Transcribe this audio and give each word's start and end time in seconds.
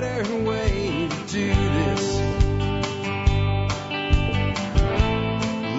better 0.00 0.36
way 0.44 1.06
to 1.06 1.16
do 1.30 1.48
this. 1.48 2.18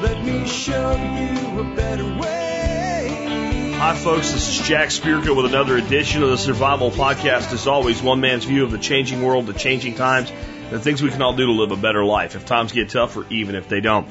Let 0.03 0.23
me 0.23 0.47
show 0.47 0.91
you 0.91 1.59
a 1.59 1.75
better 1.75 2.05
way. 2.19 3.73
Hi, 3.75 3.95
folks. 3.95 4.31
This 4.31 4.49
is 4.49 4.67
Jack 4.67 4.89
Spirko 4.89 5.35
with 5.35 5.47
another 5.47 5.77
edition 5.77 6.21
of 6.21 6.29
the 6.29 6.37
Survival 6.37 6.91
Podcast. 6.91 7.51
As 7.53 7.65
always, 7.65 8.03
one 8.03 8.21
man's 8.21 8.45
view 8.45 8.63
of 8.63 8.69
the 8.69 8.77
changing 8.77 9.23
world, 9.23 9.47
the 9.47 9.53
changing 9.53 9.95
times, 9.95 10.31
the 10.69 10.79
things 10.79 11.01
we 11.01 11.09
can 11.09 11.23
all 11.23 11.35
do 11.35 11.47
to 11.47 11.51
live 11.51 11.71
a 11.71 11.75
better 11.75 12.05
life 12.05 12.35
if 12.35 12.45
times 12.45 12.71
get 12.71 12.91
tougher, 12.91 13.25
even 13.31 13.55
if 13.55 13.67
they 13.67 13.81
don't. 13.81 14.07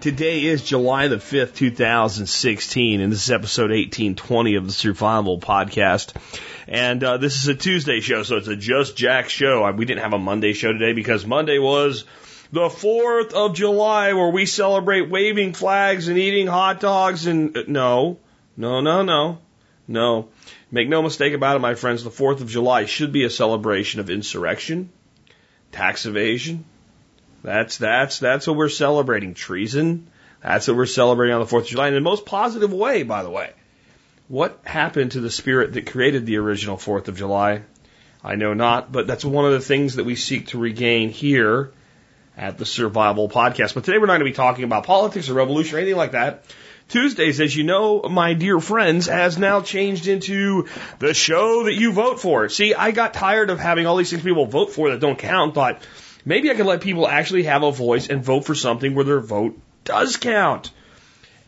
Today 0.00 0.44
is 0.44 0.64
July 0.64 1.08
the 1.08 1.16
5th, 1.16 1.54
2016, 1.54 3.02
and 3.02 3.12
this 3.12 3.24
is 3.24 3.30
episode 3.30 3.70
1820 3.70 4.54
of 4.54 4.66
the 4.66 4.72
Survival 4.72 5.38
Podcast. 5.38 6.14
And 6.72 7.04
uh, 7.04 7.18
this 7.18 7.36
is 7.36 7.48
a 7.48 7.54
Tuesday 7.54 8.00
show, 8.00 8.22
so 8.22 8.38
it's 8.38 8.48
a 8.48 8.56
Just 8.56 8.96
Jack 8.96 9.28
show. 9.28 9.70
We 9.72 9.84
didn't 9.84 10.00
have 10.00 10.14
a 10.14 10.18
Monday 10.18 10.54
show 10.54 10.72
today 10.72 10.94
because 10.94 11.26
Monday 11.26 11.58
was 11.58 12.06
the 12.50 12.70
4th 12.70 13.34
of 13.34 13.54
July 13.54 14.14
where 14.14 14.30
we 14.30 14.46
celebrate 14.46 15.10
waving 15.10 15.52
flags 15.52 16.08
and 16.08 16.16
eating 16.16 16.46
hot 16.46 16.80
dogs 16.80 17.26
and 17.26 17.54
uh, 17.54 17.64
no, 17.66 18.16
no, 18.56 18.80
no, 18.80 19.02
no, 19.02 19.38
no. 19.86 20.28
Make 20.70 20.88
no 20.88 21.02
mistake 21.02 21.34
about 21.34 21.56
it, 21.56 21.58
my 21.58 21.74
friends, 21.74 22.04
the 22.04 22.10
4th 22.10 22.40
of 22.40 22.48
July 22.48 22.86
should 22.86 23.12
be 23.12 23.24
a 23.24 23.30
celebration 23.30 24.00
of 24.00 24.08
insurrection, 24.08 24.88
tax 25.72 26.06
evasion, 26.06 26.64
that's 27.42 27.76
that's 27.76 28.18
that's 28.18 28.46
what 28.46 28.56
we're 28.56 28.70
celebrating. 28.70 29.34
Treason. 29.34 30.08
That's 30.42 30.68
what 30.68 30.76
we're 30.76 30.86
celebrating 30.86 31.34
on 31.34 31.40
the 31.40 31.46
Fourth 31.46 31.64
of 31.64 31.70
July 31.70 31.88
in 31.88 31.94
the 31.94 32.00
most 32.00 32.24
positive 32.24 32.72
way, 32.72 33.02
by 33.02 33.22
the 33.22 33.30
way. 33.30 33.52
What 34.32 34.60
happened 34.64 35.12
to 35.12 35.20
the 35.20 35.30
spirit 35.30 35.74
that 35.74 35.90
created 35.90 36.24
the 36.24 36.38
original 36.38 36.78
Fourth 36.78 37.08
of 37.08 37.18
July? 37.18 37.64
I 38.24 38.36
know 38.36 38.54
not, 38.54 38.90
but 38.90 39.06
that's 39.06 39.26
one 39.26 39.44
of 39.44 39.52
the 39.52 39.60
things 39.60 39.96
that 39.96 40.04
we 40.04 40.16
seek 40.16 40.46
to 40.46 40.58
regain 40.58 41.10
here 41.10 41.70
at 42.34 42.56
the 42.56 42.64
Survival 42.64 43.28
Podcast. 43.28 43.74
But 43.74 43.84
today 43.84 43.98
we're 43.98 44.06
not 44.06 44.14
going 44.14 44.20
to 44.20 44.30
be 44.30 44.32
talking 44.32 44.64
about 44.64 44.86
politics 44.86 45.28
or 45.28 45.34
revolution 45.34 45.76
or 45.76 45.80
anything 45.80 45.98
like 45.98 46.12
that. 46.12 46.46
Tuesdays, 46.88 47.42
as 47.42 47.54
you 47.54 47.64
know, 47.64 48.04
my 48.04 48.32
dear 48.32 48.58
friends, 48.58 49.06
has 49.06 49.36
now 49.36 49.60
changed 49.60 50.08
into 50.08 50.66
the 50.98 51.12
show 51.12 51.64
that 51.64 51.74
you 51.74 51.92
vote 51.92 52.18
for. 52.18 52.48
See, 52.48 52.72
I 52.72 52.92
got 52.92 53.12
tired 53.12 53.50
of 53.50 53.58
having 53.60 53.84
all 53.84 53.96
these 53.96 54.08
things 54.08 54.22
people 54.22 54.46
vote 54.46 54.72
for 54.72 54.92
that 54.92 55.00
don't 55.00 55.18
count. 55.18 55.54
Thought 55.54 55.82
Maybe 56.24 56.50
I 56.50 56.54
could 56.54 56.64
let 56.64 56.80
people 56.80 57.06
actually 57.06 57.42
have 57.42 57.64
a 57.64 57.70
voice 57.70 58.08
and 58.08 58.24
vote 58.24 58.46
for 58.46 58.54
something 58.54 58.94
where 58.94 59.04
their 59.04 59.20
vote 59.20 59.60
does 59.84 60.16
count. 60.16 60.70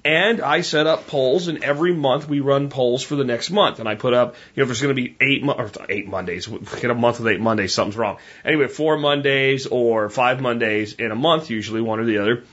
And 0.05 0.43
I 0.43 0.61
set 0.61 0.87
up 0.87 1.07
polls, 1.07 1.49
and 1.49 1.65
every 1.65 1.95
month 1.95 2.29
we 2.29 2.41
run 2.41 2.69
polls 2.69 3.03
for 3.03 3.17
the 3.17 3.25
next 3.25 3.51
month. 3.51 3.81
And 3.81 3.89
I 3.89 3.95
put 3.95 4.13
up, 4.13 4.35
you 4.55 4.61
know, 4.61 4.65
if 4.65 4.69
there's 4.69 4.83
going 4.83 4.95
to 4.95 5.03
be 5.03 5.17
eight, 5.19 5.43
or 5.43 5.71
eight 5.89 6.07
Mondays, 6.07 6.47
get 6.47 6.91
a 6.91 6.95
month 6.95 7.21
with 7.21 7.29
eight 7.29 7.41
Mondays, 7.41 7.73
something's 7.73 7.97
wrong. 7.97 8.19
Anyway, 8.45 8.69
four 8.69 8.99
Mondays 8.99 9.67
or 9.67 10.11
five 10.11 10.43
Mondays 10.43 10.93
in 10.93 11.11
a 11.11 11.15
month, 11.15 11.49
usually 11.49 11.81
one 11.81 12.01
or 12.01 12.05
the 12.05 12.19
other. 12.19 12.45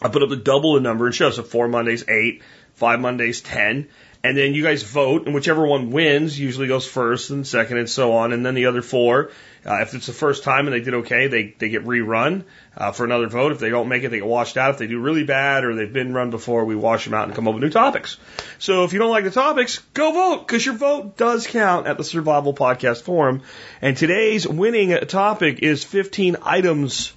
I 0.00 0.08
put 0.08 0.22
up 0.22 0.30
the 0.30 0.36
double 0.36 0.74
the 0.74 0.80
number 0.80 1.04
and 1.04 1.14
show. 1.14 1.30
So 1.30 1.42
four 1.42 1.68
Mondays, 1.68 2.08
eight, 2.08 2.42
five 2.74 3.00
Mondays, 3.00 3.42
ten. 3.42 3.88
And 4.24 4.36
then 4.36 4.54
you 4.54 4.62
guys 4.62 4.82
vote, 4.82 5.26
and 5.26 5.34
whichever 5.34 5.66
one 5.66 5.90
wins 5.90 6.38
usually 6.40 6.68
goes 6.68 6.86
first 6.86 7.30
and 7.30 7.46
second 7.46 7.76
and 7.76 7.88
so 7.88 8.14
on. 8.14 8.32
And 8.32 8.44
then 8.44 8.54
the 8.54 8.66
other 8.66 8.82
four 8.82 9.30
uh, 9.68 9.82
if 9.82 9.94
it's 9.94 10.06
the 10.06 10.12
first 10.12 10.44
time 10.44 10.66
and 10.66 10.74
they 10.74 10.80
did 10.80 10.94
okay, 10.94 11.26
they, 11.26 11.54
they 11.58 11.68
get 11.68 11.84
rerun 11.84 12.44
uh, 12.78 12.92
for 12.92 13.04
another 13.04 13.26
vote. 13.26 13.50
If 13.50 13.58
they 13.58 13.70
don't 13.70 13.88
make 13.88 14.04
it, 14.04 14.10
they 14.10 14.18
get 14.18 14.26
washed 14.26 14.56
out. 14.56 14.70
If 14.70 14.78
they 14.78 14.86
do 14.86 15.00
really 15.00 15.24
bad 15.24 15.64
or 15.64 15.74
they've 15.74 15.92
been 15.92 16.14
run 16.14 16.30
before, 16.30 16.64
we 16.64 16.76
wash 16.76 17.04
them 17.04 17.12
out 17.12 17.26
and 17.26 17.34
come 17.34 17.48
up 17.48 17.54
with 17.54 17.62
new 17.62 17.70
topics. 17.70 18.16
So 18.58 18.84
if 18.84 18.92
you 18.92 19.00
don't 19.00 19.10
like 19.10 19.24
the 19.24 19.32
topics, 19.32 19.78
go 19.94 20.12
vote 20.12 20.46
because 20.46 20.64
your 20.64 20.76
vote 20.76 21.16
does 21.16 21.48
count 21.48 21.88
at 21.88 21.98
the 21.98 22.04
Survival 22.04 22.54
Podcast 22.54 23.02
Forum. 23.02 23.42
And 23.82 23.96
today's 23.96 24.46
winning 24.46 24.96
topic 25.08 25.58
is 25.60 25.82
15 25.82 26.36
items 26.42 27.12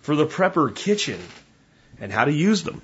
for 0.00 0.14
the 0.14 0.26
prepper 0.26 0.74
kitchen 0.74 1.18
and 2.00 2.12
how 2.12 2.24
to 2.24 2.32
use 2.32 2.62
them. 2.62 2.80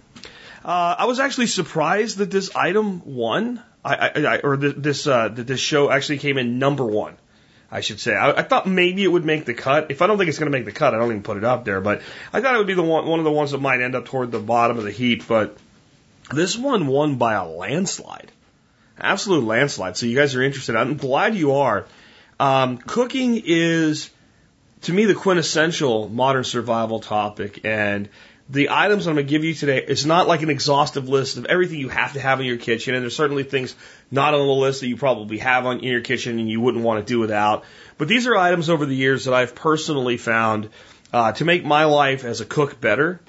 Uh, 0.64 0.96
I 0.98 1.04
was 1.04 1.20
actually 1.20 1.46
surprised 1.46 2.18
that 2.18 2.32
this 2.32 2.54
item 2.56 3.02
won. 3.04 3.62
I, 3.84 3.94
I, 3.94 4.10
I 4.24 4.38
or 4.38 4.56
this 4.56 5.06
uh, 5.06 5.28
that 5.28 5.46
this 5.46 5.60
show 5.60 5.88
actually 5.88 6.18
came 6.18 6.38
in 6.38 6.58
number 6.58 6.84
one. 6.84 7.16
I 7.70 7.80
should 7.80 8.00
say. 8.00 8.14
I, 8.14 8.30
I 8.30 8.42
thought 8.42 8.66
maybe 8.66 9.02
it 9.02 9.08
would 9.08 9.24
make 9.24 9.44
the 9.44 9.54
cut. 9.54 9.90
If 9.90 10.02
I 10.02 10.06
don't 10.06 10.18
think 10.18 10.28
it's 10.28 10.38
going 10.38 10.50
to 10.50 10.56
make 10.56 10.66
the 10.66 10.72
cut, 10.72 10.94
I 10.94 10.98
don't 10.98 11.10
even 11.10 11.22
put 11.22 11.36
it 11.36 11.44
up 11.44 11.64
there. 11.64 11.80
But 11.80 12.02
I 12.32 12.40
thought 12.40 12.54
it 12.54 12.58
would 12.58 12.66
be 12.66 12.74
the 12.74 12.82
one, 12.82 13.06
one 13.06 13.18
of 13.18 13.24
the 13.24 13.32
ones 13.32 13.50
that 13.50 13.60
might 13.60 13.80
end 13.80 13.94
up 13.94 14.04
toward 14.06 14.30
the 14.30 14.38
bottom 14.38 14.78
of 14.78 14.84
the 14.84 14.90
heap. 14.90 15.26
But 15.26 15.56
this 16.32 16.56
one 16.56 16.86
won 16.86 17.16
by 17.16 17.34
a 17.34 17.46
landslide, 17.46 18.30
absolute 18.98 19.44
landslide. 19.44 19.96
So 19.96 20.06
you 20.06 20.16
guys 20.16 20.34
are 20.34 20.42
interested. 20.42 20.76
I'm 20.76 20.96
glad 20.96 21.34
you 21.34 21.52
are. 21.52 21.86
Um, 22.38 22.78
cooking 22.78 23.42
is, 23.44 24.10
to 24.82 24.92
me, 24.92 25.06
the 25.06 25.14
quintessential 25.14 26.08
modern 26.08 26.44
survival 26.44 27.00
topic, 27.00 27.64
and 27.64 28.08
the 28.48 28.70
items 28.70 29.06
I'm 29.06 29.14
going 29.14 29.26
to 29.26 29.30
give 29.30 29.42
you 29.42 29.54
today 29.54 29.84
is 29.84 30.06
not 30.06 30.28
like 30.28 30.42
an 30.42 30.50
exhaustive 30.50 31.08
list 31.08 31.36
of 31.36 31.46
everything 31.46 31.80
you 31.80 31.88
have 31.88 32.12
to 32.12 32.20
have 32.20 32.40
in 32.40 32.46
your 32.46 32.58
kitchen. 32.58 32.94
And 32.94 33.02
there's 33.02 33.16
certainly 33.16 33.42
things 33.42 33.74
not 34.10 34.34
on 34.34 34.46
the 34.46 34.52
list 34.52 34.80
that 34.80 34.88
you 34.88 34.96
probably 34.96 35.38
have 35.38 35.66
on 35.66 35.78
in 35.78 35.84
your 35.84 36.00
kitchen 36.00 36.38
and 36.38 36.48
you 36.48 36.60
wouldn't 36.60 36.84
want 36.84 37.04
to 37.04 37.12
do 37.12 37.18
without. 37.18 37.64
But 37.98 38.08
these 38.08 38.26
are 38.26 38.36
items 38.36 38.70
over 38.70 38.86
the 38.86 38.94
years 38.94 39.24
that 39.24 39.34
I've 39.34 39.54
personally 39.54 40.16
found 40.16 40.68
uh, 41.12 41.32
to 41.32 41.44
make 41.44 41.64
my 41.64 41.84
life 41.84 42.24
as 42.24 42.40
a 42.40 42.44
cook 42.44 42.80
better 42.80 43.20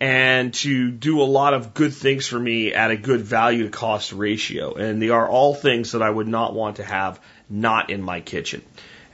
and 0.00 0.52
to 0.52 0.90
do 0.90 1.22
a 1.22 1.24
lot 1.24 1.54
of 1.54 1.74
good 1.74 1.94
things 1.94 2.26
for 2.26 2.38
me 2.38 2.74
at 2.74 2.90
a 2.90 2.96
good 2.96 3.20
value 3.20 3.64
to 3.64 3.70
cost 3.70 4.12
ratio. 4.12 4.74
And 4.74 5.00
they 5.00 5.10
are 5.10 5.28
all 5.28 5.54
things 5.54 5.92
that 5.92 6.02
I 6.02 6.10
would 6.10 6.26
not 6.26 6.54
want 6.54 6.76
to 6.76 6.84
have 6.84 7.20
not 7.48 7.90
in 7.90 8.02
my 8.02 8.20
kitchen. 8.20 8.62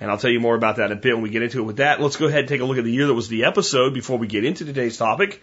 And 0.01 0.11
I'll 0.11 0.19
tell 0.19 0.31
you 0.31 0.41
more 0.41 0.55
about 0.55 0.77
that 0.77 0.91
in 0.91 0.97
a 0.97 1.01
bit 1.01 1.15
when 1.15 1.23
we 1.23 1.31
get 1.31 1.43
into 1.43 1.59
it. 1.59 1.65
With 1.65 1.77
that, 1.79 2.01
let's 2.01 2.17
go 2.17 2.27
ahead 2.27 2.41
and 2.41 2.49
take 2.49 2.61
a 2.61 2.65
look 2.65 2.79
at 2.79 2.85
the 2.85 2.93
year 2.93 3.07
that 3.09 3.15
was 3.15 3.29
the 3.29 3.45
episode 3.45 3.95
before 3.95 4.17
we 4.17 4.29
get 4.29 4.45
into 4.45 4.65
today's 4.65 4.97
topic. 4.97 5.43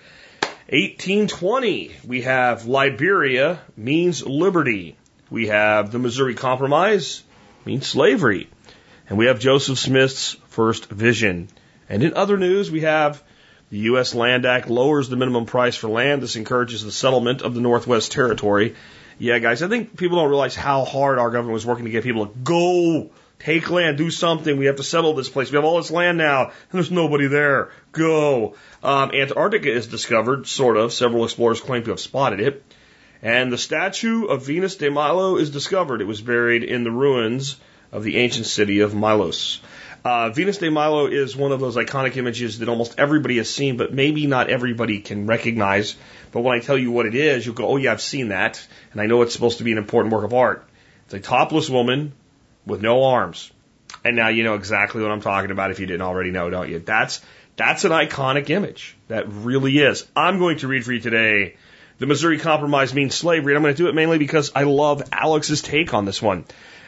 1820, 0.69 1.91
we 2.07 2.23
have 2.23 2.65
Liberia 2.65 3.59
means 3.77 4.25
liberty. 4.25 4.97
We 5.29 5.47
have 5.47 5.91
the 5.91 5.99
Missouri 5.99 6.35
Compromise 6.35 7.23
means 7.65 7.87
slavery. 7.87 8.49
And 9.09 9.17
we 9.17 9.27
have 9.27 9.39
Joseph 9.39 9.79
Smith's 9.79 10.35
first 10.47 10.85
vision. 10.89 11.49
And 11.89 12.03
in 12.03 12.15
other 12.15 12.37
news, 12.37 12.71
we 12.71 12.81
have 12.81 13.23
the 13.69 13.77
U.S. 13.79 14.15
Land 14.15 14.45
Act 14.45 14.69
lowers 14.69 15.09
the 15.09 15.15
minimum 15.15 15.45
price 15.45 15.75
for 15.75 15.87
land. 15.87 16.21
This 16.21 16.35
encourages 16.35 16.83
the 16.83 16.91
settlement 16.91 17.41
of 17.41 17.53
the 17.53 17.61
Northwest 17.61 18.11
Territory. 18.11 18.75
Yeah, 19.17 19.39
guys, 19.39 19.63
I 19.63 19.67
think 19.67 19.95
people 19.97 20.17
don't 20.17 20.29
realize 20.29 20.55
how 20.55 20.85
hard 20.85 21.19
our 21.19 21.29
government 21.29 21.53
was 21.53 21.65
working 21.65 21.85
to 21.85 21.91
get 21.91 22.03
people 22.03 22.27
to 22.27 22.33
go 22.43 23.11
Take 23.39 23.69
land, 23.69 23.97
do 23.97 24.09
something. 24.09 24.57
We 24.57 24.65
have 24.65 24.77
to 24.77 24.83
settle 24.83 25.13
this 25.13 25.29
place. 25.29 25.51
We 25.51 25.57
have 25.57 25.65
all 25.65 25.77
this 25.77 25.91
land 25.91 26.17
now, 26.17 26.45
and 26.45 26.53
there's 26.71 26.89
nobody 26.89 27.27
there. 27.27 27.69
Go. 27.91 28.55
Um, 28.81 29.11
Antarctica 29.11 29.71
is 29.71 29.87
discovered, 29.87 30.47
sort 30.47 30.77
of. 30.77 30.93
Several 30.93 31.25
explorers 31.25 31.61
claim 31.61 31.83
to 31.83 31.89
have 31.91 31.99
spotted 31.99 32.39
it. 32.39 32.63
And 33.25 33.51
the 33.51 33.57
statue 33.57 34.25
of 34.25 34.45
Venus 34.45 34.75
de 34.75 34.91
Milo 34.91 35.37
is 35.37 35.49
discovered. 35.49 35.99
It 35.99 36.05
was 36.05 36.21
buried 36.21 36.63
in 36.63 36.83
the 36.83 36.91
ruins 36.91 37.57
of 37.91 38.03
the 38.03 38.17
ancient 38.17 38.45
city 38.45 38.81
of 38.81 38.93
Milos. 38.93 39.61
Uh, 40.03 40.29
Venus 40.29 40.59
de 40.59 40.69
Milo 40.69 41.07
is 41.07 41.35
one 41.35 41.51
of 41.51 41.59
those 41.59 41.75
iconic 41.75 42.17
images 42.17 42.59
that 42.59 42.69
almost 42.69 42.99
everybody 42.99 43.37
has 43.37 43.49
seen, 43.49 43.77
but 43.77 43.91
maybe 43.91 44.27
not 44.27 44.51
everybody 44.51 44.99
can 44.99 45.25
recognize. 45.25 45.95
But 46.31 46.41
when 46.41 46.55
I 46.55 46.61
tell 46.61 46.77
you 46.77 46.91
what 46.91 47.07
it 47.07 47.15
is, 47.15 47.43
you'll 47.43 47.55
go, 47.55 47.67
oh 47.67 47.77
yeah, 47.77 47.93
I've 47.93 48.01
seen 48.01 48.27
that. 48.27 48.63
And 48.91 49.01
I 49.01 49.07
know 49.07 49.23
it's 49.23 49.33
supposed 49.33 49.57
to 49.57 49.63
be 49.63 49.71
an 49.71 49.79
important 49.79 50.13
work 50.13 50.23
of 50.23 50.35
art. 50.35 50.63
It's 51.05 51.15
a 51.15 51.19
topless 51.19 51.67
woman 51.67 52.13
with 52.67 52.83
no 52.83 53.05
arms. 53.05 53.51
And 54.03 54.15
now 54.15 54.27
you 54.27 54.43
know 54.43 54.53
exactly 54.53 55.01
what 55.01 55.09
I'm 55.09 55.21
talking 55.21 55.49
about 55.49 55.71
if 55.71 55.79
you 55.79 55.87
didn't 55.87 56.03
already 56.03 56.29
know, 56.29 56.51
don't 56.51 56.69
you? 56.69 56.77
That's 56.77 57.21
that's 57.55 57.85
an 57.85 57.91
iconic 57.91 58.51
image. 58.51 58.95
That 59.07 59.25
really 59.27 59.79
is. 59.79 60.05
I'm 60.15 60.37
going 60.37 60.59
to 60.59 60.67
read 60.67 60.85
for 60.85 60.93
you 60.93 60.99
today 60.99 61.55
The 61.97 62.07
Missouri 62.07 62.39
Compromise 62.39 62.93
Means 62.93 63.15
Slavery. 63.15 63.53
And 63.53 63.57
I'm 63.57 63.63
going 63.63 63.73
to 63.73 63.83
do 63.83 63.87
it 63.87 63.95
mainly 63.95 64.17
because 64.17 64.51
I 64.53 64.63
love 64.63 65.03
Alex's 65.13 65.61
take 65.61 65.93
on 65.93 66.03
this 66.03 66.21
one. 66.21 66.43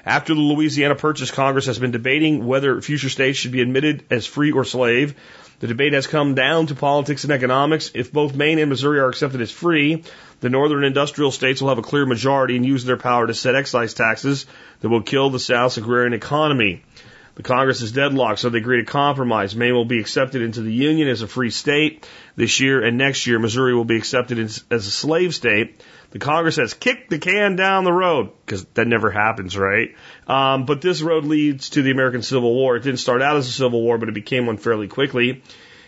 After 0.06 0.34
the 0.34 0.42
Louisiana 0.42 0.96
Purchase, 0.96 1.32
Congress 1.32 1.66
has 1.68 1.80
been 1.80 1.92
debating 1.92 2.46
whether 2.46 2.82
future 2.82 3.10
states 3.10 3.38
should 3.38 3.52
be 3.52 3.62
admitted 3.62 4.04
as 4.10 4.26
free 4.26 4.52
or 4.52 4.66
slave. 4.66 5.16
The 5.60 5.68
debate 5.68 5.94
has 5.94 6.08
come 6.08 6.36
down 6.36 6.68
to 6.68 6.76
politics 6.76 7.24
and 7.24 7.34
economics. 7.34 7.92
If 7.94 8.12
both 8.12 8.36
Maine 8.36 8.60
and 8.60 8.70
Missouri 8.70 9.00
are 9.00 9.10
accepted 9.10 9.42
as 9.42 9.50
free, 9.50 10.04
the 10.40 10.50
northern 10.50 10.84
industrial 10.84 11.32
states 11.32 11.62
will 11.62 11.70
have 11.70 11.78
a 11.78 11.84
clear 11.84 12.06
majority 12.06 12.56
and 12.56 12.66
use 12.66 12.86
their 12.86 12.98
power 12.98 13.28
to 13.28 13.34
set 13.34 13.56
excise 13.56 13.94
taxes 13.94 14.46
that 14.82 14.90
will 14.90 15.02
kill 15.02 15.30
the 15.30 15.40
South's 15.40 15.78
agrarian 15.78 16.14
economy. 16.14 16.84
The 17.38 17.44
Congress 17.44 17.82
is 17.82 17.92
deadlocked, 17.92 18.40
so 18.40 18.50
they 18.50 18.58
agree 18.58 18.84
to 18.84 18.92
compromise. 18.92 19.56
Maine 19.56 19.76
will 19.76 19.86
be 19.86 20.00
accepted 20.00 20.42
into 20.42 20.62
the 20.62 20.74
Union 20.74 21.08
as 21.08 21.22
a 21.22 21.28
free 21.28 21.52
state 21.52 22.10
this 22.36 22.60
year, 22.60 22.84
and 22.84 22.98
next 22.98 23.28
year 23.28 23.38
Missouri 23.38 23.76
will 23.76 23.86
be 23.86 23.96
accepted 23.96 24.40
as, 24.40 24.64
a 24.72 24.82
slave 24.82 25.36
state. 25.36 25.84
The 26.10 26.18
Congress 26.18 26.56
has 26.56 26.74
kicked 26.74 27.12
the 27.12 27.20
can 27.20 27.56
down 27.56 27.84
the 27.84 27.94
road 27.94 28.32
because 28.44 28.66
that 28.74 28.88
never 28.88 29.12
happens, 29.12 29.56
right? 29.56 29.96
Um, 30.26 30.66
but 30.66 30.82
this 30.82 31.04
road 31.04 31.26
leads 31.26 31.70
to 31.72 31.84
the 31.84 31.92
American 31.92 32.24
Civil 32.24 32.56
War. 32.56 32.76
It 32.76 32.82
didn't 32.82 33.02
start 33.02 33.22
out 33.22 33.38
as 33.38 33.48
a 33.48 33.52
civil 33.52 33.84
war, 33.84 34.00
but 34.00 34.10
it 34.10 34.16
became 34.16 34.48
one 34.48 34.58
fairly 34.58 34.88
quickly. 34.88 35.44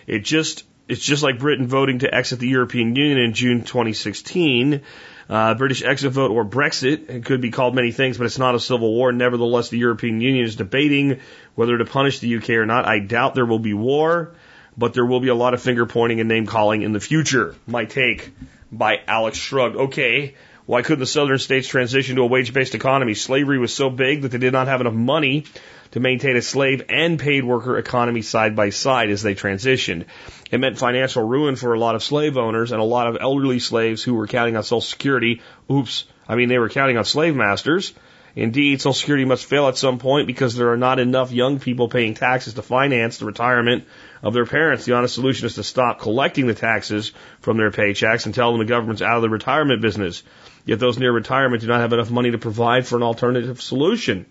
It 0.05 0.19
just 0.19 0.65
it's 0.87 1.03
just 1.03 1.23
like 1.23 1.39
Britain 1.39 1.67
voting 1.67 1.99
to 1.99 2.13
exit 2.13 2.37
the 2.37 2.47
European 2.47 2.95
Union 2.95 3.17
in 3.17 3.33
June 3.33 3.63
2016. 3.63 4.81
Uh, 5.29 5.53
British 5.53 5.83
exit 5.83 6.11
vote 6.11 6.31
or 6.31 6.43
Brexit 6.43 7.07
it 7.07 7.25
could 7.25 7.39
be 7.39 7.51
called 7.51 7.75
many 7.75 7.91
things, 7.91 8.17
but 8.17 8.25
it's 8.25 8.39
not 8.39 8.55
a 8.55 8.59
civil 8.59 8.91
war. 8.91 9.11
Nevertheless, 9.11 9.69
the 9.69 9.77
European 9.77 10.21
Union 10.21 10.43
is 10.43 10.55
debating 10.55 11.19
whether 11.53 11.77
to 11.77 11.85
punish 11.85 12.19
the 12.19 12.37
UK 12.37 12.49
or 12.51 12.65
not. 12.65 12.85
I 12.85 12.97
doubt 12.97 13.35
there 13.35 13.45
will 13.45 13.59
be 13.59 13.75
war, 13.75 14.33
but 14.75 14.95
there 14.95 15.05
will 15.05 15.19
be 15.19 15.27
a 15.27 15.35
lot 15.35 15.53
of 15.53 15.61
finger 15.61 15.85
pointing 15.85 16.19
and 16.19 16.27
name 16.27 16.47
calling 16.47 16.81
in 16.81 16.93
the 16.93 16.99
future. 16.99 17.55
My 17.67 17.85
take 17.85 18.31
by 18.71 19.01
Alex 19.07 19.37
Shrugged. 19.37 19.75
Okay, 19.75 20.33
why 20.69 20.83
couldn't 20.83 20.99
the 20.99 21.07
southern 21.07 21.39
states 21.39 21.67
transition 21.67 22.15
to 22.17 22.21
a 22.21 22.27
wage 22.27 22.53
based 22.53 22.75
economy? 22.75 23.15
Slavery 23.15 23.57
was 23.57 23.73
so 23.73 23.89
big 23.89 24.21
that 24.21 24.29
they 24.29 24.37
did 24.37 24.53
not 24.53 24.67
have 24.67 24.81
enough 24.81 24.93
money 24.93 25.45
to 25.93 25.99
maintain 25.99 26.35
a 26.35 26.43
slave 26.43 26.83
and 26.89 27.17
paid 27.17 27.43
worker 27.43 27.79
economy 27.79 28.21
side 28.21 28.55
by 28.55 28.69
side 28.69 29.09
as 29.09 29.23
they 29.23 29.33
transitioned. 29.33 30.05
It 30.51 30.59
meant 30.59 30.77
financial 30.77 31.27
ruin 31.27 31.55
for 31.55 31.73
a 31.73 31.79
lot 31.79 31.95
of 31.95 32.03
slave 32.03 32.37
owners 32.37 32.71
and 32.71 32.79
a 32.79 32.83
lot 32.83 33.07
of 33.07 33.17
elderly 33.19 33.57
slaves 33.57 34.03
who 34.03 34.13
were 34.13 34.27
counting 34.27 34.55
on 34.55 34.61
Social 34.61 34.81
Security. 34.81 35.41
Oops. 35.71 36.05
I 36.27 36.35
mean, 36.35 36.49
they 36.49 36.59
were 36.59 36.69
counting 36.69 36.97
on 36.97 37.03
slave 37.03 37.35
masters. 37.35 37.95
Indeed, 38.35 38.79
Social 38.79 38.93
Security 38.93 39.25
must 39.25 39.45
fail 39.45 39.67
at 39.69 39.77
some 39.77 39.97
point 39.97 40.27
because 40.27 40.55
there 40.55 40.71
are 40.71 40.77
not 40.77 40.99
enough 40.99 41.31
young 41.31 41.59
people 41.59 41.89
paying 41.89 42.13
taxes 42.13 42.53
to 42.53 42.61
finance 42.61 43.17
the 43.17 43.25
retirement 43.25 43.85
of 44.21 44.35
their 44.35 44.45
parents. 44.45 44.85
The 44.85 44.93
honest 44.93 45.15
solution 45.15 45.47
is 45.47 45.55
to 45.55 45.63
stop 45.63 45.99
collecting 45.99 46.45
the 46.45 46.53
taxes 46.53 47.11
from 47.41 47.57
their 47.57 47.71
paychecks 47.71 48.27
and 48.27 48.35
tell 48.35 48.51
them 48.51 48.59
the 48.59 48.65
government's 48.65 49.01
out 49.01 49.15
of 49.15 49.23
the 49.23 49.29
retirement 49.29 49.81
business. 49.81 50.21
Yet 50.69 50.77
those 50.77 50.99
near 50.99 51.11
retirement 51.11 51.61
do 51.61 51.67
not 51.67 51.81
have 51.81 51.93
enough 51.93 52.11
money 52.11 52.29
to 52.29 52.37
provide 52.37 52.85
for 52.85 52.95
an 52.95 53.01
alternative 53.01 53.59
solution. 53.59 54.27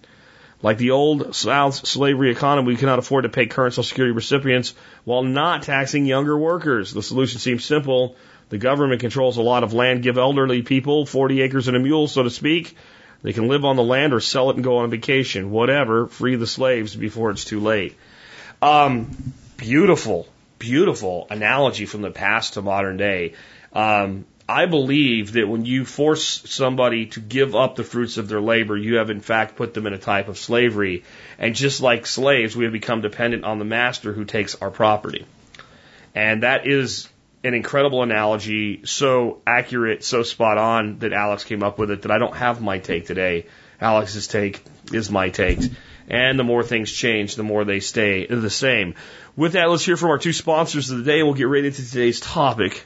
Like 0.62 0.79
the 0.79 0.93
old 0.93 1.35
South 1.35 1.85
slavery 1.85 2.31
economy, 2.31 2.69
we 2.69 2.76
cannot 2.76 3.00
afford 3.00 3.25
to 3.25 3.29
pay 3.29 3.46
current 3.46 3.75
Social 3.75 3.82
Security 3.82 4.12
recipients 4.12 4.73
while 5.02 5.25
not 5.25 5.64
taxing 5.64 6.06
younger 6.06 6.38
workers. 6.38 6.93
The 6.93 7.02
solution 7.02 7.40
seems 7.40 7.64
simple. 7.64 8.14
The 8.50 8.58
government 8.58 9.00
controls 9.00 9.37
a 9.37 9.43
lot 9.43 9.64
of 9.64 9.73
land. 9.73 10.05
Give 10.05 10.17
elderly 10.17 10.62
people 10.62 11.06
40 11.06 11.40
acres 11.40 11.67
and 11.67 11.76
a 11.76 11.81
mule, 11.81 12.06
so 12.06 12.23
to 12.23 12.31
speak. 12.31 12.76
They 13.23 13.32
can 13.32 13.49
live 13.49 13.64
on 13.64 13.75
the 13.75 13.82
land 13.82 14.14
or 14.14 14.20
sell 14.20 14.50
it 14.50 14.55
and 14.55 14.62
go 14.62 14.76
on 14.76 14.90
vacation. 14.90 15.50
Whatever. 15.50 16.06
Free 16.06 16.37
the 16.37 16.46
slaves 16.46 16.94
before 16.94 17.32
it's 17.32 17.44
too 17.44 17.58
late. 17.58 17.96
Um, 18.62 19.11
beautiful, 19.56 20.29
beautiful 20.61 21.26
analogy 21.31 21.85
from 21.85 22.02
the 22.02 22.12
past 22.12 22.55
to 22.55 22.62
modern 22.62 22.96
day. 22.96 23.35
Um, 23.73 24.25
I 24.49 24.65
believe 24.65 25.33
that 25.33 25.47
when 25.47 25.67
you 25.67 25.85
force 25.85 26.43
somebody 26.50 27.06
to 27.06 27.21
give 27.21 27.55
up 27.55 27.77
the 27.77 27.85
fruits 27.85 28.17
of 28.17 28.29
their 28.29 28.41
labor, 28.41 28.79
you 28.79 28.97
have 28.97 29.11
in 29.11 29.21
fact 29.21 29.56
put 29.56 29.75
them 29.75 29.87
in 29.87 29.93
a 29.93 29.99
type 29.99 30.29
of 30.29 30.39
slavery. 30.39 31.05
And 31.39 31.55
just 31.55 31.83
like 31.83 32.06
slaves, 32.06 32.56
we 32.56 32.65
have 32.65 32.73
become 32.73 33.03
dependent 33.03 33.45
on 33.45 33.59
the 33.59 33.67
master 33.67 34.15
who 34.15 34.25
takes 34.25 34.55
our 34.55 34.71
property. 34.71 35.27
And 36.15 36.45
that 36.45 36.67
is 36.67 37.09
an 37.45 37.53
incredible 37.53 38.03
analogy, 38.03 38.85
so 38.85 39.43
accurate, 39.47 40.03
so 40.03 40.23
spot 40.23 40.56
on 40.56 41.00
that 41.00 41.12
Alex 41.12 41.45
came 41.45 41.62
up 41.62 41.79
with 41.79 41.91
it 41.91 42.03
that 42.03 42.11
I 42.11 42.19
don't 42.19 42.35
have 42.35 42.62
my 42.62 42.79
take 42.79 43.06
today. 43.06 43.47
Alex's 43.81 44.27
take 44.27 44.62
is 44.93 45.11
my 45.11 45.29
take. 45.29 45.61
And 46.09 46.39
the 46.39 46.45
more 46.45 46.62
things 46.62 46.91
change, 46.91 47.37
the 47.37 47.43
more 47.43 47.67
they 47.67 47.81
stay 47.81 48.27
the 48.27 48.49
same. 48.49 48.95
With 49.37 49.53
that, 49.53 49.69
let's 49.69 49.85
hear 49.85 49.99
from 49.99 50.09
our 50.09 50.19
two 50.19 50.33
sponsors 50.33 50.91
of 50.91 50.99
the 50.99 51.05
day. 51.05 51.23
We'll 51.23 51.35
get 51.35 51.49
right 51.49 51.65
into 51.65 51.87
today's 51.87 52.19
topic. 52.19 52.85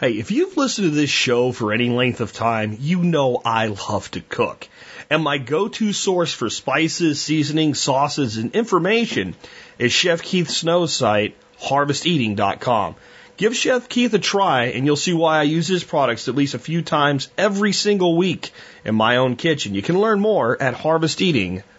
Hey, 0.00 0.12
if 0.12 0.30
you've 0.30 0.56
listened 0.56 0.90
to 0.90 0.94
this 0.94 1.10
show 1.10 1.50
for 1.50 1.72
any 1.72 1.90
length 1.90 2.20
of 2.20 2.32
time, 2.32 2.76
you 2.78 3.02
know 3.02 3.42
I 3.44 3.66
love 3.66 4.08
to 4.12 4.20
cook. 4.20 4.68
And 5.10 5.24
my 5.24 5.38
go-to 5.38 5.92
source 5.92 6.32
for 6.32 6.48
spices, 6.50 7.20
seasonings, 7.20 7.80
sauces, 7.80 8.36
and 8.36 8.54
information 8.54 9.34
is 9.76 9.90
Chef 9.90 10.22
Keith 10.22 10.50
Snow's 10.50 10.94
site, 10.94 11.34
harvesteating.com. 11.58 12.94
Give 13.38 13.56
Chef 13.56 13.88
Keith 13.88 14.14
a 14.14 14.20
try 14.20 14.66
and 14.66 14.86
you'll 14.86 14.94
see 14.94 15.14
why 15.14 15.40
I 15.40 15.42
use 15.42 15.66
his 15.66 15.82
products 15.82 16.28
at 16.28 16.36
least 16.36 16.54
a 16.54 16.60
few 16.60 16.80
times 16.82 17.28
every 17.36 17.72
single 17.72 18.16
week 18.16 18.52
in 18.84 18.94
my 18.94 19.16
own 19.16 19.34
kitchen. 19.34 19.74
You 19.74 19.82
can 19.82 20.00
learn 20.00 20.20
more 20.20 20.62
at 20.62 20.74
harvesteating.com. 20.74 21.77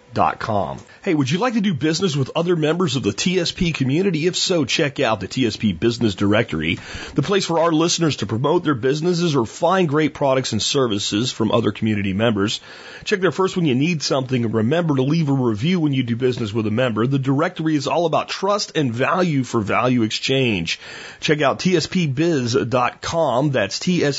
Hey, 1.03 1.13
would 1.13 1.29
you 1.29 1.37
like 1.39 1.53
to 1.53 1.61
do 1.61 1.73
business 1.73 2.15
with 2.15 2.31
other 2.35 2.55
members 2.55 2.95
of 2.95 3.03
the 3.03 3.11
TSP 3.11 3.73
community? 3.73 4.25
If 4.27 4.35
so, 4.35 4.65
check 4.65 4.99
out 4.99 5.19
the 5.19 5.27
TSP 5.27 5.79
Business 5.79 6.15
Directory, 6.15 6.79
the 7.13 7.21
place 7.21 7.45
for 7.45 7.59
our 7.59 7.71
listeners 7.71 8.17
to 8.17 8.25
promote 8.25 8.63
their 8.63 8.75
businesses 8.75 9.35
or 9.35 9.45
find 9.45 9.87
great 9.87 10.13
products 10.13 10.51
and 10.51 10.61
services 10.61 11.31
from 11.31 11.51
other 11.51 11.71
community 11.71 12.13
members. 12.13 12.59
Check 13.03 13.19
there 13.21 13.31
first 13.31 13.55
when 13.55 13.65
you 13.65 13.75
need 13.75 14.01
something 14.01 14.43
and 14.43 14.53
remember 14.53 14.95
to 14.95 15.03
leave 15.03 15.29
a 15.29 15.33
review 15.33 15.79
when 15.79 15.93
you 15.93 16.03
do 16.03 16.15
business 16.15 16.51
with 16.53 16.65
a 16.67 16.71
member. 16.71 17.05
The 17.07 17.19
directory 17.19 17.75
is 17.75 17.87
all 17.87 18.05
about 18.05 18.29
trust 18.29 18.75
and 18.75 18.93
value 18.93 19.43
for 19.43 19.61
value 19.61 20.03
exchange. 20.03 20.79
Check 21.19 21.41
out 21.41 21.59
tspbiz.com. 21.59 23.51
That's 23.51 23.79
tspbiz.com 23.79 24.13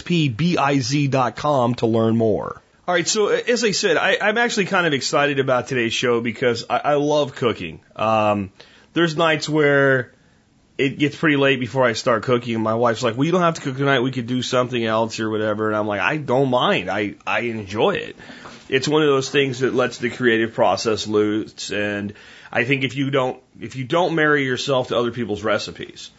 to 1.77 1.87
learn 1.87 2.17
more. 2.17 2.63
All 2.89 2.95
right, 2.95 3.07
so 3.07 3.29
as 3.29 3.63
I 3.63 3.73
said, 3.73 3.97
I, 3.99 4.17
I'm 4.21 4.39
actually 4.39 4.65
kind 4.65 4.87
of 4.87 4.95
excited 4.95 5.39
about 5.39 5.69
today's 5.69 5.93
show 5.93 6.21
because 6.21 6.65
I, 6.69 6.79
I 6.79 6.95
love 6.95 7.35
cooking. 7.37 7.81
Um, 7.95 8.53
there's 8.95 9.17
nights 9.17 9.49
where 9.49 10.13
it 10.79 10.99
gets 10.99 11.15
pretty 11.15 11.37
late 11.37 11.61
before 11.61 11.85
I 11.85 11.93
start 11.93 12.23
cooking, 12.23 12.55
and 12.55 12.65
my 12.65 12.75
wife's 12.75 13.03
like, 13.03 13.17
"Well, 13.17 13.27
you 13.27 13.33
don't 13.33 13.43
have 13.43 13.55
to 13.55 13.61
cook 13.61 13.77
tonight. 13.77 14.01
We 14.01 14.13
could 14.13 14.27
do 14.27 14.41
something 14.41 14.83
else 14.83 15.21
or 15.21 15.29
whatever." 15.29 15.69
And 15.69 15.77
I'm 15.77 15.87
like, 15.87 16.01
"I 16.01 16.17
don't 16.17 16.49
mind. 16.49 16.91
I 16.91 17.17
I 17.27 17.41
enjoy 17.41 17.97
it. 17.97 18.17
It's 18.71 18.89
one 18.89 19.03
of 19.03 19.09
those 19.09 19.29
things 19.29 19.61
that 19.61 19.75
lets 19.75 19.99
the 19.99 20.09
creative 20.09 20.55
process 20.55 21.07
loose." 21.07 21.71
And 21.71 22.15
I 22.51 22.65
think 22.65 22.83
if 22.83 22.97
you 22.97 23.11
don't 23.11 23.41
if 23.61 23.77
you 23.77 23.85
don't 23.85 24.15
marry 24.15 24.45
yourself 24.47 24.89
to 24.89 24.97
other 24.97 25.11
people's 25.11 25.45
recipes, 25.45 26.11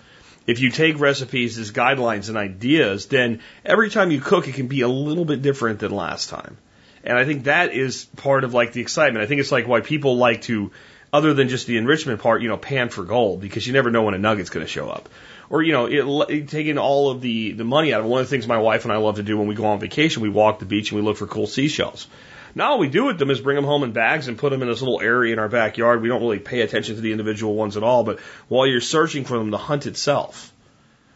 if 0.51 0.59
you 0.59 0.69
take 0.69 0.99
recipes 0.99 1.57
as 1.57 1.71
guidelines 1.71 2.29
and 2.29 2.37
ideas, 2.37 3.07
then 3.07 3.41
every 3.65 3.89
time 3.89 4.11
you 4.11 4.19
cook, 4.19 4.47
it 4.47 4.55
can 4.55 4.67
be 4.67 4.81
a 4.81 4.87
little 4.87 5.25
bit 5.25 5.41
different 5.41 5.79
than 5.79 5.91
last 5.91 6.29
time. 6.29 6.57
And 7.03 7.17
I 7.17 7.25
think 7.25 7.45
that 7.45 7.73
is 7.73 8.05
part 8.17 8.43
of 8.43 8.53
like 8.53 8.73
the 8.73 8.81
excitement. 8.81 9.23
I 9.23 9.27
think 9.27 9.41
it's 9.41 9.51
like 9.51 9.67
why 9.67 9.81
people 9.81 10.17
like 10.17 10.43
to, 10.43 10.71
other 11.11 11.33
than 11.33 11.49
just 11.49 11.67
the 11.67 11.77
enrichment 11.77 12.21
part, 12.21 12.41
you 12.41 12.49
know, 12.49 12.57
pan 12.57 12.89
for 12.89 13.03
gold 13.03 13.41
because 13.41 13.65
you 13.65 13.73
never 13.73 13.89
know 13.89 14.03
when 14.03 14.13
a 14.13 14.19
nugget's 14.19 14.49
going 14.49 14.65
to 14.65 14.71
show 14.71 14.89
up. 14.89 15.09
Or, 15.49 15.63
you 15.63 15.73
know, 15.73 15.85
it, 15.87 16.47
taking 16.47 16.77
all 16.77 17.09
of 17.09 17.21
the, 17.21 17.53
the 17.53 17.63
money 17.63 17.93
out 17.93 18.01
of 18.01 18.05
it. 18.05 18.09
One 18.09 18.21
of 18.21 18.27
the 18.27 18.29
things 18.29 18.47
my 18.47 18.57
wife 18.57 18.83
and 18.83 18.93
I 18.93 18.97
love 18.97 19.15
to 19.15 19.23
do 19.23 19.37
when 19.37 19.47
we 19.47 19.55
go 19.55 19.65
on 19.65 19.79
vacation, 19.79 20.21
we 20.21 20.29
walk 20.29 20.59
the 20.59 20.65
beach 20.65 20.91
and 20.91 20.99
we 20.99 21.05
look 21.05 21.17
for 21.17 21.27
cool 21.27 21.47
seashells. 21.47 22.07
Now 22.53 22.71
all 22.71 22.79
we 22.79 22.89
do 22.89 23.05
with 23.05 23.17
them 23.17 23.29
is 23.29 23.39
bring 23.39 23.55
them 23.55 23.65
home 23.65 23.83
in 23.83 23.91
bags 23.91 24.27
and 24.27 24.37
put 24.37 24.49
them 24.49 24.61
in 24.61 24.67
this 24.67 24.81
little 24.81 25.01
area 25.01 25.33
in 25.33 25.39
our 25.39 25.49
backyard. 25.49 26.01
We 26.01 26.09
don't 26.09 26.21
really 26.21 26.39
pay 26.39 26.61
attention 26.61 26.95
to 26.95 27.01
the 27.01 27.11
individual 27.11 27.55
ones 27.55 27.77
at 27.77 27.83
all, 27.83 28.03
but 28.03 28.19
while 28.47 28.67
you're 28.67 28.81
searching 28.81 29.25
for 29.25 29.37
them, 29.37 29.51
the 29.51 29.57
hunt 29.57 29.85
itself 29.85 30.51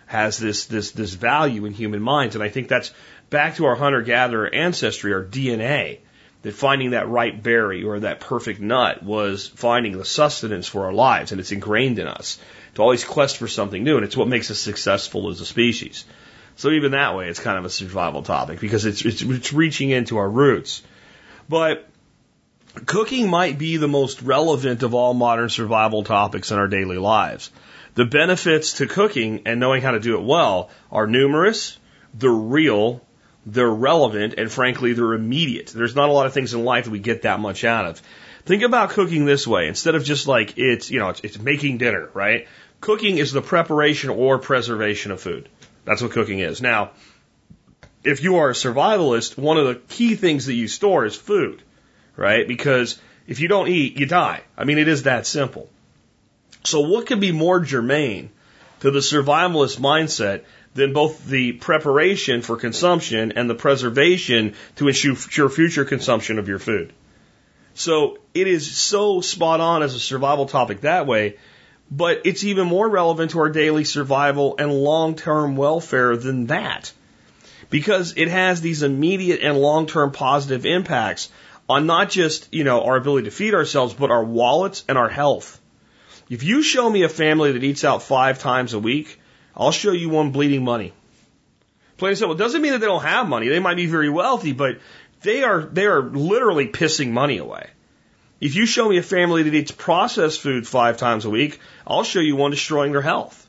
has 0.05 0.37
this 0.37 0.65
this 0.65 0.91
this 0.91 1.13
value 1.13 1.65
in 1.65 1.73
human 1.73 2.01
minds, 2.01 2.35
and 2.35 2.43
I 2.43 2.49
think 2.49 2.67
that's 2.67 2.91
back 3.29 3.55
to 3.55 3.65
our 3.65 3.75
hunter 3.75 4.01
gatherer 4.01 4.53
ancestry, 4.53 5.13
our 5.13 5.23
DNA. 5.23 5.99
That 6.43 6.53
finding 6.53 6.91
that 6.91 7.09
right 7.09 7.41
berry 7.41 7.83
or 7.83 8.01
that 8.01 8.19
perfect 8.19 8.59
nut 8.59 9.01
was 9.01 9.47
finding 9.47 9.97
the 9.97 10.05
sustenance 10.05 10.67
for 10.67 10.85
our 10.85 10.93
lives, 10.93 11.31
and 11.31 11.41
it's 11.41 11.51
ingrained 11.51 11.97
in 11.97 12.05
us 12.05 12.37
to 12.75 12.83
always 12.83 13.03
quest 13.03 13.37
for 13.37 13.47
something 13.47 13.83
new, 13.83 13.95
and 13.95 14.05
it's 14.05 14.15
what 14.15 14.27
makes 14.27 14.51
us 14.51 14.59
successful 14.59 15.31
as 15.31 15.41
a 15.41 15.45
species. 15.45 16.05
So 16.55 16.69
even 16.69 16.91
that 16.91 17.15
way, 17.15 17.29
it's 17.29 17.39
kind 17.39 17.57
of 17.57 17.65
a 17.65 17.69
survival 17.71 18.21
topic 18.21 18.59
because 18.59 18.85
it's 18.85 19.03
it's, 19.03 19.23
it's 19.23 19.53
reaching 19.53 19.89
into 19.89 20.17
our 20.17 20.29
roots. 20.29 20.83
But 21.47 21.87
cooking 22.85 23.29
might 23.29 23.57
be 23.57 23.77
the 23.77 23.87
most 23.87 24.21
relevant 24.21 24.83
of 24.83 24.93
all 24.93 25.13
modern 25.13 25.49
survival 25.49 26.03
topics 26.03 26.51
in 26.51 26.57
our 26.57 26.67
daily 26.67 26.97
lives. 26.97 27.51
The 27.93 28.05
benefits 28.05 28.73
to 28.73 28.87
cooking 28.87 29.43
and 29.45 29.59
knowing 29.59 29.81
how 29.81 29.91
to 29.91 29.99
do 29.99 30.15
it 30.15 30.23
well 30.23 30.69
are 30.91 31.07
numerous, 31.07 31.79
they're 32.13 32.29
real, 32.29 33.01
they're 33.45 33.69
relevant, 33.69 34.33
and 34.37 34.51
frankly, 34.51 34.93
they're 34.93 35.13
immediate. 35.13 35.67
There's 35.67 35.95
not 35.95 36.09
a 36.09 36.11
lot 36.11 36.25
of 36.25 36.33
things 36.33 36.53
in 36.53 36.65
life 36.65 36.85
that 36.85 36.91
we 36.91 36.99
get 36.99 37.21
that 37.21 37.39
much 37.39 37.63
out 37.63 37.85
of. 37.85 38.01
Think 38.45 38.63
about 38.63 38.91
cooking 38.91 39.25
this 39.25 39.47
way. 39.47 39.67
Instead 39.67 39.95
of 39.95 40.03
just 40.03 40.27
like 40.27 40.57
it's, 40.57 40.91
you 40.91 40.99
know, 40.99 41.09
it's, 41.09 41.21
it's 41.21 41.39
making 41.39 41.77
dinner, 41.77 42.09
right? 42.13 42.47
Cooking 42.81 43.17
is 43.17 43.31
the 43.31 43.41
preparation 43.41 44.09
or 44.09 44.39
preservation 44.39 45.11
of 45.11 45.21
food. 45.21 45.49
That's 45.85 46.01
what 46.01 46.11
cooking 46.11 46.39
is. 46.39 46.61
Now, 46.61 46.91
if 48.05 48.23
you 48.23 48.37
are 48.37 48.51
a 48.51 48.53
survivalist, 48.53 49.37
one 49.37 49.57
of 49.57 49.65
the 49.65 49.75
key 49.75 50.15
things 50.15 50.45
that 50.45 50.53
you 50.53 50.67
store 50.67 51.05
is 51.05 51.15
food, 51.15 51.61
right? 52.15 52.47
Because 52.47 52.99
if 53.27 53.39
you 53.39 53.47
don't 53.47 53.67
eat, 53.67 53.99
you 53.99 54.05
die. 54.05 54.41
I 54.55 54.63
mean, 54.63 54.77
it 54.77 54.87
is 54.87 55.03
that 55.03 55.25
simple. 55.25 55.67
So 56.63 56.81
what 56.81 57.07
could 57.07 57.19
be 57.19 57.31
more 57.31 57.59
germane 57.59 58.29
to 58.81 58.91
the 58.91 58.99
survivalist 58.99 59.79
mindset 59.79 60.43
than 60.75 60.93
both 60.93 61.25
the 61.25 61.53
preparation 61.53 62.41
for 62.41 62.57
consumption 62.57 63.33
and 63.33 63.49
the 63.49 63.55
preservation 63.55 64.53
to 64.75 64.87
ensure 64.87 65.49
future 65.49 65.85
consumption 65.85 66.37
of 66.37 66.47
your 66.47 66.59
food? 66.59 66.93
So 67.73 68.19
it 68.33 68.47
is 68.47 68.71
so 68.71 69.21
spot 69.21 69.59
on 69.59 69.83
as 69.83 69.95
a 69.95 69.99
survival 69.99 70.45
topic 70.45 70.81
that 70.81 71.07
way, 71.07 71.37
but 71.89 72.21
it's 72.25 72.43
even 72.43 72.67
more 72.67 72.87
relevant 72.87 73.31
to 73.31 73.39
our 73.39 73.49
daily 73.49 73.83
survival 73.83 74.55
and 74.59 74.71
long-term 74.71 75.55
welfare 75.55 76.15
than 76.15 76.47
that 76.47 76.93
because 77.69 78.13
it 78.17 78.27
has 78.27 78.61
these 78.61 78.83
immediate 78.83 79.41
and 79.41 79.57
long 79.57 79.87
term 79.87 80.11
positive 80.11 80.65
impacts 80.65 81.29
on 81.67 81.85
not 81.85 82.09
just, 82.09 82.53
you 82.53 82.63
know, 82.63 82.83
our 82.83 82.95
ability 82.95 83.25
to 83.25 83.31
feed 83.31 83.53
ourselves, 83.53 83.93
but 83.93 84.11
our 84.11 84.23
wallets 84.23 84.83
and 84.87 84.97
our 84.97 85.09
health. 85.09 85.59
If 86.29 86.43
you 86.43 86.61
show 86.61 86.89
me 86.89 87.03
a 87.03 87.09
family 87.09 87.51
that 87.51 87.63
eats 87.63 87.83
out 87.83 88.03
five 88.03 88.39
times 88.39 88.73
a 88.73 88.79
week, 88.79 89.19
I'll 89.55 89.71
show 89.71 89.91
you 89.91 90.09
one 90.09 90.31
bleeding 90.31 90.63
money. 90.63 90.93
Plain 91.97 92.09
and 92.09 92.17
simple. 92.17 92.35
It 92.35 92.39
doesn't 92.39 92.61
mean 92.61 92.73
that 92.73 92.79
they 92.79 92.87
don't 92.87 93.03
have 93.03 93.27
money. 93.27 93.47
They 93.47 93.59
might 93.59 93.77
be 93.77 93.85
very 93.85 94.09
wealthy, 94.09 94.51
but 94.51 94.79
they 95.21 95.43
are 95.43 95.61
they 95.61 95.85
are 95.85 96.01
literally 96.01 96.67
pissing 96.67 97.11
money 97.11 97.37
away. 97.37 97.69
If 98.41 98.55
you 98.55 98.65
show 98.65 98.89
me 98.89 98.97
a 98.97 99.03
family 99.03 99.43
that 99.43 99.53
eats 99.53 99.71
processed 99.71 100.41
food 100.41 100.67
five 100.67 100.97
times 100.97 101.25
a 101.25 101.29
week, 101.29 101.59
I'll 101.87 102.03
show 102.03 102.19
you 102.19 102.35
one 102.35 102.51
destroying 102.51 102.91
their 102.91 103.01
health. 103.01 103.47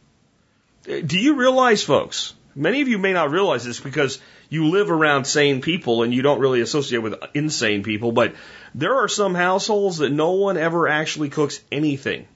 Do 0.85 1.19
you 1.19 1.35
realize, 1.35 1.83
folks? 1.83 2.35
Many 2.59 2.81
of 2.81 2.89
you 2.89 2.97
may 2.97 3.13
not 3.13 3.31
realize 3.31 3.67
this 3.67 3.81
because 3.81 4.19
you 4.49 4.71
live 4.71 4.91
around 4.91 5.27
sane 5.27 5.61
people 5.61 6.03
and 6.03 6.15
you 6.15 6.23
don't 6.23 6.41
really 6.41 6.63
associate 6.63 7.01
with 7.01 7.15
insane 7.35 7.83
people, 7.83 8.13
but 8.13 8.35
there 8.75 8.95
are 8.95 9.09
some 9.09 9.35
households 9.35 9.99
that 9.99 10.11
no 10.11 10.33
one 10.33 10.57
ever 10.57 10.89
actually 10.89 11.29
cooks 11.29 11.61
anything. 11.71 12.27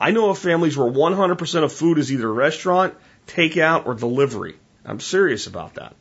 I 0.00 0.10
know 0.10 0.28
of 0.28 0.38
families 0.38 0.76
where 0.76 0.90
100% 0.90 1.62
of 1.62 1.72
food 1.72 1.98
is 1.98 2.10
either 2.10 2.30
restaurant, 2.32 2.94
takeout, 3.28 3.86
or 3.86 3.94
delivery. 3.94 4.56
I'm 4.84 4.98
serious 4.98 5.46
about 5.46 5.74
that. 5.74 5.94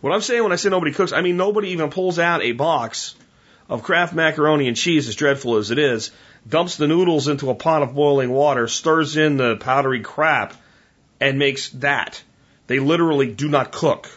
What 0.00 0.12
I'm 0.12 0.20
saying 0.20 0.44
when 0.44 0.52
I 0.52 0.56
say 0.56 0.68
nobody 0.68 0.92
cooks, 0.92 1.12
I 1.12 1.20
mean 1.20 1.36
nobody 1.36 1.70
even 1.70 1.90
pulls 1.90 2.20
out 2.20 2.42
a 2.42 2.52
box 2.52 3.16
of 3.68 3.82
Kraft 3.82 4.14
macaroni 4.14 4.68
and 4.68 4.76
cheese, 4.76 5.08
as 5.08 5.16
dreadful 5.16 5.56
as 5.56 5.72
it 5.72 5.80
is, 5.80 6.12
dumps 6.48 6.76
the 6.76 6.86
noodles 6.86 7.26
into 7.26 7.50
a 7.50 7.54
pot 7.56 7.82
of 7.82 7.94
boiling 7.94 8.30
water, 8.30 8.68
stirs 8.68 9.16
in 9.16 9.36
the 9.36 9.56
powdery 9.56 10.02
crap, 10.02 10.54
and 11.20 11.40
makes 11.40 11.70
that. 11.70 12.22
They 12.66 12.78
literally 12.78 13.30
do 13.30 13.48
not 13.48 13.72
cook. 13.72 14.08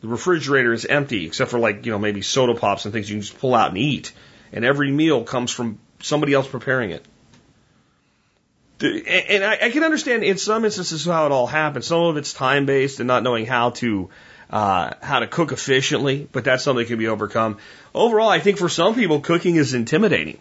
The 0.00 0.08
refrigerator 0.08 0.72
is 0.72 0.84
empty 0.84 1.26
except 1.26 1.50
for 1.50 1.58
like, 1.58 1.86
you 1.86 1.92
know, 1.92 1.98
maybe 1.98 2.22
soda 2.22 2.54
pops 2.54 2.84
and 2.84 2.92
things 2.92 3.08
you 3.08 3.16
can 3.16 3.22
just 3.22 3.38
pull 3.38 3.54
out 3.54 3.68
and 3.68 3.78
eat. 3.78 4.12
And 4.52 4.64
every 4.64 4.90
meal 4.90 5.24
comes 5.24 5.50
from 5.50 5.78
somebody 6.00 6.34
else 6.34 6.48
preparing 6.48 6.90
it. 6.90 7.04
And 8.82 9.44
I, 9.44 9.70
can 9.70 9.84
understand 9.84 10.24
in 10.24 10.38
some 10.38 10.64
instances 10.64 11.04
how 11.04 11.26
it 11.26 11.32
all 11.32 11.46
happens. 11.46 11.86
Some 11.86 12.02
of 12.02 12.16
it's 12.16 12.32
time 12.32 12.66
based 12.66 12.98
and 12.98 13.06
not 13.06 13.22
knowing 13.22 13.46
how 13.46 13.70
to 13.70 14.10
uh, 14.50 14.94
how 15.00 15.20
to 15.20 15.28
cook 15.28 15.52
efficiently, 15.52 16.28
but 16.32 16.42
that's 16.42 16.64
something 16.64 16.84
that 16.84 16.88
can 16.88 16.98
be 16.98 17.06
overcome. 17.06 17.58
Overall, 17.94 18.28
I 18.28 18.40
think 18.40 18.58
for 18.58 18.68
some 18.68 18.96
people, 18.96 19.20
cooking 19.20 19.54
is 19.54 19.72
intimidating. 19.72 20.38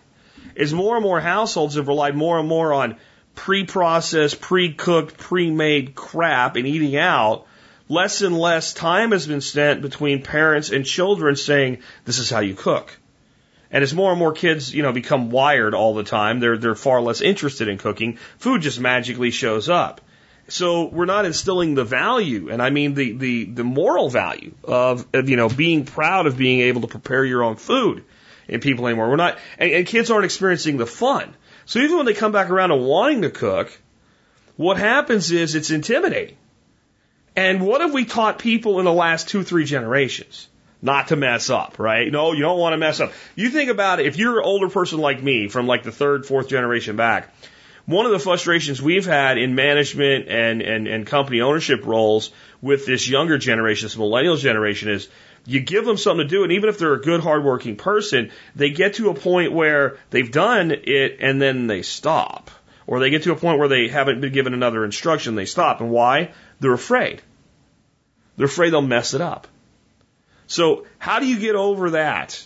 As 0.58 0.74
more 0.74 0.96
and 0.96 1.04
more 1.04 1.22
households 1.22 1.76
have 1.76 1.88
relied 1.88 2.16
more 2.16 2.40
and 2.40 2.48
more 2.48 2.74
on 2.74 2.98
pre-processed, 3.36 4.42
pre-cooked, 4.42 5.18
pre-made 5.18 5.96
crap 5.96 6.56
and 6.56 6.68
eating 6.68 6.98
out, 6.98 7.46
less 7.90 8.22
and 8.22 8.38
less 8.38 8.74
time 8.74 9.12
has 9.12 9.28
been 9.28 9.42
spent 9.42 9.82
between 9.82 10.22
parents 10.24 10.72
and 10.72 10.86
children 10.86 11.36
saying, 11.36 11.80
this 12.06 12.20
is 12.20 12.30
how 12.30 12.40
you 12.40 12.56
cook. 12.56 12.98
And 13.72 13.84
as 13.84 13.94
more 13.94 14.12
and 14.12 14.20
more 14.20 14.34
kids, 14.34 14.74
you 14.74 14.84
know, 14.84 14.92
become 14.92 15.30
wired 15.30 15.74
all 15.74 15.94
the 15.94 16.04
time, 16.04 16.40
they're, 16.40 16.58
they're 16.58 16.76
far 16.76 17.02
less 17.02 17.22
interested 17.22 17.68
in 17.68 17.78
cooking. 17.78 18.18
Food 18.38 18.62
just 18.62 18.80
magically 18.80 19.32
shows 19.32 19.70
up. 19.70 20.02
So 20.50 20.90
we're 20.90 21.06
not 21.06 21.26
instilling 21.26 21.76
the 21.76 21.86
value, 21.86 22.50
and 22.50 22.62
I 22.62 22.72
mean 22.72 22.94
the, 22.94 23.14
the, 23.14 23.46
the 23.46 23.64
moral 23.64 24.10
value 24.10 24.54
of, 24.66 25.08
of, 25.14 25.30
you 25.30 25.38
know, 25.38 25.48
being 25.48 25.86
proud 25.86 26.28
of 26.28 26.36
being 26.38 26.60
able 26.62 26.82
to 26.82 26.88
prepare 26.88 27.24
your 27.24 27.44
own 27.44 27.56
food 27.56 28.04
in 28.50 28.60
people 28.60 28.88
anymore. 28.88 29.10
We're 29.10 29.16
not, 29.16 29.38
and, 29.58 29.72
and 29.72 29.88
kids 29.88 30.12
aren't 30.12 30.26
experiencing 30.26 30.76
the 30.76 30.86
fun. 30.86 31.34
So 31.72 31.80
even 31.80 31.96
when 31.96 32.06
they 32.06 32.13
come 32.13 32.34
back 32.34 32.50
around 32.50 32.68
to 32.68 32.75
wanting 32.75 33.22
to 33.22 33.30
cook, 33.30 33.72
what 34.58 34.75
happens 34.75 35.32
is 35.32 35.56
it's 35.56 35.72
intimidating. 35.72 36.36
And 37.34 37.66
what 37.66 37.80
have 37.80 37.94
we 37.94 38.04
taught 38.04 38.40
people 38.40 38.80
in 38.80 38.84
the 38.84 38.92
last 38.92 39.30
two, 39.30 39.44
three 39.44 39.63
generations? 39.63 40.50
Not 40.82 41.08
to 41.08 41.16
mess 41.16 41.50
up, 41.50 41.80
right? 41.80 42.12
No, 42.12 42.34
you 42.34 42.42
don't 42.42 42.60
want 42.60 42.74
to 42.74 42.78
mess 42.78 43.00
up. 43.00 43.13
You 43.38 43.51
think 43.51 43.70
about 43.70 44.01
it, 44.01 44.06
if 44.06 44.18
you're 44.18 44.40
an 44.40 44.46
older 44.46 44.68
person 44.68 45.00
like 45.00 45.24
me 45.24 45.48
from 45.48 45.66
like 45.66 45.84
the 45.84 45.94
third, 45.94 46.25
fourth 46.25 46.50
generation 46.50 46.98
back, 46.98 47.34
one 47.86 48.06
of 48.06 48.12
the 48.12 48.20
frustrations 48.20 48.82
we've 48.82 49.06
had 49.06 49.38
in 49.38 49.56
management 49.56 50.28
and, 50.28 50.62
and, 50.62 50.90
and 50.90 51.08
company 51.08 51.40
ownership 51.40 51.86
roles 51.86 52.32
with 52.62 52.86
this 52.86 53.08
younger 53.08 53.38
generation, 53.38 53.86
this 53.86 53.96
millennial 53.96 54.36
generation 54.36 54.90
is 54.90 55.08
you 55.46 55.60
give 55.60 55.86
them 55.86 55.98
something 55.98 56.28
to 56.28 56.30
do, 56.30 56.44
and 56.44 56.52
even 56.52 56.70
if 56.70 56.78
they're 56.78 56.94
a 56.94 57.02
good, 57.02 57.22
hardworking 57.22 57.76
person, 57.76 58.32
they 58.56 58.70
get 58.70 58.96
to 58.96 59.10
a 59.10 59.14
point 59.14 59.52
where 59.52 59.98
they've 60.10 60.32
done 60.32 60.72
it 60.72 61.18
and 61.20 61.42
then 61.42 61.68
they 61.68 61.82
stop. 61.82 62.52
Or 62.86 63.00
they 63.00 63.10
get 63.10 63.24
to 63.24 63.32
a 63.32 63.36
point 63.36 63.60
where 63.60 63.68
they 63.68 63.88
haven't 63.88 64.22
been 64.22 64.34
given 64.34 64.54
another 64.54 64.86
instruction, 64.86 65.36
they 65.36 65.46
stop. 65.46 65.82
And 65.82 65.90
why? 65.90 66.32
They're 66.60 66.74
afraid. 66.74 67.22
They're 68.38 68.48
afraid 68.48 68.72
they'll 68.72 68.82
mess 68.82 69.14
it 69.14 69.22
up. 69.22 69.48
So, 70.48 70.86
how 71.00 71.20
do 71.20 71.28
you 71.28 71.40
get 71.40 71.56
over 71.56 71.92
that 71.92 72.44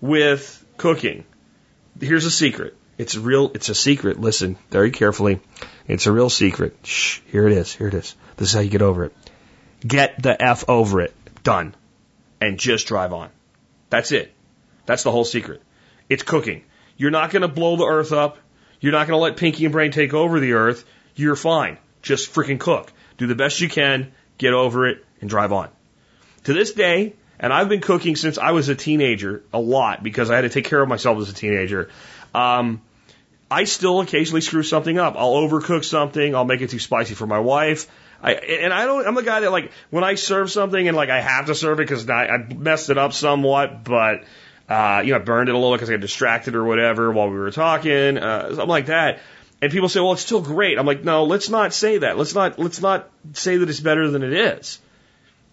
with 0.00 0.64
cooking? 0.76 1.24
Here's 2.00 2.24
a 2.24 2.30
secret. 2.30 2.76
It's 2.98 3.14
a 3.14 3.20
real, 3.20 3.50
it's 3.54 3.68
a 3.68 3.74
secret. 3.74 4.20
Listen 4.20 4.56
very 4.70 4.90
carefully. 4.90 5.40
It's 5.86 6.06
a 6.06 6.12
real 6.12 6.30
secret. 6.30 6.76
Shh, 6.82 7.20
here 7.26 7.46
it 7.46 7.52
is. 7.52 7.72
Here 7.72 7.88
it 7.88 7.94
is. 7.94 8.14
This 8.36 8.48
is 8.48 8.54
how 8.54 8.60
you 8.60 8.70
get 8.70 8.82
over 8.82 9.04
it. 9.04 9.16
Get 9.86 10.20
the 10.22 10.40
F 10.40 10.64
over 10.68 11.00
it. 11.00 11.14
Done 11.42 11.74
and 12.46 12.58
just 12.58 12.86
drive 12.86 13.12
on. 13.12 13.30
That's 13.90 14.12
it. 14.12 14.32
That's 14.86 15.02
the 15.02 15.10
whole 15.10 15.24
secret. 15.24 15.62
It's 16.08 16.22
cooking. 16.22 16.64
You're 16.96 17.10
not 17.10 17.30
going 17.30 17.42
to 17.42 17.48
blow 17.48 17.76
the 17.76 17.86
earth 17.86 18.12
up. 18.12 18.38
You're 18.80 18.92
not 18.92 19.06
going 19.06 19.16
to 19.16 19.22
let 19.22 19.36
Pinky 19.36 19.64
and 19.64 19.72
Brain 19.72 19.90
take 19.90 20.14
over 20.14 20.40
the 20.40 20.52
earth. 20.52 20.84
You're 21.14 21.36
fine. 21.36 21.78
Just 22.02 22.32
freaking 22.32 22.60
cook. 22.60 22.92
Do 23.16 23.26
the 23.26 23.34
best 23.34 23.60
you 23.60 23.68
can, 23.68 24.12
get 24.38 24.52
over 24.52 24.86
it, 24.86 25.04
and 25.20 25.30
drive 25.30 25.52
on. 25.52 25.68
To 26.44 26.52
this 26.52 26.72
day, 26.72 27.14
and 27.40 27.52
I've 27.52 27.68
been 27.68 27.80
cooking 27.80 28.16
since 28.16 28.38
I 28.38 28.50
was 28.50 28.68
a 28.68 28.74
teenager 28.74 29.42
a 29.52 29.58
lot 29.58 30.02
because 30.02 30.30
I 30.30 30.36
had 30.36 30.42
to 30.42 30.50
take 30.50 30.66
care 30.66 30.82
of 30.82 30.88
myself 30.88 31.18
as 31.18 31.30
a 31.30 31.34
teenager. 31.34 31.90
Um, 32.34 32.82
I 33.50 33.64
still 33.64 34.00
occasionally 34.00 34.40
screw 34.40 34.62
something 34.62 34.98
up. 34.98 35.14
I'll 35.16 35.34
overcook 35.34 35.84
something. 35.84 36.34
I'll 36.34 36.44
make 36.44 36.60
it 36.60 36.70
too 36.70 36.78
spicy 36.78 37.14
for 37.14 37.26
my 37.26 37.38
wife. 37.38 37.86
I, 38.24 38.32
and 38.32 38.72
I 38.72 38.86
don't, 38.86 39.06
I'm 39.06 39.14
the 39.14 39.22
guy 39.22 39.40
that 39.40 39.52
like, 39.52 39.70
when 39.90 40.02
I 40.02 40.14
serve 40.14 40.50
something 40.50 40.88
and 40.88 40.96
like 40.96 41.10
I 41.10 41.20
have 41.20 41.46
to 41.46 41.54
serve 41.54 41.78
it 41.78 41.82
because 41.82 42.08
I, 42.08 42.26
I 42.26 42.38
messed 42.38 42.88
it 42.88 42.96
up 42.96 43.12
somewhat, 43.12 43.84
but, 43.84 44.24
uh, 44.66 45.02
you 45.04 45.12
know, 45.12 45.16
I 45.16 45.22
burned 45.22 45.50
it 45.50 45.54
a 45.54 45.58
little 45.58 45.74
because 45.74 45.90
I 45.90 45.92
got 45.92 46.00
distracted 46.00 46.54
or 46.54 46.64
whatever 46.64 47.12
while 47.12 47.28
we 47.28 47.36
were 47.36 47.50
talking, 47.50 48.16
uh, 48.16 48.48
something 48.48 48.66
like 48.66 48.86
that. 48.86 49.20
And 49.60 49.70
people 49.70 49.90
say, 49.90 50.00
well, 50.00 50.14
it's 50.14 50.22
still 50.22 50.40
great. 50.40 50.78
I'm 50.78 50.86
like, 50.86 51.04
no, 51.04 51.24
let's 51.24 51.50
not 51.50 51.74
say 51.74 51.98
that. 51.98 52.16
Let's 52.16 52.34
not, 52.34 52.58
let's 52.58 52.80
not 52.80 53.10
say 53.34 53.58
that 53.58 53.68
it's 53.68 53.80
better 53.80 54.10
than 54.10 54.22
it 54.22 54.32
is. 54.32 54.80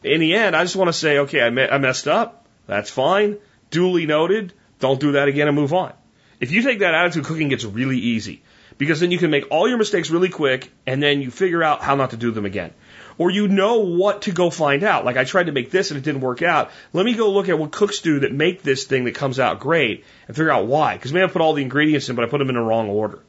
In 0.04 0.22
the 0.22 0.36
end, 0.36 0.56
I 0.56 0.64
just 0.64 0.78
want 0.78 0.88
to 0.88 0.94
say, 0.94 1.20
okay, 1.20 1.42
I, 1.42 1.50
me- 1.50 1.68
I 1.70 1.78
messed 1.78 2.08
up. 2.08 2.48
That's 2.68 2.90
fine. 2.90 3.38
Duly 3.70 4.06
noted. 4.06 4.54
Don't 4.80 5.00
do 5.00 5.12
that 5.14 5.28
again 5.28 5.50
and 5.50 5.58
move 5.58 5.74
on. 5.74 5.94
If 6.40 6.52
you 6.52 6.62
take 6.64 6.80
that 6.80 6.96
attitude, 6.96 7.26
cooking 7.26 7.50
gets 7.50 7.66
really 7.66 7.98
easy 7.98 8.44
because 8.82 9.00
then 9.00 9.12
you 9.12 9.20
can 9.20 9.30
make 9.30 9.46
all 9.52 9.68
your 9.68 9.78
mistakes 9.78 10.10
really 10.10 10.30
quick 10.30 10.72
and 10.88 11.04
then 11.04 11.22
you 11.22 11.30
figure 11.30 11.62
out 11.62 11.84
how 11.84 11.94
not 11.94 12.10
to 12.10 12.18
do 12.18 12.32
them 12.32 12.46
again. 12.46 12.74
Or 13.20 13.30
you 13.30 13.48
know 13.48 13.82
what 13.82 14.24
to 14.24 14.32
go 14.32 14.50
find 14.50 14.84
out. 14.84 15.06
Like 15.06 15.18
I 15.18 15.24
tried 15.24 15.46
to 15.46 15.52
make 15.52 15.70
this 15.70 15.92
and 15.92 16.00
it 16.00 16.04
didn't 16.04 16.22
work 16.22 16.42
out. 16.42 16.72
Let 16.92 17.06
me 17.06 17.14
go 17.14 17.30
look 17.30 17.48
at 17.48 17.60
what 17.60 17.72
cooks 17.72 18.00
do 18.00 18.22
that 18.22 18.34
make 18.34 18.64
this 18.64 18.86
thing 18.86 19.04
that 19.04 19.14
comes 19.14 19.40
out 19.40 19.60
great 19.60 20.04
and 20.26 20.36
figure 20.36 20.52
out 20.52 20.66
why. 20.66 20.96
Because 20.96 21.14
maybe 21.14 21.26
I 21.26 21.28
put 21.28 21.44
all 21.44 21.54
the 21.54 21.62
ingredients 21.62 22.10
in, 22.10 22.16
but 22.16 22.26
I 22.26 22.28
put 22.28 22.40
them 22.40 22.50
in 22.50 22.56
the 22.56 22.62
wrong 22.62 22.90
order. 22.90 23.20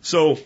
So 0.00 0.38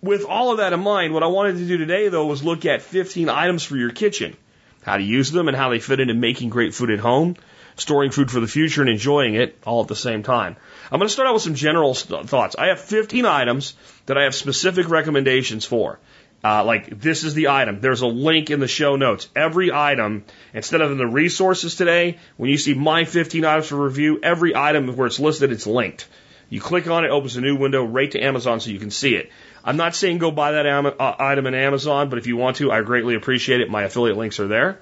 with 0.00 0.24
all 0.24 0.52
of 0.52 0.58
that 0.58 0.72
in 0.72 0.78
mind, 0.78 1.12
what 1.12 1.24
I 1.24 1.26
wanted 1.26 1.56
to 1.56 1.66
do 1.66 1.76
today 1.76 2.10
though 2.10 2.26
was 2.26 2.44
look 2.44 2.66
at 2.66 2.82
15 2.82 3.28
items 3.28 3.64
for 3.64 3.76
your 3.76 3.90
kitchen. 3.90 4.36
How 4.82 4.96
to 4.96 5.02
use 5.02 5.32
them 5.32 5.48
and 5.48 5.56
how 5.56 5.70
they 5.70 5.80
fit 5.80 5.98
into 5.98 6.14
making 6.14 6.50
great 6.50 6.72
food 6.72 6.92
at 6.92 7.00
home, 7.00 7.34
storing 7.78 8.10
food 8.10 8.30
for 8.30 8.40
the 8.40 8.46
future 8.46 8.82
and 8.82 8.90
enjoying 8.90 9.34
it 9.34 9.56
all 9.64 9.82
at 9.82 9.88
the 9.88 9.96
same 9.96 10.22
time. 10.22 10.56
I'm 10.90 10.98
going 10.98 11.08
to 11.08 11.12
start 11.12 11.28
out 11.28 11.34
with 11.34 11.42
some 11.42 11.54
general 11.54 11.94
thoughts. 11.94 12.56
I 12.58 12.66
have 12.66 12.80
15 12.80 13.24
items 13.24 13.74
that 14.06 14.18
I 14.18 14.24
have 14.24 14.34
specific 14.34 14.88
recommendations 14.88 15.64
for. 15.64 15.98
Uh, 16.42 16.64
like 16.64 17.00
this 17.00 17.24
is 17.24 17.34
the 17.34 17.48
item. 17.48 17.80
There's 17.80 18.02
a 18.02 18.06
link 18.06 18.50
in 18.50 18.60
the 18.60 18.68
show 18.68 18.94
notes. 18.94 19.28
Every 19.34 19.72
item, 19.72 20.24
instead 20.54 20.80
of 20.80 20.92
in 20.92 20.98
the 20.98 21.06
resources 21.06 21.74
today, 21.74 22.18
when 22.36 22.48
you 22.48 22.58
see 22.58 22.74
my 22.74 23.04
15 23.04 23.44
items 23.44 23.66
for 23.66 23.76
review, 23.76 24.20
every 24.22 24.54
item 24.54 24.94
where 24.96 25.08
it's 25.08 25.18
listed, 25.18 25.50
it's 25.50 25.66
linked. 25.66 26.06
You 26.48 26.60
click 26.60 26.86
on 26.86 27.04
it, 27.04 27.10
opens 27.10 27.36
a 27.36 27.40
new 27.40 27.56
window, 27.56 27.84
right 27.84 28.10
to 28.12 28.20
Amazon 28.20 28.60
so 28.60 28.70
you 28.70 28.78
can 28.78 28.90
see 28.90 29.14
it. 29.16 29.30
I'm 29.64 29.76
not 29.76 29.94
saying 29.94 30.18
go 30.18 30.30
buy 30.30 30.52
that 30.52 30.64
am- 30.64 30.86
uh, 30.86 31.14
item 31.18 31.46
in 31.46 31.54
Amazon, 31.54 32.08
but 32.08 32.18
if 32.18 32.26
you 32.26 32.36
want 32.36 32.56
to, 32.58 32.70
I 32.70 32.80
greatly 32.82 33.16
appreciate 33.16 33.60
it. 33.60 33.68
My 33.68 33.82
affiliate 33.82 34.16
links 34.16 34.40
are 34.40 34.48
there. 34.48 34.78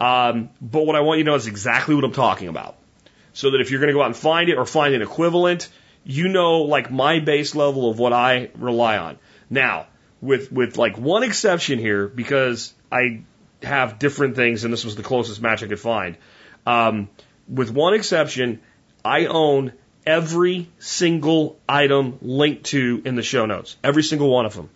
Um, 0.00 0.50
but 0.60 0.84
what 0.84 0.96
I 0.96 1.00
want 1.00 1.18
you 1.18 1.24
to 1.24 1.30
know 1.30 1.36
is 1.36 1.46
exactly 1.46 1.94
what 1.94 2.04
I'm 2.04 2.12
talking 2.12 2.48
about 2.48 2.76
so 3.32 3.50
that 3.50 3.60
if 3.60 3.70
you're 3.70 3.80
going 3.80 3.88
to 3.88 3.94
go 3.94 4.00
out 4.00 4.06
and 4.06 4.16
find 4.16 4.48
it 4.48 4.56
or 4.56 4.64
find 4.64 4.94
an 4.94 5.02
equivalent, 5.02 5.68
you 6.04 6.28
know 6.28 6.62
like 6.62 6.90
my 6.90 7.20
base 7.20 7.54
level 7.54 7.90
of 7.90 7.98
what 7.98 8.12
I 8.12 8.50
rely 8.56 8.96
on. 8.96 9.18
Now, 9.50 9.88
with 10.22 10.50
with 10.50 10.78
like 10.78 10.96
one 10.96 11.22
exception 11.22 11.78
here, 11.78 12.08
because 12.08 12.72
I 12.90 13.24
have 13.62 13.98
different 13.98 14.36
things, 14.36 14.64
and 14.64 14.72
this 14.72 14.84
was 14.84 14.96
the 14.96 15.02
closest 15.02 15.42
match 15.42 15.62
I 15.62 15.66
could 15.66 15.80
find. 15.80 16.16
Um, 16.64 17.10
with 17.48 17.70
one 17.70 17.92
exception, 17.92 18.60
I 19.04 19.26
own 19.26 19.72
every 20.06 20.70
single 20.78 21.58
item 21.68 22.18
linked 22.22 22.64
to 22.66 23.02
in 23.04 23.16
the 23.16 23.22
show 23.22 23.44
notes, 23.44 23.76
every 23.84 24.02
single 24.02 24.30
one 24.30 24.46
of 24.46 24.54
them. 24.54 24.70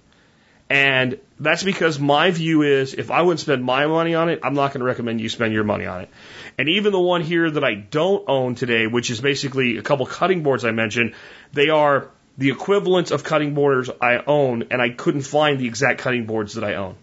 And 0.71 1.19
that's 1.41 1.65
because 1.65 1.99
my 1.99 2.31
view 2.31 2.63
is 2.63 2.95
if 2.95 3.11
I 3.11 3.23
wouldn't 3.23 3.41
spend 3.41 3.65
my 3.65 3.87
money 3.87 4.15
on 4.15 4.29
it, 4.29 4.39
I'm 4.45 4.55
not 4.55 4.69
going 4.69 4.79
to 4.79 4.87
recommend 4.87 5.21
you 5.21 5.29
spend 5.29 5.53
your 5.53 5.65
money 5.65 5.85
on 5.85 6.03
it. 6.03 6.11
And 6.57 6.69
even 6.69 6.93
the 6.93 7.01
one 7.01 7.23
here 7.23 7.51
that 7.51 7.65
I 7.65 7.75
don't 7.75 8.25
own 8.29 8.55
today, 8.55 8.87
which 8.87 9.11
is 9.11 9.21
basically 9.21 9.79
a 9.79 9.83
couple 9.83 10.07
cutting 10.07 10.45
boards 10.45 10.65
I 10.65 10.71
mentioned, 10.71 11.15
they 11.53 11.71
are 11.71 12.09
the 12.39 12.51
equivalent 12.51 13.11
of 13.11 13.25
cutting 13.25 13.53
boards 13.53 13.91
I 14.01 14.23
own, 14.25 14.69
and 14.71 14.81
I 14.81 14.91
couldn't 14.91 15.23
find 15.23 15.59
the 15.59 15.67
exact 15.67 16.01
cutting 16.01 16.27
boards 16.27 16.55
that 16.55 16.63
I 16.63 16.75
own. 16.77 16.95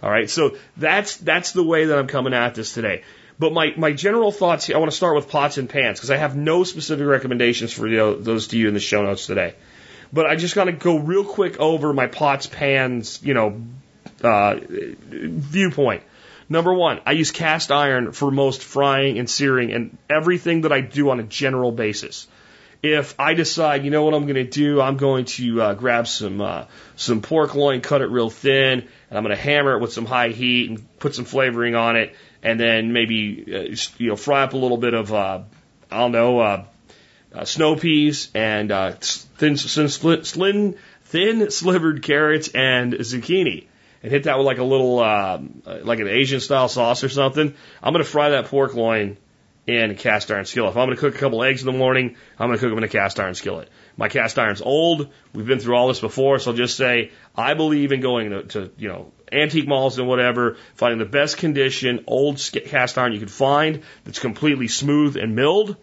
All 0.00 0.10
right. 0.10 0.30
So 0.30 0.56
that's, 0.76 1.16
that's 1.16 1.50
the 1.50 1.64
way 1.64 1.86
that 1.86 1.98
I'm 1.98 2.06
coming 2.06 2.34
at 2.34 2.54
this 2.54 2.72
today. 2.72 3.02
But 3.36 3.52
my, 3.52 3.74
my 3.76 3.92
general 3.92 4.30
thoughts, 4.30 4.66
here, 4.66 4.76
I 4.76 4.78
want 4.78 4.92
to 4.92 4.96
start 4.96 5.16
with 5.16 5.28
pots 5.28 5.58
and 5.58 5.68
pans 5.68 5.98
because 5.98 6.12
I 6.12 6.18
have 6.18 6.36
no 6.36 6.62
specific 6.62 7.04
recommendations 7.04 7.72
for 7.72 7.88
you 7.88 7.96
know, 7.96 8.14
those 8.14 8.48
to 8.48 8.58
you 8.58 8.68
in 8.68 8.74
the 8.74 8.80
show 8.80 9.02
notes 9.02 9.26
today. 9.26 9.54
But 10.12 10.26
I 10.26 10.36
just 10.36 10.54
got 10.54 10.64
to 10.64 10.72
go 10.72 10.98
real 10.98 11.24
quick 11.24 11.58
over 11.58 11.92
my 11.92 12.06
pots, 12.06 12.46
pans, 12.46 13.20
you 13.22 13.34
know, 13.34 13.62
uh, 14.22 14.56
viewpoint. 14.60 16.02
Number 16.48 16.74
one, 16.74 17.00
I 17.06 17.12
use 17.12 17.30
cast 17.30 17.70
iron 17.70 18.12
for 18.12 18.30
most 18.30 18.62
frying 18.62 19.18
and 19.18 19.28
searing 19.28 19.72
and 19.72 19.96
everything 20.10 20.62
that 20.62 20.72
I 20.72 20.82
do 20.82 21.08
on 21.10 21.18
a 21.18 21.22
general 21.22 21.72
basis. 21.72 22.26
If 22.82 23.18
I 23.18 23.34
decide, 23.34 23.84
you 23.84 23.90
know 23.90 24.04
what 24.04 24.12
I'm 24.12 24.24
going 24.24 24.34
to 24.34 24.44
do, 24.44 24.80
I'm 24.80 24.96
going 24.96 25.24
to 25.26 25.62
uh, 25.62 25.74
grab 25.74 26.08
some 26.08 26.40
uh, 26.40 26.64
some 26.96 27.22
pork 27.22 27.54
loin, 27.54 27.80
cut 27.80 28.02
it 28.02 28.10
real 28.10 28.28
thin, 28.28 28.80
and 28.80 29.18
I'm 29.18 29.22
going 29.22 29.34
to 29.34 29.40
hammer 29.40 29.76
it 29.76 29.80
with 29.80 29.92
some 29.92 30.04
high 30.04 30.30
heat 30.30 30.68
and 30.68 30.98
put 30.98 31.14
some 31.14 31.24
flavoring 31.24 31.76
on 31.76 31.96
it, 31.96 32.16
and 32.42 32.58
then 32.58 32.92
maybe 32.92 33.44
uh, 33.46 33.76
you 33.98 34.08
know 34.08 34.16
fry 34.16 34.42
up 34.42 34.52
a 34.52 34.56
little 34.56 34.78
bit 34.78 34.94
of 34.94 35.14
uh, 35.14 35.42
I 35.92 35.98
don't 35.98 36.12
know 36.12 36.40
uh, 36.40 36.64
uh, 37.34 37.44
snow 37.44 37.76
peas 37.76 38.30
and 38.34 38.70
uh, 38.70 38.92
thin, 38.92 39.56
thin, 39.56 39.88
thin, 39.88 40.76
thin 41.04 41.50
slivered 41.50 42.02
carrots 42.02 42.48
and 42.48 42.94
zucchini 42.94 43.66
and 44.02 44.10
hit 44.10 44.24
that 44.24 44.36
with 44.36 44.46
like 44.46 44.58
a 44.58 44.64
little, 44.64 45.00
um, 45.00 45.62
like 45.64 46.00
an 46.00 46.08
Asian 46.08 46.40
style 46.40 46.68
sauce 46.68 47.04
or 47.04 47.08
something. 47.08 47.54
I'm 47.82 47.92
going 47.92 48.04
to 48.04 48.10
fry 48.10 48.30
that 48.30 48.46
pork 48.46 48.74
loin 48.74 49.16
in 49.66 49.92
a 49.92 49.94
cast 49.94 50.30
iron 50.30 50.44
skillet. 50.44 50.70
If 50.70 50.76
I'm 50.76 50.86
going 50.86 50.96
to 50.96 51.00
cook 51.00 51.14
a 51.14 51.18
couple 51.18 51.42
eggs 51.44 51.60
in 51.60 51.66
the 51.66 51.78
morning, 51.78 52.16
I'm 52.38 52.48
going 52.48 52.58
to 52.58 52.60
cook 52.60 52.70
them 52.70 52.78
in 52.78 52.84
a 52.84 52.88
cast 52.88 53.20
iron 53.20 53.34
skillet. 53.34 53.68
My 53.96 54.08
cast 54.08 54.38
iron's 54.38 54.60
old. 54.60 55.12
We've 55.32 55.46
been 55.46 55.60
through 55.60 55.76
all 55.76 55.88
this 55.88 56.00
before, 56.00 56.38
so 56.38 56.50
I'll 56.50 56.56
just 56.56 56.76
say 56.76 57.12
I 57.36 57.54
believe 57.54 57.92
in 57.92 58.00
going 58.00 58.30
to, 58.30 58.42
to 58.44 58.70
you 58.76 58.88
know 58.88 59.12
antique 59.30 59.68
malls 59.68 59.98
and 59.98 60.08
whatever, 60.08 60.56
finding 60.74 60.98
the 60.98 61.04
best 61.04 61.36
condition 61.36 62.04
old 62.06 62.42
cast 62.66 62.98
iron 62.98 63.12
you 63.12 63.20
can 63.20 63.28
find 63.28 63.82
that's 64.04 64.18
completely 64.18 64.68
smooth 64.68 65.16
and 65.16 65.36
milled, 65.36 65.76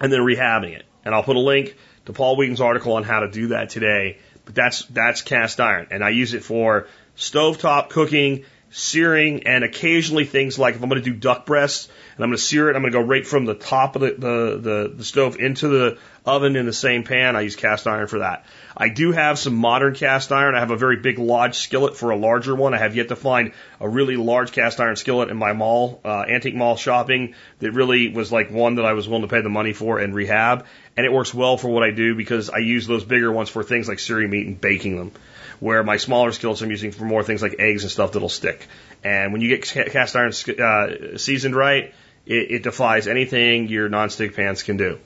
and 0.00 0.12
then 0.12 0.20
rehabbing 0.20 0.74
it. 0.74 0.84
And 1.04 1.14
I'll 1.14 1.22
put 1.22 1.36
a 1.36 1.40
link 1.40 1.76
to 2.06 2.12
Paul 2.12 2.36
Wheaton's 2.36 2.60
article 2.60 2.94
on 2.94 3.04
how 3.04 3.20
to 3.20 3.30
do 3.30 3.48
that 3.48 3.70
today. 3.70 4.18
But 4.44 4.54
that's 4.54 4.84
that's 4.86 5.22
cast 5.22 5.60
iron, 5.60 5.88
and 5.90 6.02
I 6.02 6.10
use 6.10 6.32
it 6.32 6.42
for 6.42 6.86
stovetop 7.16 7.90
cooking, 7.90 8.44
searing, 8.70 9.46
and 9.46 9.64
occasionally 9.64 10.24
things 10.24 10.58
like 10.58 10.74
if 10.74 10.82
I'm 10.82 10.88
going 10.88 11.02
to 11.02 11.10
do 11.10 11.16
duck 11.16 11.46
breasts 11.46 11.88
and 12.16 12.24
I'm 12.24 12.30
going 12.30 12.36
to 12.36 12.42
sear 12.42 12.68
it, 12.68 12.76
I'm 12.76 12.82
going 12.82 12.92
to 12.92 12.98
go 12.98 13.04
right 13.04 13.26
from 13.26 13.44
the 13.44 13.54
top 13.54 13.96
of 13.96 14.02
the, 14.02 14.10
the, 14.10 14.58
the, 14.60 14.92
the 14.96 15.04
stove 15.04 15.36
into 15.36 15.68
the 15.68 15.98
oven 16.26 16.56
in 16.56 16.66
the 16.66 16.72
same 16.72 17.04
pan. 17.04 17.36
I 17.36 17.42
use 17.42 17.56
cast 17.56 17.86
iron 17.86 18.06
for 18.06 18.18
that. 18.18 18.44
I 18.76 18.90
do 18.90 19.12
have 19.12 19.38
some 19.38 19.54
modern 19.54 19.94
cast 19.94 20.30
iron. 20.30 20.54
I 20.54 20.60
have 20.60 20.70
a 20.70 20.76
very 20.76 20.96
big 20.96 21.18
lodge 21.18 21.56
skillet 21.56 21.96
for 21.96 22.10
a 22.10 22.16
larger 22.16 22.54
one. 22.54 22.74
I 22.74 22.78
have 22.78 22.94
yet 22.94 23.08
to 23.08 23.16
find 23.16 23.52
a 23.80 23.88
really 23.88 24.16
large 24.16 24.52
cast 24.52 24.80
iron 24.80 24.96
skillet 24.96 25.30
in 25.30 25.36
my 25.36 25.52
mall, 25.52 26.00
uh, 26.04 26.24
antique 26.28 26.54
mall 26.54 26.76
shopping 26.76 27.34
that 27.60 27.72
really 27.72 28.10
was 28.10 28.30
like 28.30 28.50
one 28.50 28.74
that 28.74 28.84
I 28.84 28.92
was 28.92 29.08
willing 29.08 29.22
to 29.22 29.28
pay 29.28 29.40
the 29.40 29.48
money 29.48 29.72
for 29.72 29.98
and 29.98 30.14
rehab. 30.14 30.66
And 30.96 31.06
it 31.06 31.12
works 31.12 31.32
well 31.32 31.56
for 31.56 31.68
what 31.68 31.82
I 31.82 31.92
do 31.92 32.14
because 32.14 32.50
I 32.50 32.58
use 32.58 32.86
those 32.86 33.04
bigger 33.04 33.32
ones 33.32 33.48
for 33.48 33.62
things 33.62 33.88
like 33.88 33.98
searing 33.98 34.30
meat 34.30 34.46
and 34.46 34.60
baking 34.60 34.96
them 34.96 35.12
where 35.60 35.82
my 35.82 35.96
smaller 35.96 36.32
skillets 36.32 36.62
I'm 36.62 36.70
using 36.70 36.92
for 36.92 37.04
more 37.04 37.22
things 37.22 37.42
like 37.42 37.56
eggs 37.58 37.82
and 37.82 37.90
stuff 37.90 38.12
that'll 38.12 38.28
stick. 38.28 38.66
And 39.04 39.32
when 39.32 39.42
you 39.42 39.48
get 39.48 39.62
cast 39.62 40.16
iron 40.16 40.32
uh, 40.60 41.18
seasoned 41.18 41.56
right, 41.56 41.94
it, 42.26 42.50
it, 42.50 42.62
defies 42.62 43.06
anything 43.06 43.68
your 43.68 43.88
nonstick 43.88 44.34
pans 44.34 44.62
can 44.62 44.76
do. 44.76 44.98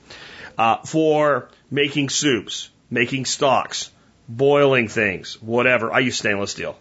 Uh, 0.59 0.79
for 0.79 1.49
making 1.71 2.09
soups, 2.09 2.71
making 2.91 3.25
stocks, 3.25 3.91
boiling 4.29 4.89
things, 4.89 5.41
whatever, 5.41 5.93
I 5.93 6.01
use 6.01 6.19
stainless 6.19 6.51
steel. 6.51 6.77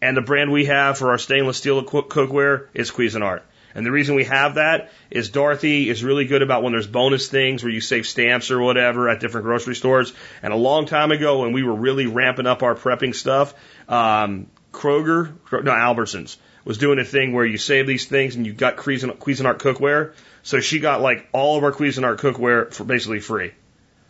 And 0.00 0.16
the 0.16 0.22
brand 0.22 0.52
we 0.52 0.66
have 0.66 0.98
for 0.98 1.10
our 1.10 1.18
stainless 1.18 1.58
steel 1.58 1.82
cookware 1.82 2.68
is 2.72 2.90
Cuisinart. 2.90 3.42
And 3.74 3.84
the 3.84 3.90
reason 3.90 4.14
we 4.14 4.24
have 4.24 4.54
that 4.54 4.90
is 5.10 5.30
Dorothy 5.30 5.88
is 5.88 6.02
really 6.02 6.24
good 6.24 6.42
about 6.42 6.62
when 6.62 6.72
there's 6.72 6.86
bonus 6.86 7.28
things 7.28 7.62
where 7.62 7.72
you 7.72 7.80
save 7.80 8.06
stamps 8.06 8.50
or 8.50 8.60
whatever 8.60 9.08
at 9.08 9.20
different 9.20 9.44
grocery 9.44 9.74
stores. 9.74 10.12
And 10.42 10.52
a 10.52 10.56
long 10.56 10.86
time 10.86 11.12
ago, 11.12 11.42
when 11.42 11.52
we 11.52 11.62
were 11.62 11.74
really 11.74 12.06
ramping 12.06 12.46
up 12.46 12.62
our 12.62 12.74
prepping 12.74 13.14
stuff, 13.14 13.54
um, 13.88 14.48
Kroger, 14.72 15.32
no, 15.64 15.72
Albertsons 15.72 16.36
was 16.64 16.78
doing 16.78 16.98
a 16.98 17.04
thing 17.04 17.32
where 17.32 17.46
you 17.46 17.56
save 17.56 17.86
these 17.86 18.06
things 18.06 18.36
and 18.36 18.46
you 18.46 18.52
got 18.52 18.76
Cuisinart 18.76 19.18
cookware. 19.18 20.12
So 20.42 20.60
she 20.60 20.80
got 20.80 21.00
like 21.00 21.28
all 21.32 21.56
of 21.56 21.64
our 21.64 21.72
Cuisinart 21.72 22.18
cookware 22.18 22.72
for 22.72 22.84
basically 22.84 23.20
free. 23.20 23.52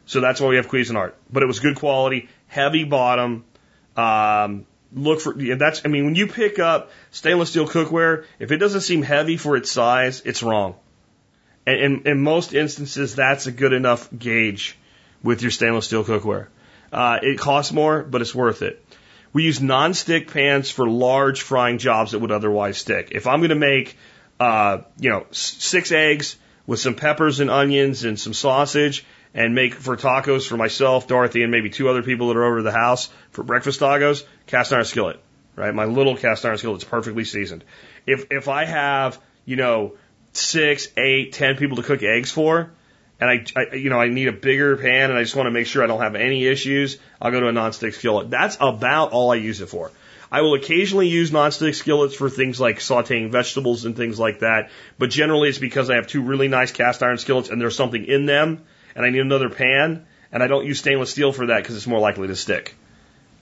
So 0.07 0.21
that's 0.21 0.40
why 0.40 0.49
we 0.49 0.57
have 0.57 0.68
Cuisinart. 0.68 1.12
But 1.31 1.42
it 1.42 1.47
was 1.47 1.61
good 1.61 1.77
quality, 1.77 2.29
heavy 2.47 2.85
bottom, 2.85 3.44
um, 3.97 4.66
look 4.92 5.20
for 5.20 5.35
that's 5.35 5.83
I 5.85 5.88
mean 5.88 6.07
when 6.07 6.14
you 6.14 6.27
pick 6.27 6.59
up 6.59 6.90
stainless 7.11 7.51
steel 7.51 7.68
cookware, 7.68 8.24
if 8.38 8.53
it 8.53 8.59
doesn't 8.59 8.81
seem 8.83 9.03
heavy 9.03 9.37
for 9.37 9.57
its 9.57 9.70
size, 9.70 10.22
it's 10.24 10.42
wrong. 10.42 10.77
And 11.66 11.81
in, 11.81 12.07
in 12.07 12.20
most 12.20 12.55
instances, 12.55 13.14
that's 13.14 13.46
a 13.46 13.53
good 13.53 13.74
enough 13.74 14.09
gauge 14.16 14.79
with 15.22 15.42
your 15.42 15.51
stainless 15.51 15.87
steel 15.87 16.05
cookware. 16.05 16.46
Uh, 16.90 17.18
it 17.22 17.38
costs 17.38 17.72
more, 17.72 18.03
but 18.03 18.22
it's 18.22 18.35
worth 18.35 18.62
it. 18.62 18.83
We 19.35 19.44
use 19.44 19.61
non-stick 19.61 20.33
pans 20.33 20.70
for 20.70 20.88
large 20.88 21.42
frying 21.42 21.77
jobs 21.77 22.12
that 22.12 22.20
would 22.20 22.33
otherwise 22.33 22.79
stick. 22.79 23.09
If 23.11 23.27
I'm 23.27 23.40
going 23.40 23.51
to 23.51 23.57
make, 23.57 23.98
uh, 24.40 24.79
you 24.98 25.11
know, 25.11 25.27
six 25.31 25.92
eggs 25.92 26.37
with 26.66 26.81
some 26.81 26.94
peppers 26.94 27.40
and 27.40 27.51
onions 27.51 28.05
and 28.05 28.18
some 28.18 28.33
sausage, 28.33 29.05
and 29.35 29.55
make 29.55 29.75
for 29.75 29.97
tacos 29.97 30.47
for 30.47 30.57
myself, 30.57 31.07
Dorothy, 31.07 31.43
and 31.43 31.51
maybe 31.51 31.71
two 31.71 31.88
other 31.88 32.03
people 32.03 32.29
that 32.29 32.37
are 32.37 32.45
over 32.45 32.59
to 32.59 32.62
the 32.62 32.73
house 32.73 33.09
for 33.31 33.43
breakfast 33.43 33.81
tacos, 33.81 34.25
cast 34.47 34.73
iron 34.73 34.85
skillet, 34.85 35.21
right? 35.57 35.75
My 35.75 35.85
little 35.85 36.17
cast 36.17 36.45
iron 36.45 36.59
skillet 36.59 36.83
is 36.83 36.88
perfectly 36.88 37.25
seasoned. 37.25 37.64
If 38.07 38.27
if 38.31 38.49
I 38.49 38.64
have 38.64 39.21
you 39.45 39.57
know 39.57 39.95
six, 40.33 40.88
eight, 40.97 41.33
ten 41.33 41.57
people 41.57 41.77
to 41.77 41.83
cook 41.83 42.03
eggs 42.03 42.31
for, 42.31 42.71
and 43.21 43.31
I, 43.31 43.45
I 43.57 43.75
you 43.75 43.91
know 43.91 44.01
I 44.01 44.09
need 44.09 44.29
a 44.29 44.33
bigger 44.33 44.77
pan, 44.77 45.11
and 45.11 45.19
I 45.19 45.23
just 45.23 45.37
want 45.37 45.47
to 45.47 45.51
make 45.51 45.67
sure 45.67 45.85
I 45.85 45.87
don't 45.87 46.01
have 46.01 46.14
any 46.14 46.47
issues, 46.47 46.99
I'll 47.21 47.31
go 47.31 47.41
to 47.41 47.49
a 47.49 47.53
nonstick 47.53 47.95
skillet. 47.95 48.31
That's 48.31 48.57
about 48.61 49.12
all 49.12 49.31
I 49.31 49.37
use 49.37 49.61
it 49.61 49.67
for. 49.67 49.91
I 50.31 50.43
will 50.43 50.55
occasionally 50.55 51.09
use 51.09 51.31
nonstick 51.31 51.75
skillets 51.75 52.14
for 52.14 52.29
things 52.29 52.61
like 52.61 52.81
sauteing 52.81 53.31
vegetables 53.31 53.87
and 53.87 53.97
things 53.97 54.19
like 54.19 54.41
that, 54.41 54.71
but 54.99 55.09
generally 55.11 55.49
it's 55.49 55.59
because 55.59 55.88
I 55.88 55.95
have 55.95 56.07
two 56.07 56.23
really 56.23 56.49
nice 56.49 56.71
cast 56.71 57.03
iron 57.03 57.17
skillets 57.17 57.49
and 57.49 57.61
there's 57.61 57.77
something 57.77 58.05
in 58.05 58.27
them 58.27 58.64
and 58.99 59.07
I 59.07 59.11
need 59.11 59.21
another 59.21 59.49
pan, 59.49 60.07
and 60.33 60.43
I 60.43 60.49
don't 60.49 60.67
use 60.67 60.81
stainless 60.81 61.13
steel 61.13 61.31
for 61.31 61.47
that 61.47 61.63
because 61.63 61.77
it's 61.77 61.87
more 61.87 62.01
likely 62.01 62.27
to 62.27 62.35
stick. 62.35 62.75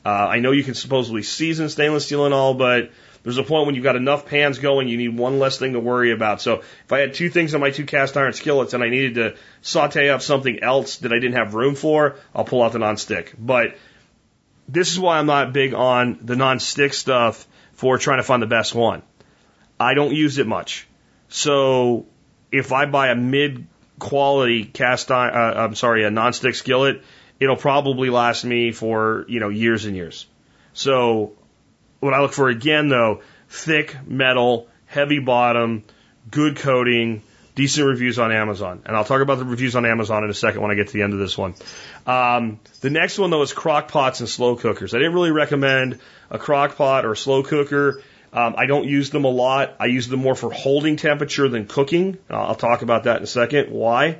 Uh, 0.04 0.10
I 0.10 0.38
know 0.40 0.50
you 0.52 0.62
can 0.62 0.74
supposedly 0.74 1.22
season 1.22 1.70
stainless 1.70 2.04
steel 2.04 2.26
and 2.26 2.34
all, 2.34 2.52
but 2.52 2.90
there's 3.22 3.38
a 3.38 3.42
point 3.42 3.64
when 3.64 3.74
you've 3.74 3.82
got 3.82 3.96
enough 3.96 4.26
pans 4.26 4.58
going, 4.58 4.86
you 4.86 4.98
need 4.98 5.16
one 5.16 5.38
less 5.38 5.58
thing 5.58 5.72
to 5.72 5.80
worry 5.80 6.12
about. 6.12 6.42
So 6.42 6.58
if 6.58 6.92
I 6.92 6.98
had 6.98 7.14
two 7.14 7.30
things 7.30 7.54
on 7.54 7.62
my 7.62 7.70
two 7.70 7.86
cast 7.86 8.18
iron 8.18 8.34
skillets 8.34 8.74
and 8.74 8.84
I 8.84 8.90
needed 8.90 9.14
to 9.14 9.36
saute 9.62 10.10
up 10.10 10.20
something 10.20 10.62
else 10.62 10.98
that 10.98 11.10
I 11.10 11.16
didn't 11.16 11.36
have 11.36 11.54
room 11.54 11.74
for, 11.74 12.16
I'll 12.34 12.44
pull 12.44 12.62
out 12.62 12.72
the 12.72 12.78
non-stick. 12.78 13.32
But 13.38 13.78
this 14.68 14.92
is 14.92 15.00
why 15.00 15.18
I'm 15.18 15.26
not 15.26 15.54
big 15.54 15.72
on 15.72 16.18
the 16.20 16.36
non-stick 16.36 16.92
stuff 16.92 17.48
for 17.72 17.96
trying 17.96 18.18
to 18.18 18.24
find 18.24 18.42
the 18.42 18.46
best 18.46 18.74
one. 18.74 19.02
I 19.80 19.94
don't 19.94 20.12
use 20.12 20.36
it 20.36 20.46
much. 20.46 20.86
So 21.30 22.04
if 22.52 22.72
I 22.72 22.84
buy 22.84 23.08
a 23.08 23.16
mid 23.16 23.66
quality 23.98 24.64
cast 24.64 25.10
iron, 25.10 25.34
uh, 25.34 25.60
I'm 25.60 25.74
sorry, 25.74 26.04
a 26.04 26.10
nonstick 26.10 26.54
skillet, 26.54 27.02
it'll 27.40 27.56
probably 27.56 28.10
last 28.10 28.44
me 28.44 28.72
for, 28.72 29.24
you 29.28 29.40
know, 29.40 29.48
years 29.48 29.84
and 29.84 29.96
years. 29.96 30.26
So 30.72 31.32
what 32.00 32.14
I 32.14 32.20
look 32.20 32.32
for 32.32 32.48
again 32.48 32.88
though, 32.88 33.22
thick 33.48 33.96
metal, 34.06 34.68
heavy 34.86 35.18
bottom, 35.18 35.84
good 36.30 36.56
coating, 36.56 37.22
decent 37.54 37.86
reviews 37.86 38.18
on 38.18 38.32
Amazon. 38.32 38.82
And 38.84 38.96
I'll 38.96 39.04
talk 39.04 39.22
about 39.22 39.38
the 39.38 39.44
reviews 39.44 39.76
on 39.76 39.86
Amazon 39.86 40.24
in 40.24 40.30
a 40.30 40.34
second 40.34 40.60
when 40.60 40.70
I 40.70 40.74
get 40.74 40.88
to 40.88 40.92
the 40.92 41.02
end 41.02 41.14
of 41.14 41.18
this 41.18 41.36
one. 41.36 41.54
Um, 42.06 42.60
the 42.80 42.90
next 42.90 43.18
one 43.18 43.30
though 43.30 43.42
is 43.42 43.52
crock 43.52 43.88
pots 43.88 44.20
and 44.20 44.28
slow 44.28 44.56
cookers. 44.56 44.94
I 44.94 44.98
didn't 44.98 45.14
really 45.14 45.32
recommend 45.32 46.00
a 46.30 46.38
crock 46.38 46.76
pot 46.76 47.04
or 47.04 47.12
a 47.12 47.16
slow 47.16 47.42
cooker 47.42 48.02
um, 48.36 48.54
I 48.58 48.66
don't 48.66 48.86
use 48.86 49.08
them 49.08 49.24
a 49.24 49.30
lot. 49.30 49.76
I 49.80 49.86
use 49.86 50.08
them 50.08 50.20
more 50.20 50.34
for 50.34 50.52
holding 50.52 50.96
temperature 50.96 51.48
than 51.48 51.66
cooking. 51.66 52.18
Uh, 52.28 52.48
I'll 52.48 52.54
talk 52.54 52.82
about 52.82 53.04
that 53.04 53.16
in 53.16 53.22
a 53.22 53.26
second. 53.26 53.70
Why? 53.70 54.18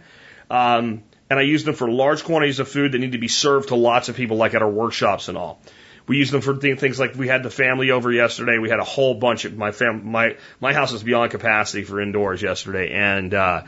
Um, 0.51 1.03
and 1.29 1.39
I 1.39 1.43
use 1.43 1.65
them 1.65 1.75
for 1.75 1.91
large 1.91 2.25
quantities 2.25 2.59
of 2.59 2.67
food 2.67 2.93
that 2.93 2.99
need 2.99 3.13
to 3.13 3.19
be 3.19 3.29
served 3.29 3.69
to 3.69 3.77
lots 3.77 4.09
of 4.09 4.17
people, 4.17 4.39
like 4.39 4.55
at 4.55 4.63
our 4.63 4.71
workshops 4.71 5.29
and 5.29 5.37
all. 5.37 5.61
We 6.07 6.17
use 6.17 6.31
them 6.31 6.41
for 6.41 6.57
things 6.57 6.99
like 6.99 7.15
we 7.15 7.29
had 7.29 7.43
the 7.43 7.51
family 7.51 7.91
over 7.91 8.11
yesterday. 8.11 8.57
We 8.59 8.71
had 8.71 8.79
a 8.79 8.85
whole 8.85 9.15
bunch 9.15 9.45
of 9.45 9.55
my 9.55 9.73
fam. 9.73 10.11
My 10.11 10.37
my 10.61 10.73
house 10.73 10.93
was 10.93 11.03
beyond 11.03 11.33
capacity 11.33 11.85
for 11.85 12.01
indoors 12.01 12.41
yesterday, 12.41 12.93
and 12.93 13.35
uh, 13.35 13.65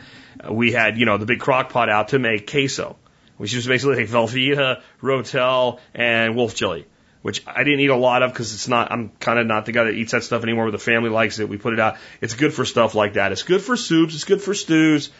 we 0.49 0.71
had 0.71 0.97
you 0.97 1.05
know 1.05 1.17
the 1.17 1.25
big 1.25 1.41
crock 1.41 1.69
pot 1.69 1.89
out 1.89 2.07
to 2.07 2.17
make 2.17 2.49
queso, 2.49 2.95
which 3.37 3.53
is 3.53 3.67
basically 3.67 3.97
like 3.97 4.07
Velveeta, 4.07 4.81
Rotel, 5.01 5.79
and 5.93 6.35
wolf 6.35 6.55
chili 6.55 6.87
which 7.29 7.43
I 7.45 7.63
didn't 7.63 7.81
eat 7.81 7.91
a 7.91 7.95
lot 7.95 8.23
of 8.23 8.33
because 8.33 8.55
it's 8.55 8.67
not, 8.67 8.91
I'm 8.91 9.09
kind 9.19 9.37
of 9.37 9.45
not 9.45 9.67
the 9.67 9.71
guy 9.71 9.83
that 9.83 9.93
eats 9.93 10.13
that 10.13 10.23
stuff 10.23 10.41
anymore, 10.41 10.65
but 10.65 10.71
the 10.71 10.79
family 10.79 11.11
likes 11.11 11.37
it. 11.37 11.47
We 11.47 11.57
put 11.57 11.73
it 11.73 11.79
out. 11.79 11.97
It's 12.21 12.33
good 12.33 12.55
for 12.55 12.65
stuff 12.65 12.95
like 12.95 13.13
that. 13.13 13.31
It's 13.31 13.43
good 13.43 13.61
for 13.61 13.77
soups. 13.77 14.15
It's 14.15 14.23
good 14.23 14.41
for 14.41 14.55
stews. 14.55 15.11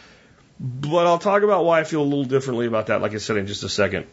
But 0.60 1.06
I'll 1.06 1.19
talk 1.19 1.43
about 1.43 1.65
why 1.65 1.82
I 1.82 1.84
feel 1.84 2.02
a 2.02 2.10
little 2.12 2.24
differently 2.24 2.65
about 2.65 2.88
that, 2.88 3.04
like 3.04 3.13
I 3.13 3.19
said, 3.19 3.38
in 3.38 3.45
just 3.45 3.62
a 3.62 3.69
second. 3.69 4.08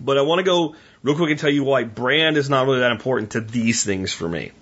But 0.00 0.16
I 0.16 0.22
want 0.22 0.38
to 0.38 0.44
go 0.44 0.76
real 1.02 1.16
quick 1.16 1.30
and 1.30 1.40
tell 1.40 1.50
you 1.50 1.64
why 1.64 1.82
brand 1.82 2.36
is 2.36 2.48
not 2.48 2.66
really 2.66 2.78
that 2.78 2.92
important 2.92 3.32
to 3.32 3.40
these 3.40 3.82
things 3.82 4.12
for 4.12 4.28
me. 4.28 4.52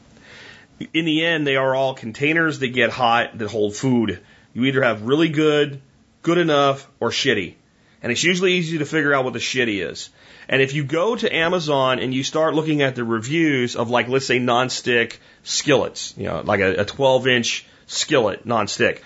in 0.95 1.05
the 1.05 1.27
end, 1.27 1.47
they 1.47 1.57
are 1.57 1.75
all 1.75 1.93
containers 1.93 2.61
that 2.61 2.69
get 2.69 2.89
hot 2.89 3.37
that 3.37 3.51
hold 3.51 3.77
food. 3.77 4.19
You 4.55 4.65
either 4.65 4.83
have 4.83 5.03
really 5.03 5.29
good, 5.29 5.83
good 6.23 6.39
enough, 6.39 6.89
or 7.01 7.11
shitty. 7.11 7.57
And 8.03 8.11
it's 8.11 8.25
usually 8.25 8.55
easy 8.55 8.79
to 8.79 8.87
figure 8.87 9.13
out 9.13 9.25
what 9.25 9.35
the 9.35 9.41
shitty 9.41 9.87
is. 9.87 10.09
And 10.51 10.61
if 10.61 10.75
you 10.75 10.83
go 10.83 11.15
to 11.15 11.33
Amazon 11.33 12.01
and 12.01 12.13
you 12.13 12.25
start 12.25 12.55
looking 12.55 12.83
at 12.83 12.97
the 12.97 13.05
reviews 13.05 13.77
of 13.77 13.89
like, 13.89 14.09
let's 14.09 14.27
say 14.27 14.41
nonstick 14.41 15.19
skillets, 15.45 16.13
you 16.17 16.25
know, 16.25 16.41
like 16.41 16.59
a, 16.59 16.81
a 16.81 16.85
12 16.85 17.29
inch 17.29 17.67
skillet 17.87 18.45
nonstick, 18.45 19.01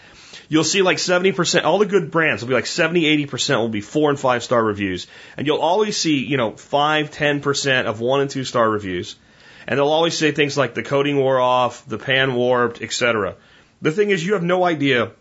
you'll 0.49 0.65
see 0.65 0.81
like 0.81 0.97
70%, 0.97 1.65
all 1.65 1.79
the 1.79 1.85
good 1.85 2.11
brands 2.11 2.43
will 2.43 2.49
be 2.49 2.55
like 2.55 2.65
70, 2.65 3.27
80% 3.27 3.59
will 3.59 3.69
be 3.69 3.83
four 3.83 4.09
and 4.09 4.19
five 4.19 4.43
star 4.43 4.65
reviews. 4.65 5.07
And 5.37 5.47
you'll 5.47 5.59
always 5.59 5.99
see, 5.99 6.25
you 6.25 6.39
know, 6.39 6.57
five, 6.57 7.11
10% 7.11 7.85
of 7.85 8.01
one 8.01 8.23
and 8.23 8.31
two 8.31 8.45
star 8.45 8.69
reviews. 8.69 9.15
And 9.69 9.79
they'll 9.79 9.89
always 9.89 10.17
say 10.17 10.33
things 10.33 10.57
like 10.57 10.73
the 10.73 10.83
coating 10.83 11.19
wore 11.19 11.39
off, 11.39 11.87
the 11.87 11.99
pan 11.99 12.35
warped, 12.35 12.81
etc. 12.81 13.37
The 13.83 13.93
thing 13.93 14.09
is, 14.09 14.25
you 14.25 14.33
have 14.33 14.43
no 14.43 14.65
idea 14.65 15.13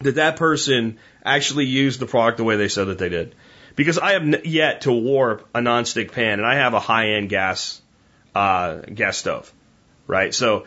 that 0.00 0.16
that 0.16 0.34
person 0.34 0.98
actually 1.24 1.66
used 1.66 2.00
the 2.00 2.06
product 2.06 2.38
the 2.38 2.44
way 2.44 2.56
they 2.56 2.66
said 2.66 2.88
that 2.88 2.98
they 2.98 3.08
did. 3.08 3.36
Because 3.76 3.98
I 3.98 4.12
have 4.12 4.46
yet 4.46 4.82
to 4.82 4.92
warp 4.92 5.48
a 5.54 5.58
nonstick 5.58 6.12
pan, 6.12 6.38
and 6.38 6.46
I 6.46 6.56
have 6.56 6.74
a 6.74 6.80
high-end 6.80 7.28
gas 7.28 7.80
uh, 8.34 8.78
gas 8.78 9.16
stove, 9.16 9.52
right? 10.06 10.34
So 10.34 10.66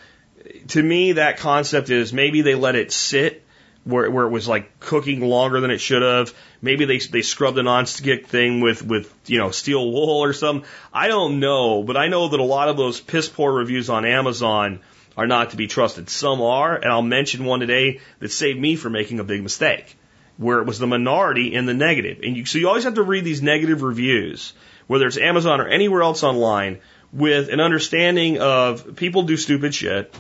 to 0.70 0.84
me, 0.84 1.14
that 1.14 1.38
concept 1.38 1.90
is 1.90 2.14
maybe 2.14 2.42
they 2.42 2.56
let 2.56 2.76
it 2.76 2.92
sit 2.92 3.44
where, 3.84 4.10
where 4.12 4.26
it 4.26 4.30
was 4.30 4.48
like 4.48 4.80
cooking 4.80 5.22
longer 5.22 5.62
than 5.62 5.72
it 5.72 5.80
should 5.80 6.02
have. 6.02 6.34
Maybe 6.62 6.86
they 6.86 7.00
they 7.00 7.22
scrubbed 7.22 7.58
the 7.58 7.62
nonstick 7.62 8.28
thing 8.28 8.62
with 8.62 8.84
with 8.84 9.14
you 9.26 9.38
know 9.38 9.52
steel 9.52 9.92
wool 9.92 10.24
or 10.24 10.34
something. 10.34 10.68
I 10.94 11.08
don't 11.08 11.40
know, 11.40 11.84
but 11.84 11.98
I 11.98 12.08
know 12.08 12.30
that 12.30 12.40
a 12.40 12.44
lot 12.44 12.70
of 12.70 12.78
those 12.78 13.00
piss 13.00 13.30
poor 13.30 13.54
reviews 13.54 13.90
on 13.90 14.06
Amazon 14.06 14.80
are 15.16 15.28
not 15.28 15.52
to 15.52 15.58
be 15.58 15.68
trusted. 15.68 16.10
Some 16.10 16.42
are, 16.42 16.76
and 16.76 16.92
I'll 16.92 17.02
mention 17.02 17.46
one 17.46 17.62
today 17.62 18.02
that 18.20 18.32
saved 18.32 18.60
me 18.60 18.76
from 18.76 18.94
making 18.94 19.20
a 19.20 19.24
big 19.24 19.42
mistake 19.42 19.97
where 20.38 20.60
it 20.60 20.66
was 20.66 20.80
the 20.80 20.88
minority 20.88 21.54
in 21.54 21.66
the 21.66 21.74
negative. 21.74 22.20
And 22.24 22.38
you, 22.38 22.46
so 22.46 22.58
you 22.60 22.68
always 22.68 22.84
have 22.84 22.96
to 22.96 23.04
read 23.04 23.24
these 23.24 23.42
negative 23.42 23.82
reviews, 23.82 24.54
whether 24.88 25.08
it's 25.08 25.18
Amazon 25.18 25.62
or 25.62 25.68
anywhere 25.68 26.02
else 26.02 26.24
online, 26.24 26.80
with 27.12 27.50
an 27.50 27.60
understanding 27.60 28.40
of 28.40 28.96
people 28.96 29.24
do 29.24 29.38
stupid 29.38 29.74
shit. 29.74 30.14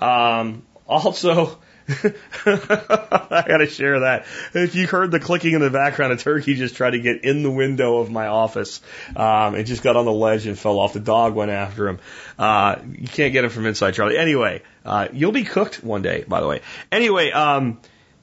Um, 0.00 0.64
also, 0.86 1.58
I 1.88 3.44
gotta 3.46 3.66
share 3.66 4.00
that. 4.00 4.26
If 4.54 4.74
you 4.74 4.86
heard 4.86 5.10
the 5.10 5.20
clicking 5.20 5.52
in 5.52 5.60
the 5.60 5.70
background, 5.70 6.12
a 6.12 6.16
turkey 6.16 6.54
just 6.54 6.76
tried 6.76 6.90
to 6.90 7.00
get 7.00 7.24
in 7.24 7.42
the 7.42 7.50
window 7.50 7.98
of 7.98 8.10
my 8.10 8.28
office. 8.28 8.80
Um, 9.14 9.54
it 9.54 9.64
just 9.64 9.82
got 9.82 9.96
on 9.96 10.04
the 10.04 10.12
ledge 10.12 10.46
and 10.46 10.58
fell 10.58 10.78
off. 10.78 10.92
The 10.92 11.00
dog 11.00 11.34
went 11.34 11.50
after 11.50 11.88
him. 11.88 11.98
Uh, 12.38 12.76
you 12.90 13.08
can't 13.08 13.32
get 13.32 13.44
him 13.44 13.50
from 13.50 13.66
inside, 13.66 13.94
Charlie. 13.94 14.16
Anyway, 14.16 14.62
uh, 14.84 15.08
you'll 15.12 15.32
be 15.32 15.44
cooked 15.44 15.82
one 15.82 16.02
day, 16.02 16.24
by 16.26 16.40
the 16.40 16.46
way. 16.46 16.60
Anyway, 16.90 17.30
um, 17.30 17.80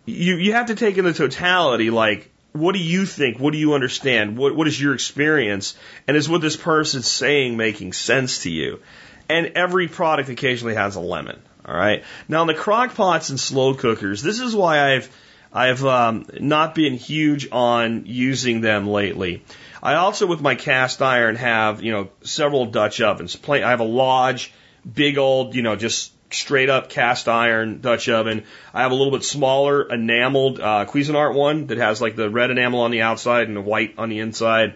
you, 0.09 0.35
you 0.35 0.53
have 0.53 0.67
to 0.67 0.75
take 0.75 0.97
in 0.97 1.05
the 1.05 1.13
totality, 1.13 1.89
like, 1.89 2.31
what 2.51 2.73
do 2.73 2.79
you 2.79 3.05
think? 3.05 3.39
What 3.39 3.51
do 3.51 3.59
you 3.59 3.73
understand? 3.73 4.37
What, 4.37 4.55
what 4.55 4.67
is 4.67 4.79
your 4.81 4.93
experience? 4.93 5.75
And 6.07 6.17
is 6.17 6.27
what 6.27 6.41
this 6.41 6.57
person's 6.57 7.07
saying 7.07 7.57
making 7.57 7.93
sense 7.93 8.43
to 8.43 8.49
you? 8.49 8.81
And 9.29 9.47
every 9.55 9.87
product 9.87 10.29
occasionally 10.29 10.75
has 10.75 10.95
a 10.95 10.99
lemon. 10.99 11.41
All 11.65 11.75
right. 11.75 12.03
Now, 12.27 12.41
in 12.41 12.47
the 12.47 12.55
crock 12.55 12.95
pots 12.95 13.29
and 13.29 13.39
slow 13.39 13.75
cookers, 13.75 14.23
this 14.23 14.39
is 14.39 14.55
why 14.55 14.95
I've 14.95 15.09
I've 15.51 15.83
um, 15.83 16.25
not 16.39 16.75
been 16.75 16.93
huge 16.93 17.47
on 17.51 18.05
using 18.05 18.61
them 18.61 18.87
lately. 18.87 19.43
I 19.81 19.95
also, 19.95 20.27
with 20.27 20.41
my 20.41 20.55
cast 20.55 21.01
iron, 21.01 21.35
have 21.35 21.83
you 21.83 21.91
know 21.91 22.09
several 22.23 22.65
Dutch 22.67 23.01
ovens. 23.01 23.37
I 23.47 23.57
have 23.57 23.79
a 23.79 23.83
Lodge, 23.85 24.51
big 24.91 25.17
old, 25.17 25.55
you 25.55 25.61
know, 25.61 25.75
just 25.75 26.11
straight 26.31 26.69
up 26.69 26.89
cast 26.89 27.27
iron 27.27 27.81
Dutch 27.81 28.09
oven. 28.09 28.43
I 28.73 28.81
have 28.81 28.91
a 28.91 28.95
little 28.95 29.11
bit 29.11 29.23
smaller 29.23 29.91
enameled 29.91 30.59
uh, 30.59 30.85
Cuisinart 30.87 31.33
one 31.33 31.67
that 31.67 31.77
has 31.77 32.01
like 32.01 32.15
the 32.15 32.29
red 32.29 32.51
enamel 32.51 32.81
on 32.81 32.91
the 32.91 33.01
outside 33.01 33.47
and 33.47 33.57
the 33.57 33.61
white 33.61 33.95
on 33.97 34.09
the 34.09 34.19
inside. 34.19 34.75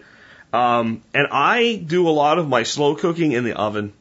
Um, 0.52 1.02
and 1.12 1.28
I 1.30 1.76
do 1.76 2.08
a 2.08 2.10
lot 2.10 2.38
of 2.38 2.48
my 2.48 2.62
slow 2.62 2.94
cooking 2.94 3.32
in 3.32 3.44
the 3.44 3.54
oven. 3.54 3.92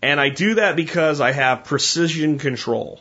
And 0.00 0.20
I 0.20 0.30
do 0.30 0.54
that 0.54 0.76
because 0.76 1.20
I 1.20 1.32
have 1.32 1.64
precision 1.64 2.38
control. 2.38 3.00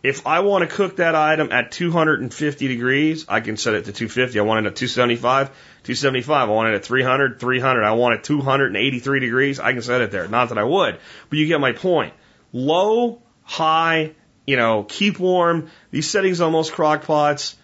If 0.00 0.26
I 0.28 0.40
want 0.40 0.68
to 0.68 0.74
cook 0.74 0.96
that 0.96 1.16
item 1.16 1.50
at 1.50 1.72
250 1.72 2.68
degrees, 2.68 3.26
I 3.28 3.40
can 3.40 3.56
set 3.56 3.74
it 3.74 3.86
to 3.86 3.92
250. 3.92 4.38
I 4.38 4.42
want 4.42 4.64
it 4.64 4.70
at 4.70 4.76
275, 4.76 5.48
275. 5.48 6.48
I 6.48 6.52
want 6.52 6.68
it 6.68 6.76
at 6.76 6.84
300, 6.84 7.40
300. 7.40 7.82
I 7.82 7.92
want 7.92 8.14
it 8.14 8.24
283 8.24 9.20
degrees. 9.20 9.58
I 9.58 9.72
can 9.72 9.82
set 9.82 10.00
it 10.00 10.12
there. 10.12 10.28
Not 10.28 10.50
that 10.50 10.58
I 10.58 10.62
would, 10.62 10.98
but 11.28 11.38
you 11.38 11.48
get 11.48 11.60
my 11.60 11.72
point 11.72 12.14
low, 12.52 13.22
high, 13.42 14.12
you 14.46 14.56
know, 14.56 14.84
keep 14.84 15.18
warm. 15.18 15.70
These 15.90 16.08
settings 16.10 16.40
on 16.40 16.52
most 16.52 16.72
crock 16.72 17.04
pots. 17.04 17.56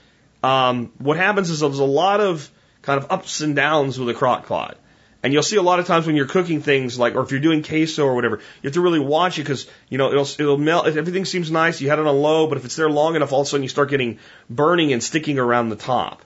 Um, 0.43 0.93
what 0.99 1.17
happens 1.17 1.51
is 1.51 1.61
there's 1.61 1.79
a 1.79 1.85
lot 1.85 2.21
of 2.21 2.51
kind 2.83 3.03
of 3.03 3.11
ups 3.11 3.41
and 3.41 3.57
downs 3.57 3.99
with 3.99 4.09
a 4.11 4.15
crock 4.15 4.47
pot. 4.47 4.77
And 5.23 5.33
you'll 5.33 5.43
see 5.43 5.57
a 5.57 5.63
lot 5.63 5.81
of 5.81 5.87
times 5.87 6.07
when 6.07 6.17
you're 6.17 6.27
cooking 6.27 6.61
things 6.61 6.99
like, 6.99 7.15
or 7.15 7.23
if 7.23 7.31
you're 7.31 7.41
doing 7.41 7.63
queso 7.63 8.05
or 8.05 8.15
whatever, 8.15 8.37
you 8.37 8.67
have 8.69 8.75
to 8.75 8.83
really 8.83 8.99
watch 8.99 9.39
it 9.39 9.43
because, 9.43 9.67
you 9.89 9.97
know, 9.97 10.13
it'll, 10.13 10.29
it'll 10.39 10.59
melt. 10.59 10.87
Everything 10.87 11.25
seems 11.25 11.51
nice. 11.51 11.81
You 11.81 11.89
had 11.89 11.99
it 11.99 12.07
on 12.07 12.17
low, 12.21 12.47
but 12.47 12.59
if 12.59 12.67
it's 12.67 12.77
there 12.77 12.91
long 12.91 13.17
enough, 13.17 13.33
all 13.33 13.41
of 13.41 13.47
a 13.47 13.49
sudden 13.49 13.63
you 13.63 13.71
start 13.71 13.89
getting 13.89 14.19
burning 14.51 14.93
and 14.93 15.03
sticking 15.03 15.39
around 15.39 15.71
the 15.71 15.77
top. 15.77 16.24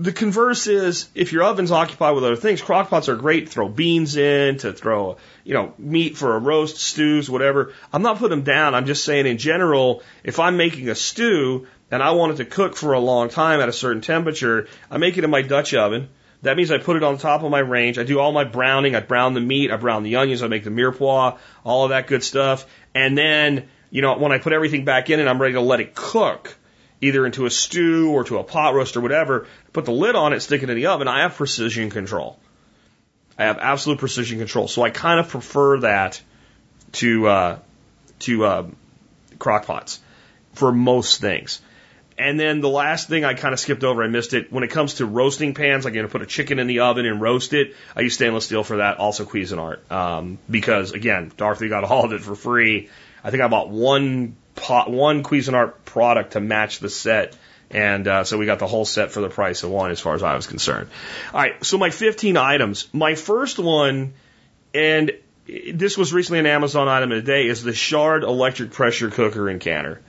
The 0.00 0.12
converse 0.12 0.66
is 0.66 1.10
if 1.14 1.30
your 1.30 1.42
oven's 1.42 1.70
occupied 1.70 2.14
with 2.14 2.24
other 2.24 2.34
things, 2.34 2.62
crock 2.62 2.88
pots 2.88 3.10
are 3.10 3.16
great 3.16 3.44
to 3.44 3.52
throw 3.52 3.68
beans 3.68 4.16
in, 4.16 4.56
to 4.56 4.72
throw, 4.72 5.18
you 5.44 5.52
know, 5.52 5.74
meat 5.76 6.16
for 6.16 6.34
a 6.34 6.38
roast, 6.38 6.78
stews, 6.78 7.28
whatever. 7.28 7.74
I'm 7.92 8.00
not 8.00 8.16
putting 8.16 8.38
them 8.38 8.44
down. 8.44 8.74
I'm 8.74 8.86
just 8.86 9.04
saying 9.04 9.26
in 9.26 9.36
general, 9.36 10.02
if 10.24 10.40
I'm 10.40 10.56
making 10.56 10.88
a 10.88 10.94
stew 10.94 11.66
and 11.90 12.02
I 12.02 12.12
want 12.12 12.32
it 12.32 12.36
to 12.36 12.46
cook 12.46 12.76
for 12.76 12.94
a 12.94 12.98
long 12.98 13.28
time 13.28 13.60
at 13.60 13.68
a 13.68 13.74
certain 13.74 14.00
temperature, 14.00 14.68
I 14.90 14.96
make 14.96 15.18
it 15.18 15.24
in 15.24 15.28
my 15.28 15.42
Dutch 15.42 15.74
oven. 15.74 16.08
That 16.40 16.56
means 16.56 16.70
I 16.70 16.78
put 16.78 16.96
it 16.96 17.02
on 17.02 17.18
top 17.18 17.42
of 17.42 17.50
my 17.50 17.58
range. 17.58 17.98
I 17.98 18.04
do 18.04 18.20
all 18.20 18.32
my 18.32 18.44
browning. 18.44 18.94
I 18.96 19.00
brown 19.00 19.34
the 19.34 19.40
meat. 19.40 19.70
I 19.70 19.76
brown 19.76 20.02
the 20.02 20.16
onions. 20.16 20.42
I 20.42 20.48
make 20.48 20.64
the 20.64 20.70
mirepoix, 20.70 21.36
all 21.62 21.84
of 21.84 21.90
that 21.90 22.06
good 22.06 22.24
stuff. 22.24 22.64
And 22.94 23.18
then, 23.18 23.68
you 23.90 24.00
know, 24.00 24.16
when 24.16 24.32
I 24.32 24.38
put 24.38 24.54
everything 24.54 24.86
back 24.86 25.10
in 25.10 25.20
and 25.20 25.28
I'm 25.28 25.42
ready 25.42 25.54
to 25.54 25.60
let 25.60 25.80
it 25.80 25.94
cook, 25.94 26.56
either 27.00 27.26
into 27.26 27.46
a 27.46 27.50
stew 27.50 28.10
or 28.10 28.24
to 28.24 28.38
a 28.38 28.44
pot 28.44 28.74
roast 28.74 28.96
or 28.96 29.00
whatever, 29.00 29.46
put 29.72 29.84
the 29.84 29.92
lid 29.92 30.14
on 30.14 30.32
it, 30.32 30.40
stick 30.40 30.62
it 30.62 30.70
in 30.70 30.76
the 30.76 30.86
oven. 30.86 31.08
I 31.08 31.22
have 31.22 31.34
precision 31.34 31.90
control. 31.90 32.38
I 33.38 33.44
have 33.44 33.58
absolute 33.58 33.98
precision 33.98 34.38
control. 34.38 34.68
So 34.68 34.82
I 34.82 34.90
kind 34.90 35.18
of 35.18 35.28
prefer 35.28 35.80
that 35.80 36.20
to 36.92 37.26
uh, 37.26 37.58
to 38.20 38.44
uh, 38.44 38.66
crock 39.38 39.66
pots 39.66 40.00
for 40.54 40.72
most 40.72 41.20
things. 41.20 41.60
And 42.18 42.38
then 42.38 42.60
the 42.60 42.68
last 42.68 43.08
thing 43.08 43.24
I 43.24 43.32
kind 43.32 43.54
of 43.54 43.60
skipped 43.60 43.82
over, 43.82 44.02
I 44.02 44.08
missed 44.08 44.34
it. 44.34 44.52
When 44.52 44.62
it 44.62 44.68
comes 44.68 44.94
to 44.94 45.06
roasting 45.06 45.54
pans, 45.54 45.86
like 45.86 45.92
I'm 45.92 46.00
going 46.00 46.06
to 46.06 46.12
put 46.12 46.20
a 46.20 46.26
chicken 46.26 46.58
in 46.58 46.66
the 46.66 46.80
oven 46.80 47.06
and 47.06 47.18
roast 47.18 47.54
it. 47.54 47.74
I 47.96 48.02
use 48.02 48.12
stainless 48.12 48.44
steel 48.44 48.62
for 48.62 48.76
that. 48.76 48.98
Also 48.98 49.24
Cuisinart, 49.24 49.90
um, 49.90 50.38
because 50.50 50.92
again, 50.92 51.32
Dorothy 51.34 51.70
got 51.70 51.84
all 51.90 52.04
of 52.04 52.12
it 52.12 52.20
for 52.20 52.34
free. 52.34 52.90
I 53.24 53.30
think 53.30 53.42
I 53.42 53.48
bought 53.48 53.70
one 53.70 54.36
pot, 54.60 54.90
one 54.90 55.22
Cuisinart 55.22 55.84
product 55.84 56.32
to 56.32 56.40
match 56.40 56.78
the 56.78 56.88
set. 56.88 57.36
And 57.70 58.06
uh, 58.06 58.24
so 58.24 58.36
we 58.36 58.46
got 58.46 58.58
the 58.58 58.66
whole 58.66 58.84
set 58.84 59.12
for 59.12 59.20
the 59.20 59.28
price 59.28 59.62
of 59.62 59.70
one, 59.70 59.90
as 59.90 60.00
far 60.00 60.14
as 60.14 60.22
I 60.22 60.34
was 60.34 60.46
concerned. 60.46 60.88
All 61.32 61.40
right, 61.40 61.64
so 61.64 61.78
my 61.78 61.90
15 61.90 62.36
items. 62.36 62.88
My 62.92 63.14
first 63.14 63.58
one, 63.58 64.14
and 64.74 65.12
this 65.46 65.96
was 65.96 66.12
recently 66.12 66.40
an 66.40 66.46
Amazon 66.46 66.88
item 66.88 67.12
of 67.12 67.24
the 67.24 67.32
day, 67.32 67.46
is 67.46 67.62
the 67.62 67.72
Shard 67.72 68.24
electric 68.24 68.72
pressure 68.72 69.10
cooker 69.10 69.48
and 69.48 69.60
canner. 69.60 70.00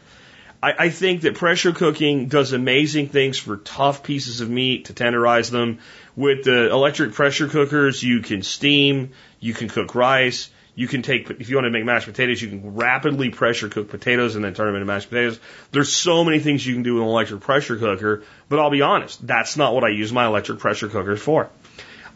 I, 0.61 0.73
I 0.85 0.89
think 0.89 1.21
that 1.21 1.35
pressure 1.35 1.71
cooking 1.71 2.27
does 2.27 2.53
amazing 2.53 3.09
things 3.09 3.37
for 3.37 3.57
tough 3.57 4.03
pieces 4.03 4.41
of 4.41 4.49
meat 4.49 4.85
to 4.85 4.93
tenderize 4.93 5.49
them. 5.49 5.79
With 6.15 6.43
the 6.43 6.69
electric 6.69 7.13
pressure 7.13 7.47
cookers, 7.47 8.03
you 8.03 8.21
can 8.21 8.43
steam, 8.43 9.11
you 9.39 9.53
can 9.53 9.69
cook 9.69 9.95
rice, 9.95 10.49
you 10.73 10.87
can 10.87 11.01
take, 11.01 11.29
if 11.29 11.49
you 11.49 11.55
want 11.57 11.65
to 11.65 11.69
make 11.69 11.83
mashed 11.83 12.07
potatoes, 12.07 12.41
you 12.41 12.47
can 12.47 12.75
rapidly 12.75 13.29
pressure 13.29 13.69
cook 13.69 13.89
potatoes 13.89 14.35
and 14.35 14.45
then 14.45 14.53
turn 14.53 14.67
them 14.67 14.75
into 14.75 14.85
mashed 14.85 15.09
potatoes. 15.09 15.39
There's 15.71 15.91
so 15.91 16.23
many 16.23 16.39
things 16.39 16.65
you 16.65 16.73
can 16.73 16.83
do 16.83 16.95
with 16.95 17.03
an 17.03 17.09
electric 17.09 17.41
pressure 17.41 17.77
cooker, 17.77 18.23
but 18.47 18.59
I'll 18.59 18.69
be 18.69 18.81
honest, 18.81 19.25
that's 19.25 19.57
not 19.57 19.73
what 19.73 19.83
I 19.83 19.89
use 19.89 20.13
my 20.13 20.25
electric 20.25 20.59
pressure 20.59 20.87
cookers 20.87 21.21
for. 21.21 21.49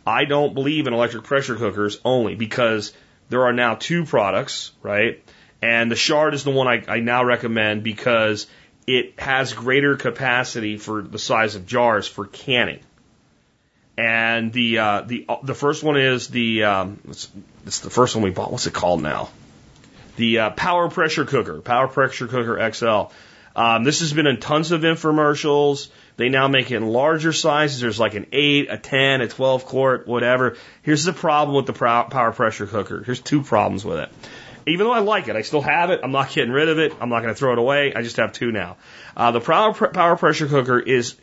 I 0.07 0.25
don't 0.25 0.53
believe 0.53 0.87
in 0.87 0.93
electric 0.93 1.23
pressure 1.23 1.55
cookers 1.55 1.99
only 2.05 2.35
because 2.35 2.93
there 3.29 3.45
are 3.45 3.53
now 3.53 3.75
two 3.75 4.05
products, 4.05 4.71
right? 4.81 5.23
And 5.61 5.91
the 5.91 5.95
Shard 5.95 6.33
is 6.33 6.43
the 6.43 6.51
one 6.51 6.67
I, 6.67 6.83
I 6.87 6.99
now 6.99 7.23
recommend 7.23 7.83
because 7.83 8.47
it 8.87 9.19
has 9.19 9.53
greater 9.53 9.95
capacity 9.95 10.77
for 10.77 11.01
the 11.01 11.17
size 11.17 11.55
of 11.55 11.65
jars 11.65 12.07
for 12.07 12.25
canning. 12.25 12.81
And 13.97 14.51
the 14.51 14.79
uh, 14.79 15.01
the 15.01 15.25
the 15.43 15.55
first 15.55 15.81
one 15.81 15.97
is 15.97 16.27
the 16.27 16.65
um, 16.65 16.99
it's, 17.65 17.79
the 17.79 17.89
first 17.89 18.15
one 18.15 18.23
we 18.23 18.31
bought. 18.31 18.51
What's 18.51 18.67
it 18.67 18.73
called 18.73 19.01
now? 19.01 19.29
The 20.17 20.39
uh, 20.39 20.49
Power 20.51 20.89
Pressure 20.89 21.25
Cooker, 21.25 21.61
Power 21.61 21.87
Pressure 21.87 22.27
Cooker 22.27 22.71
XL. 22.71 23.13
Um, 23.55 23.83
this 23.83 24.01
has 24.01 24.11
been 24.13 24.27
in 24.27 24.39
tons 24.39 24.71
of 24.71 24.81
infomercials. 24.81 25.89
They 26.17 26.29
now 26.29 26.47
make 26.47 26.71
it 26.71 26.75
in 26.75 26.87
larger 26.87 27.33
sizes. 27.33 27.79
There's 27.79 27.99
like 27.99 28.13
an 28.13 28.27
8, 28.31 28.71
a 28.71 28.77
10, 28.77 29.21
a 29.21 29.27
12 29.27 29.65
quart, 29.65 30.07
whatever. 30.07 30.57
Here's 30.81 31.03
the 31.03 31.13
problem 31.13 31.55
with 31.55 31.65
the 31.65 31.73
power 31.73 32.31
pressure 32.31 32.67
cooker. 32.67 33.03
Here's 33.03 33.21
two 33.21 33.41
problems 33.41 33.83
with 33.83 33.99
it. 33.99 34.09
Even 34.67 34.87
though 34.87 34.93
I 34.93 34.99
like 34.99 35.27
it, 35.27 35.35
I 35.35 35.41
still 35.41 35.61
have 35.61 35.89
it. 35.91 36.01
I'm 36.03 36.11
not 36.11 36.31
getting 36.31 36.51
rid 36.51 36.69
of 36.69 36.79
it. 36.79 36.93
I'm 36.99 37.09
not 37.09 37.21
going 37.21 37.33
to 37.33 37.37
throw 37.37 37.53
it 37.53 37.59
away. 37.59 37.93
I 37.93 38.01
just 38.01 38.17
have 38.17 38.33
two 38.33 38.51
now. 38.51 38.77
Uh, 39.15 39.31
the 39.31 39.41
power, 39.41 39.73
power 39.73 40.15
pressure 40.15 40.47
cooker 40.47 40.79
is 40.79 41.15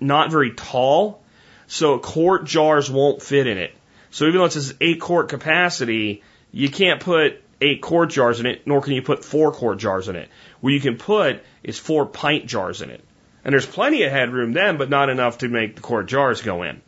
not 0.00 0.30
very 0.30 0.52
tall, 0.52 1.22
so 1.66 1.98
quart 1.98 2.44
jars 2.44 2.90
won't 2.90 3.22
fit 3.22 3.46
in 3.46 3.58
it. 3.58 3.74
So 4.10 4.26
even 4.26 4.38
though 4.38 4.46
it 4.46 4.52
says 4.52 4.74
eight 4.80 5.00
quart 5.00 5.28
capacity, 5.28 6.22
you 6.52 6.70
can't 6.70 7.00
put 7.00 7.42
eight 7.60 7.82
quart 7.82 8.10
jars 8.10 8.40
in 8.40 8.46
it, 8.46 8.66
nor 8.66 8.80
can 8.80 8.92
you 8.92 9.02
put 9.02 9.24
four 9.24 9.52
quart 9.52 9.78
jars 9.78 10.08
in 10.08 10.16
it. 10.16 10.28
What 10.60 10.72
you 10.72 10.80
can 10.80 10.96
put 10.96 11.42
is 11.62 11.78
four 11.78 12.06
pint 12.06 12.46
jars 12.46 12.82
in 12.82 12.90
it. 12.90 13.02
And 13.44 13.52
there's 13.52 13.66
plenty 13.66 14.02
of 14.02 14.12
headroom 14.12 14.52
then, 14.52 14.76
but 14.76 14.90
not 14.90 15.08
enough 15.08 15.38
to 15.38 15.48
make 15.48 15.76
the 15.76 15.82
quart 15.82 16.06
jars 16.06 16.42
go 16.42 16.62
in. 16.62 16.80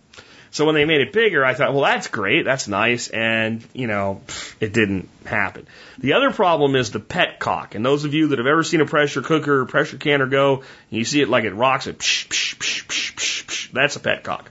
So 0.51 0.65
when 0.65 0.75
they 0.75 0.87
made 0.87 1.03
it 1.03 1.13
bigger, 1.13 1.45
I 1.45 1.55
thought, 1.55 1.75
well, 1.75 1.83
that's 1.83 2.09
great, 2.09 2.45
that's 2.45 2.69
nice, 2.69 3.09
and 3.09 3.63
you 3.75 3.87
know, 3.87 4.23
it 4.61 4.73
didn't 4.73 5.09
happen. 5.27 5.67
The 5.99 6.15
other 6.15 6.31
problem 6.31 6.75
is 6.75 6.91
the 6.91 7.01
pet 7.01 7.39
cock, 7.39 7.75
and 7.75 7.85
those 7.85 8.05
of 8.05 8.15
you 8.15 8.29
that 8.29 8.39
have 8.39 8.47
ever 8.47 8.63
seen 8.63 8.81
a 8.81 8.87
pressure 8.87 9.21
cooker 9.21 9.61
or 9.61 9.67
pressure 9.67 9.99
canner 9.99 10.27
go, 10.27 10.63
you 10.89 11.05
see 11.05 11.21
it 11.21 11.29
like 11.29 11.45
it 11.45 11.55
rocks 11.55 11.87
it, 11.87 11.99
psh, 11.99 12.29
psh, 12.29 12.57
psh, 12.57 12.87
psh, 12.87 13.15
psh, 13.15 13.45
psh, 13.45 13.73
that's 13.73 13.97
a 13.97 14.01
petcock. 14.01 14.47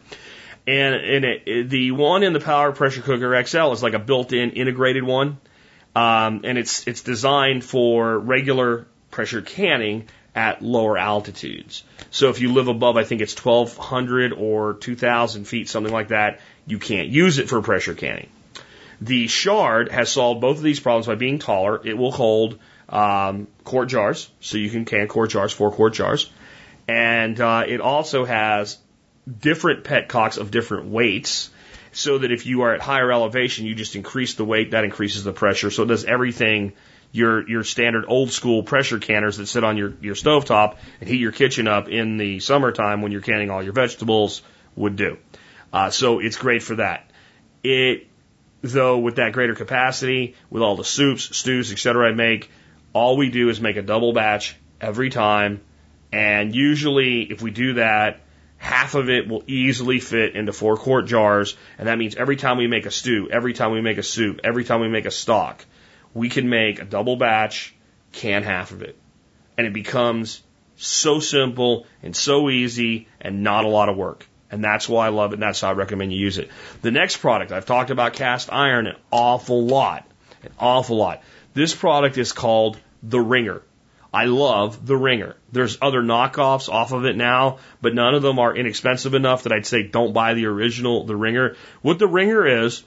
And, 0.67 0.95
and 0.95 1.25
it, 1.25 1.69
the 1.69 1.91
one 1.91 2.23
in 2.23 2.34
the 2.34 2.41
Power 2.41 2.73
Pressure 2.73 3.01
Cooker 3.01 3.41
XL 3.45 3.71
is 3.71 3.82
like 3.82 3.93
a 3.93 3.99
built-in 3.99 4.51
integrated 4.51 5.03
one, 5.03 5.38
um, 5.95 6.41
and 6.43 6.58
it's 6.58 6.86
it's 6.88 7.01
designed 7.01 7.63
for 7.63 8.19
regular 8.19 8.86
pressure 9.10 9.41
canning 9.41 10.10
at 10.36 10.62
lower 10.62 10.97
altitudes. 10.97 11.84
So 12.12 12.30
if 12.30 12.41
you 12.41 12.53
live 12.53 12.67
above, 12.67 12.97
I 12.97 13.06
think 13.06 13.21
it's 13.21 13.34
1200 13.34 14.34
or 14.34 14.73
2000 14.73 15.45
feet, 15.45 15.69
something 15.69 15.91
like 15.91 16.10
that, 16.10 16.41
you 16.67 16.77
can't 16.80 17.08
use 17.08 17.39
it 17.39 17.49
for 17.49 17.62
pressure 17.62 17.95
canning. 17.95 18.30
The 18.99 19.27
Shard 19.27 19.89
has 19.89 20.12
solved 20.12 20.41
both 20.41 20.58
of 20.58 20.63
these 20.63 20.80
problems 20.80 21.08
by 21.08 21.15
being 21.15 21.39
taller. 21.39 21.82
It 21.84 21.97
will 21.97 22.12
hold 22.12 22.60
um, 22.89 23.47
quart 23.63 23.89
jars, 23.89 24.30
so 24.41 24.58
you 24.58 24.69
can 24.69 24.86
can 24.86 25.08
quart 25.08 25.30
jars, 25.30 25.53
four 25.53 25.71
quart 25.71 25.93
jars. 25.93 26.30
And 26.88 27.39
uh, 27.39 27.63
it 27.67 27.82
also 27.82 28.25
has 28.25 28.77
different 29.28 29.84
petcocks 29.84 30.38
of 30.38 30.52
different 30.52 30.88
weights, 30.88 31.50
so 31.92 32.20
that 32.20 32.32
if 32.32 32.46
you 32.46 32.62
are 32.62 32.74
at 32.74 32.82
higher 32.82 33.12
elevation, 33.12 33.66
you 33.66 33.76
just 33.76 33.96
increase 33.96 34.36
the 34.36 34.46
weight, 34.46 34.72
that 34.72 34.84
increases 34.84 35.24
the 35.24 35.34
pressure. 35.34 35.72
So 35.72 35.84
it 35.84 35.88
does 35.88 36.06
everything 36.06 36.74
your 37.12 37.48
your 37.50 37.63
standard 37.63 38.06
old 38.08 38.32
school 38.32 38.63
pressure 38.63 39.00
canners 39.00 39.38
that 39.38 39.48
sit 39.48 39.63
on 39.63 39.78
your 39.78 39.94
your 40.02 40.16
stovetop 40.16 40.76
and 41.00 41.10
heat 41.10 41.20
your 41.20 41.32
kitchen 41.32 41.68
up 41.68 41.88
in 41.88 42.18
the 42.18 42.40
summertime 42.40 43.02
when 43.02 43.12
you're 43.12 43.22
canning 43.22 43.50
all 43.50 43.63
your 43.63 43.74
vegetables 43.74 44.42
would 44.76 44.96
do. 44.96 45.18
Uh, 45.72 45.90
so 45.90 46.20
it's 46.20 46.38
great 46.38 46.63
for 46.63 46.76
that. 46.76 47.10
It 47.63 48.08
though 48.62 48.98
with 48.98 49.16
that 49.16 49.34
greater 49.34 49.56
capacity, 49.56 50.36
with 50.50 50.62
all 50.62 50.76
the 50.76 50.84
soups, 50.84 51.36
stews, 51.38 51.72
etc. 51.72 52.10
I 52.10 52.13
make, 52.13 52.50
all 52.94 53.18
we 53.18 53.30
do 53.30 53.50
is 53.50 53.62
make 53.62 53.78
a 53.78 53.82
double 53.82 54.13
batch 54.13 54.56
every 54.82 55.10
time, 55.10 55.62
and 56.12 56.56
usually 56.56 57.22
if 57.24 57.42
we 57.42 57.52
do 57.52 57.74
that, 57.74 58.22
half 58.58 58.96
of 58.96 59.10
it 59.10 59.28
will 59.28 59.43
easily 59.48 60.00
fit 60.00 60.36
into 60.36 60.54
four 60.54 60.78
quart 60.78 61.06
jars, 61.06 61.56
and 61.78 61.88
that 61.88 61.98
means 61.98 62.15
every 62.15 62.36
time 62.36 62.58
we 62.58 62.67
make 62.67 62.86
a 62.86 62.91
stew, 62.91 63.30
every 63.32 63.54
time 63.54 63.72
we 63.72 63.82
make 63.82 63.98
a 63.98 64.04
soup, 64.04 64.41
every 64.43 64.63
time 64.63 64.82
we 64.82 64.88
make 64.88 65.06
a 65.06 65.12
stock, 65.12 65.63
we 66.13 66.30
can 66.30 66.50
make 66.50 66.82
a 66.82 66.86
double 66.86 67.15
batch, 67.15 67.76
can 68.12 68.43
half 68.43 68.72
of 68.72 68.82
it. 68.82 68.98
And 69.58 69.67
it 69.67 69.74
becomes 69.74 70.41
so 70.76 71.20
simple 71.20 71.86
and 72.04 72.15
so 72.15 72.50
easy 72.50 73.08
and 73.20 73.43
not 73.43 73.65
a 73.65 73.67
lot 73.70 73.89
of 73.89 73.98
work. 73.98 74.28
And 74.50 74.63
that's 74.63 74.88
why 74.88 75.08
I 75.08 75.10
love 75.10 75.32
it 75.32 75.36
and 75.36 75.43
that's 75.43 75.62
how 75.62 75.70
I 75.70 75.74
recommend 75.74 76.13
you 76.13 76.20
use 76.20 76.38
it. 76.38 76.50
The 76.82 76.91
next 76.91 77.17
product, 77.17 77.52
I've 77.52 77.65
talked 77.65 77.89
about 77.89 78.13
cast 78.13 78.52
iron 78.52 78.88
an 78.88 78.96
awful 79.12 79.65
lot. 79.65 80.10
An 80.43 80.52
awful 80.60 80.98
lot. 80.98 81.24
This 81.54 81.76
product 81.76 82.17
is 82.17 82.32
called 82.32 82.78
the 83.04 83.20
Ringer. 83.20 83.62
I 84.13 84.26
love 84.26 84.86
the 84.86 84.96
Ringer. 84.96 85.36
There's 85.52 85.78
other 85.82 86.02
knockoffs 86.02 86.70
off 86.70 86.91
of 86.91 87.06
it 87.06 87.15
now, 87.15 87.60
but 87.82 87.93
none 87.93 88.15
of 88.15 88.22
them 88.22 88.39
are 88.39 88.56
inexpensive 88.56 89.13
enough 89.13 89.43
that 89.43 89.52
I'd 89.52 89.65
say 89.65 89.84
don't 89.84 90.13
buy 90.13 90.34
the 90.34 90.46
original, 90.46 91.06
the 91.06 91.15
Ringer. 91.15 91.56
What 91.82 92.00
the 92.00 92.08
Ringer 92.08 92.63
is, 92.65 92.84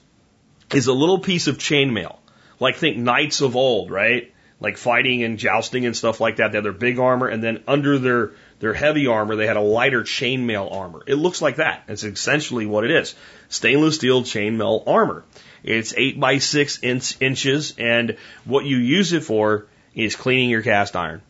is 0.73 0.87
a 0.87 0.93
little 0.93 1.19
piece 1.19 1.47
of 1.47 1.57
chainmail. 1.57 2.17
Like 2.59 2.77
think 2.77 2.97
knights 2.97 3.41
of 3.41 3.55
old, 3.55 3.91
right? 3.91 4.33
Like 4.59 4.77
fighting 4.77 5.23
and 5.23 5.37
jousting 5.37 5.85
and 5.85 5.95
stuff 5.95 6.19
like 6.19 6.37
that. 6.37 6.51
They 6.51 6.57
had 6.57 6.65
their 6.65 6.71
big 6.71 6.99
armor, 6.99 7.27
and 7.27 7.43
then 7.43 7.63
under 7.67 7.97
their 7.97 8.31
their 8.59 8.73
heavy 8.73 9.07
armor, 9.07 9.35
they 9.35 9.47
had 9.47 9.57
a 9.57 9.61
lighter 9.61 10.03
chainmail 10.03 10.71
armor. 10.71 11.01
It 11.07 11.15
looks 11.15 11.41
like 11.41 11.55
that. 11.55 11.83
It's 11.87 12.03
essentially 12.03 12.67
what 12.67 12.83
it 12.83 12.91
is. 12.91 13.15
Stainless 13.49 13.95
steel 13.95 14.21
chainmail 14.21 14.87
armor. 14.87 15.23
It's 15.63 15.95
eight 15.97 16.19
by 16.19 16.37
six 16.37 16.81
inch, 16.83 17.19
inches, 17.19 17.73
and 17.77 18.17
what 18.45 18.65
you 18.65 18.77
use 18.77 19.13
it 19.13 19.23
for 19.23 19.65
is 19.93 20.15
cleaning 20.15 20.49
your 20.49 20.61
cast 20.61 20.95
iron. 20.95 21.21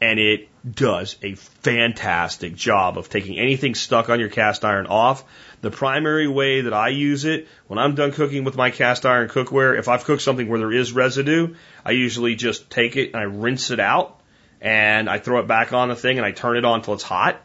And 0.00 0.20
it 0.20 0.48
does 0.68 1.16
a 1.22 1.34
fantastic 1.34 2.54
job 2.54 2.98
of 2.98 3.08
taking 3.08 3.38
anything 3.38 3.74
stuck 3.74 4.08
on 4.08 4.20
your 4.20 4.28
cast 4.28 4.64
iron 4.64 4.86
off. 4.86 5.24
The 5.60 5.70
primary 5.70 6.28
way 6.28 6.62
that 6.62 6.72
I 6.72 6.88
use 6.88 7.24
it, 7.24 7.48
when 7.66 7.78
I'm 7.78 7.94
done 7.94 8.12
cooking 8.12 8.44
with 8.44 8.56
my 8.56 8.70
cast 8.70 9.04
iron 9.04 9.28
cookware, 9.28 9.78
if 9.78 9.88
I've 9.88 10.04
cooked 10.04 10.22
something 10.22 10.48
where 10.48 10.60
there 10.60 10.72
is 10.72 10.92
residue, 10.92 11.54
I 11.84 11.92
usually 11.92 12.36
just 12.36 12.70
take 12.70 12.96
it 12.96 13.12
and 13.12 13.16
I 13.16 13.24
rinse 13.24 13.70
it 13.70 13.80
out 13.80 14.20
and 14.60 15.08
I 15.08 15.18
throw 15.18 15.40
it 15.40 15.48
back 15.48 15.72
on 15.72 15.88
the 15.88 15.96
thing 15.96 16.18
and 16.18 16.26
I 16.26 16.32
turn 16.32 16.56
it 16.56 16.64
on 16.64 16.80
until 16.80 16.94
it's 16.94 17.02
hot. 17.02 17.40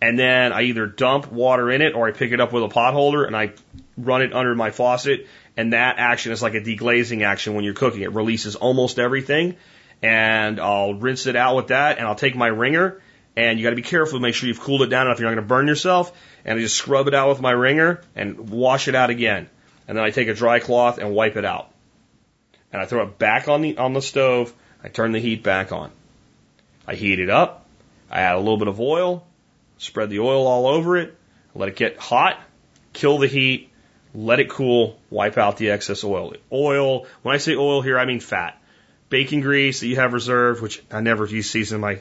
And 0.00 0.18
then 0.18 0.52
I 0.52 0.62
either 0.62 0.86
dump 0.86 1.32
water 1.32 1.70
in 1.70 1.82
it 1.82 1.94
or 1.94 2.06
I 2.06 2.12
pick 2.12 2.32
it 2.32 2.40
up 2.40 2.52
with 2.52 2.62
a 2.62 2.68
pot 2.68 2.94
holder 2.94 3.24
and 3.24 3.36
I 3.36 3.52
run 3.96 4.22
it 4.22 4.32
under 4.32 4.54
my 4.54 4.70
faucet. 4.70 5.26
And 5.56 5.72
that 5.72 5.98
action 5.98 6.32
is 6.32 6.42
like 6.42 6.54
a 6.54 6.60
deglazing 6.60 7.24
action 7.24 7.54
when 7.54 7.64
you're 7.64 7.74
cooking. 7.74 8.02
It 8.02 8.12
releases 8.12 8.56
almost 8.56 8.98
everything. 8.98 9.56
And 10.02 10.60
I'll 10.60 10.94
rinse 10.94 11.26
it 11.26 11.36
out 11.36 11.56
with 11.56 11.68
that 11.68 11.98
and 11.98 12.06
I'll 12.06 12.14
take 12.14 12.36
my 12.36 12.48
Ringer 12.48 13.00
and 13.36 13.58
you 13.58 13.64
got 13.64 13.70
to 13.70 13.76
be 13.76 13.82
careful 13.82 14.18
to 14.18 14.22
make 14.22 14.34
sure 14.34 14.48
you've 14.48 14.60
cooled 14.60 14.82
it 14.82 14.86
down 14.86 15.06
enough 15.06 15.20
you're 15.20 15.28
not 15.28 15.34
going 15.34 15.44
to 15.44 15.48
burn 15.48 15.66
yourself. 15.66 16.12
And 16.44 16.58
I 16.58 16.62
just 16.62 16.76
scrub 16.76 17.06
it 17.06 17.14
out 17.14 17.28
with 17.28 17.40
my 17.40 17.50
Ringer 17.50 18.02
and 18.14 18.50
wash 18.50 18.88
it 18.88 18.94
out 18.94 19.10
again. 19.10 19.48
And 19.86 19.96
then 19.96 20.04
I 20.04 20.10
take 20.10 20.28
a 20.28 20.34
dry 20.34 20.58
cloth 20.58 20.98
and 20.98 21.14
wipe 21.14 21.36
it 21.36 21.44
out. 21.44 21.70
And 22.72 22.82
I 22.82 22.86
throw 22.86 23.02
it 23.02 23.18
back 23.18 23.48
on 23.48 23.62
the 23.62 23.78
on 23.78 23.92
the 23.92 24.02
stove. 24.02 24.52
I 24.82 24.88
turn 24.88 25.12
the 25.12 25.20
heat 25.20 25.42
back 25.42 25.72
on. 25.72 25.90
I 26.86 26.94
heat 26.94 27.20
it 27.20 27.30
up. 27.30 27.66
I 28.10 28.22
add 28.22 28.36
a 28.36 28.38
little 28.38 28.58
bit 28.58 28.68
of 28.68 28.80
oil, 28.80 29.26
spread 29.78 30.10
the 30.10 30.20
oil 30.20 30.46
all 30.46 30.66
over 30.66 30.96
it, 30.96 31.16
let 31.54 31.68
it 31.68 31.76
get 31.76 31.98
hot, 31.98 32.40
kill 32.92 33.18
the 33.18 33.26
heat, 33.26 33.70
let 34.16 34.40
it 34.40 34.48
cool, 34.48 34.98
wipe 35.10 35.36
out 35.36 35.58
the 35.58 35.70
excess 35.70 36.02
oil. 36.02 36.34
Oil, 36.50 37.06
when 37.22 37.34
I 37.34 37.38
say 37.38 37.54
oil 37.54 37.82
here, 37.82 37.98
I 37.98 38.06
mean 38.06 38.20
fat. 38.20 38.60
Bacon 39.10 39.42
grease 39.42 39.80
that 39.80 39.86
you 39.86 39.96
have 39.96 40.14
reserved, 40.14 40.62
which 40.62 40.82
I 40.90 41.00
never 41.00 41.26
use 41.26 41.50
season 41.50 41.80
my 41.80 41.98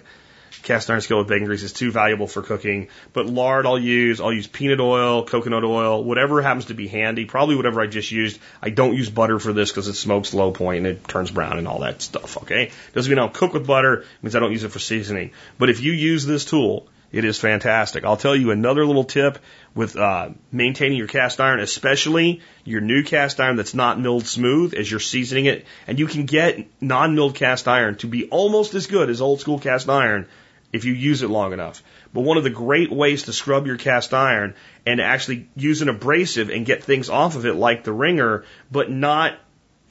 cast 0.64 0.90
iron 0.90 1.02
skillet 1.02 1.26
with 1.26 1.30
bacon 1.30 1.46
grease 1.46 1.62
is 1.62 1.74
too 1.74 1.92
valuable 1.92 2.26
for 2.26 2.42
cooking. 2.42 2.88
But 3.12 3.28
lard 3.28 3.66
I'll 3.66 3.78
use. 3.78 4.22
I'll 4.22 4.34
use 4.34 4.48
peanut 4.48 4.80
oil, 4.80 5.26
coconut 5.26 5.66
oil, 5.66 6.04
whatever 6.04 6.42
happens 6.42 6.66
to 6.66 6.74
be 6.74 6.88
handy. 6.88 7.26
Probably 7.26 7.56
whatever 7.56 7.82
I 7.82 7.88
just 7.88 8.10
used. 8.12 8.40
I 8.62 8.70
don't 8.70 8.96
use 8.96 9.10
butter 9.10 9.38
for 9.38 9.52
this 9.52 9.70
because 9.70 9.90
it 9.90 9.94
smokes 9.94 10.34
low 10.34 10.52
point 10.52 10.78
and 10.80 10.88
it 10.88 11.08
turns 11.08 11.32
brown 11.32 11.58
and 11.58 11.68
all 11.68 11.80
that 11.80 12.02
stuff. 12.02 12.38
Okay, 12.44 12.72
doesn't 12.94 13.10
mean 13.10 13.20
I'll 13.20 13.30
cook 13.30 13.54
with 13.54 13.68
butter. 13.68 14.02
It 14.02 14.08
means 14.24 14.36
I 14.36 14.40
don't 14.40 14.54
use 14.54 14.64
it 14.64 14.72
for 14.72 14.80
seasoning. 14.80 15.32
But 15.60 15.70
if 15.70 15.82
you 15.82 15.92
use 15.92 16.26
this 16.26 16.46
tool, 16.46 16.88
it 17.12 17.24
is 17.24 17.40
fantastic. 17.40 18.04
I'll 18.04 18.18
tell 18.18 18.36
you 18.36 18.52
another 18.52 18.86
little 18.86 19.04
tip 19.04 19.38
with 19.76 19.98
uh, 19.98 20.30
maintaining 20.54 20.98
your 20.98 21.08
cast 21.08 21.42
iron, 21.42 21.60
especially 21.60 22.42
your 22.64 22.80
new 22.80 23.04
cast 23.04 23.42
iron 23.42 23.58
that's 23.58 23.74
not 23.74 24.00
milled 24.00 24.26
smooth 24.26 24.74
as 24.74 24.90
you're 24.90 25.02
seasoning 25.02 25.46
it. 25.46 25.66
And 25.86 26.00
you 26.00 26.08
can 26.08 26.26
get 26.26 26.66
non-milled 26.82 27.36
cast 27.36 27.68
iron 27.68 27.98
to 27.98 28.08
be 28.08 28.30
almost 28.30 28.74
as 28.74 28.88
good 28.88 29.10
as 29.10 29.22
old 29.22 29.42
school 29.42 29.60
cast 29.60 29.90
iron 29.90 30.28
if 30.72 30.86
you 30.86 30.94
use 30.94 31.22
it 31.24 31.30
long 31.30 31.52
enough. 31.52 31.84
But 32.14 32.22
one 32.22 32.38
of 32.38 32.46
the 32.46 32.50
great 32.50 32.92
ways 32.92 33.24
to 33.24 33.34
scrub 33.34 33.68
your 33.68 33.78
cast 33.78 34.14
iron 34.14 34.56
and 34.86 35.02
actually 35.02 35.50
use 35.56 35.82
an 35.82 35.90
abrasive 35.90 36.50
and 36.50 36.66
get 36.66 36.84
things 36.84 37.10
off 37.10 37.36
of 37.36 37.46
it 37.46 37.56
like 37.56 37.84
the 37.84 37.94
Ringer, 37.94 38.46
but 38.72 38.90
not 38.90 39.38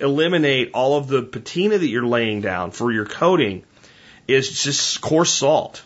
eliminate 0.00 0.70
all 0.72 0.96
of 0.96 1.08
the 1.08 1.22
patina 1.22 1.76
that 1.76 1.86
you're 1.86 2.06
laying 2.06 2.40
down 2.40 2.70
for 2.70 2.90
your 2.90 3.04
coating 3.04 3.64
is 4.26 4.62
just 4.62 5.00
coarse 5.02 5.30
salt. 5.30 5.82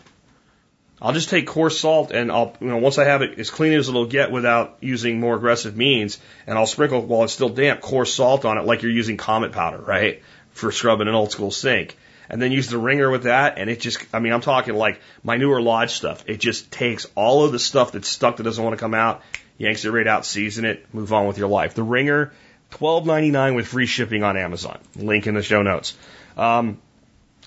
I'll 1.01 1.13
just 1.13 1.29
take 1.29 1.47
coarse 1.47 1.79
salt 1.79 2.11
and 2.11 2.31
I'll, 2.31 2.55
you 2.59 2.67
know, 2.67 2.77
once 2.77 2.97
I 2.97 3.05
have 3.05 3.21
it 3.21 3.39
as 3.39 3.49
clean 3.49 3.73
as 3.73 3.87
it'll 3.87 4.05
get 4.05 4.31
without 4.31 4.77
using 4.81 5.19
more 5.19 5.35
aggressive 5.35 5.77
means, 5.77 6.17
and 6.45 6.57
I'll 6.57 6.65
sprinkle 6.65 7.01
while 7.01 7.23
it's 7.23 7.33
still 7.33 7.49
damp 7.49 7.81
coarse 7.81 8.13
salt 8.13 8.43
on 8.45 8.57
it 8.57 8.65
like 8.65 8.81
you're 8.81 8.91
using 8.91 9.17
Comet 9.17 9.51
powder, 9.51 9.77
right? 9.77 10.21
For 10.51 10.71
scrubbing 10.71 11.07
an 11.07 11.15
old 11.15 11.31
school 11.31 11.51
sink. 11.51 11.97
And 12.31 12.39
then 12.39 12.51
use 12.51 12.67
the 12.67 12.77
Ringer 12.77 13.09
with 13.09 13.23
that, 13.23 13.57
and 13.57 13.71
it 13.71 13.79
just, 13.79 14.05
I 14.13 14.19
mean, 14.19 14.33
I'm 14.33 14.41
talking 14.41 14.75
like 14.75 15.01
my 15.23 15.37
newer 15.37 15.59
Lodge 15.59 15.93
stuff. 15.93 16.23
It 16.27 16.39
just 16.39 16.69
takes 16.69 17.07
all 17.15 17.43
of 17.43 17.51
the 17.51 17.57
stuff 17.57 17.93
that's 17.93 18.07
stuck 18.07 18.37
that 18.37 18.43
doesn't 18.43 18.63
want 18.63 18.75
to 18.75 18.79
come 18.79 18.93
out, 18.93 19.23
yanks 19.57 19.83
it 19.83 19.89
right 19.89 20.05
out, 20.05 20.27
season 20.27 20.63
it, 20.63 20.85
move 20.93 21.11
on 21.11 21.25
with 21.25 21.39
your 21.39 21.47
life. 21.47 21.73
The 21.73 21.81
Ringer, 21.81 22.31
twelve 22.69 23.07
ninety 23.07 23.31
nine 23.31 23.55
with 23.55 23.67
free 23.67 23.87
shipping 23.87 24.23
on 24.23 24.37
Amazon. 24.37 24.77
Link 24.95 25.25
in 25.25 25.33
the 25.33 25.41
show 25.41 25.63
notes. 25.63 25.97
Um, 26.37 26.79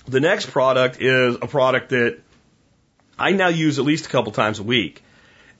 the 0.08 0.18
next 0.18 0.50
product 0.50 1.00
is 1.00 1.36
a 1.36 1.46
product 1.46 1.90
that 1.90 2.18
I 3.22 3.30
now 3.30 3.48
use 3.48 3.78
at 3.78 3.84
least 3.84 4.06
a 4.06 4.08
couple 4.08 4.32
times 4.32 4.58
a 4.58 4.64
week. 4.64 5.00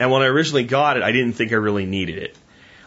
And 0.01 0.11
when 0.11 0.22
I 0.22 0.27
originally 0.27 0.64
got 0.64 0.96
it, 0.96 1.05
I 1.05 1.12
didn't 1.12 1.35
think 1.35 1.53
I 1.53 1.57
really 1.57 1.87
needed 1.87 2.18
it. 2.18 2.37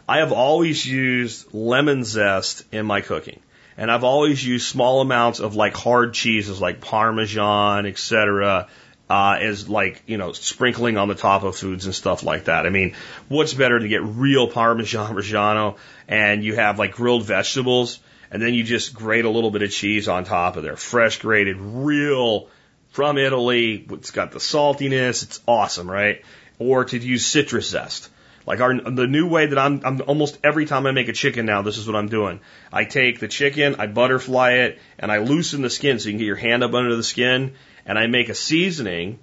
I 0.07 0.17
have 0.17 0.33
always 0.33 0.85
used 0.85 1.53
lemon 1.53 2.03
zest 2.03 2.65
in 2.73 2.85
my 2.85 2.99
cooking. 2.99 3.39
And 3.77 3.89
I've 3.89 4.03
always 4.03 4.45
used 4.45 4.67
small 4.67 4.99
amounts 4.99 5.39
of 5.39 5.55
like 5.55 5.77
hard 5.77 6.13
cheeses 6.13 6.59
like 6.59 6.81
Parmesan, 6.81 7.85
etc. 7.85 8.67
Uh, 9.09 9.37
as 9.39 9.69
like, 9.69 10.03
you 10.07 10.17
know, 10.17 10.33
sprinkling 10.33 10.97
on 10.97 11.07
the 11.07 11.15
top 11.15 11.43
of 11.43 11.55
foods 11.55 11.85
and 11.85 11.95
stuff 11.95 12.23
like 12.23 12.45
that. 12.45 12.65
I 12.65 12.69
mean, 12.69 12.95
what's 13.29 13.53
better 13.53 13.79
to 13.79 13.87
get 13.87 14.03
real 14.03 14.49
Parmesan 14.49 15.15
Reggiano 15.19 15.77
and 16.09 16.43
you 16.43 16.55
have 16.55 16.79
like 16.79 16.91
grilled 16.91 17.23
vegetables 17.23 18.01
and 18.29 18.41
then 18.41 18.53
you 18.53 18.65
just 18.65 18.93
grate 18.93 19.23
a 19.23 19.29
little 19.29 19.51
bit 19.51 19.61
of 19.61 19.71
cheese 19.71 20.09
on 20.09 20.25
top 20.25 20.57
of 20.57 20.63
there. 20.63 20.75
Fresh 20.75 21.19
grated, 21.19 21.55
real 21.55 22.49
from 22.95 23.17
Italy. 23.17 23.85
It's 23.91 24.11
got 24.11 24.31
the 24.31 24.39
saltiness. 24.39 25.21
It's 25.23 25.41
awesome, 25.45 25.91
right? 25.91 26.23
Or 26.59 26.85
to 26.85 26.97
use 26.97 27.25
citrus 27.25 27.69
zest. 27.69 28.09
Like 28.47 28.61
our, 28.61 28.73
the 28.73 29.05
new 29.05 29.27
way 29.27 29.47
that 29.47 29.59
I'm, 29.59 29.81
I'm 29.83 30.01
almost 30.07 30.39
every 30.45 30.65
time 30.65 30.85
I 30.85 30.91
make 30.91 31.09
a 31.09 31.13
chicken 31.13 31.45
now, 31.45 31.61
this 31.61 31.77
is 31.77 31.87
what 31.87 31.97
I'm 31.97 32.07
doing. 32.07 32.39
I 32.71 32.85
take 32.85 33.19
the 33.19 33.27
chicken, 33.27 33.75
I 33.79 33.87
butterfly 33.87 34.51
it, 34.51 34.79
and 34.97 35.11
I 35.11 35.17
loosen 35.17 35.61
the 35.61 35.69
skin 35.69 35.99
so 35.99 36.07
you 36.07 36.13
can 36.13 36.19
get 36.19 36.25
your 36.25 36.37
hand 36.37 36.63
up 36.63 36.73
under 36.73 36.95
the 36.95 37.03
skin, 37.03 37.55
and 37.85 37.99
I 37.99 38.07
make 38.07 38.29
a 38.29 38.35
seasoning 38.35 39.19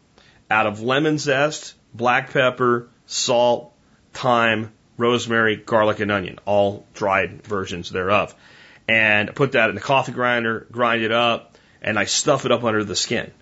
out 0.50 0.66
of 0.66 0.82
lemon 0.82 1.16
zest, 1.16 1.74
black 1.94 2.30
pepper, 2.30 2.90
salt, 3.06 3.72
thyme, 4.12 4.72
rosemary, 4.98 5.56
garlic, 5.56 6.00
and 6.00 6.10
onion, 6.12 6.38
all 6.44 6.84
dried 6.92 7.42
versions 7.46 7.88
thereof. 7.88 8.34
And 8.86 9.30
I 9.30 9.32
put 9.32 9.52
that 9.52 9.70
in 9.70 9.76
the 9.76 9.80
coffee 9.80 10.12
grinder, 10.12 10.66
grind 10.70 11.02
it 11.02 11.12
up, 11.12 11.56
and 11.80 11.98
I 11.98 12.04
stuff 12.04 12.44
it 12.44 12.52
up 12.52 12.64
under 12.64 12.84
the 12.84 12.96
skin. 12.96 13.32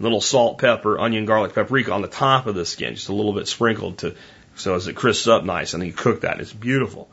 Little 0.00 0.20
salt, 0.20 0.58
pepper, 0.58 0.98
onion, 0.98 1.24
garlic, 1.24 1.54
paprika 1.54 1.92
on 1.92 2.02
the 2.02 2.08
top 2.08 2.46
of 2.46 2.54
the 2.54 2.64
skin, 2.64 2.94
just 2.94 3.08
a 3.08 3.14
little 3.14 3.32
bit 3.32 3.48
sprinkled 3.48 3.98
to 3.98 4.14
so 4.58 4.74
as 4.74 4.88
it 4.88 4.94
crisps 4.94 5.28
up 5.28 5.44
nice, 5.44 5.72
and 5.72 5.80
then 5.80 5.88
you 5.88 5.92
cook 5.92 6.22
that. 6.22 6.40
It's 6.40 6.52
beautiful. 6.52 7.08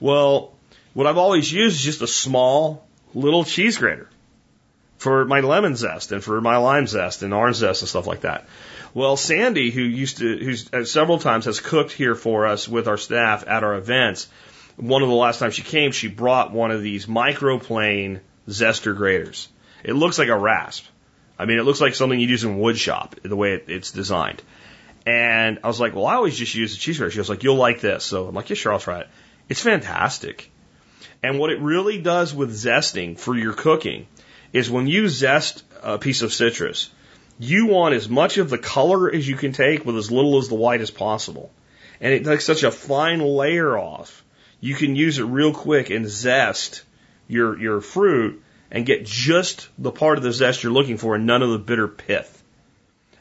Well, 0.00 0.54
what 0.94 1.06
I've 1.06 1.18
always 1.18 1.52
used 1.52 1.76
is 1.76 1.82
just 1.82 2.02
a 2.02 2.06
small 2.06 2.86
little 3.14 3.44
cheese 3.44 3.78
grater 3.78 4.08
for 4.98 5.24
my 5.24 5.40
lemon 5.40 5.76
zest 5.76 6.12
and 6.12 6.22
for 6.22 6.40
my 6.40 6.56
lime 6.56 6.86
zest 6.86 7.22
and 7.22 7.32
orange 7.32 7.56
zest 7.56 7.82
and 7.82 7.88
stuff 7.88 8.06
like 8.06 8.22
that. 8.22 8.48
Well, 8.94 9.16
Sandy, 9.16 9.70
who 9.70 9.82
used 9.82 10.18
to, 10.18 10.38
who's 10.38 10.72
uh, 10.72 10.84
several 10.84 11.18
times 11.18 11.44
has 11.44 11.60
cooked 11.60 11.92
here 11.92 12.14
for 12.14 12.46
us 12.46 12.68
with 12.68 12.88
our 12.88 12.96
staff 12.96 13.46
at 13.46 13.62
our 13.62 13.74
events. 13.74 14.28
One 14.76 15.02
of 15.02 15.08
the 15.08 15.14
last 15.14 15.38
times 15.38 15.54
she 15.54 15.62
came, 15.62 15.92
she 15.92 16.08
brought 16.08 16.52
one 16.52 16.70
of 16.70 16.82
these 16.82 17.06
microplane 17.06 18.20
zester 18.48 18.96
graters. 18.96 19.48
It 19.84 19.92
looks 19.92 20.18
like 20.18 20.28
a 20.28 20.36
rasp. 20.36 20.84
I 21.38 21.46
mean, 21.46 21.58
it 21.58 21.62
looks 21.62 21.80
like 21.80 21.94
something 21.94 22.18
you'd 22.18 22.30
use 22.30 22.44
in 22.44 22.58
wood 22.58 22.76
shop, 22.76 23.14
the 23.22 23.36
way 23.36 23.54
it, 23.54 23.64
it's 23.68 23.92
designed. 23.92 24.42
And 25.06 25.60
I 25.62 25.68
was 25.68 25.80
like, 25.80 25.94
well, 25.94 26.06
I 26.06 26.14
always 26.14 26.36
just 26.36 26.54
use 26.54 26.72
the 26.72 26.78
cheese 26.78 26.98
grater. 26.98 27.10
She 27.12 27.18
was 27.18 27.30
like, 27.30 27.42
you'll 27.42 27.56
like 27.56 27.80
this. 27.80 28.04
So 28.04 28.26
I'm 28.26 28.34
like, 28.34 28.50
yeah, 28.50 28.56
sure, 28.56 28.72
I'll 28.72 28.80
try 28.80 29.00
it. 29.00 29.08
It's 29.48 29.62
fantastic. 29.62 30.50
And 31.22 31.38
what 31.38 31.50
it 31.50 31.60
really 31.60 32.00
does 32.00 32.34
with 32.34 32.50
zesting 32.52 33.18
for 33.18 33.36
your 33.36 33.52
cooking 33.52 34.06
is 34.52 34.70
when 34.70 34.86
you 34.86 35.08
zest 35.08 35.64
a 35.82 35.98
piece 35.98 36.22
of 36.22 36.32
citrus, 36.32 36.90
you 37.38 37.66
want 37.66 37.94
as 37.94 38.08
much 38.08 38.38
of 38.38 38.50
the 38.50 38.58
color 38.58 39.12
as 39.12 39.26
you 39.26 39.36
can 39.36 39.52
take 39.52 39.84
with 39.84 39.96
as 39.96 40.10
little 40.10 40.38
as 40.38 40.48
the 40.48 40.54
white 40.54 40.80
as 40.80 40.90
possible. 40.90 41.50
And 42.00 42.12
it 42.12 42.24
takes 42.24 42.44
such 42.44 42.62
a 42.62 42.70
fine 42.70 43.20
layer 43.20 43.78
off. 43.78 44.24
You 44.60 44.74
can 44.74 44.96
use 44.96 45.18
it 45.18 45.24
real 45.24 45.54
quick 45.54 45.90
and 45.90 46.08
zest 46.08 46.82
your, 47.28 47.58
your 47.58 47.80
fruit 47.80 48.42
and 48.70 48.86
get 48.86 49.04
just 49.04 49.68
the 49.78 49.90
part 49.90 50.18
of 50.18 50.24
the 50.24 50.32
zest 50.32 50.62
you're 50.62 50.72
looking 50.72 50.96
for 50.96 51.14
and 51.14 51.26
none 51.26 51.42
of 51.42 51.50
the 51.50 51.58
bitter 51.58 51.88
pith. 51.88 52.34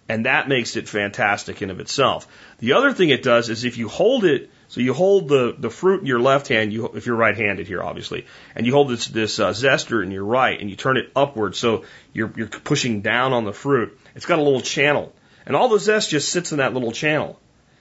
And 0.10 0.26
that 0.26 0.48
makes 0.48 0.76
it 0.78 0.88
fantastic 0.88 1.62
in 1.62 1.70
of 1.70 1.80
itself. 1.80 2.28
The 2.60 2.74
other 2.74 2.94
thing 2.94 3.10
it 3.10 3.24
does 3.24 3.50
is 3.50 3.66
if 3.66 3.78
you 3.78 3.90
hold 3.90 4.24
it, 4.24 4.50
so 4.70 4.80
you 4.80 4.94
hold 4.94 5.28
the, 5.28 5.56
the 5.58 5.70
fruit 5.70 6.02
in 6.02 6.06
your 6.06 6.20
left 6.20 6.48
hand, 6.48 6.72
you, 6.72 6.88
if 6.94 7.06
you're 7.06 7.16
right-handed 7.16 7.68
here, 7.68 7.84
obviously, 7.84 8.26
and 8.56 8.66
you 8.66 8.74
hold 8.74 8.90
this, 8.90 9.08
this 9.08 9.40
uh, 9.40 9.52
zester 9.52 10.04
in 10.04 10.12
your 10.12 10.24
right 10.24 10.60
and 10.60 10.70
you 10.70 10.76
turn 10.76 10.98
it 10.98 11.12
upward 11.16 11.56
so 11.56 11.84
you're, 12.14 12.32
you're 12.36 12.48
pushing 12.48 13.02
down 13.02 13.34
on 13.34 13.44
the 13.44 13.54
fruit. 13.54 13.98
It's 14.16 14.26
got 14.26 14.40
a 14.40 14.44
little 14.44 14.62
channel. 14.62 15.14
And 15.46 15.56
all 15.56 15.70
the 15.70 15.80
zest 15.80 16.10
just 16.10 16.30
sits 16.30 16.52
in 16.52 16.58
that 16.58 16.74
little 16.74 16.92
channel. 16.92 17.40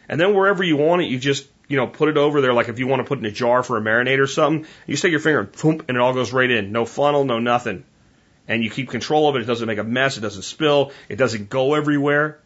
And 0.09 0.21
then 0.21 0.35
wherever 0.35 0.63
you 0.63 0.77
want 0.77 1.03
it, 1.03 1.07
you 1.07 1.19
just, 1.19 1.47
you 1.69 1.77
know, 1.77 1.87
put 1.87 2.09
it 2.09 2.17
over 2.17 2.41
there. 2.41 2.53
Like 2.53 2.69
if 2.69 2.79
you 2.79 2.87
want 2.87 3.01
to 3.01 3.09
put 3.09 3.19
in 3.19 3.25
a 3.25 3.31
jar 3.31 3.63
for 3.63 3.77
a 3.77 3.81
marinade 3.81 4.21
or 4.21 4.27
something, 4.27 4.67
you 4.87 4.97
take 4.97 5.11
your 5.11 5.21
finger 5.21 5.41
and 5.41 5.53
boom, 5.53 5.83
and 5.89 5.97
it 5.97 6.01
all 6.01 6.15
goes 6.15 6.33
right 6.33 6.51
in. 6.51 6.73
No 6.73 6.85
funnel, 6.85 7.25
no 7.25 7.39
nothing 7.39 7.85
and 8.49 8.63
you 8.63 8.71
keep 8.71 8.89
control 8.89 9.29
of 9.29 9.37
it. 9.37 9.43
It 9.43 9.47
doesn't 9.47 9.67
make 9.67 9.79
a 9.79 9.85
mess. 9.85 10.17
It 10.17 10.21
doesn't 10.21 10.43
spill. 10.43 10.93
It 11.09 11.17
doesn't 11.17 11.49
go 11.49 11.75
everywhere. 11.75 12.41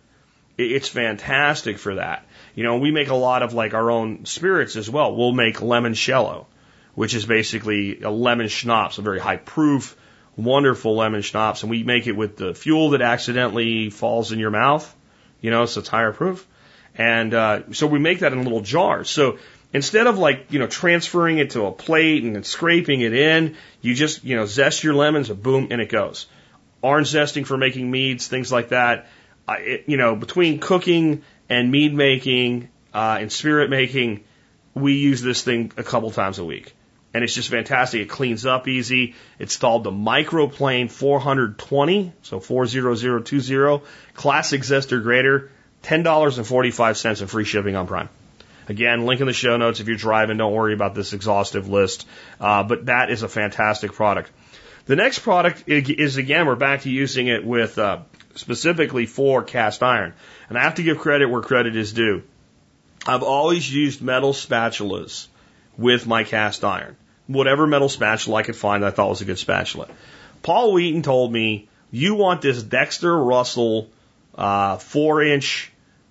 It's 0.57 0.89
fantastic 0.89 1.79
for 1.79 1.97
that. 1.97 2.27
You 2.55 2.65
know, 2.65 2.79
we 2.79 2.91
make 2.91 3.09
a 3.09 3.15
lot 3.15 3.43
of 3.43 3.55
like 3.55 3.75
our 3.75 3.91
own 3.91 4.27
spirits 4.27 4.77
as 4.77 4.91
well. 4.91 5.15
We'll 5.15 5.33
make 5.33 5.57
limoncello, 5.57 6.47
which 6.95 7.15
is 7.15 7.25
basically 7.25 8.03
a 8.03 8.11
lemon 8.11 8.49
schnapps, 8.49 8.99
a 8.99 9.03
very 9.03 9.21
high 9.21 9.37
proof, 9.37 9.97
wonderful 10.37 10.97
lemon 10.97 11.23
schnapps. 11.23 11.63
And 11.63 11.71
we 11.71 11.83
make 11.83 12.07
it 12.07 12.13
with 12.13 12.37
the 12.37 12.55
fuel 12.55 12.91
that 12.91 13.03
accidentally 13.03 13.91
falls 13.91 14.33
in 14.33 14.39
your 14.39 14.51
mouth, 14.51 14.95
you 15.41 15.51
know, 15.51 15.67
so 15.67 15.81
it's 15.81 15.89
higher 15.89 16.13
proof. 16.13 16.47
And 17.01 17.33
uh, 17.33 17.73
so 17.73 17.87
we 17.87 17.99
make 17.99 18.19
that 18.21 18.33
in 18.33 18.43
little 18.45 18.61
jars. 18.61 19.09
So 19.09 19.39
Instead 19.73 20.09
of 20.09 20.19
like, 20.19 20.47
you 20.51 20.59
know, 20.59 20.67
transferring 20.67 21.39
it 21.39 21.51
to 21.51 21.67
a 21.67 21.73
plate 21.73 22.25
and 22.25 22.45
scraping 22.45 23.03
it 23.03 23.13
in, 23.13 23.57
you 23.81 23.95
just, 23.95 24.25
you 24.25 24.35
know, 24.35 24.45
zest 24.45 24.83
your 24.83 24.95
lemons 24.95 25.31
and 25.31 25.41
boom, 25.41 25.69
and 25.71 25.81
it 25.81 25.89
goes. 25.89 26.27
Orange 26.83 27.09
zesting 27.09 27.47
for 27.47 27.57
making 27.57 27.89
meads, 27.89 28.27
things 28.27 28.51
like 28.51 28.71
that. 28.71 29.07
I, 29.47 29.59
it, 29.59 29.85
you 29.87 29.97
know, 29.97 30.17
between 30.17 30.59
cooking 30.59 31.23
and 31.49 31.71
mead 31.71 31.95
making 31.95 32.69
uh, 32.93 33.19
and 33.21 33.31
spirit 33.31 33.71
making, 33.71 34.25
we 34.75 34.95
use 34.95 35.23
this 35.23 35.43
thing 35.43 35.73
a 35.77 35.85
couple 35.85 36.11
times 36.11 36.41
a 36.41 36.45
week. 36.45 36.75
And 37.15 37.23
it's 37.23 37.35
just 37.35 37.49
fantastic. 37.49 38.03
It 38.03 38.09
cleans 38.09 38.47
up 38.47 38.67
easy. 38.67 39.15
It's 39.39 39.57
called 39.57 39.85
the 39.85 39.91
Microplane 39.91 40.91
420, 40.91 42.13
so 42.23 42.41
40020, 42.41 43.85
classic 44.15 44.63
zester 44.63 45.03
grater, 45.03 45.51
$10.45 45.83 47.21
and 47.21 47.31
free 47.31 47.45
shipping 47.45 47.77
on 47.77 47.87
Prime. 47.87 48.09
Again, 48.69 49.05
link 49.05 49.21
in 49.21 49.27
the 49.27 49.33
show 49.33 49.57
notes 49.57 49.81
if 49.81 49.89
you're 49.89 49.97
driving. 49.97 50.37
Don't 50.37 50.53
worry 50.53 50.75
about 50.75 50.95
this 50.95 51.13
exhaustive 51.13 51.69
list. 51.69 52.07
Uh, 52.39 52.63
but 52.63 52.87
that 52.87 53.11
is 53.11 53.23
a 53.23 53.29
fantastic 53.29 53.93
product. 53.93 54.31
The 54.87 54.97
next 54.97 55.21
product 55.21 55.65
is 55.67 56.17
again, 56.17 56.47
we're 56.47 56.57
back 56.57 56.83
to 56.83 56.91
using 56.91 57.27
it 57.27 57.45
with 57.45 57.79
uh, 57.79 58.01
specifically 58.35 59.07
for 59.07 59.43
cast 59.43 59.83
iron. 59.83 60.15
And 60.49 60.59
I 60.59 60.63
have 60.63 60.77
to 60.77 60.83
give 60.83 60.99
credit 60.99 61.27
where 61.27 61.43
credit 61.43 61.77
is 61.77 61.93
due. 61.93 62.23
I've 63.07 63.23
always 63.23 63.73
used 63.73 64.03
metal 64.03 64.33
spatulas 64.33 65.27
with 65.77 66.07
my 66.07 66.25
cast 66.25 66.65
iron. 66.65 66.97
Whatever 67.27 67.67
metal 67.67 67.89
spatula 67.89 68.39
I 68.39 68.43
could 68.43 68.57
find 68.57 68.85
I 68.85 68.91
thought 68.91 69.09
was 69.09 69.21
a 69.21 69.25
good 69.25 69.39
spatula. 69.39 69.89
Paul 70.43 70.73
Wheaton 70.73 71.03
told 71.03 71.33
me, 71.33 71.69
you 71.91 72.15
want 72.15 72.43
this 72.43 72.63
Dexter 72.63 73.17
Russell 73.17 73.89
uh, 74.35 74.77
four 74.77 75.23
inch 75.23 75.70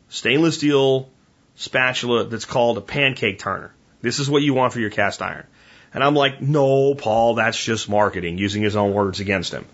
stainless 0.09 0.55
steel 0.55 1.09
spatula 1.55 2.25
that's 2.25 2.45
called 2.45 2.77
a 2.77 2.81
pancake 2.81 3.39
turner. 3.39 3.73
This 4.01 4.19
is 4.19 4.29
what 4.29 4.41
you 4.41 4.53
want 4.53 4.73
for 4.73 4.79
your 4.79 4.89
cast 4.89 5.21
iron. 5.21 5.45
And 5.93 6.03
I'm 6.03 6.15
like, 6.15 6.41
no, 6.41 6.93
Paul, 6.93 7.35
that's 7.35 7.61
just 7.63 7.89
marketing, 7.89 8.37
using 8.37 8.61
his 8.61 8.75
own 8.75 8.93
words 8.93 9.19
against 9.19 9.51
him. 9.51 9.65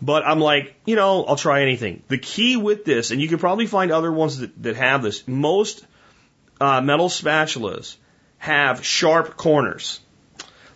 But 0.00 0.26
I'm 0.26 0.40
like, 0.40 0.74
you 0.84 0.96
know, 0.96 1.24
I'll 1.24 1.36
try 1.36 1.62
anything. 1.62 2.02
The 2.08 2.18
key 2.18 2.56
with 2.56 2.84
this, 2.84 3.10
and 3.10 3.20
you 3.20 3.28
can 3.28 3.38
probably 3.38 3.66
find 3.66 3.92
other 3.92 4.10
ones 4.10 4.38
that, 4.38 4.62
that 4.62 4.76
have 4.76 5.02
this, 5.02 5.26
most 5.28 5.86
uh, 6.60 6.80
metal 6.80 7.08
spatulas 7.08 7.96
have 8.38 8.84
sharp 8.84 9.36
corners. 9.36 10.00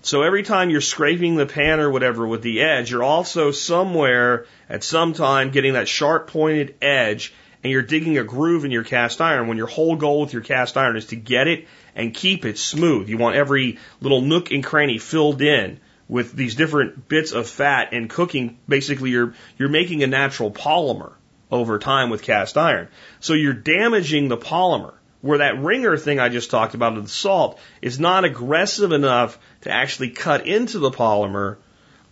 So 0.03 0.23
every 0.23 0.45
time 0.45 0.71
you're 0.71 0.81
scraping 0.81 1.35
the 1.35 1.47
pan 1.47 1.81
or 1.81 1.91
whatever 1.91 2.25
with 2.25 2.43
the 2.43 2.61
edge, 2.61 2.93
you're 2.93 3.03
also 3.03 3.51
somewhere 3.51 4.47
at 4.69 4.85
some 4.85 5.15
time 5.15 5.51
getting 5.51 5.73
that 5.73 5.89
sharp 5.89 6.29
pointed 6.29 6.77
edge 6.81 7.35
and 7.67 7.73
you're 7.73 7.83
digging 7.83 8.17
a 8.17 8.23
groove 8.23 8.65
in 8.65 8.71
your 8.71 8.85
cast 8.85 9.21
iron 9.21 9.49
when 9.49 9.57
your 9.57 9.67
whole 9.67 9.97
goal 9.97 10.21
with 10.21 10.33
your 10.33 10.41
cast 10.41 10.77
iron 10.77 10.97
is 10.97 11.07
to 11.07 11.17
get 11.17 11.49
it 11.49 11.67
and 11.97 12.15
keep 12.15 12.45
it 12.45 12.59
smooth. 12.59 13.09
You 13.09 13.19
want 13.19 13.35
every 13.35 13.81
little 14.01 14.21
nook 14.21 14.53
and 14.53 14.63
cranny 14.63 14.99
filled 14.99 15.43
in 15.43 15.81
with 16.07 16.33
these 16.33 16.55
different 16.55 17.09
bits 17.09 17.33
of 17.33 17.49
fat 17.49 17.89
and 17.93 18.09
cooking. 18.09 18.57
Basically, 18.69 19.11
you're, 19.11 19.35
you're 19.59 19.69
making 19.69 20.05
a 20.05 20.07
natural 20.07 20.53
polymer 20.53 21.15
over 21.51 21.81
time 21.81 22.09
with 22.09 22.23
cast 22.23 22.57
iron. 22.57 22.87
So 23.19 23.33
you're 23.33 23.53
damaging 23.53 24.29
the 24.29 24.37
polymer 24.37 24.95
where 25.21 25.39
that 25.39 25.59
ringer 25.59 25.97
thing 25.97 26.21
I 26.21 26.29
just 26.29 26.53
talked 26.53 26.75
about 26.75 26.97
of 26.97 27.03
the 27.03 27.09
salt 27.09 27.59
is 27.83 27.99
not 27.99 28.25
aggressive 28.25 28.93
enough 28.93 29.41
to 29.63 29.73
actually 29.73 30.11
cut 30.11 30.47
into 30.47 30.79
the 30.79 30.93
polymer, 30.93 31.57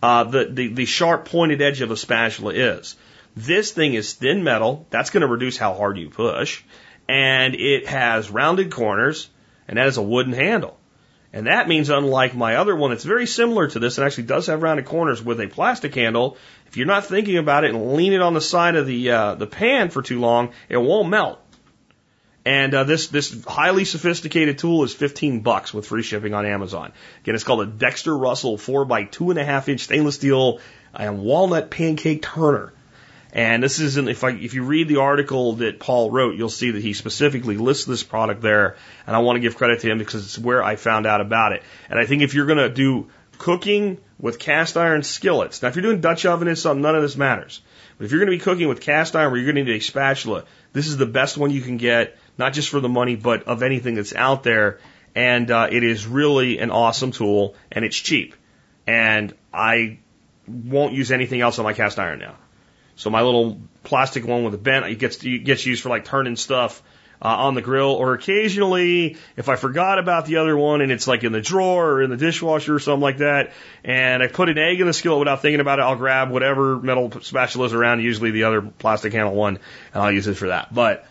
uh, 0.03 0.25
the, 0.25 0.49
the, 0.51 0.67
the 0.67 0.85
sharp 0.85 1.29
pointed 1.29 1.61
edge 1.61 1.79
of 1.79 1.91
a 1.91 1.95
spatula 1.95 2.53
is. 2.53 2.97
This 3.35 3.71
thing 3.71 3.93
is 3.93 4.13
thin 4.13 4.43
metal. 4.43 4.87
That's 4.89 5.09
going 5.09 5.21
to 5.21 5.27
reduce 5.27 5.57
how 5.57 5.73
hard 5.73 5.97
you 5.97 6.09
push. 6.09 6.63
And 7.07 7.55
it 7.55 7.87
has 7.87 8.31
rounded 8.31 8.71
corners 8.71 9.29
and 9.67 9.77
that 9.77 9.87
is 9.87 9.97
a 9.97 10.01
wooden 10.01 10.33
handle. 10.33 10.77
And 11.33 11.47
that 11.47 11.67
means 11.67 11.89
unlike 11.89 12.33
my 12.33 12.55
other 12.55 12.75
one, 12.75 12.93
it's 12.93 13.03
very 13.03 13.25
similar 13.25 13.67
to 13.67 13.79
this 13.79 13.97
and 13.97 14.05
actually 14.05 14.23
does 14.23 14.47
have 14.47 14.63
rounded 14.63 14.85
corners 14.85 15.21
with 15.21 15.41
a 15.41 15.47
plastic 15.47 15.93
handle. 15.93 16.37
If 16.67 16.77
you're 16.77 16.87
not 16.87 17.05
thinking 17.05 17.37
about 17.37 17.65
it 17.65 17.71
and 17.71 17.93
lean 17.93 18.13
it 18.13 18.21
on 18.21 18.33
the 18.33 18.41
side 18.41 18.75
of 18.75 18.87
the, 18.87 19.11
uh, 19.11 19.35
the 19.35 19.47
pan 19.47 19.89
for 19.89 20.01
too 20.01 20.21
long, 20.21 20.53
it 20.69 20.77
won't 20.77 21.09
melt. 21.09 21.39
And 22.45 22.75
uh, 22.75 22.83
this 22.83 23.07
this 23.07 23.43
highly 23.43 23.85
sophisticated 23.85 24.59
tool 24.59 24.83
is 24.83 24.93
15 24.93 25.39
bucks 25.39 25.73
with 25.73 25.87
free 25.87 26.03
shipping 26.03 26.35
on 26.35 26.45
Amazon. 26.45 26.93
Again, 27.21 27.33
it's 27.33 27.43
called 27.43 27.61
a 27.61 27.65
Dexter 27.65 28.15
Russell 28.15 28.59
4 28.59 28.85
by 28.85 29.03
two 29.03 29.31
and 29.31 29.39
a 29.39 29.43
half 29.43 29.67
inch 29.67 29.81
stainless 29.81 30.15
steel 30.15 30.59
and 30.93 31.23
walnut 31.23 31.71
pancake 31.71 32.21
turner. 32.21 32.71
And 33.35 33.61
this 33.61 33.79
isn't 33.79 34.07
if 34.07 34.23
I 34.23 34.31
if 34.31 34.53
you 34.53 34.63
read 34.63 34.87
the 34.87 35.01
article 35.01 35.57
that 35.57 35.79
Paul 35.79 36.09
wrote, 36.09 36.35
you'll 36.35 36.49
see 36.49 36.71
that 36.71 36.81
he 36.81 36.93
specifically 36.93 37.57
lists 37.57 37.83
this 37.85 38.01
product 38.01 38.41
there. 38.41 38.77
And 39.05 39.15
I 39.15 39.19
want 39.19 39.35
to 39.35 39.41
give 39.41 39.57
credit 39.57 39.81
to 39.81 39.91
him 39.91 39.97
because 39.97 40.23
it's 40.23 40.39
where 40.39 40.63
I 40.63 40.77
found 40.77 41.05
out 41.05 41.19
about 41.19 41.51
it. 41.51 41.61
And 41.89 41.99
I 41.99 42.05
think 42.05 42.21
if 42.21 42.33
you're 42.33 42.45
going 42.45 42.59
to 42.59 42.69
do 42.69 43.09
cooking 43.37 43.97
with 44.17 44.39
cast 44.39 44.77
iron 44.77 45.03
skillets, 45.03 45.61
now 45.61 45.67
if 45.67 45.75
you're 45.75 45.83
doing 45.83 45.99
Dutch 45.99 46.25
oven 46.25 46.47
and 46.47 46.57
something, 46.57 46.81
none 46.81 46.95
of 46.95 47.01
this 47.01 47.17
matters. 47.17 47.61
But 47.97 48.05
if 48.05 48.11
you're 48.11 48.21
going 48.21 48.31
to 48.31 48.37
be 48.37 48.43
cooking 48.43 48.69
with 48.69 48.79
cast 48.79 49.17
iron 49.17 49.31
where 49.31 49.39
you're 49.39 49.51
going 49.51 49.65
to 49.65 49.69
need 49.69 49.79
a 49.79 49.83
spatula, 49.83 50.45
this 50.71 50.87
is 50.87 50.95
the 50.95 51.05
best 51.05 51.37
one 51.37 51.51
you 51.51 51.61
can 51.61 51.75
get 51.75 52.17
not 52.37 52.53
just 52.53 52.69
for 52.69 52.79
the 52.79 52.89
money, 52.89 53.15
but 53.15 53.43
of 53.43 53.63
anything 53.63 53.95
that's 53.95 54.15
out 54.15 54.43
there. 54.43 54.79
And 55.13 55.49
uh, 55.49 55.67
it 55.71 55.83
is 55.83 56.05
really 56.05 56.59
an 56.59 56.71
awesome 56.71 57.11
tool, 57.11 57.55
and 57.71 57.85
it's 57.85 57.95
cheap. 57.95 58.35
And 58.85 59.33
I 59.53 59.99
won't 60.47 60.93
use 60.93 61.11
anything 61.11 61.41
else 61.41 61.57
on 61.57 61.63
my 61.63 61.73
cast 61.73 61.99
iron 61.99 62.19
now. 62.19 62.35
So 62.95 63.09
my 63.09 63.21
little 63.21 63.59
plastic 63.83 64.25
one 64.25 64.43
with 64.43 64.53
a 64.53 64.57
bent, 64.57 64.85
it 64.85 64.99
gets 64.99 65.23
it 65.23 65.43
gets 65.43 65.65
used 65.65 65.83
for 65.83 65.89
like 65.89 66.05
turning 66.05 66.35
stuff 66.35 66.81
uh, 67.21 67.27
on 67.27 67.55
the 67.55 67.61
grill, 67.61 67.91
or 67.91 68.13
occasionally 68.13 69.17
if 69.37 69.49
I 69.49 69.55
forgot 69.55 69.99
about 69.99 70.25
the 70.25 70.37
other 70.37 70.55
one 70.57 70.81
and 70.81 70.91
it's 70.91 71.07
like 71.07 71.23
in 71.23 71.31
the 71.31 71.41
drawer 71.41 71.91
or 71.91 72.01
in 72.03 72.09
the 72.09 72.17
dishwasher 72.17 72.75
or 72.75 72.79
something 72.79 73.01
like 73.01 73.17
that, 73.17 73.53
and 73.83 74.21
I 74.21 74.27
put 74.27 74.49
an 74.49 74.57
egg 74.57 74.81
in 74.81 74.87
the 74.87 74.93
skillet 74.93 75.19
without 75.19 75.41
thinking 75.41 75.59
about 75.59 75.79
it, 75.79 75.83
I'll 75.83 75.95
grab 75.95 76.29
whatever 76.29 76.77
metal 76.77 77.11
spatula 77.21 77.67
is 77.67 77.73
around, 77.73 78.01
usually 78.01 78.31
the 78.31 78.43
other 78.43 78.61
plastic 78.61 79.13
handle 79.13 79.35
one, 79.35 79.59
and 79.93 80.03
I'll 80.03 80.11
use 80.11 80.27
it 80.27 80.35
for 80.35 80.47
that. 80.47 80.73
But 80.73 81.05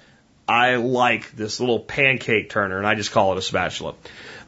I 0.47 0.77
like 0.77 1.33
this 1.33 1.61
little 1.61 1.81
pancake 1.81 2.51
turner, 2.51 2.77
and 2.77 2.87
I 2.87 2.95
just 2.95 3.13
call 3.13 3.33
it 3.33 3.39
a 3.39 3.43
spatula. 3.43 3.95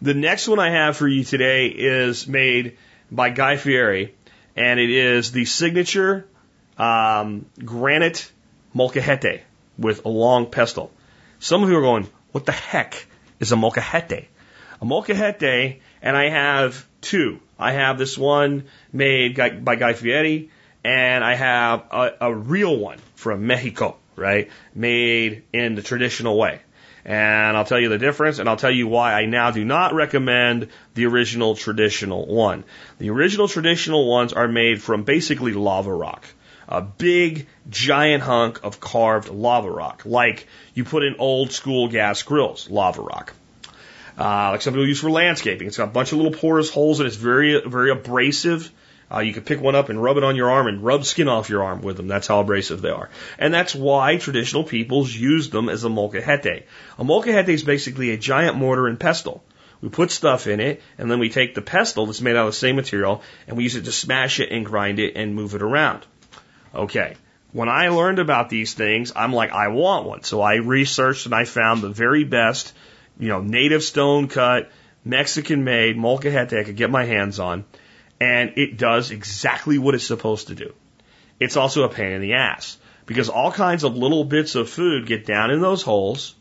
The 0.03 0.15
next 0.15 0.47
one 0.47 0.59
I 0.59 0.71
have 0.71 0.97
for 0.97 1.09
you 1.09 1.25
today 1.25 1.69
is 1.69 2.27
made 2.27 2.77
by 3.11 3.31
Guy 3.31 3.57
Fieri, 3.57 4.15
and 4.55 4.79
it 4.79 4.91
is 4.91 5.33
the 5.33 5.47
signature 5.47 6.27
um, 6.79 7.47
granite 7.65 8.31
molcajete 8.75 9.41
with 9.79 10.05
a 10.05 10.09
long 10.09 10.47
pestle. 10.47 10.91
Some 11.39 11.63
of 11.63 11.69
you 11.71 11.77
are 11.77 11.83
going, 11.83 12.09
what 12.33 12.47
the 12.47 12.53
heck 12.53 13.07
is 13.41 13.53
a 13.53 13.57
molcajete? 13.57 14.27
A 14.81 14.85
molcajete, 14.85 15.81
and 16.03 16.17
I 16.17 16.29
have 16.29 16.87
two. 17.01 17.41
I 17.59 17.73
have 17.73 17.99
this 17.99 18.19
one 18.19 18.65
made 18.93 19.37
by 19.65 19.77
Guy 19.77 19.95
Fieri, 19.95 20.51
and 20.85 21.25
I 21.25 21.35
have 21.35 21.85
a, 21.91 22.13
a 22.21 22.35
real 22.35 22.77
one 22.77 22.99
from 23.15 23.47
Mexico 23.47 23.97
right? 24.17 24.51
Made 24.75 25.45
in 25.53 25.75
the 25.75 25.83
traditional 25.83 26.37
way. 26.37 26.61
And 27.05 27.57
I'll 27.57 27.65
tell 27.65 27.79
you 27.79 27.89
the 27.89 27.99
difference, 27.99 28.41
and 28.41 28.49
I'll 28.49 28.57
tell 28.57 28.71
you 28.71 28.89
why 28.89 29.13
I 29.13 29.27
now 29.27 29.53
do 29.53 29.65
not 29.65 29.95
recommend 29.95 30.71
the 30.95 31.07
original 31.07 31.55
traditional 31.55 32.27
one. 32.27 32.65
The 32.99 33.11
original 33.11 33.47
traditional 33.47 34.09
ones 34.09 34.33
are 34.33 34.49
made 34.49 34.83
from 34.83 35.05
basically 35.05 35.53
lava 35.53 35.93
rock. 35.93 36.25
A 36.69 36.83
big, 36.83 37.47
giant 37.71 38.23
hunk 38.23 38.65
of 38.65 38.81
carved 38.81 39.29
lava 39.29 39.71
rock, 39.71 40.03
like 40.05 40.47
you 40.75 40.85
put 40.85 41.05
in 41.05 41.17
old 41.19 41.53
school 41.53 41.89
gas 41.89 42.23
grills, 42.23 42.69
lava 42.69 43.03
rock. 43.03 43.35
Uh, 44.19 44.51
like 44.53 44.63
some 44.63 44.73
people 44.73 44.89
use 44.89 45.01
for 45.01 45.11
landscaping. 45.11 45.67
It's 45.67 45.77
got 45.77 45.89
a 45.89 45.93
bunch 45.93 46.13
of 46.13 46.19
little 46.19 46.33
porous 46.33 46.71
holes 46.71 47.01
and 47.01 47.07
it's 47.07 47.17
very, 47.17 47.61
very 47.61 47.91
abrasive. 47.91 48.73
Uh, 49.13 49.21
you 49.21 49.33
could 49.33 49.47
pick 49.47 49.61
one 49.61 49.77
up 49.77 49.89
and 49.89 50.03
rub 50.03 50.17
it 50.17 50.25
on 50.25 50.35
your 50.35 50.51
arm 50.51 50.67
and 50.67 50.83
rub 50.83 51.05
skin 51.05 51.29
off 51.29 51.49
your 51.49 51.63
arm 51.63 51.83
with 51.83 51.97
them. 51.97 52.09
That's 52.09 52.27
how 52.27 52.41
abrasive 52.41 52.83
they 52.83 52.91
are. 52.91 53.09
And 53.39 53.55
that's 53.55 53.75
why 53.75 54.17
traditional 54.17 54.65
peoples 54.65 55.15
use 55.15 55.51
them 55.51 55.69
as 55.69 55.85
a 55.85 55.89
molcajete. 55.89 56.65
A 56.99 57.05
molcajete 57.05 57.51
is 57.51 57.63
basically 57.63 58.11
a 58.11 58.17
giant 58.17 58.57
mortar 58.57 58.89
and 58.89 58.99
pestle. 58.99 59.45
We 59.81 59.91
put 59.91 60.11
stuff 60.11 60.47
in 60.47 60.59
it, 60.59 60.83
and 60.99 61.11
then 61.11 61.19
we 61.19 61.29
take 61.29 61.55
the 61.55 61.63
pestle 61.63 62.07
that's 62.07 62.23
made 62.23 62.35
out 62.35 62.47
of 62.47 62.55
the 62.55 62.59
same 62.59 62.77
material, 62.77 63.23
and 63.47 63.57
we 63.57 63.65
use 63.65 63.77
it 63.77 63.85
to 63.85 63.93
smash 63.93 64.41
it 64.41 64.51
and 64.51 64.65
grind 64.65 64.99
it 64.99 65.15
and 65.15 65.35
move 65.35 65.55
it 65.55 65.63
around. 65.63 66.05
Okay. 66.77 67.17
When 67.53 67.69
I 67.69 67.89
learned 67.89 68.19
about 68.19 68.51
these 68.51 68.75
things, 68.75 69.13
I'm 69.17 69.33
like, 69.33 69.51
I 69.51 69.69
want 69.69 70.07
one. 70.07 70.23
So 70.25 70.43
I 70.43 70.57
researched 70.57 71.27
and 71.27 71.35
I 71.35 71.45
found 71.45 71.83
the 71.83 71.89
very 71.89 72.25
best, 72.25 72.75
you 73.19 73.29
know, 73.29 73.41
native 73.41 73.83
stone 73.83 74.29
cut, 74.29 74.71
Mexican 75.05 75.65
made 75.65 75.97
molcajete 75.97 76.59
I 76.59 76.65
could 76.65 76.77
get 76.77 76.91
my 76.91 77.05
hands 77.05 77.39
on 77.39 77.65
and 78.21 78.55
it 78.57 78.77
does 78.77 79.11
exactly 79.11 79.79
what 79.79 79.95
it's 79.95 80.07
supposed 80.07 80.49
to 80.49 80.55
do. 80.55 80.75
It's 81.39 81.57
also 81.57 81.85
a 81.85 81.89
pain 81.89 82.13
in 82.13 82.21
the 82.21 82.35
ass 82.35 82.77
because 83.05 83.29
all 83.29 83.53
kinds 83.53 83.85
of 83.85 83.97
little 83.97 84.25
bits 84.25 84.55
of 84.55 84.69
food 84.69 85.07
get 85.07 85.25
down 85.25 85.51
in 85.51 85.61
those 85.61 85.83
holes 85.83 86.35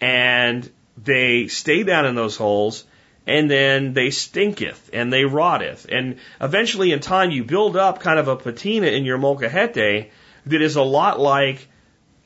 and 0.00 0.68
they 1.02 1.46
stay 1.46 1.84
down 1.84 2.06
in 2.06 2.14
those 2.14 2.36
holes 2.36 2.84
and 3.26 3.50
then 3.50 3.92
they 3.94 4.10
stinketh 4.10 4.90
and 4.92 5.12
they 5.12 5.24
rotteth. 5.24 5.86
And 5.90 6.18
eventually 6.40 6.92
in 6.92 7.00
time 7.00 7.30
you 7.30 7.44
build 7.44 7.76
up 7.76 8.00
kind 8.00 8.18
of 8.18 8.28
a 8.28 8.36
patina 8.36 8.88
in 8.88 9.04
your 9.04 9.18
molcajete 9.18 10.10
that 10.46 10.62
is 10.62 10.76
a 10.76 10.82
lot 10.82 11.18
like 11.18 11.66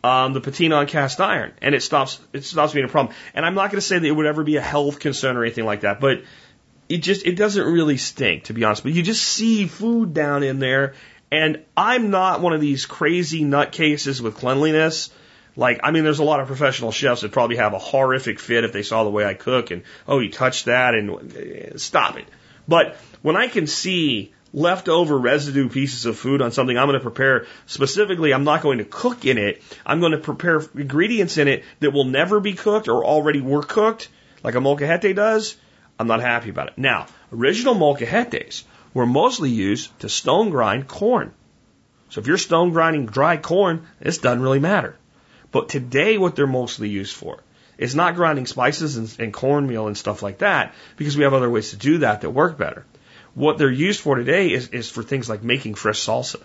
um, 0.03 0.33
the 0.33 0.41
patina 0.41 0.77
on 0.77 0.87
cast 0.87 1.21
iron 1.21 1.53
and 1.63 1.75
it 1.75 1.83
stops, 1.83 2.21
it 2.33 2.45
stops 2.45 2.73
being 2.73 2.87
a 2.87 2.89
problem. 2.89 3.15
And 3.35 3.47
I'm 3.47 3.55
not 3.55 3.71
going 3.71 3.81
to 3.81 3.87
say 3.87 3.99
that 3.99 4.07
it 4.07 4.13
would 4.13 4.27
ever 4.27 4.43
be 4.43 4.57
a 4.57 4.63
health 4.63 4.99
concern 4.99 5.37
or 5.37 5.45
anything 5.45 5.65
like 5.65 5.83
that, 5.83 6.01
but 6.01 6.23
it 6.89 6.99
just 6.99 7.27
it 7.27 7.37
doesn't 7.37 7.65
really 7.65 7.97
stink 7.97 8.45
to 8.45 8.55
be 8.55 8.65
honest 8.65 8.83
but 8.83 8.93
you 8.93 9.03
just 9.03 9.23
see 9.23 9.67
food 9.67 10.15
down 10.15 10.43
in 10.43 10.59
there 10.59 10.95
and 11.31 11.63
i'm 11.77 12.11
not 12.11 12.41
one 12.41 12.53
of 12.53 12.61
these 12.61 12.87
crazy 12.87 13.43
nutcases 13.43 14.21
with 14.21 14.37
cleanliness 14.37 15.11
like 15.59 15.81
i 15.83 15.91
mean 15.91 16.05
there's 16.05 16.21
a 16.21 16.25
lot 16.25 16.41
of 16.41 16.47
professional 16.47 16.91
chefs 16.91 17.21
that 17.21 17.33
probably 17.33 17.57
have 17.57 17.75
a 17.75 17.79
horrific 17.79 18.41
fit 18.41 18.65
if 18.65 18.73
they 18.73 18.83
saw 18.83 19.05
the 19.05 19.11
way 19.11 19.27
i 19.27 19.35
cook 19.35 19.71
and 19.71 19.83
oh 20.07 20.21
you 20.21 20.31
touched 20.31 20.65
that 20.65 20.95
and 20.95 21.37
eh, 21.37 21.73
stop 21.77 22.17
it 22.17 22.25
but 22.67 22.97
when 23.21 23.37
i 23.37 23.49
can 23.49 23.67
see 23.67 24.33
leftover 24.53 25.19
residue 25.19 25.69
pieces 25.69 26.07
of 26.07 26.17
food 26.17 26.41
on 26.41 26.53
something 26.53 26.79
I'm 26.79 26.87
going 26.87 26.99
to 26.99 27.03
prepare 27.03 27.47
specifically, 27.67 28.33
I'm 28.33 28.45
not 28.45 28.63
going 28.63 28.79
to 28.79 28.85
cook 28.85 29.27
in 29.27 29.39
it. 29.39 29.63
I'm 29.85 30.01
going 30.01 30.13
to 30.13 30.19
prepare 30.19 30.63
ingredients 30.75 31.37
in 31.37 31.49
it 31.49 31.65
that 31.81 31.93
will 31.93 32.05
never 32.05 32.41
be 32.41 32.55
cooked 32.55 32.89
or 32.89 33.05
already 33.05 33.41
were 33.41 33.63
cooked, 33.63 34.09
like 34.43 34.55
a 34.55 34.59
molcajete 34.59 35.15
does. 35.15 35.57
I'm 35.99 36.07
not 36.07 36.21
happy 36.21 36.51
about 36.51 36.69
it. 36.69 36.79
Now, 36.79 37.07
original 37.33 37.75
molcajetes 37.75 38.63
were 38.95 39.07
mostly 39.07 39.51
used 39.51 39.97
to 40.01 40.09
stone 40.09 40.51
grind 40.51 40.89
corn. 40.89 41.33
So 42.11 42.21
if 42.21 42.27
you're 42.27 42.39
stone 42.39 42.71
grinding 42.71 43.07
dry 43.07 43.37
corn, 43.37 43.87
this 44.01 44.19
doesn't 44.19 44.43
really 44.43 44.61
matter. 44.61 44.97
But 45.51 45.69
today, 45.69 46.19
what 46.19 46.37
they're 46.37 46.47
mostly 46.47 46.89
used 46.89 47.15
for 47.15 47.43
is 47.79 47.95
not 47.95 48.17
grinding 48.17 48.47
spices 48.47 48.97
and, 48.97 49.17
and 49.19 49.33
cornmeal 49.33 49.87
and 49.87 49.97
stuff 49.97 50.23
like 50.23 50.39
that, 50.39 50.75
because 50.97 51.17
we 51.17 51.25
have 51.25 51.35
other 51.35 51.49
ways 51.49 51.71
to 51.71 51.77
do 51.77 51.99
that 51.99 52.21
that 52.21 52.31
work 52.31 52.59
better. 52.59 52.85
What 53.35 53.57
they're 53.57 53.71
used 53.71 54.01
for 54.01 54.17
today 54.17 54.53
is, 54.53 54.69
is 54.69 54.91
for 54.91 55.03
things 55.03 55.29
like 55.29 55.43
making 55.43 55.75
fresh 55.75 56.01
salsa. 56.01 56.43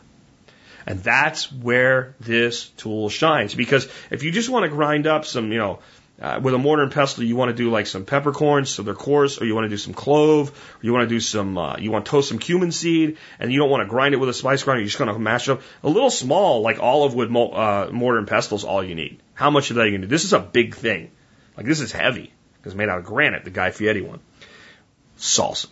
And 0.85 0.99
that's 0.99 1.51
where 1.51 2.13
this 2.19 2.69
tool 2.69 3.09
shines. 3.09 3.55
Because 3.55 3.87
if 4.11 4.23
you 4.23 4.31
just 4.31 4.49
want 4.49 4.63
to 4.63 4.69
grind 4.69 5.07
up 5.07 5.25
some, 5.25 5.51
you 5.51 5.57
know, 5.57 5.79
uh, 6.23 6.39
with 6.41 6.53
a 6.53 6.57
mortar 6.57 6.83
and 6.83 6.91
pestle, 6.91 7.21
you 7.25 7.35
want 7.35 7.49
to 7.49 7.53
do 7.53 7.69
like 7.69 7.85
some 7.85 8.05
peppercorns, 8.05 8.69
so 8.69 8.81
they're 8.81 8.93
coarse, 8.93 9.41
or 9.41 9.45
you 9.45 9.53
want 9.53 9.65
to 9.65 9.69
do 9.69 9.77
some 9.77 9.93
clove, 9.93 10.51
or 10.51 10.85
you 10.85 10.93
want 10.93 11.07
to 11.07 11.13
do 11.13 11.19
some, 11.19 11.57
uh, 11.57 11.75
you 11.77 11.91
want 11.91 12.05
to 12.05 12.11
toast 12.11 12.29
some 12.29 12.39
cumin 12.39 12.71
seed, 12.71 13.17
and 13.39 13.51
you 13.51 13.59
don't 13.59 13.69
want 13.69 13.83
to 13.83 13.89
grind 13.89 14.13
it 14.13 14.17
with 14.17 14.29
a 14.29 14.33
spice 14.33 14.63
grinder, 14.63 14.79
you're 14.79 14.87
just 14.87 14.97
going 14.97 15.13
to 15.13 15.19
mash 15.19 15.49
it 15.49 15.51
up. 15.51 15.61
A 15.83 15.89
little 15.89 16.09
small, 16.09 16.61
like 16.61 16.79
olive 16.79 17.13
wood 17.13 17.27
uh, 17.27 17.89
mortar 17.91 18.19
and 18.19 18.27
pestle 18.27 18.57
is 18.57 18.63
all 18.63 18.81
you 18.81 18.95
need. 18.95 19.19
How 19.33 19.49
much 19.49 19.69
of 19.69 19.75
that 19.75 19.81
are 19.81 19.85
you 19.85 19.91
going 19.91 20.01
to 20.01 20.07
do? 20.07 20.11
This 20.11 20.23
is 20.23 20.31
a 20.31 20.39
big 20.39 20.75
thing. 20.75 21.11
Like 21.57 21.65
this 21.65 21.81
is 21.81 21.91
heavy, 21.91 22.31
it's 22.63 22.73
made 22.73 22.87
out 22.87 22.99
of 22.99 23.05
granite, 23.05 23.43
the 23.43 23.51
Guy 23.51 23.71
Fieri 23.71 24.01
one. 24.01 24.21
Salsa. 25.17 25.67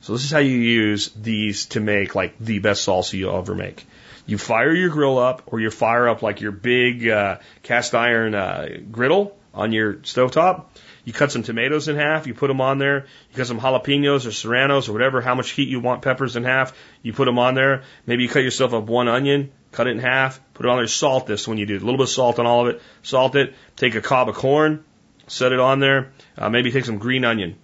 So 0.00 0.14
this 0.14 0.24
is 0.24 0.32
how 0.32 0.40
you 0.40 0.56
use 0.56 1.10
these 1.10 1.66
to 1.66 1.80
make 1.80 2.16
like 2.16 2.36
the 2.40 2.58
best 2.58 2.86
salsa 2.88 3.12
you'll 3.12 3.36
ever 3.36 3.54
make. 3.54 3.86
You 4.26 4.36
fire 4.36 4.74
your 4.74 4.90
grill 4.90 5.18
up, 5.18 5.42
or 5.46 5.60
you 5.60 5.70
fire 5.70 6.08
up 6.08 6.22
like 6.22 6.40
your 6.40 6.50
big 6.50 7.08
uh, 7.08 7.38
cast 7.62 7.94
iron 7.94 8.34
uh, 8.34 8.68
griddle, 8.90 9.36
on 9.54 9.72
your 9.72 9.94
stovetop. 9.94 10.66
You 11.04 11.12
cut 11.12 11.32
some 11.32 11.42
tomatoes 11.42 11.88
in 11.88 11.96
half, 11.96 12.26
you 12.26 12.34
put 12.34 12.48
them 12.48 12.60
on 12.60 12.78
there. 12.78 13.06
You 13.30 13.36
cut 13.36 13.46
some 13.46 13.58
jalapenos 13.58 14.26
or 14.26 14.32
serranos 14.32 14.88
or 14.88 14.92
whatever, 14.92 15.20
how 15.20 15.34
much 15.34 15.50
heat 15.50 15.68
you 15.68 15.80
want 15.80 16.02
peppers 16.02 16.36
in 16.36 16.44
half, 16.44 16.72
you 17.02 17.12
put 17.12 17.24
them 17.24 17.38
on 17.38 17.54
there. 17.54 17.82
Maybe 18.06 18.22
you 18.22 18.28
cut 18.28 18.44
yourself 18.44 18.72
up 18.72 18.84
one 18.84 19.08
onion, 19.08 19.50
cut 19.72 19.88
it 19.88 19.90
in 19.90 19.98
half, 19.98 20.40
put 20.54 20.64
it 20.64 20.68
on 20.68 20.76
there. 20.76 20.86
Salt 20.86 21.26
this 21.26 21.48
when 21.48 21.58
you 21.58 21.66
do. 21.66 21.76
A 21.76 21.80
little 21.80 21.96
bit 21.96 22.04
of 22.04 22.10
salt 22.10 22.38
on 22.38 22.46
all 22.46 22.66
of 22.66 22.74
it. 22.74 22.82
Salt 23.02 23.34
it. 23.34 23.54
Take 23.76 23.94
a 23.96 24.00
cob 24.00 24.28
of 24.28 24.36
corn, 24.36 24.84
set 25.26 25.52
it 25.52 25.60
on 25.60 25.80
there. 25.80 26.12
Uh, 26.38 26.48
maybe 26.48 26.70
take 26.70 26.84
some 26.84 26.98
green 26.98 27.24
onion 27.24 27.56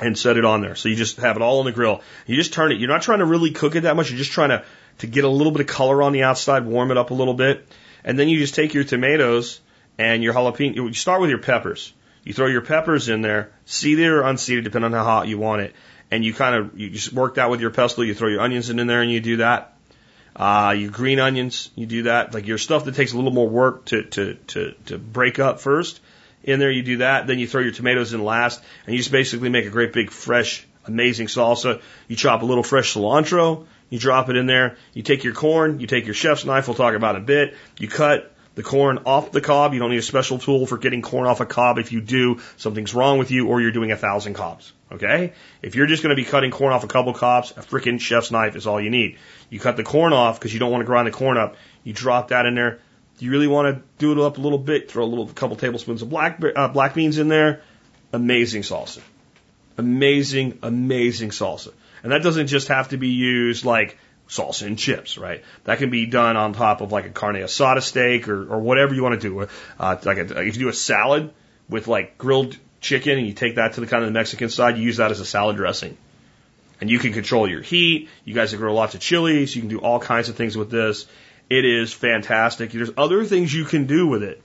and 0.00 0.18
set 0.18 0.36
it 0.36 0.44
on 0.44 0.60
there. 0.60 0.74
So 0.74 0.88
you 0.88 0.96
just 0.96 1.16
have 1.16 1.36
it 1.36 1.42
all 1.42 1.60
on 1.60 1.64
the 1.64 1.72
grill. 1.72 2.02
You 2.26 2.36
just 2.36 2.52
turn 2.52 2.72
it. 2.72 2.78
You're 2.78 2.90
not 2.90 3.02
trying 3.02 3.18
to 3.20 3.24
really 3.24 3.52
cook 3.52 3.74
it 3.74 3.82
that 3.82 3.96
much. 3.96 4.10
You're 4.10 4.18
just 4.18 4.32
trying 4.32 4.50
to, 4.50 4.64
to 4.98 5.06
get 5.06 5.24
a 5.24 5.28
little 5.28 5.52
bit 5.52 5.62
of 5.62 5.66
color 5.66 6.02
on 6.02 6.12
the 6.12 6.24
outside, 6.24 6.66
warm 6.66 6.90
it 6.90 6.98
up 6.98 7.10
a 7.10 7.14
little 7.14 7.34
bit. 7.34 7.66
And 8.04 8.18
then 8.18 8.28
you 8.28 8.38
just 8.38 8.54
take 8.54 8.74
your 8.74 8.84
tomatoes 8.84 9.60
and 10.00 10.22
your 10.22 10.32
jalapeno. 10.32 10.74
You 10.74 10.92
start 10.94 11.20
with 11.20 11.28
your 11.28 11.40
peppers. 11.40 11.92
You 12.24 12.32
throw 12.32 12.46
your 12.46 12.62
peppers 12.62 13.08
in 13.10 13.20
there, 13.20 13.52
seeded 13.66 14.06
or 14.06 14.22
unseeded, 14.22 14.64
depending 14.64 14.92
on 14.92 14.98
how 14.98 15.04
hot 15.04 15.28
you 15.28 15.38
want 15.38 15.60
it. 15.60 15.74
And 16.10 16.24
you 16.24 16.32
kind 16.32 16.54
of, 16.56 16.78
you 16.78 16.90
just 16.90 17.12
work 17.12 17.34
that 17.34 17.50
with 17.50 17.60
your 17.60 17.70
pestle. 17.70 18.04
You 18.04 18.14
throw 18.14 18.28
your 18.28 18.40
onions 18.40 18.70
in, 18.70 18.84
there 18.86 19.02
and 19.02 19.10
you 19.10 19.20
do 19.20 19.36
that. 19.36 19.76
Uh, 20.34 20.74
your 20.76 20.90
green 20.90 21.18
onions, 21.20 21.70
you 21.76 21.86
do 21.86 22.04
that. 22.04 22.32
Like 22.32 22.46
your 22.46 22.56
stuff 22.56 22.86
that 22.86 22.94
takes 22.94 23.12
a 23.12 23.16
little 23.16 23.30
more 23.30 23.48
work 23.48 23.84
to, 23.86 24.04
to, 24.04 24.34
to, 24.34 24.74
to 24.86 24.98
break 24.98 25.38
up 25.38 25.60
first, 25.60 26.00
in 26.42 26.58
there. 26.58 26.70
You 26.70 26.82
do 26.82 26.96
that, 26.98 27.26
then 27.26 27.38
you 27.38 27.46
throw 27.46 27.60
your 27.60 27.72
tomatoes 27.72 28.14
in 28.14 28.24
last, 28.24 28.62
and 28.86 28.94
you 28.94 28.98
just 28.98 29.12
basically 29.12 29.50
make 29.50 29.66
a 29.66 29.70
great 29.70 29.92
big 29.92 30.10
fresh, 30.10 30.66
amazing 30.86 31.26
salsa. 31.26 31.82
You 32.08 32.16
chop 32.16 32.42
a 32.42 32.46
little 32.46 32.64
fresh 32.64 32.94
cilantro, 32.94 33.66
you 33.90 33.98
drop 33.98 34.30
it 34.30 34.36
in 34.36 34.46
there. 34.46 34.76
You 34.94 35.02
take 35.02 35.24
your 35.24 35.34
corn, 35.34 35.80
you 35.80 35.86
take 35.86 36.06
your 36.06 36.14
chef's 36.14 36.44
knife. 36.44 36.68
We'll 36.68 36.76
talk 36.76 36.94
about 36.94 37.16
in 37.16 37.22
a 37.22 37.24
bit. 37.24 37.54
You 37.78 37.88
cut 37.88 38.32
the 38.54 38.62
corn 38.62 38.98
off 39.06 39.32
the 39.32 39.40
cob. 39.40 39.74
You 39.74 39.80
don't 39.80 39.90
need 39.90 39.98
a 39.98 40.02
special 40.02 40.38
tool 40.38 40.66
for 40.66 40.78
getting 40.78 41.02
corn 41.02 41.26
off 41.26 41.40
a 41.40 41.46
cob. 41.46 41.78
If 41.78 41.92
you 41.92 42.00
do, 42.00 42.40
something's 42.56 42.94
wrong 42.94 43.18
with 43.18 43.30
you 43.30 43.48
or 43.48 43.60
you're 43.60 43.70
doing 43.70 43.92
a 43.92 43.96
thousand 43.96 44.34
cobs. 44.34 44.72
Okay? 44.90 45.32
If 45.62 45.74
you're 45.74 45.86
just 45.86 46.02
going 46.02 46.14
to 46.14 46.20
be 46.20 46.28
cutting 46.28 46.50
corn 46.50 46.72
off 46.72 46.84
a 46.84 46.88
couple 46.88 47.14
cobs, 47.14 47.52
a 47.52 47.60
freaking 47.60 48.00
chef's 48.00 48.30
knife 48.30 48.56
is 48.56 48.66
all 48.66 48.80
you 48.80 48.90
need. 48.90 49.18
You 49.48 49.60
cut 49.60 49.76
the 49.76 49.84
corn 49.84 50.12
off 50.12 50.38
because 50.38 50.52
you 50.52 50.60
don't 50.60 50.72
want 50.72 50.82
to 50.82 50.86
grind 50.86 51.06
the 51.06 51.12
corn 51.12 51.36
up. 51.36 51.56
You 51.84 51.92
drop 51.92 52.28
that 52.28 52.46
in 52.46 52.54
there. 52.54 52.80
You 53.18 53.30
really 53.30 53.46
want 53.46 53.76
to 53.76 53.82
do 53.98 54.12
it 54.12 54.18
up 54.18 54.38
a 54.38 54.40
little 54.40 54.58
bit. 54.58 54.90
Throw 54.90 55.04
a 55.04 55.06
little, 55.06 55.28
a 55.28 55.32
couple 55.32 55.56
tablespoons 55.56 56.02
of 56.02 56.10
black, 56.10 56.40
uh, 56.56 56.68
black 56.68 56.94
beans 56.94 57.18
in 57.18 57.28
there. 57.28 57.62
Amazing 58.12 58.62
salsa. 58.62 59.00
Amazing, 59.78 60.58
amazing 60.62 61.30
salsa. 61.30 61.72
And 62.02 62.12
that 62.12 62.22
doesn't 62.22 62.48
just 62.48 62.68
have 62.68 62.88
to 62.88 62.96
be 62.96 63.08
used 63.08 63.64
like 63.64 63.98
salsa 64.30 64.66
and 64.66 64.78
chips, 64.78 65.18
right? 65.18 65.42
That 65.64 65.78
can 65.78 65.90
be 65.90 66.06
done 66.06 66.36
on 66.36 66.52
top 66.52 66.80
of 66.80 66.92
like 66.92 67.04
a 67.04 67.10
carne 67.10 67.34
asada 67.34 67.82
steak 67.82 68.28
or, 68.28 68.54
or 68.54 68.60
whatever 68.60 68.94
you 68.94 69.02
want 69.02 69.20
to 69.20 69.28
do. 69.28 69.48
Uh, 69.78 69.96
like 70.04 70.18
a, 70.18 70.40
if 70.40 70.56
you 70.56 70.62
do 70.62 70.68
a 70.68 70.72
salad 70.72 71.32
with 71.68 71.88
like 71.88 72.16
grilled 72.16 72.56
chicken 72.80 73.18
and 73.18 73.26
you 73.26 73.32
take 73.32 73.56
that 73.56 73.74
to 73.74 73.80
the 73.80 73.86
kind 73.86 74.04
of 74.04 74.08
the 74.08 74.12
Mexican 74.12 74.48
side, 74.48 74.78
you 74.78 74.84
use 74.84 74.98
that 74.98 75.10
as 75.10 75.18
a 75.18 75.26
salad 75.26 75.56
dressing. 75.56 75.96
And 76.80 76.88
you 76.88 76.98
can 76.98 77.12
control 77.12 77.50
your 77.50 77.60
heat. 77.60 78.08
You 78.24 78.32
guys 78.32 78.54
grow 78.54 78.72
lots 78.72 78.94
of 78.94 79.00
chilies. 79.00 79.54
You 79.54 79.62
can 79.62 79.68
do 79.68 79.80
all 79.80 79.98
kinds 79.98 80.28
of 80.28 80.36
things 80.36 80.56
with 80.56 80.70
this. 80.70 81.06
It 81.50 81.64
is 81.64 81.92
fantastic. 81.92 82.70
There's 82.70 82.92
other 82.96 83.24
things 83.24 83.52
you 83.52 83.64
can 83.64 83.86
do 83.86 84.06
with 84.06 84.22
it, 84.22 84.40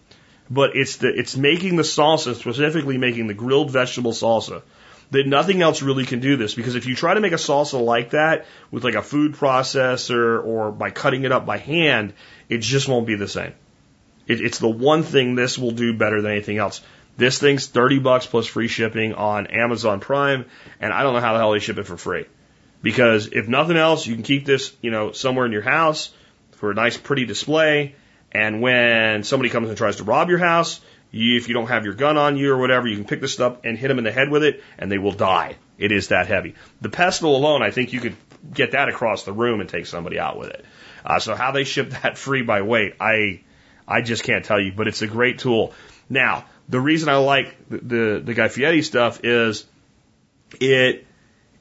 but 0.50 0.76
it's 0.76 0.98
the 0.98 1.08
it's 1.08 1.38
making 1.38 1.76
the 1.76 1.84
salsa, 1.84 2.34
specifically 2.34 2.98
making 2.98 3.28
the 3.28 3.36
grilled 3.36 3.70
vegetable 3.70 4.12
salsa 4.12 4.64
that 5.12 5.28
nothing 5.28 5.62
else 5.62 5.82
really 5.82 6.06
can 6.06 6.20
do 6.20 6.38
this 6.38 6.54
because 6.56 6.76
if 6.76 6.86
you 6.86 6.96
try 6.96 7.14
to 7.14 7.20
make 7.20 7.32
a 7.34 7.38
salsa 7.38 7.84
like 7.84 8.12
that 8.12 8.46
with 8.72 8.84
like 8.84 8.96
a 8.96 9.02
food 9.02 9.34
processor 9.34 10.44
or 10.44 10.72
by 10.72 10.90
cutting 10.90 11.24
it 11.24 11.32
up 11.32 11.46
by 11.46 11.58
hand, 11.58 12.14
it 12.50 12.60
just 12.60 12.88
won't 12.88 13.08
be 13.08 13.16
the 13.16 13.28
same. 13.28 13.54
It, 14.28 14.42
it's 14.42 14.60
the 14.60 14.70
one 14.70 15.04
thing 15.04 15.36
this 15.36 15.58
will 15.58 15.72
do 15.72 15.98
better 15.98 16.22
than 16.22 16.32
anything 16.32 16.58
else. 16.58 16.82
This 17.18 17.40
thing's 17.40 17.68
30 17.68 18.00
bucks 18.00 18.26
plus 18.26 18.46
free 18.46 18.68
shipping 18.68 19.14
on 19.14 19.48
Amazon 19.48 20.00
Prime, 20.00 20.46
and 20.82 20.92
I 20.92 21.04
don't 21.04 21.14
know 21.14 21.22
how 21.22 21.34
the 21.34 21.40
hell 21.40 21.52
they 21.52 21.60
ship 21.60 21.78
it 21.78 21.86
for 21.86 21.98
free. 21.98 22.26
Because 22.82 23.28
if 23.28 23.48
nothing 23.48 23.78
else, 23.78 24.06
you 24.06 24.16
can 24.16 24.24
keep 24.24 24.46
this, 24.46 24.74
you 24.82 24.92
know, 24.92 25.12
somewhere 25.12 25.46
in 25.46 25.52
your 25.52 25.62
house 25.62 26.14
for 26.52 26.72
a 26.72 26.74
nice 26.74 26.98
pretty 26.98 27.26
display, 27.26 27.96
and 28.32 28.62
when 28.62 29.24
somebody 29.24 29.50
comes 29.50 29.70
and 29.70 29.78
tries 29.78 29.98
to 29.98 30.04
rob 30.04 30.30
your 30.30 30.40
house, 30.40 30.82
if 31.16 31.48
you 31.48 31.54
don't 31.54 31.68
have 31.68 31.86
your 31.86 31.94
gun 31.94 32.18
on 32.18 32.36
you 32.36 32.52
or 32.52 32.58
whatever, 32.58 32.88
you 32.88 32.96
can 32.98 33.06
pick 33.06 33.22
this 33.22 33.40
up 33.40 33.64
and 33.64 33.78
hit 33.78 33.88
them 33.88 33.98
in 33.98 34.04
the 34.04 34.12
head 34.12 34.30
with 34.30 34.44
it, 34.44 34.62
and 34.78 34.92
they 34.92 34.98
will 34.98 35.14
die. 35.14 35.56
It 35.78 35.92
is 35.92 36.10
that 36.10 36.28
heavy. 36.28 36.56
The 36.82 36.90
pestle 36.90 37.36
alone, 37.36 37.64
I 37.64 37.72
think 37.72 37.94
you 37.94 38.02
could 38.02 38.16
get 38.54 38.72
that 38.72 38.90
across 38.90 39.24
the 39.24 39.32
room 39.32 39.62
and 39.62 39.70
take 39.70 39.86
somebody 39.86 40.20
out 40.20 40.38
with 40.38 40.50
it. 40.50 40.66
Uh, 41.06 41.20
so 41.20 41.36
how 41.36 41.52
they 41.52 41.64
ship 41.64 41.90
that 42.02 42.18
free 42.18 42.42
by 42.42 42.62
weight, 42.62 42.96
I 43.00 43.42
I 43.88 44.02
just 44.02 44.24
can't 44.24 44.44
tell 44.44 44.60
you, 44.60 44.74
but 44.76 44.88
it's 44.88 45.02
a 45.02 45.08
great 45.08 45.40
tool. 45.40 45.74
Now, 46.10 46.46
the 46.68 46.80
reason 46.80 47.08
I 47.10 47.18
like 47.18 47.70
the 47.70 47.78
the, 47.78 48.22
the 48.26 48.34
Guy 48.34 48.50
Fieri 48.50 48.82
stuff 48.82 49.22
is 49.24 49.66
it 50.60 51.06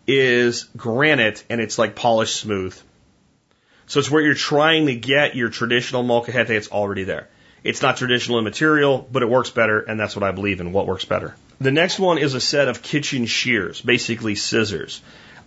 is 0.07 0.65
granite 0.77 1.45
and 1.49 1.61
it's 1.61 1.79
like 1.79 1.95
polished 1.95 2.37
smooth. 2.37 2.79
So 3.87 4.01
it's 4.01 4.11
where 4.11 4.23
you're 4.23 4.35
trying 4.35 4.87
to 4.87 4.95
get 4.95 5.37
your 5.37 5.51
traditional 5.51 6.03
molcajete, 6.03 6.51
it's 6.51 6.69
already 6.69 7.05
there. 7.05 7.29
It's 7.65 7.81
not 7.81 7.97
traditional 7.97 8.39
in 8.39 8.45
material, 8.45 9.09
but 9.11 9.23
it 9.23 9.29
works 9.29 9.51
better, 9.51 9.81
and 9.81 9.99
that's 9.99 10.15
what 10.15 10.23
I 10.23 10.33
believe 10.33 10.61
in, 10.61 10.73
what 10.73 10.87
works 10.87 11.07
better. 11.07 11.35
The 11.61 11.73
next 11.73 11.99
one 11.99 12.19
is 12.19 12.35
a 12.35 12.41
set 12.41 12.69
of 12.69 12.83
kitchen 12.83 13.25
shears, 13.25 13.81
basically 13.81 14.35
scissors. 14.35 15.01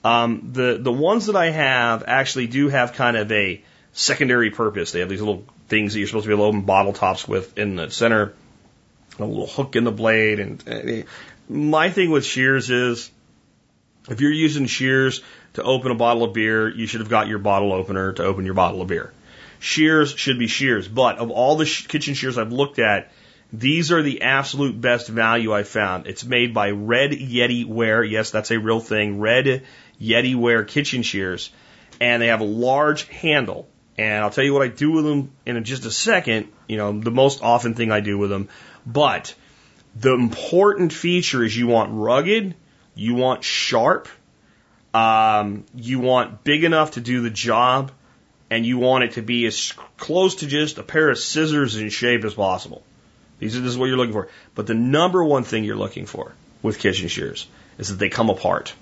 Um, 0.04 0.50
the, 0.54 0.80
the 0.82 0.92
ones 0.92 1.28
that 1.28 1.36
I 1.36 1.52
have 1.52 2.04
actually 2.08 2.48
do 2.48 2.70
have 2.70 2.94
kind 2.94 3.18
of 3.18 3.32
a 3.32 3.62
secondary 3.94 4.50
purpose. 4.50 4.92
They 4.92 5.02
have 5.02 5.10
these 5.10 5.22
little 5.22 5.46
things 5.68 5.94
that 5.94 6.00
you're 6.00 6.08
supposed 6.08 6.26
to 6.26 6.30
be 6.30 6.36
loading 6.36 6.64
bottle 6.64 6.94
tops 6.94 7.28
with 7.28 7.58
in 7.58 7.76
the 7.76 7.92
center, 7.92 8.34
a 9.20 9.26
little 9.26 9.48
hook 9.48 9.76
in 9.76 9.84
the 9.84 9.92
blade. 9.92 10.40
And 10.40 10.64
uh, 10.68 11.08
my 11.50 11.90
thing 11.92 12.10
with 12.10 12.26
shears 12.26 12.70
is 12.70 13.12
if 14.10 14.22
you're 14.22 14.32
using 14.32 14.66
shears 14.66 15.22
to 15.54 15.64
open 15.64 15.92
a 15.92 15.96
bottle 15.96 16.24
of 16.24 16.34
beer, 16.34 16.70
you 16.70 16.88
should 16.88 17.02
have 17.02 17.10
got 17.10 17.28
your 17.28 17.40
bottle 17.40 17.74
opener 17.74 18.14
to 18.14 18.24
open 18.24 18.46
your 18.46 18.54
bottle 18.54 18.82
of 18.82 18.88
beer. 18.88 19.12
Shears 19.60 20.12
should 20.12 20.40
be 20.40 20.48
shears, 20.48 20.88
but 20.88 21.18
of 21.18 21.32
all 21.32 21.58
the 21.58 21.66
sh- 21.66 21.88
kitchen 21.88 22.14
shears 22.14 22.38
I've 22.38 22.52
looked 22.52 22.80
at, 22.80 23.12
these 23.52 23.92
are 23.92 24.02
the 24.02 24.24
absolute 24.24 24.80
best 24.80 25.08
value 25.08 25.54
I've 25.54 25.68
found. 25.68 26.08
It's 26.08 26.26
made 26.26 26.54
by 26.54 26.72
Red 26.72 27.12
Yeti 27.12 27.66
Ware. 27.66 28.04
Yes, 28.04 28.32
that's 28.32 28.52
a 28.52 28.60
real 28.60 28.80
thing. 28.80 29.20
Red 29.20 29.64
Yeti 30.02 30.36
Ware 30.36 30.64
kitchen 30.64 31.02
shears. 31.02 31.50
And 32.00 32.22
they 32.22 32.28
have 32.28 32.42
a 32.42 32.46
large 32.46 33.08
handle. 33.08 33.68
And 33.98 34.24
I'll 34.24 34.30
tell 34.30 34.44
you 34.44 34.54
what 34.54 34.62
I 34.62 34.68
do 34.68 34.92
with 34.92 35.06
them 35.06 35.32
in 35.46 35.64
just 35.64 35.86
a 35.86 35.92
second. 35.92 36.50
You 36.68 36.78
know, 36.78 37.00
the 37.00 37.12
most 37.12 37.42
often 37.42 37.74
thing 37.74 37.92
I 37.92 38.02
do 38.02 38.18
with 38.18 38.30
them. 38.30 38.50
But 38.86 39.34
the 39.96 40.14
important 40.14 40.94
feature 40.94 41.44
is 41.44 41.56
you 41.56 41.68
want 41.68 41.92
rugged, 41.94 42.54
you 42.94 43.16
want 43.16 43.44
sharp, 43.44 44.08
um, 44.94 45.66
you 45.74 46.00
want 46.00 46.44
big 46.44 46.64
enough 46.64 46.92
to 46.92 47.02
do 47.02 47.22
the 47.22 47.30
job, 47.30 47.92
and 48.50 48.66
you 48.66 48.78
want 48.78 49.04
it 49.04 49.12
to 49.14 49.22
be 49.22 49.46
as 49.46 49.74
close 49.98 50.36
to 50.36 50.48
just 50.48 50.78
a 50.78 50.84
pair 50.84 51.10
of 51.10 51.18
scissors 51.18 51.76
in 51.76 51.90
shape 51.90 52.24
as 52.24 52.34
possible. 52.34 52.84
These 53.40 53.58
are, 53.58 53.62
this 53.62 53.72
is 53.72 53.78
what 53.78 53.86
you're 53.86 53.98
looking 53.98 54.14
for. 54.14 54.30
But 54.56 54.68
the 54.68 54.74
number 54.74 55.24
one 55.24 55.44
thing 55.44 55.64
you're 55.64 55.76
looking 55.76 56.06
for 56.06 56.34
with 56.62 56.80
kitchen 56.80 57.08
shears 57.08 57.48
is 57.78 57.90
that 57.90 57.96
they 57.96 58.10
come 58.10 58.30
apart. 58.30 58.74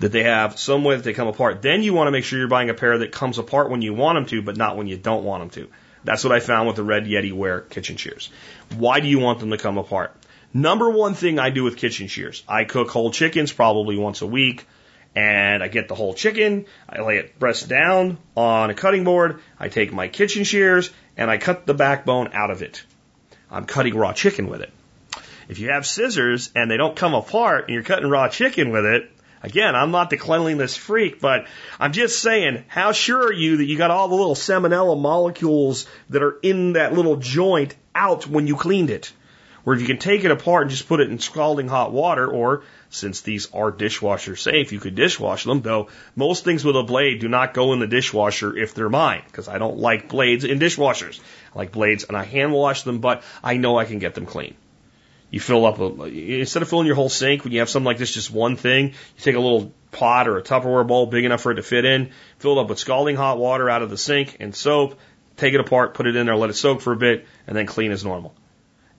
That 0.00 0.12
they 0.12 0.24
have 0.24 0.58
some 0.58 0.84
way 0.84 0.96
that 0.96 1.04
they 1.04 1.12
come 1.12 1.28
apart. 1.28 1.62
Then 1.62 1.82
you 1.82 1.94
want 1.94 2.08
to 2.08 2.12
make 2.12 2.24
sure 2.24 2.38
you're 2.38 2.48
buying 2.48 2.70
a 2.70 2.74
pair 2.74 2.98
that 2.98 3.12
comes 3.12 3.38
apart 3.38 3.70
when 3.70 3.82
you 3.82 3.94
want 3.94 4.16
them 4.16 4.26
to, 4.26 4.42
but 4.42 4.56
not 4.56 4.76
when 4.76 4.88
you 4.88 4.96
don't 4.96 5.24
want 5.24 5.42
them 5.42 5.64
to. 5.64 5.72
That's 6.04 6.24
what 6.24 6.32
I 6.32 6.40
found 6.40 6.66
with 6.66 6.76
the 6.76 6.82
Red 6.82 7.04
Yeti 7.04 7.32
Ware 7.32 7.60
kitchen 7.60 7.96
shears. 7.96 8.28
Why 8.76 8.98
do 8.98 9.06
you 9.06 9.20
want 9.20 9.38
them 9.38 9.50
to 9.50 9.58
come 9.58 9.78
apart? 9.78 10.14
Number 10.52 10.90
one 10.90 11.14
thing 11.14 11.38
I 11.38 11.50
do 11.50 11.62
with 11.62 11.76
kitchen 11.76 12.08
shears, 12.08 12.42
I 12.48 12.64
cook 12.64 12.90
whole 12.90 13.12
chickens 13.12 13.52
probably 13.52 13.96
once 13.96 14.20
a 14.20 14.26
week 14.26 14.66
and 15.14 15.62
I 15.62 15.68
get 15.68 15.88
the 15.88 15.94
whole 15.94 16.14
chicken, 16.14 16.66
I 16.88 17.02
lay 17.02 17.18
it 17.18 17.38
breast 17.38 17.68
down 17.68 18.18
on 18.36 18.70
a 18.70 18.74
cutting 18.74 19.04
board, 19.04 19.40
I 19.58 19.68
take 19.68 19.92
my 19.92 20.08
kitchen 20.08 20.44
shears, 20.44 20.90
and 21.16 21.30
I 21.30 21.38
cut 21.38 21.66
the 21.66 21.74
backbone 21.74 22.30
out 22.32 22.50
of 22.50 22.62
it. 22.62 22.82
I'm 23.50 23.66
cutting 23.66 23.94
raw 23.94 24.12
chicken 24.12 24.48
with 24.48 24.62
it. 24.62 24.72
If 25.48 25.58
you 25.58 25.70
have 25.70 25.86
scissors 25.86 26.50
and 26.54 26.70
they 26.70 26.78
don't 26.78 26.96
come 26.96 27.14
apart 27.14 27.66
and 27.66 27.74
you're 27.74 27.82
cutting 27.82 28.08
raw 28.08 28.28
chicken 28.28 28.70
with 28.70 28.86
it, 28.86 29.10
again, 29.42 29.74
I'm 29.74 29.90
not 29.90 30.08
the 30.08 30.16
cleanliness 30.16 30.76
freak, 30.76 31.20
but 31.20 31.46
I'm 31.78 31.92
just 31.92 32.20
saying, 32.20 32.64
how 32.68 32.92
sure 32.92 33.26
are 33.26 33.32
you 33.32 33.58
that 33.58 33.64
you 33.64 33.76
got 33.76 33.90
all 33.90 34.08
the 34.08 34.14
little 34.14 34.34
salmonella 34.34 34.98
molecules 34.98 35.86
that 36.08 36.22
are 36.22 36.38
in 36.42 36.74
that 36.74 36.94
little 36.94 37.16
joint 37.16 37.74
out 37.94 38.26
when 38.26 38.46
you 38.46 38.56
cleaned 38.56 38.88
it? 38.88 39.12
Where 39.64 39.76
you 39.76 39.86
can 39.86 39.98
take 39.98 40.24
it 40.24 40.30
apart 40.30 40.62
and 40.62 40.70
just 40.70 40.88
put 40.88 41.00
it 41.00 41.10
in 41.10 41.20
scalding 41.20 41.68
hot 41.68 41.92
water, 41.92 42.26
or 42.26 42.64
since 42.90 43.20
these 43.20 43.48
are 43.52 43.70
dishwasher 43.70 44.34
safe, 44.34 44.72
you 44.72 44.80
could 44.80 44.96
dishwash 44.96 45.44
them, 45.44 45.62
though 45.62 45.88
most 46.16 46.44
things 46.44 46.64
with 46.64 46.76
a 46.76 46.82
blade 46.82 47.20
do 47.20 47.28
not 47.28 47.54
go 47.54 47.72
in 47.72 47.78
the 47.78 47.86
dishwasher 47.86 48.56
if 48.56 48.74
they're 48.74 48.88
mine, 48.88 49.22
because 49.26 49.48
I 49.48 49.58
don't 49.58 49.78
like 49.78 50.08
blades 50.08 50.44
in 50.44 50.58
dishwashers. 50.58 51.20
I 51.54 51.58
like 51.58 51.72
blades 51.72 52.04
and 52.04 52.16
I 52.16 52.24
hand 52.24 52.52
wash 52.52 52.82
them, 52.82 52.98
but 52.98 53.22
I 53.42 53.56
know 53.56 53.78
I 53.78 53.84
can 53.84 54.00
get 54.00 54.14
them 54.14 54.26
clean. 54.26 54.56
You 55.30 55.40
fill 55.40 55.64
up 55.64 55.78
a, 55.78 56.04
instead 56.04 56.62
of 56.62 56.68
filling 56.68 56.86
your 56.86 56.96
whole 56.96 57.08
sink, 57.08 57.44
when 57.44 57.52
you 57.52 57.60
have 57.60 57.70
something 57.70 57.86
like 57.86 57.98
this, 57.98 58.12
just 58.12 58.30
one 58.30 58.56
thing, 58.56 58.88
you 58.88 59.22
take 59.22 59.36
a 59.36 59.40
little 59.40 59.72
pot 59.92 60.28
or 60.28 60.38
a 60.38 60.42
Tupperware 60.42 60.86
bowl 60.86 61.06
big 61.06 61.24
enough 61.24 61.40
for 61.40 61.52
it 61.52 61.54
to 61.54 61.62
fit 61.62 61.84
in, 61.84 62.10
fill 62.38 62.58
it 62.58 62.62
up 62.62 62.68
with 62.68 62.78
scalding 62.78 63.16
hot 63.16 63.38
water 63.38 63.70
out 63.70 63.82
of 63.82 63.90
the 63.90 63.96
sink 63.96 64.36
and 64.40 64.54
soap, 64.54 64.98
take 65.36 65.54
it 65.54 65.60
apart, 65.60 65.94
put 65.94 66.06
it 66.06 66.16
in 66.16 66.26
there, 66.26 66.36
let 66.36 66.50
it 66.50 66.54
soak 66.54 66.80
for 66.80 66.92
a 66.92 66.96
bit, 66.96 67.26
and 67.46 67.56
then 67.56 67.66
clean 67.66 67.92
as 67.92 68.04
normal. 68.04 68.34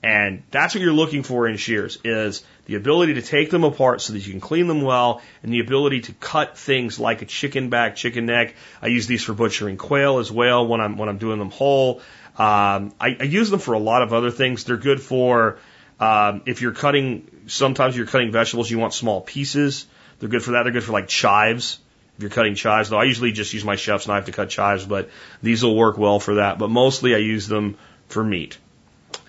And 0.03 0.43
that's 0.51 0.75
what 0.75 0.81
you're 0.81 0.91
looking 0.91 1.23
for 1.23 1.47
in 1.47 1.55
shears 1.55 1.97
is 2.03 2.43
the 2.65 2.75
ability 2.75 3.13
to 3.13 3.21
take 3.21 3.49
them 3.49 3.63
apart 3.63 4.01
so 4.01 4.11
that 4.11 4.19
you 4.19 4.31
can 4.31 4.41
clean 4.41 4.67
them 4.67 4.81
well 4.81 5.21
and 5.41 5.53
the 5.53 5.61
ability 5.61 6.01
to 6.01 6.13
cut 6.13 6.57
things 6.57 6.99
like 6.99 7.21
a 7.21 7.25
chicken 7.25 7.69
back, 7.69 7.95
chicken 7.95 8.25
neck. 8.25 8.53
I 8.81 8.87
use 8.87 9.07
these 9.07 9.23
for 9.23 9.33
butchering 9.33 9.77
quail 9.77 10.19
as 10.19 10.29
well 10.29 10.67
when 10.67 10.81
I'm, 10.81 10.97
when 10.97 11.07
I'm 11.07 11.19
doing 11.19 11.39
them 11.39 11.51
whole. 11.51 12.01
Um, 12.37 12.93
I, 12.99 13.15
I 13.17 13.23
use 13.23 13.49
them 13.49 13.61
for 13.61 13.75
a 13.75 13.79
lot 13.79 14.01
of 14.01 14.11
other 14.11 14.29
things. 14.29 14.65
They're 14.65 14.75
good 14.75 15.01
for, 15.01 15.57
um, 16.01 16.41
if 16.47 16.61
you're 16.61 16.73
cutting, 16.73 17.45
sometimes 17.47 17.95
you're 17.95 18.05
cutting 18.05 18.33
vegetables, 18.33 18.69
you 18.69 18.79
want 18.79 18.93
small 18.93 19.21
pieces. 19.21 19.85
They're 20.19 20.29
good 20.29 20.43
for 20.43 20.51
that. 20.51 20.63
They're 20.63 20.73
good 20.73 20.83
for 20.83 20.91
like 20.91 21.07
chives. 21.07 21.79
If 22.17 22.23
you're 22.23 22.29
cutting 22.29 22.55
chives, 22.55 22.89
though, 22.89 22.99
I 22.99 23.05
usually 23.05 23.31
just 23.31 23.53
use 23.53 23.63
my 23.63 23.77
chef's 23.77 24.05
knife 24.05 24.25
to 24.25 24.33
cut 24.33 24.49
chives, 24.49 24.85
but 24.85 25.09
these 25.41 25.63
will 25.63 25.77
work 25.77 25.97
well 25.97 26.19
for 26.19 26.35
that. 26.35 26.59
But 26.59 26.69
mostly 26.69 27.15
I 27.15 27.19
use 27.19 27.47
them 27.47 27.77
for 28.09 28.21
meat 28.21 28.57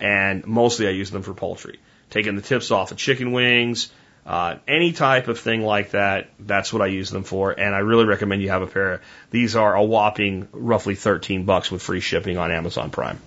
and 0.00 0.46
mostly 0.46 0.86
I 0.86 0.90
use 0.90 1.10
them 1.10 1.22
for 1.22 1.34
poultry. 1.34 1.78
Taking 2.10 2.36
the 2.36 2.42
tips 2.42 2.70
off 2.70 2.92
of 2.92 2.96
chicken 2.96 3.32
wings, 3.32 3.90
uh, 4.26 4.56
any 4.66 4.92
type 4.92 5.28
of 5.28 5.38
thing 5.38 5.62
like 5.62 5.90
that, 5.90 6.30
that's 6.38 6.72
what 6.72 6.80
I 6.80 6.86
use 6.86 7.10
them 7.10 7.24
for. 7.24 7.52
And 7.52 7.74
I 7.74 7.78
really 7.78 8.04
recommend 8.04 8.42
you 8.42 8.50
have 8.50 8.62
a 8.62 8.66
pair. 8.66 9.02
These 9.30 9.56
are 9.56 9.74
a 9.74 9.82
whopping 9.82 10.48
roughly 10.52 10.94
13 10.94 11.44
bucks 11.44 11.70
with 11.70 11.82
free 11.82 12.00
shipping 12.00 12.38
on 12.38 12.50
Amazon 12.50 12.90
Prime. 12.90 13.20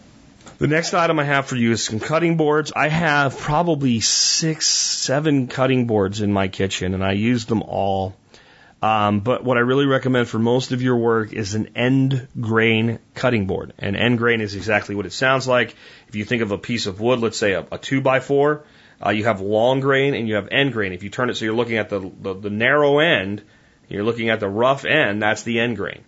The 0.57 0.67
next 0.67 0.95
item 0.95 1.19
I 1.19 1.23
have 1.23 1.45
for 1.45 1.55
you 1.55 1.71
is 1.71 1.83
some 1.83 1.99
cutting 1.99 2.35
boards. 2.35 2.71
I 2.75 2.87
have 2.87 3.37
probably 3.37 3.99
six, 3.99 4.67
seven 4.67 5.47
cutting 5.47 5.85
boards 5.85 6.21
in 6.21 6.33
my 6.33 6.47
kitchen, 6.47 6.95
and 6.95 7.05
I 7.05 7.11
use 7.11 7.45
them 7.45 7.61
all. 7.61 8.15
Um, 8.81 9.21
but 9.21 9.43
what 9.43 9.57
I 9.57 9.61
really 9.61 9.87
recommend 9.87 10.27
for 10.27 10.37
most 10.37 10.71
of 10.71 10.83
your 10.83 10.97
work 10.97 11.33
is 11.33 11.55
an 11.55 11.69
end 11.75 12.27
grain 12.39 12.99
cutting 13.15 13.47
board. 13.47 13.73
And 13.79 13.95
end 13.95 14.19
grain 14.19 14.39
is 14.39 14.55
exactly 14.55 14.93
what 14.93 15.07
it 15.07 15.13
sounds 15.13 15.47
like. 15.47 15.75
If 16.07 16.15
you 16.15 16.25
think 16.25 16.43
of 16.43 16.51
a 16.51 16.57
piece 16.57 16.85
of 16.85 17.01
wood, 17.01 17.19
let's 17.19 17.37
say 17.37 17.53
a, 17.53 17.65
a 17.71 17.77
two 17.79 18.01
by 18.01 18.19
four, 18.19 18.65
uh, 19.03 19.09
you 19.09 19.23
have 19.23 19.41
long 19.41 19.79
grain 19.79 20.13
and 20.13 20.27
you 20.27 20.35
have 20.35 20.49
end 20.51 20.73
grain. 20.73 20.93
If 20.93 21.01
you 21.01 21.09
turn 21.09 21.29
it 21.29 21.37
so 21.37 21.45
you're 21.45 21.55
looking 21.55 21.77
at 21.77 21.89
the, 21.89 22.11
the, 22.21 22.33
the 22.35 22.49
narrow 22.51 22.99
end, 22.99 23.41
you're 23.87 24.03
looking 24.03 24.29
at 24.29 24.39
the 24.39 24.49
rough 24.49 24.85
end, 24.85 25.21
that's 25.21 25.43
the 25.43 25.59
end 25.59 25.77
grain. 25.77 26.03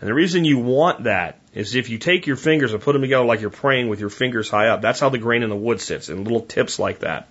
And 0.00 0.08
the 0.08 0.14
reason 0.14 0.44
you 0.44 0.58
want 0.58 1.04
that 1.04 1.40
is 1.52 1.74
if 1.74 1.88
you 1.88 1.98
take 1.98 2.26
your 2.26 2.36
fingers 2.36 2.72
and 2.72 2.82
put 2.82 2.92
them 2.92 3.02
together 3.02 3.24
like 3.24 3.40
you're 3.40 3.50
praying 3.50 3.88
with 3.88 4.00
your 4.00 4.10
fingers 4.10 4.50
high 4.50 4.68
up, 4.68 4.82
that's 4.82 5.00
how 5.00 5.08
the 5.08 5.18
grain 5.18 5.42
in 5.42 5.50
the 5.50 5.56
wood 5.56 5.80
sits 5.80 6.08
in 6.08 6.24
little 6.24 6.42
tips 6.42 6.78
like 6.78 7.00
that. 7.00 7.28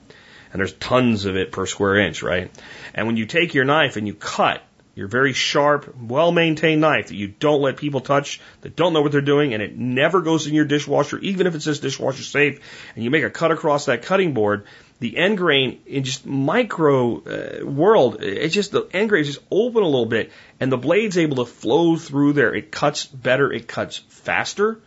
And 0.52 0.60
there's 0.60 0.74
tons 0.74 1.26
of 1.26 1.36
it 1.36 1.52
per 1.52 1.66
square 1.66 1.98
inch, 1.98 2.22
right? 2.22 2.52
And 2.94 3.08
when 3.08 3.18
you 3.18 3.26
take 3.26 3.54
your 3.54 3.66
knife 3.66 3.98
and 3.98 4.08
you 4.08 4.14
cut, 4.14 4.62
your 4.96 5.08
very 5.08 5.34
sharp, 5.34 5.96
well 6.00 6.32
maintained 6.32 6.82
knife 6.82 7.08
that 7.08 7.16
you 7.16 7.28
don't 7.28 7.62
let 7.62 7.78
people 7.78 8.02
touch, 8.02 8.40
that 8.62 8.76
don't 8.76 8.94
know 8.94 9.02
what 9.02 9.12
they're 9.12 9.22
doing, 9.22 9.54
and 9.54 9.64
it 9.64 9.76
never 9.76 10.22
goes 10.22 10.46
in 10.46 10.54
your 10.54 10.66
dishwasher, 10.66 11.18
even 11.20 11.48
if 11.48 11.56
it 11.56 11.64
says 11.64 11.80
dishwasher 11.80 12.24
safe, 12.24 12.60
and 12.96 13.04
you 13.04 13.10
make 13.10 13.24
a 13.24 13.30
cut 13.30 13.52
across 13.52 13.86
that 13.86 14.04
cutting 14.04 14.34
board, 14.34 14.66
the 15.00 15.18
end 15.18 15.38
grain 15.38 15.82
in 15.88 16.04
just 16.04 16.26
micro 16.26 17.18
uh, 17.24 17.66
world, 17.66 18.22
it's 18.22 18.54
just 18.54 18.72
the 18.72 18.88
end 18.94 19.10
grain 19.10 19.22
is 19.22 19.36
just 19.36 19.46
open 19.50 19.82
a 19.82 19.88
little 19.88 20.06
bit, 20.06 20.32
and 20.60 20.72
the 20.72 20.78
blade's 20.78 21.18
able 21.18 21.38
to 21.38 21.46
flow 21.46 21.96
through 21.96 22.34
there. 22.34 22.54
It 22.54 22.72
cuts 22.72 23.06
better, 23.06 23.52
it 23.52 23.68
cuts 23.68 23.98
faster. 24.10 24.80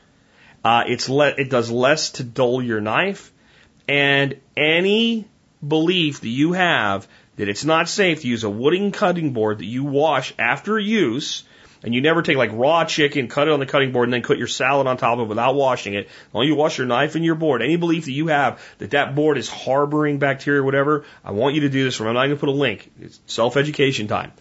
Uh, 0.64 0.84
it's 0.86 1.08
le- 1.08 1.34
it 1.36 1.50
does 1.50 1.70
less 1.70 2.10
to 2.10 2.24
dull 2.24 2.62
your 2.62 2.80
knife, 2.80 3.32
and 3.88 4.40
any 4.56 5.26
belief 5.66 6.20
that 6.20 6.28
you 6.28 6.52
have 6.52 7.08
that 7.36 7.48
it's 7.48 7.64
not 7.64 7.88
safe 7.88 8.22
to 8.22 8.28
use 8.28 8.44
a 8.44 8.50
wooden 8.50 8.92
cutting 8.92 9.32
board 9.32 9.58
that 9.58 9.66
you 9.66 9.84
wash 9.84 10.34
after 10.38 10.78
use, 10.78 11.44
and 11.82 11.94
you 11.94 12.00
never 12.00 12.22
take 12.22 12.36
like 12.36 12.50
raw 12.52 12.84
chicken, 12.84 13.28
cut 13.28 13.48
it 13.48 13.52
on 13.52 13.60
the 13.60 13.66
cutting 13.66 13.92
board, 13.92 14.08
and 14.08 14.12
then 14.12 14.22
cut 14.22 14.38
your 14.38 14.46
salad 14.46 14.86
on 14.86 14.96
top 14.96 15.18
of 15.18 15.26
it 15.26 15.28
without 15.28 15.54
washing 15.54 15.94
it. 15.94 16.08
Only 16.34 16.48
you 16.48 16.54
wash 16.54 16.78
your 16.78 16.86
knife 16.86 17.14
and 17.14 17.24
your 17.24 17.34
board. 17.34 17.62
Any 17.62 17.76
belief 17.76 18.06
that 18.06 18.12
you 18.12 18.28
have 18.28 18.60
that 18.78 18.92
that 18.92 19.14
board 19.14 19.38
is 19.38 19.48
harboring 19.48 20.18
bacteria 20.18 20.62
or 20.62 20.64
whatever, 20.64 21.04
I 21.24 21.32
want 21.32 21.54
you 21.54 21.60
to 21.62 21.68
do 21.68 21.84
this. 21.84 22.00
I'm 22.00 22.06
not 22.06 22.14
going 22.14 22.30
to 22.30 22.36
put 22.36 22.48
a 22.48 22.52
link. 22.52 22.90
It's 23.00 23.20
self-education 23.26 24.08
time. 24.08 24.32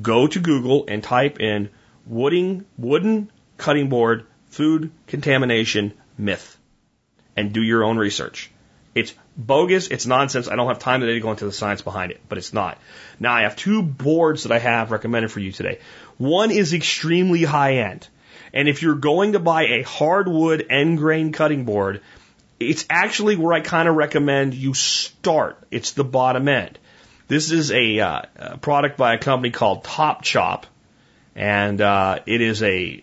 Go 0.00 0.26
to 0.26 0.40
Google 0.40 0.86
and 0.88 1.02
type 1.02 1.40
in 1.40 1.70
wooden, 2.06 2.66
wooden 2.76 3.30
cutting 3.56 3.88
board 3.88 4.26
food 4.48 4.90
contamination 5.06 5.94
myth 6.18 6.58
and 7.36 7.52
do 7.52 7.62
your 7.62 7.84
own 7.84 7.96
research. 7.96 8.50
It's 8.94 9.14
bogus. 9.36 9.88
It's 9.88 10.06
nonsense. 10.06 10.48
I 10.48 10.56
don't 10.56 10.68
have 10.68 10.78
time 10.78 11.00
today 11.00 11.14
to 11.14 11.20
go 11.20 11.30
into 11.30 11.44
the 11.44 11.52
science 11.52 11.82
behind 11.82 12.12
it, 12.12 12.20
but 12.28 12.38
it's 12.38 12.52
not. 12.52 12.78
Now 13.18 13.32
I 13.32 13.42
have 13.42 13.56
two 13.56 13.82
boards 13.82 14.44
that 14.44 14.52
I 14.52 14.58
have 14.58 14.90
recommended 14.90 15.30
for 15.30 15.40
you 15.40 15.52
today. 15.52 15.78
One 16.18 16.50
is 16.50 16.74
extremely 16.74 17.42
high 17.42 17.78
end. 17.78 18.08
And 18.52 18.68
if 18.68 18.82
you're 18.82 18.94
going 18.94 19.32
to 19.32 19.38
buy 19.38 19.62
a 19.64 19.82
hardwood 19.82 20.66
end 20.68 20.98
grain 20.98 21.32
cutting 21.32 21.64
board, 21.64 22.02
it's 22.60 22.84
actually 22.90 23.36
where 23.36 23.52
I 23.52 23.60
kind 23.60 23.88
of 23.88 23.96
recommend 23.96 24.54
you 24.54 24.74
start. 24.74 25.58
It's 25.70 25.92
the 25.92 26.04
bottom 26.04 26.48
end. 26.48 26.78
This 27.28 27.50
is 27.50 27.72
a, 27.72 28.00
uh, 28.00 28.22
a 28.36 28.58
product 28.58 28.98
by 28.98 29.14
a 29.14 29.18
company 29.18 29.50
called 29.50 29.84
Top 29.84 30.22
Chop, 30.22 30.66
and 31.34 31.80
uh, 31.80 32.18
it 32.26 32.40
is 32.42 32.62
a 32.62 33.02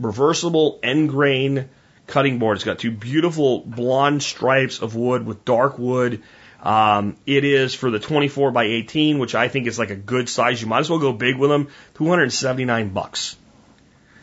reversible 0.00 0.80
end 0.82 1.10
grain 1.10 1.68
cutting 2.08 2.40
board. 2.40 2.56
It's 2.56 2.64
got 2.64 2.80
two 2.80 2.90
beautiful 2.90 3.60
blonde 3.60 4.22
stripes 4.22 4.80
of 4.80 4.96
wood 4.96 5.24
with 5.24 5.44
dark 5.44 5.78
wood. 5.78 6.22
Um, 6.60 7.16
it 7.24 7.44
is 7.44 7.74
for 7.74 7.90
the 7.90 8.00
24 8.00 8.50
by 8.50 8.64
18, 8.64 9.20
which 9.20 9.36
I 9.36 9.46
think 9.46 9.68
is 9.68 9.78
like 9.78 9.90
a 9.90 9.96
good 9.96 10.28
size. 10.28 10.60
You 10.60 10.66
might 10.66 10.80
as 10.80 10.90
well 10.90 10.98
go 10.98 11.12
big 11.12 11.36
with 11.36 11.50
them. 11.50 11.68
279 11.94 12.88
bucks. 12.88 13.36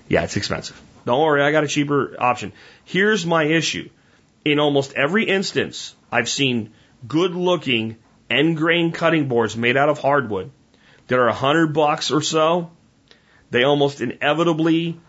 Yeah, 0.09 0.23
it's 0.23 0.35
expensive. 0.35 0.79
Don't 1.05 1.21
worry, 1.21 1.41
I 1.41 1.51
got 1.51 1.63
a 1.63 1.67
cheaper 1.67 2.15
option. 2.19 2.51
Here's 2.83 3.25
my 3.25 3.43
issue. 3.43 3.89
In 4.43 4.59
almost 4.59 4.93
every 4.93 5.25
instance, 5.25 5.95
I've 6.11 6.29
seen 6.29 6.73
good 7.07 7.35
looking 7.35 7.97
end 8.29 8.57
grain 8.57 8.91
cutting 8.91 9.27
boards 9.27 9.55
made 9.55 9.77
out 9.77 9.89
of 9.89 9.99
hardwood 9.99 10.51
that 11.07 11.19
are 11.19 11.27
a 11.27 11.33
hundred 11.33 11.73
bucks 11.73 12.11
or 12.11 12.21
so. 12.21 12.71
They 13.51 13.63
almost 13.63 14.01
inevitably 14.01 14.99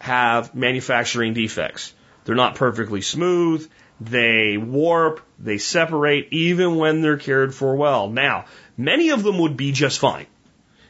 have 0.00 0.54
manufacturing 0.54 1.34
defects. 1.34 1.92
They're 2.28 2.36
not 2.36 2.56
perfectly 2.56 3.00
smooth. 3.00 3.66
They 4.02 4.58
warp. 4.58 5.22
They 5.38 5.56
separate 5.56 6.28
even 6.30 6.76
when 6.76 7.00
they're 7.00 7.16
cared 7.16 7.54
for 7.54 7.74
well. 7.74 8.10
Now, 8.10 8.44
many 8.76 9.08
of 9.08 9.22
them 9.22 9.38
would 9.38 9.56
be 9.56 9.72
just 9.72 9.98
fine. 9.98 10.26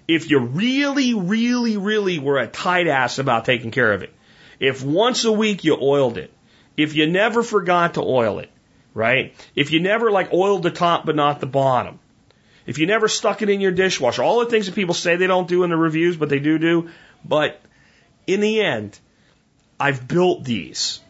If 0.09 0.29
you 0.29 0.41
really, 0.41 1.15
really, 1.15 1.77
really 1.77 2.19
were 2.19 2.39
a 2.39 2.49
tight 2.49 2.89
ass 2.89 3.21
about 3.21 3.45
taking 3.45 3.71
care 3.71 3.93
of 3.93 4.03
it. 4.03 4.13
If 4.59 4.83
once 4.83 5.25
a 5.25 5.31
week 5.31 5.63
you 5.63 5.79
oiled 5.81 6.19
it. 6.19 6.33
If 6.77 6.97
you 6.97 7.07
never 7.07 7.45
forgot 7.45 7.95
to 7.95 8.03
oil 8.03 8.41
it, 8.41 8.51
right? 8.93 9.33
If 9.55 9.71
you 9.71 9.79
never 9.79 10.11
like 10.11 10.33
oiled 10.33 10.65
the 10.65 10.73
top 10.73 11.07
but 11.07 11.15
not 11.15 11.39
the 11.39 11.47
bottom. 11.47 12.01
If 12.67 12.79
you 12.79 12.89
never 12.89 13.07
stuck 13.07 13.43
it 13.43 13.49
in 13.49 13.61
your 13.61 13.71
dishwasher. 13.71 14.25
All 14.25 14.41
the 14.41 14.51
things 14.51 14.67
that 14.67 14.75
people 14.75 14.93
say 14.93 15.15
they 15.15 15.29
don't 15.29 15.47
do 15.47 15.63
in 15.63 15.71
the 15.71 15.77
reviews, 15.77 16.17
but 16.17 16.31
they 16.31 16.41
do 16.41 16.59
do. 16.59 16.91
But 17.25 17.61
in 18.27 18.41
the 18.41 18.61
end, 18.61 18.99
I've 19.79 20.09
built 20.09 20.43
these. 20.43 21.01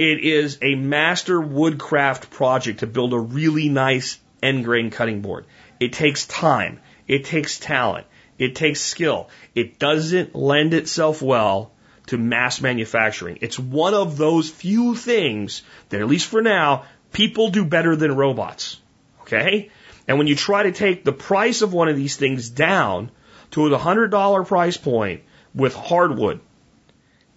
It 0.00 0.20
is 0.20 0.56
a 0.62 0.76
master 0.76 1.38
woodcraft 1.38 2.30
project 2.30 2.80
to 2.80 2.86
build 2.86 3.12
a 3.12 3.18
really 3.18 3.68
nice 3.68 4.18
end 4.42 4.64
grain 4.64 4.88
cutting 4.88 5.20
board. 5.20 5.44
It 5.78 5.92
takes 5.92 6.26
time. 6.26 6.80
It 7.06 7.26
takes 7.26 7.58
talent. 7.58 8.06
It 8.38 8.56
takes 8.56 8.80
skill. 8.80 9.28
It 9.54 9.78
doesn't 9.78 10.34
lend 10.34 10.72
itself 10.72 11.20
well 11.20 11.72
to 12.06 12.16
mass 12.16 12.62
manufacturing. 12.62 13.40
It's 13.42 13.58
one 13.58 13.92
of 13.92 14.16
those 14.16 14.48
few 14.48 14.94
things 14.94 15.60
that, 15.90 16.00
at 16.00 16.06
least 16.06 16.28
for 16.28 16.40
now, 16.40 16.86
people 17.12 17.50
do 17.50 17.66
better 17.66 17.94
than 17.94 18.16
robots. 18.16 18.80
Okay? 19.24 19.68
And 20.08 20.16
when 20.16 20.28
you 20.28 20.34
try 20.34 20.62
to 20.62 20.72
take 20.72 21.04
the 21.04 21.12
price 21.12 21.60
of 21.60 21.74
one 21.74 21.88
of 21.88 21.96
these 21.96 22.16
things 22.16 22.48
down 22.48 23.10
to 23.50 23.68
the 23.68 23.76
$100 23.76 24.46
price 24.46 24.78
point 24.78 25.24
with 25.54 25.74
hardwood, 25.74 26.40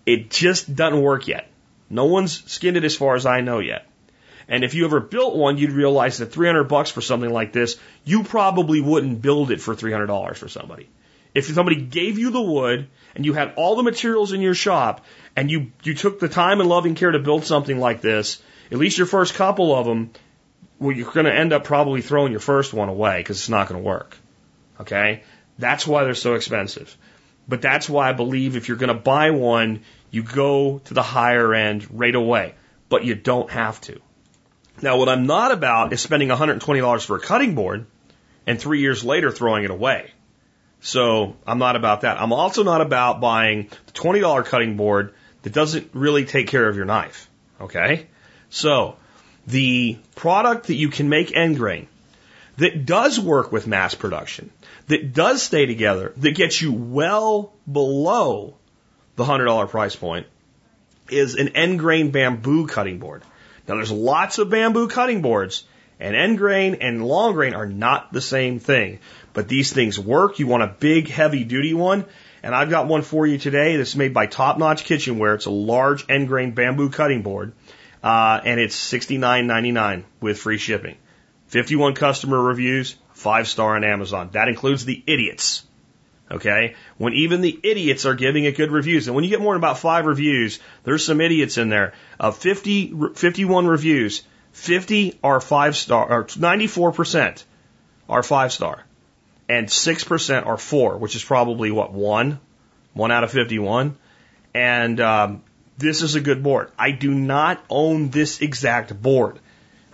it 0.06 0.30
just 0.30 0.74
doesn't 0.74 1.02
work 1.02 1.28
yet. 1.28 1.50
No 1.90 2.06
one's 2.06 2.44
skinned 2.52 2.78
it 2.78 2.84
as 2.84 2.96
far 2.96 3.16
as 3.16 3.26
I 3.26 3.42
know 3.42 3.60
yet. 3.60 3.88
And 4.48 4.64
if 4.64 4.74
you 4.74 4.86
ever 4.86 5.00
built 5.00 5.36
one, 5.36 5.58
you'd 5.58 5.72
realize 5.72 6.18
that 6.18 6.34
300 6.34 6.66
bucks 6.66 6.92
for 6.92 7.02
something 7.02 7.32
like 7.32 7.54
this, 7.54 7.78
you 8.04 8.24
probably 8.24 8.82
wouldn't 8.82 9.22
build 9.22 9.52
it 9.52 9.62
for 9.62 9.76
$300 9.76 10.36
for 10.36 10.48
somebody. 10.48 10.90
If 11.34 11.46
somebody 11.46 11.82
gave 11.82 12.20
you 12.20 12.30
the 12.30 12.42
wood 12.42 12.88
and 13.16 13.26
you 13.26 13.34
had 13.34 13.54
all 13.56 13.76
the 13.76 13.84
materials 13.84 14.34
in 14.34 14.42
your 14.42 14.54
shop 14.54 15.06
and 15.36 15.50
you, 15.50 15.72
you 15.84 15.96
took 15.96 16.20
the 16.20 16.30
time 16.30 16.60
and 16.60 16.70
loving 16.70 16.96
care 16.96 17.12
to 17.12 17.20
build 17.20 17.46
something 17.46 17.80
like 17.80 18.02
this, 18.02 18.42
at 18.72 18.78
least 18.78 18.98
your 18.98 19.08
first 19.08 19.34
couple 19.34 19.76
of 19.76 19.86
them, 19.86 20.12
well, 20.80 20.96
you're 20.96 21.12
going 21.12 21.26
to 21.26 21.34
end 21.34 21.54
up 21.54 21.64
probably 21.64 22.02
throwing 22.02 22.32
your 22.32 22.40
first 22.40 22.74
one 22.74 22.90
away 22.90 23.20
because 23.20 23.38
it's 23.38 23.50
not 23.50 23.68
going 23.68 23.82
to 23.82 23.88
work. 23.88 24.18
Okay? 24.82 25.24
That's 25.58 25.88
why 25.88 26.04
they're 26.04 26.14
so 26.14 26.36
expensive. 26.36 26.96
But 27.48 27.62
that's 27.62 27.90
why 27.90 28.10
I 28.10 28.14
believe 28.14 28.56
if 28.56 28.68
you're 28.68 28.78
going 28.78 28.96
to 28.96 29.02
buy 29.02 29.32
one, 29.32 29.82
you 30.14 30.22
go 30.22 30.78
to 30.78 30.94
the 30.94 31.02
higher 31.02 31.56
end 31.56 31.88
right 31.90 32.14
away. 32.14 32.54
But 32.88 33.04
you 33.04 33.16
don't 33.16 33.50
have 33.50 33.82
to. 33.82 34.00
Now, 34.80 34.98
what 34.98 35.10
I'm 35.10 35.26
not 35.26 35.52
about 35.52 35.92
is 35.92 36.02
spending 36.02 36.30
$120 36.30 37.06
for 37.06 37.16
a 37.16 37.20
cutting 37.20 37.56
board 37.56 37.88
and 38.46 38.60
three 38.60 38.80
years 38.80 39.04
later 39.04 39.32
throwing 39.32 39.64
it 39.64 39.72
away. 39.72 40.12
So 40.82 41.36
I'm 41.48 41.58
not 41.58 41.76
about 41.76 42.02
that. 42.02 42.22
I'm 42.22 42.32
also 42.32 42.62
not 42.62 42.82
about 42.82 43.22
buying 43.22 43.70
the 43.88 43.92
$20 43.94 44.46
cutting 44.46 44.78
board 44.78 45.16
that 45.42 45.52
doesn't 45.52 45.90
really 45.94 46.26
take 46.26 46.48
care 46.48 46.70
of 46.70 46.76
your 46.76 46.86
knife. 46.86 47.28
Okay? 47.60 48.06
So 48.52 48.98
the 49.48 49.98
product 50.16 50.68
that 50.68 50.76
you 50.76 50.90
can 50.90 51.10
make 51.10 51.36
end 51.36 51.58
grain 51.58 51.88
that 52.58 52.86
does 52.86 53.20
work 53.20 53.52
with 53.52 53.66
mass 53.66 53.96
production, 53.96 54.52
that 54.88 55.12
does 55.12 55.42
stay 55.42 55.66
together, 55.66 56.14
that 56.18 56.36
gets 56.36 56.62
you 56.62 56.72
well 56.72 57.54
below 57.72 58.54
the 59.16 59.24
$100 59.24 59.70
price 59.70 59.96
point 59.96 60.28
is 61.10 61.36
an 61.36 61.50
end 61.50 61.80
grain 61.80 62.12
bamboo 62.12 62.68
cutting 62.68 63.00
board. 63.00 63.24
Now 63.68 63.76
there's 63.76 63.92
lots 63.92 64.38
of 64.38 64.50
bamboo 64.50 64.88
cutting 64.88 65.22
boards 65.22 65.64
and 66.00 66.16
end 66.16 66.38
grain 66.38 66.76
and 66.82 67.06
long 67.06 67.34
grain 67.34 67.54
are 67.54 67.66
not 67.66 68.12
the 68.12 68.22
same 68.22 68.60
thing, 68.60 69.00
but 69.34 69.48
these 69.48 69.72
things 69.72 70.00
work. 70.00 70.40
You 70.40 70.48
want 70.48 70.64
a 70.64 70.68
big 70.68 71.10
heavy 71.10 71.44
duty 71.44 71.74
one 71.74 72.06
and 72.42 72.54
I've 72.54 72.70
got 72.70 72.88
one 72.88 73.04
for 73.04 73.26
you 73.26 73.38
today 73.38 73.78
that's 73.78 73.96
made 73.96 74.14
by 74.14 74.26
Top 74.26 74.58
Notch 74.58 74.84
Kitchenware. 74.84 75.36
It's 75.36 75.46
a 75.46 75.52
large 75.52 76.06
end 76.10 76.28
grain 76.28 76.52
bamboo 76.52 76.90
cutting 76.90 77.22
board. 77.22 77.54
Uh, 78.04 78.42
and 78.44 78.60
it's 78.60 78.76
$69.99 78.76 80.04
with 80.20 80.38
free 80.38 80.58
shipping. 80.58 80.98
51 81.48 81.96
customer 81.96 82.42
reviews, 82.42 82.98
five 83.14 83.48
star 83.48 83.78
on 83.78 83.86
Amazon. 83.86 84.30
That 84.34 84.50
includes 84.50 84.84
the 84.84 85.02
idiots. 85.08 85.64
Okay? 86.34 86.76
When 86.98 87.14
even 87.14 87.42
the 87.42 87.60
idiots 87.64 88.06
are 88.06 88.16
giving 88.16 88.46
it 88.46 88.58
good 88.58 88.72
reviews. 88.72 89.08
And 89.08 89.16
when 89.16 89.24
you 89.24 89.30
get 89.30 89.40
more 89.40 89.54
than 89.54 89.60
about 89.60 89.78
five 89.78 90.06
reviews, 90.06 90.60
there's 90.84 91.06
some 91.06 91.22
idiots 91.22 91.58
in 91.58 91.70
there. 91.70 91.94
Of 92.20 92.38
50, 92.38 93.14
51 93.16 93.68
reviews, 93.68 94.24
50 94.54 95.20
are 95.24 95.40
five 95.40 95.78
star, 95.78 96.12
or 96.12 96.24
94% 96.26 97.44
are 98.10 98.24
five 98.24 98.52
star. 98.52 98.84
And 99.48 99.68
6% 99.68 100.46
are 100.48 100.58
four, 100.58 100.98
which 100.98 101.16
is 101.16 101.24
probably 101.24 101.70
what, 101.70 101.94
one? 101.94 102.40
One 102.94 103.12
out 103.12 103.24
of 103.24 103.32
51. 103.32 103.96
And, 104.56 105.00
um, 105.00 105.44
this 105.78 106.02
is 106.02 106.16
a 106.16 106.22
good 106.22 106.44
board. 106.44 106.72
I 106.78 106.92
do 106.92 107.12
not 107.14 107.64
own 107.70 108.10
this 108.10 108.42
exact 108.42 109.00
board. 109.02 109.40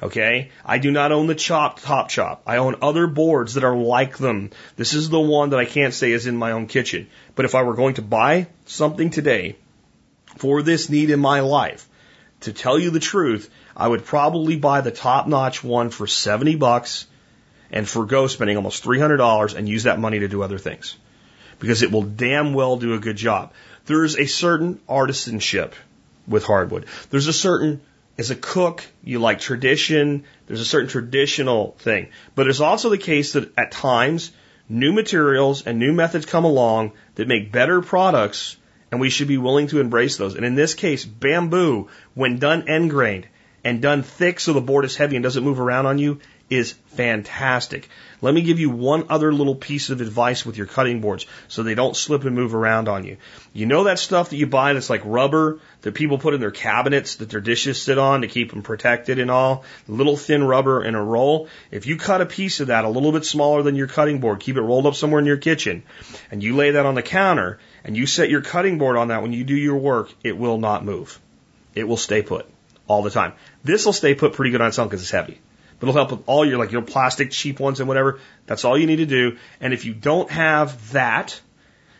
Okay? 0.01 0.51
I 0.65 0.77
do 0.77 0.91
not 0.91 1.11
own 1.11 1.27
the 1.27 1.35
chop 1.35 1.79
top 1.81 2.09
chop. 2.09 2.43
I 2.47 2.57
own 2.57 2.77
other 2.81 3.07
boards 3.07 3.55
that 3.55 3.63
are 3.63 3.75
like 3.75 4.17
them. 4.17 4.51
This 4.75 4.93
is 4.93 5.09
the 5.09 5.19
one 5.19 5.49
that 5.49 5.59
I 5.59 5.65
can't 5.65 5.93
say 5.93 6.11
is 6.11 6.27
in 6.27 6.37
my 6.37 6.51
own 6.51 6.67
kitchen. 6.67 7.07
But 7.35 7.45
if 7.45 7.55
I 7.55 7.63
were 7.63 7.75
going 7.75 7.95
to 7.95 8.01
buy 8.01 8.47
something 8.65 9.09
today 9.09 9.57
for 10.37 10.61
this 10.61 10.89
need 10.89 11.09
in 11.09 11.19
my 11.19 11.41
life, 11.41 11.87
to 12.41 12.53
tell 12.53 12.79
you 12.79 12.89
the 12.91 12.99
truth, 12.99 13.49
I 13.75 13.87
would 13.87 14.05
probably 14.05 14.55
buy 14.55 14.81
the 14.81 14.91
top 14.91 15.27
notch 15.27 15.63
one 15.63 15.89
for 15.89 16.07
70 16.07 16.55
bucks 16.55 17.05
and 17.71 17.87
forego 17.87 18.27
spending 18.27 18.57
almost 18.57 18.83
$300 18.83 19.55
and 19.55 19.67
use 19.67 19.83
that 19.83 19.99
money 19.99 20.19
to 20.19 20.27
do 20.27 20.41
other 20.41 20.57
things. 20.57 20.95
Because 21.59 21.83
it 21.83 21.91
will 21.91 22.03
damn 22.03 22.53
well 22.53 22.77
do 22.77 22.93
a 22.93 22.99
good 22.99 23.17
job. 23.17 23.51
There's 23.85 24.15
a 24.17 24.25
certain 24.25 24.79
artisanship 24.87 25.73
with 26.27 26.45
hardwood. 26.45 26.85
There's 27.09 27.27
a 27.27 27.33
certain 27.33 27.81
as 28.19 28.31
a 28.31 28.35
cook, 28.35 28.85
you 29.01 29.17
like 29.17 29.39
tradition. 29.39 30.25
There's 30.45 30.59
a 30.59 30.65
certain 30.65 30.89
traditional 30.89 31.75
thing. 31.79 32.09
But 32.35 32.47
it's 32.47 32.59
also 32.59 32.89
the 32.89 32.97
case 32.97 33.33
that 33.33 33.57
at 33.57 33.71
times, 33.71 34.31
new 34.67 34.91
materials 34.91 35.65
and 35.65 35.79
new 35.79 35.93
methods 35.93 36.25
come 36.25 36.43
along 36.43 36.91
that 37.15 37.29
make 37.29 37.51
better 37.51 37.81
products, 37.81 38.57
and 38.91 38.99
we 38.99 39.09
should 39.09 39.29
be 39.29 39.37
willing 39.37 39.67
to 39.67 39.79
embrace 39.79 40.17
those. 40.17 40.35
And 40.35 40.45
in 40.45 40.55
this 40.55 40.73
case, 40.73 41.05
bamboo, 41.05 41.87
when 42.13 42.39
done 42.39 42.67
end 42.67 42.89
grained 42.89 43.27
and 43.63 43.81
done 43.81 44.03
thick 44.03 44.41
so 44.41 44.51
the 44.51 44.59
board 44.59 44.83
is 44.83 44.97
heavy 44.97 45.15
and 45.15 45.23
doesn't 45.23 45.43
move 45.43 45.61
around 45.61 45.85
on 45.85 45.97
you, 45.97 46.19
is 46.49 46.73
fantastic. 46.87 47.87
Let 48.21 48.33
me 48.33 48.41
give 48.41 48.59
you 48.59 48.69
one 48.69 49.05
other 49.09 49.31
little 49.31 49.55
piece 49.55 49.89
of 49.89 50.01
advice 50.01 50.45
with 50.45 50.57
your 50.57 50.67
cutting 50.67 50.99
boards 50.99 51.25
so 51.47 51.63
they 51.63 51.75
don't 51.75 51.95
slip 51.95 52.25
and 52.25 52.35
move 52.35 52.53
around 52.53 52.89
on 52.89 53.05
you. 53.05 53.17
You 53.53 53.65
know 53.65 53.85
that 53.85 53.99
stuff 53.99 54.29
that 54.29 54.35
you 54.35 54.45
buy 54.45 54.73
that's 54.73 54.89
like 54.89 55.01
rubber 55.05 55.59
that 55.81 55.93
people 55.93 56.17
put 56.17 56.33
in 56.33 56.41
their 56.41 56.51
cabinets 56.51 57.15
that 57.15 57.29
their 57.29 57.39
dishes 57.39 57.81
sit 57.81 57.97
on 57.97 58.21
to 58.21 58.27
keep 58.27 58.51
them 58.51 58.61
protected 58.61 59.19
and 59.19 59.31
all? 59.31 59.63
Little 59.87 60.17
thin 60.17 60.43
rubber 60.43 60.83
in 60.83 60.95
a 60.95 61.03
roll. 61.03 61.47
If 61.71 61.85
you 61.85 61.95
cut 61.95 62.21
a 62.21 62.25
piece 62.25 62.59
of 62.59 62.67
that 62.67 62.83
a 62.83 62.89
little 62.89 63.11
bit 63.11 63.25
smaller 63.25 63.63
than 63.63 63.75
your 63.75 63.87
cutting 63.87 64.19
board, 64.19 64.41
keep 64.41 64.57
it 64.57 64.61
rolled 64.61 64.85
up 64.85 64.95
somewhere 64.95 65.19
in 65.19 65.25
your 65.25 65.37
kitchen, 65.37 65.83
and 66.29 66.43
you 66.43 66.55
lay 66.55 66.71
that 66.71 66.85
on 66.85 66.95
the 66.95 67.01
counter 67.01 67.59
and 67.83 67.95
you 67.95 68.05
set 68.05 68.29
your 68.29 68.41
cutting 68.41 68.77
board 68.77 68.97
on 68.97 69.07
that 69.07 69.21
when 69.21 69.33
you 69.33 69.43
do 69.43 69.55
your 69.55 69.77
work, 69.77 70.13
it 70.23 70.37
will 70.37 70.57
not 70.57 70.83
move. 70.83 71.19
It 71.73 71.87
will 71.87 71.97
stay 71.97 72.21
put 72.21 72.45
all 72.87 73.01
the 73.01 73.09
time. 73.09 73.33
This 73.63 73.85
will 73.85 73.93
stay 73.93 74.15
put 74.15 74.33
pretty 74.33 74.51
good 74.51 74.61
on 74.61 74.67
its 74.67 74.79
own 74.79 74.87
because 74.87 75.01
it's 75.01 75.11
heavy. 75.11 75.39
But 75.79 75.89
it'll 75.89 75.95
help 75.95 76.11
with 76.11 76.23
all 76.27 76.45
your 76.45 76.57
like 76.57 76.71
your 76.71 76.81
plastic 76.81 77.31
cheap 77.31 77.59
ones 77.59 77.79
and 77.79 77.87
whatever. 77.87 78.19
That's 78.45 78.65
all 78.65 78.77
you 78.77 78.85
need 78.85 78.97
to 78.97 79.05
do. 79.05 79.37
And 79.61 79.73
if 79.73 79.85
you 79.85 79.93
don't 79.93 80.29
have 80.29 80.91
that, 80.91 81.39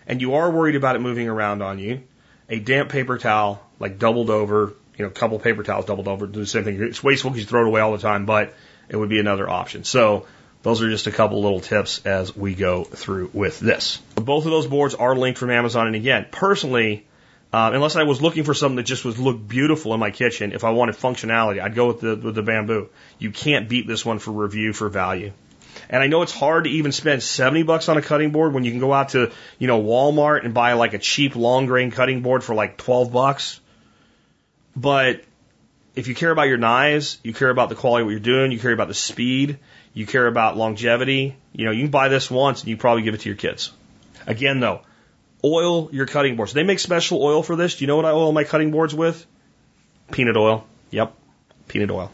and 0.06 0.22
you 0.22 0.36
are 0.36 0.52
worried 0.52 0.76
about 0.76 0.96
it 0.96 1.00
moving 1.00 1.30
around 1.30 1.62
on 1.62 1.80
you, 1.80 2.02
a 2.50 2.60
damp 2.60 2.90
paper 2.90 3.18
towel, 3.18 3.64
like 3.80 4.00
doubled 4.00 4.30
over, 4.30 4.74
you 4.98 5.06
know, 5.06 5.08
a 5.08 5.14
couple 5.14 5.40
paper 5.40 5.64
towels 5.64 5.86
doubled 5.86 6.08
over, 6.08 6.28
do 6.28 6.40
the 6.40 6.46
same 6.46 6.64
thing. 6.64 6.82
It's 6.82 7.04
wasteful 7.04 7.32
because 7.32 7.44
you 7.44 7.48
throw 7.48 7.62
it 7.62 7.68
away 7.68 7.80
all 7.80 7.92
the 7.92 8.00
time, 8.00 8.26
but 8.26 8.54
it 8.90 8.98
would 8.98 9.10
be 9.10 9.20
another 9.20 9.50
option. 9.50 9.84
So 9.84 10.26
those 10.64 10.82
are 10.82 10.90
just 10.90 11.08
a 11.08 11.12
couple 11.12 11.42
little 11.42 11.62
tips 11.62 12.06
as 12.06 12.36
we 12.36 12.56
go 12.56 12.84
through 12.84 13.30
with 13.34 13.60
this. 13.60 13.98
Both 14.16 14.46
of 14.46 14.52
those 14.52 14.68
boards 14.68 14.96
are 14.96 15.16
linked 15.16 15.40
from 15.40 15.52
Amazon. 15.52 15.88
And 15.88 15.96
again, 15.96 16.26
personally, 16.32 17.06
uh, 17.52 17.72
unless 17.74 17.96
I 17.96 18.04
was 18.04 18.22
looking 18.22 18.44
for 18.44 18.54
something 18.54 18.76
that 18.76 18.84
just 18.84 19.04
was 19.04 19.18
look 19.18 19.48
beautiful 19.48 19.94
in 19.94 20.00
my 20.00 20.12
kitchen, 20.12 20.52
if 20.52 20.64
I 20.64 20.70
wanted 20.70 20.96
functionality, 20.96 21.62
I'd 21.62 21.74
go 21.74 21.88
with 21.88 22.02
the 22.02 22.16
with 22.16 22.36
the 22.36 22.44
bamboo. 22.44 22.90
You 23.18 23.32
can't 23.32 23.68
beat 23.68 23.88
this 23.88 24.06
one 24.06 24.20
for 24.20 24.32
review 24.32 24.72
for 24.72 24.88
value. 24.90 25.32
And 25.90 26.04
I 26.04 26.08
know 26.08 26.22
it's 26.22 26.34
hard 26.34 26.66
to 26.66 26.70
even 26.70 26.92
spend 26.92 27.24
70 27.24 27.64
bucks 27.64 27.90
on 27.90 27.98
a 27.98 28.02
cutting 28.02 28.32
board 28.32 28.54
when 28.54 28.64
you 28.64 28.72
can 28.72 28.80
go 28.80 28.94
out 28.94 29.10
to, 29.10 29.32
you 29.58 29.68
know, 29.68 29.82
Walmart 29.82 30.46
and 30.46 30.54
buy 30.54 30.74
like 30.74 30.94
a 30.94 31.00
cheap 31.00 31.36
long 31.36 31.66
grain 31.66 31.90
cutting 31.90 32.22
board 32.22 32.44
for 32.44 32.54
like 32.54 32.78
12 32.78 33.12
bucks. 33.12 33.60
But 34.76 35.24
if 35.96 36.08
you 36.08 36.14
care 36.14 36.30
about 36.30 36.48
your 36.48 36.58
knives, 36.58 37.18
you 37.24 37.34
care 37.34 37.50
about 37.50 37.70
the 37.70 37.76
quality 37.76 38.02
of 38.02 38.08
what 38.08 38.12
you're 38.12 38.20
doing, 38.20 38.52
you 38.52 38.60
care 38.60 38.72
about 38.72 38.88
the 38.88 38.94
speed, 38.94 39.58
you 39.94 40.06
care 40.06 40.28
about 40.28 40.58
longevity, 40.58 41.36
you 41.54 41.66
know, 41.66 41.72
you 41.72 41.84
can 41.84 41.92
buy 41.92 42.10
this 42.10 42.30
once 42.30 42.62
and 42.62 42.70
you 42.70 42.78
probably 42.78 43.04
give 43.04 43.16
it 43.16 43.22
to 43.22 43.30
your 43.30 43.38
kids. 43.38 43.72
Again 44.28 44.60
though, 44.60 44.82
oil 45.44 45.90
your 45.92 46.06
cutting 46.06 46.36
boards. 46.36 46.54
They 46.54 46.64
make 46.64 46.80
special 46.80 47.22
oil 47.22 47.44
for 47.44 47.56
this. 47.56 47.76
Do 47.76 47.84
you 47.84 47.88
know 47.88 47.96
what 47.96 48.06
I 48.06 48.12
oil 48.12 48.32
my 48.32 48.44
cutting 48.44 48.72
boards 48.72 48.94
with? 48.94 49.26
Peanut 50.12 50.38
oil. 50.38 50.66
Yep. 50.92 51.14
Peanut 51.68 51.92
oil. 51.92 52.12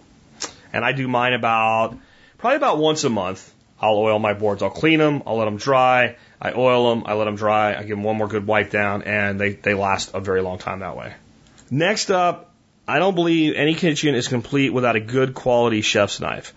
And 0.74 0.84
I 0.84 0.92
do 0.92 1.08
mine 1.08 1.34
about, 1.34 1.98
probably 2.38 2.58
about 2.58 2.78
once 2.78 3.04
a 3.04 3.10
month. 3.10 3.54
I'll 3.80 3.98
oil 3.98 4.20
my 4.20 4.34
boards. 4.34 4.62
I'll 4.62 4.70
clean 4.70 5.00
them. 5.00 5.24
I'll 5.26 5.38
let 5.38 5.46
them 5.46 5.58
dry. 5.58 6.18
I 6.42 6.54
oil 6.54 6.90
them. 6.90 7.04
I 7.06 7.14
let 7.14 7.26
them 7.26 7.36
dry. 7.36 7.76
I 7.76 7.82
give 7.82 7.90
them 7.90 8.04
one 8.04 8.18
more 8.18 8.28
good 8.28 8.46
wipe 8.46 8.70
down 8.70 9.04
and 9.04 9.40
they, 9.40 9.54
they 9.54 9.74
last 9.74 10.12
a 10.14 10.20
very 10.20 10.42
long 10.42 10.58
time 10.58 10.80
that 10.80 10.96
way. 10.96 11.14
Next 11.72 12.12
up, 12.12 12.52
I 12.88 13.00
don't 13.00 13.16
believe 13.16 13.56
any 13.56 13.74
kitchen 13.74 14.16
is 14.16 14.28
complete 14.28 14.72
without 14.72 14.96
a 14.96 15.00
good 15.00 15.34
quality 15.34 15.82
chef's 15.82 16.20
knife 16.20 16.54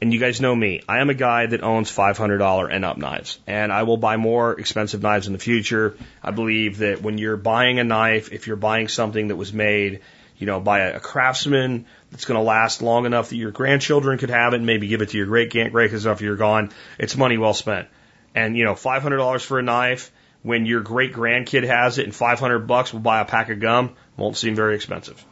and 0.00 0.14
you 0.14 0.18
guys 0.18 0.40
know 0.40 0.54
me, 0.54 0.82
I 0.88 1.00
am 1.00 1.10
a 1.10 1.14
guy 1.14 1.46
that 1.46 1.62
owns 1.62 1.94
$500 1.94 2.68
and 2.72 2.84
up 2.84 2.96
knives, 2.96 3.38
and 3.46 3.70
I 3.70 3.82
will 3.82 3.98
buy 3.98 4.16
more 4.16 4.58
expensive 4.58 5.02
knives 5.02 5.26
in 5.26 5.34
the 5.34 5.38
future. 5.38 5.96
I 6.22 6.30
believe 6.30 6.78
that 6.78 7.02
when 7.02 7.18
you're 7.18 7.36
buying 7.36 7.78
a 7.78 7.84
knife, 7.84 8.32
if 8.32 8.46
you're 8.46 8.56
buying 8.56 8.88
something 8.88 9.28
that 9.28 9.36
was 9.36 9.52
made, 9.52 10.00
you 10.38 10.46
know, 10.46 10.58
by 10.58 10.80
a 10.80 11.00
craftsman 11.00 11.84
that's 12.10 12.24
going 12.24 12.38
to 12.38 12.42
last 12.42 12.80
long 12.80 13.04
enough 13.04 13.28
that 13.28 13.36
your 13.36 13.50
grandchildren 13.50 14.16
could 14.16 14.30
have 14.30 14.54
it, 14.54 14.56
and 14.56 14.66
maybe 14.66 14.88
give 14.88 15.02
it 15.02 15.10
to 15.10 15.18
your 15.18 15.26
great 15.26 15.50
great 15.52 15.70
grandkids 15.72 16.10
after 16.10 16.24
you're 16.24 16.36
gone, 16.36 16.70
it's 16.98 17.16
money 17.16 17.36
well 17.36 17.54
spent. 17.54 17.88
And 18.34 18.56
you 18.56 18.64
know, 18.64 18.74
$500 18.74 19.44
for 19.44 19.58
a 19.58 19.62
knife 19.62 20.10
when 20.42 20.64
your 20.64 20.80
great 20.80 21.12
grandkid 21.12 21.66
has 21.66 21.98
it, 21.98 22.04
and 22.04 22.14
500 22.14 22.60
bucks 22.60 22.92
will 22.92 23.00
buy 23.00 23.20
a 23.20 23.26
pack 23.26 23.50
of 23.50 23.60
gum 23.60 23.96
won't 24.16 24.38
seem 24.38 24.54
very 24.54 24.76
expensive. 24.76 25.22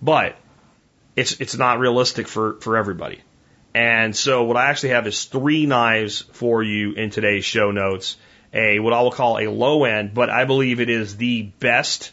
But 0.00 0.36
it's 1.14 1.40
it's 1.40 1.56
not 1.56 1.78
realistic 1.78 2.26
for 2.26 2.54
for 2.60 2.78
everybody. 2.78 3.20
And 3.74 4.14
so 4.14 4.44
what 4.44 4.56
I 4.56 4.70
actually 4.70 4.90
have 4.90 5.06
is 5.06 5.24
three 5.24 5.66
knives 5.66 6.22
for 6.32 6.62
you 6.62 6.92
in 6.92 7.10
today's 7.10 7.44
show 7.44 7.72
notes. 7.72 8.16
A, 8.52 8.78
what 8.78 8.92
I 8.92 9.02
will 9.02 9.10
call 9.10 9.38
a 9.38 9.48
low 9.48 9.84
end, 9.84 10.14
but 10.14 10.30
I 10.30 10.44
believe 10.44 10.78
it 10.78 10.88
is 10.88 11.16
the 11.16 11.42
best 11.42 12.12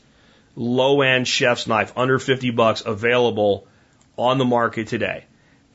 low 0.55 1.01
end 1.01 1.27
chef's 1.27 1.67
knife 1.67 1.93
under 1.95 2.17
50 2.17 2.49
bucks 2.49 2.81
available 2.83 3.67
on 4.17 4.39
the 4.39 4.45
market 4.45 4.87
today. 4.87 5.25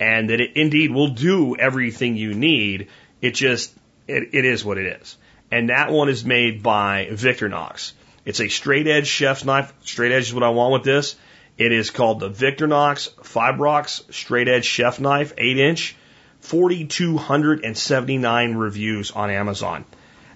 And 0.01 0.28
that 0.30 0.41
it 0.41 0.57
indeed 0.57 0.91
will 0.91 1.09
do 1.09 1.57
everything 1.57 2.16
you 2.16 2.34
need. 2.34 2.89
It 3.22 3.32
just, 3.32 3.72
it, 4.09 4.30
it 4.32 4.45
is 4.45 4.64
what 4.64 4.78
it 4.78 5.01
is. 5.01 5.16
And 5.53 5.70
that 5.70 5.93
one 5.93 6.09
is 6.09 6.24
made 6.24 6.64
by 6.64 7.09
Victorinox. 7.12 7.93
It's 8.24 8.41
a 8.41 8.49
straight 8.49 8.89
edge 8.89 9.07
chef's 9.07 9.45
knife. 9.45 9.72
Straight 9.82 10.11
edge 10.11 10.24
is 10.24 10.34
what 10.34 10.43
I 10.43 10.49
want 10.49 10.72
with 10.72 10.82
this. 10.82 11.14
It 11.59 11.73
is 11.73 11.91
called 11.91 12.21
the 12.21 12.29
Victorinox 12.29 13.15
Fibrox 13.23 14.13
Straight 14.13 14.49
Edge 14.49 14.67
Chef 14.67 15.01
Knife, 15.01 15.33
8 15.39 15.59
inch, 15.59 15.97
4,279 16.41 18.55
reviews 18.55 19.11
on 19.11 19.31
Amazon. 19.31 19.87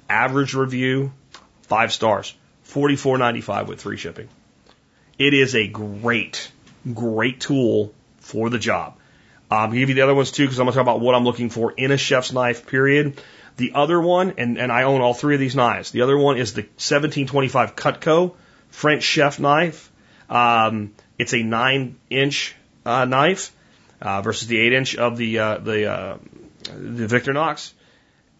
Average 0.08 0.54
review, 0.54 1.12
5 1.62 1.92
stars, 1.92 2.34
44.95 2.66 3.66
with 3.66 3.82
free 3.82 3.98
shipping. 3.98 4.30
It 5.18 5.34
is 5.34 5.54
a 5.54 5.68
great, 5.68 6.50
great 6.92 7.40
tool 7.40 7.92
for 8.20 8.48
the 8.48 8.58
job. 8.58 8.94
Um, 9.50 9.58
I'll 9.58 9.70
give 9.72 9.90
you 9.90 9.94
the 9.94 10.02
other 10.02 10.14
ones 10.14 10.30
too 10.30 10.44
because 10.44 10.58
I'm 10.58 10.64
going 10.64 10.72
to 10.72 10.78
talk 10.78 10.84
about 10.84 11.00
what 11.00 11.14
I'm 11.14 11.24
looking 11.24 11.50
for 11.50 11.72
in 11.72 11.90
a 11.90 11.98
chef's 11.98 12.32
knife, 12.32 12.66
period. 12.66 13.20
The 13.58 13.72
other 13.74 14.00
one, 14.00 14.32
and, 14.38 14.56
and 14.56 14.72
I 14.72 14.84
own 14.84 15.02
all 15.02 15.12
three 15.12 15.34
of 15.34 15.40
these 15.40 15.54
knives. 15.54 15.90
The 15.90 16.00
other 16.00 16.16
one 16.16 16.38
is 16.38 16.54
the 16.54 16.62
1725 16.62 17.76
Cutco 17.76 18.32
French 18.70 19.02
chef 19.02 19.38
knife. 19.38 19.92
Um, 20.30 20.94
it's 21.20 21.34
a 21.34 21.42
nine 21.42 21.96
inch 22.08 22.56
uh, 22.86 23.04
knife 23.04 23.54
uh, 24.00 24.22
versus 24.22 24.48
the 24.48 24.58
eight 24.58 24.72
inch 24.72 24.96
of 24.96 25.18
the 25.18 25.38
uh, 25.38 25.58
the 25.58 25.86
uh, 25.86 26.16
the 26.64 27.06
Victorinox. 27.06 27.72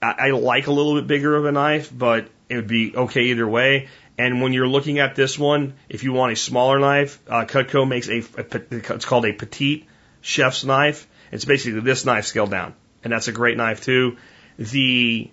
I, 0.00 0.14
I 0.18 0.30
like 0.30 0.66
a 0.66 0.72
little 0.72 0.94
bit 0.94 1.06
bigger 1.06 1.36
of 1.36 1.44
a 1.44 1.52
knife, 1.52 1.92
but 1.96 2.28
it 2.48 2.56
would 2.56 2.68
be 2.68 2.96
okay 2.96 3.24
either 3.24 3.46
way. 3.46 3.88
And 4.16 4.40
when 4.40 4.54
you're 4.54 4.68
looking 4.68 4.98
at 4.98 5.14
this 5.14 5.38
one, 5.38 5.74
if 5.88 6.04
you 6.04 6.12
want 6.12 6.32
a 6.32 6.36
smaller 6.36 6.78
knife, 6.78 7.20
uh, 7.28 7.44
Cutco 7.44 7.86
makes 7.86 8.08
a, 8.08 8.20
a 8.38 8.94
it's 8.94 9.04
called 9.04 9.26
a 9.26 9.32
petite 9.32 9.86
chef's 10.22 10.64
knife. 10.64 11.06
It's 11.30 11.44
basically 11.44 11.80
this 11.80 12.06
knife 12.06 12.24
scaled 12.24 12.50
down, 12.50 12.74
and 13.04 13.12
that's 13.12 13.28
a 13.28 13.32
great 13.32 13.58
knife 13.58 13.84
too. 13.84 14.16
The 14.58 15.30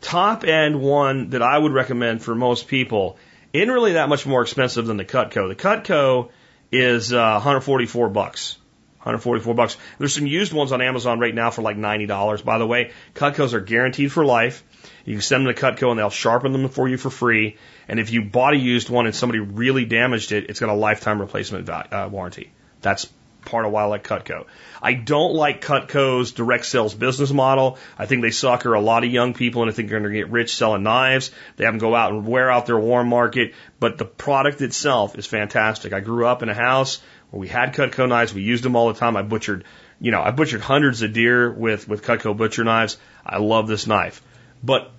top 0.00 0.42
end 0.42 0.80
one 0.80 1.30
that 1.30 1.42
I 1.42 1.56
would 1.56 1.72
recommend 1.72 2.22
for 2.22 2.34
most 2.34 2.66
people 2.66 3.18
isn't 3.52 3.70
really 3.70 3.92
that 3.92 4.08
much 4.08 4.26
more 4.26 4.42
expensive 4.42 4.86
than 4.86 4.96
the 4.96 5.04
Cutco. 5.04 5.48
The 5.48 5.56
Cutco 5.56 6.30
is 6.70 7.12
uh, 7.12 7.32
144 7.32 8.08
bucks. 8.08 8.58
144 8.98 9.54
bucks. 9.54 9.76
There's 9.98 10.14
some 10.14 10.26
used 10.26 10.52
ones 10.52 10.72
on 10.72 10.82
Amazon 10.82 11.18
right 11.18 11.34
now 11.34 11.50
for 11.50 11.62
like 11.62 11.76
$90. 11.76 12.44
By 12.44 12.58
the 12.58 12.66
way, 12.66 12.92
Cutcos 13.14 13.54
are 13.54 13.60
guaranteed 13.60 14.12
for 14.12 14.24
life. 14.24 14.64
You 15.04 15.14
can 15.14 15.22
send 15.22 15.46
them 15.46 15.54
to 15.54 15.60
Cutco 15.60 15.90
and 15.90 15.98
they'll 15.98 16.10
sharpen 16.10 16.52
them 16.52 16.68
for 16.68 16.88
you 16.88 16.98
for 16.98 17.08
free. 17.08 17.56
And 17.86 18.00
if 18.00 18.10
you 18.10 18.22
bought 18.22 18.54
a 18.54 18.58
used 18.58 18.90
one 18.90 19.06
and 19.06 19.14
somebody 19.14 19.38
really 19.38 19.84
damaged 19.84 20.32
it, 20.32 20.50
it's 20.50 20.60
got 20.60 20.68
a 20.68 20.74
lifetime 20.74 21.20
replacement 21.20 21.64
value, 21.64 21.88
uh, 21.90 22.08
warranty. 22.08 22.50
That's 22.82 23.08
part 23.48 23.64
of 23.64 23.72
why 23.72 23.82
I 23.82 23.86
like 23.86 24.06
Cutco. 24.06 24.46
I 24.82 24.94
don't 24.94 25.34
like 25.34 25.64
Cutco's 25.64 26.32
direct 26.32 26.66
sales 26.66 26.94
business 26.94 27.32
model. 27.32 27.78
I 27.98 28.06
think 28.06 28.22
they 28.22 28.30
sucker 28.30 28.74
a 28.74 28.80
lot 28.80 29.04
of 29.04 29.10
young 29.10 29.34
people 29.34 29.62
and 29.62 29.70
I 29.70 29.74
think 29.74 29.88
they're 29.88 30.00
going 30.00 30.12
to 30.12 30.18
get 30.18 30.30
rich 30.30 30.54
selling 30.54 30.82
knives. 30.82 31.30
They 31.56 31.64
have 31.64 31.74
them 31.74 31.78
go 31.78 31.94
out 31.94 32.12
and 32.12 32.26
wear 32.26 32.50
out 32.50 32.66
their 32.66 32.78
warm 32.78 33.08
market, 33.08 33.54
but 33.80 33.98
the 33.98 34.04
product 34.04 34.60
itself 34.60 35.16
is 35.16 35.26
fantastic. 35.26 35.92
I 35.92 36.00
grew 36.00 36.26
up 36.26 36.42
in 36.42 36.48
a 36.48 36.54
house 36.54 37.00
where 37.30 37.40
we 37.40 37.48
had 37.48 37.74
Cutco 37.74 38.08
knives. 38.08 38.34
We 38.34 38.42
used 38.42 38.64
them 38.64 38.76
all 38.76 38.92
the 38.92 38.98
time. 38.98 39.16
I 39.16 39.22
butchered, 39.22 39.64
you 40.00 40.10
know, 40.10 40.22
I 40.22 40.30
butchered 40.30 40.60
hundreds 40.60 41.02
of 41.02 41.12
deer 41.12 41.50
with, 41.50 41.88
with 41.88 42.04
Cutco 42.04 42.36
butcher 42.36 42.64
knives. 42.64 42.98
I 43.24 43.38
love 43.38 43.66
this 43.66 43.86
knife. 43.86 44.22
But 44.62 44.90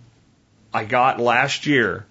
I 0.73 0.85
got 0.85 1.19
last 1.19 1.65
year 1.65 2.05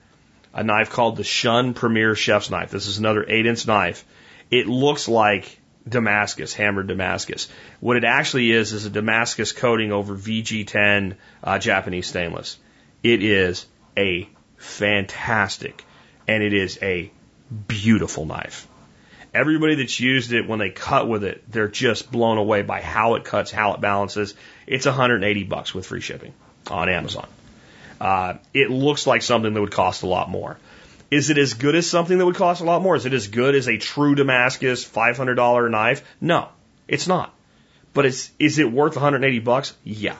a 0.55 0.65
knife 0.65 0.91
called 0.91 1.17
the 1.17 1.25
Shun 1.25 1.75
Premier 1.75 2.15
Chef's 2.15 2.51
Knife. 2.51 2.71
This 2.71 2.87
is 2.87 2.99
another 2.99 3.25
eight 3.29 3.47
inch 3.47 3.67
knife. 3.67 4.05
It 4.51 4.67
looks 4.67 5.09
like 5.09 5.58
Damascus, 5.89 6.55
hammered 6.55 6.89
Damascus. 6.89 7.49
What 7.81 7.97
it 7.97 8.05
actually 8.05 8.51
is 8.51 8.73
is 8.73 8.85
a 8.85 8.91
Damascus 8.91 9.53
coating 9.53 9.93
over 9.93 10.15
VG10 10.15 11.17
uh, 11.43 11.59
Japanese 11.59 12.07
stainless. 12.07 12.59
It 13.03 13.23
is 13.23 13.67
a 13.97 14.29
fantastic 14.57 15.85
and 16.27 16.43
it 16.43 16.53
is 16.53 16.79
a 16.83 17.11
beautiful 17.67 18.27
knife. 18.27 18.67
Everybody 19.35 19.77
that's 19.77 20.01
used 20.01 20.33
it 20.33 20.49
when 20.49 20.59
they 20.59 20.71
cut 20.71 21.09
with 21.09 21.25
it, 21.25 21.45
they're 21.51 21.69
just 21.69 22.11
blown 22.11 22.39
away 22.39 22.63
by 22.63 22.81
how 22.81 23.15
it 23.15 23.25
cuts, 23.25 23.51
how 23.51 23.75
it 23.75 23.81
balances. 23.81 24.35
It's 24.67 24.87
180 24.87 25.45
bucks 25.45 25.75
with 25.75 25.87
free 25.87 26.01
shipping 26.01 26.35
on 26.71 26.89
Amazon. 26.89 27.29
Uh, 28.01 28.35
it 28.55 28.71
looks 28.71 29.07
like 29.07 29.23
something 29.23 29.53
that 29.53 29.61
would 29.61 29.73
cost 29.73 30.03
a 30.03 30.07
lot 30.07 30.31
more. 30.31 30.59
Is 31.11 31.31
it 31.31 31.39
as 31.39 31.55
good 31.55 31.75
as 31.75 31.89
something 31.89 32.19
that 32.19 32.27
would 32.27 32.37
cost 32.37 32.61
a 32.61 32.65
lot 32.65 32.83
more? 32.83 32.95
Is 32.95 33.07
it 33.07 33.15
as 33.15 33.29
good 33.29 33.55
as 33.55 33.69
a 33.69 33.79
true 33.79 34.15
Damascus 34.15 34.85
$500 34.85 35.71
knife? 35.71 36.05
No, 36.21 36.49
it's 36.87 37.09
not. 37.09 37.35
But 37.95 38.05
it's, 38.07 38.31
is 38.39 38.59
it 38.59 38.71
worth 38.71 38.95
180 38.95 39.39
bucks? 39.41 39.75
Yeah. 39.85 40.17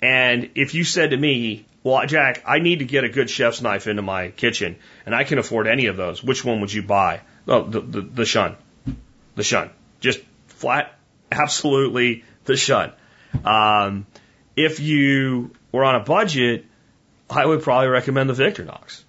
And 0.00 0.50
if 0.54 0.74
you 0.74 0.84
said 0.84 1.10
to 1.10 1.16
me, 1.16 1.66
well, 1.82 2.06
Jack, 2.06 2.42
I 2.46 2.58
need 2.58 2.78
to 2.78 2.84
get 2.84 3.04
a 3.04 3.08
good 3.08 3.28
chef's 3.28 3.60
knife 3.60 3.86
into 3.86 4.02
my 4.02 4.28
kitchen 4.28 4.76
and 5.04 5.14
I 5.14 5.24
can 5.24 5.38
afford 5.38 5.66
any 5.66 5.86
of 5.86 5.96
those, 5.96 6.22
which 6.22 6.44
one 6.44 6.60
would 6.62 6.72
you 6.72 6.82
buy? 6.82 7.20
Oh, 7.46 7.62
the, 7.64 7.80
the, 7.80 8.00
the 8.00 8.24
shun. 8.24 8.56
The 9.34 9.42
shun. 9.42 9.70
Just 10.00 10.20
flat, 10.48 10.98
absolutely 11.30 12.24
the 12.44 12.56
shun. 12.56 12.92
Um, 13.44 14.06
if 14.56 14.80
you 14.80 15.52
were 15.70 15.84
on 15.84 15.96
a 15.96 16.00
budget, 16.00 16.64
I 17.28 17.44
would 17.44 17.62
probably 17.62 17.88
recommend 17.88 18.30
the 18.30 18.34
Victorinox. 18.34 19.04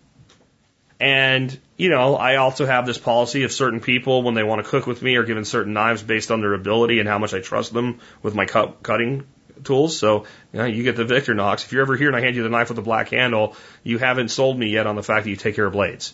And, 0.99 1.57
you 1.77 1.89
know, 1.89 2.15
I 2.15 2.37
also 2.37 2.65
have 2.65 2.85
this 2.85 2.97
policy 2.97 3.43
of 3.43 3.51
certain 3.51 3.81
people 3.81 4.23
when 4.23 4.33
they 4.33 4.43
want 4.43 4.63
to 4.63 4.69
cook 4.69 4.87
with 4.87 5.01
me 5.01 5.15
are 5.15 5.23
given 5.23 5.45
certain 5.45 5.73
knives 5.73 6.01
based 6.01 6.31
on 6.31 6.41
their 6.41 6.53
ability 6.53 6.99
and 6.99 7.07
how 7.07 7.19
much 7.19 7.33
I 7.33 7.39
trust 7.39 7.71
them 7.71 7.99
with 8.23 8.33
my 8.33 8.45
cut, 8.45 8.81
cutting 8.81 9.25
tools. 9.63 9.97
So, 9.97 10.25
you 10.53 10.59
know, 10.59 10.65
you 10.65 10.83
get 10.83 10.95
the 10.95 11.05
Victorinox. 11.05 11.65
If 11.65 11.71
you're 11.71 11.83
ever 11.83 11.95
here 11.95 12.07
and 12.07 12.15
I 12.15 12.21
hand 12.21 12.35
you 12.35 12.43
the 12.43 12.49
knife 12.49 12.69
with 12.69 12.77
the 12.77 12.81
black 12.81 13.09
handle, 13.09 13.55
you 13.83 13.99
haven't 13.99 14.29
sold 14.29 14.57
me 14.57 14.69
yet 14.69 14.87
on 14.87 14.95
the 14.95 15.03
fact 15.03 15.25
that 15.25 15.29
you 15.29 15.35
take 15.35 15.55
care 15.55 15.67
of 15.67 15.73
blades. 15.73 16.13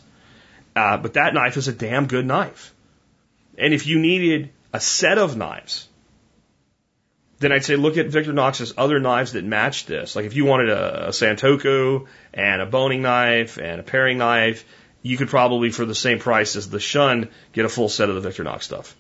Uh, 0.76 0.98
but 0.98 1.14
that 1.14 1.34
knife 1.34 1.56
is 1.56 1.68
a 1.68 1.74
damn 1.74 2.08
good 2.08 2.26
knife. 2.26 2.74
And 3.58 3.74
if 3.74 3.88
you 3.88 4.00
needed 4.00 4.52
a 4.74 4.80
set 4.80 5.18
of 5.18 5.38
knives, 5.38 5.88
then 7.44 7.52
I'd 7.52 7.66
say 7.66 7.76
look 7.76 7.98
at 7.98 8.08
Victorinox's 8.08 8.74
other 8.78 9.00
knives 9.00 9.34
that 9.34 9.44
match 9.44 9.86
this. 9.86 10.16
Like 10.16 10.26
if 10.26 10.36
you 10.36 10.46
wanted 10.46 10.70
a, 10.70 11.08
a 11.08 11.10
Santoku 11.10 12.08
and 12.34 12.62
a 12.62 12.66
boning 12.66 13.02
knife 13.02 13.58
and 13.58 13.80
a 13.80 13.84
paring 13.84 14.18
knife, 14.18 14.66
you 15.02 15.18
could 15.18 15.30
probably 15.30 15.70
for 15.70 15.86
the 15.86 15.96
same 15.96 16.20
price 16.20 16.56
as 16.56 16.70
the 16.70 16.80
Shun 16.80 17.30
get 17.52 17.66
a 17.66 17.70
full 17.70 17.89
set 17.89 18.10
of 18.10 18.22
the 18.22 18.30
Victorinox 18.30 18.64
stuff. 18.64 18.96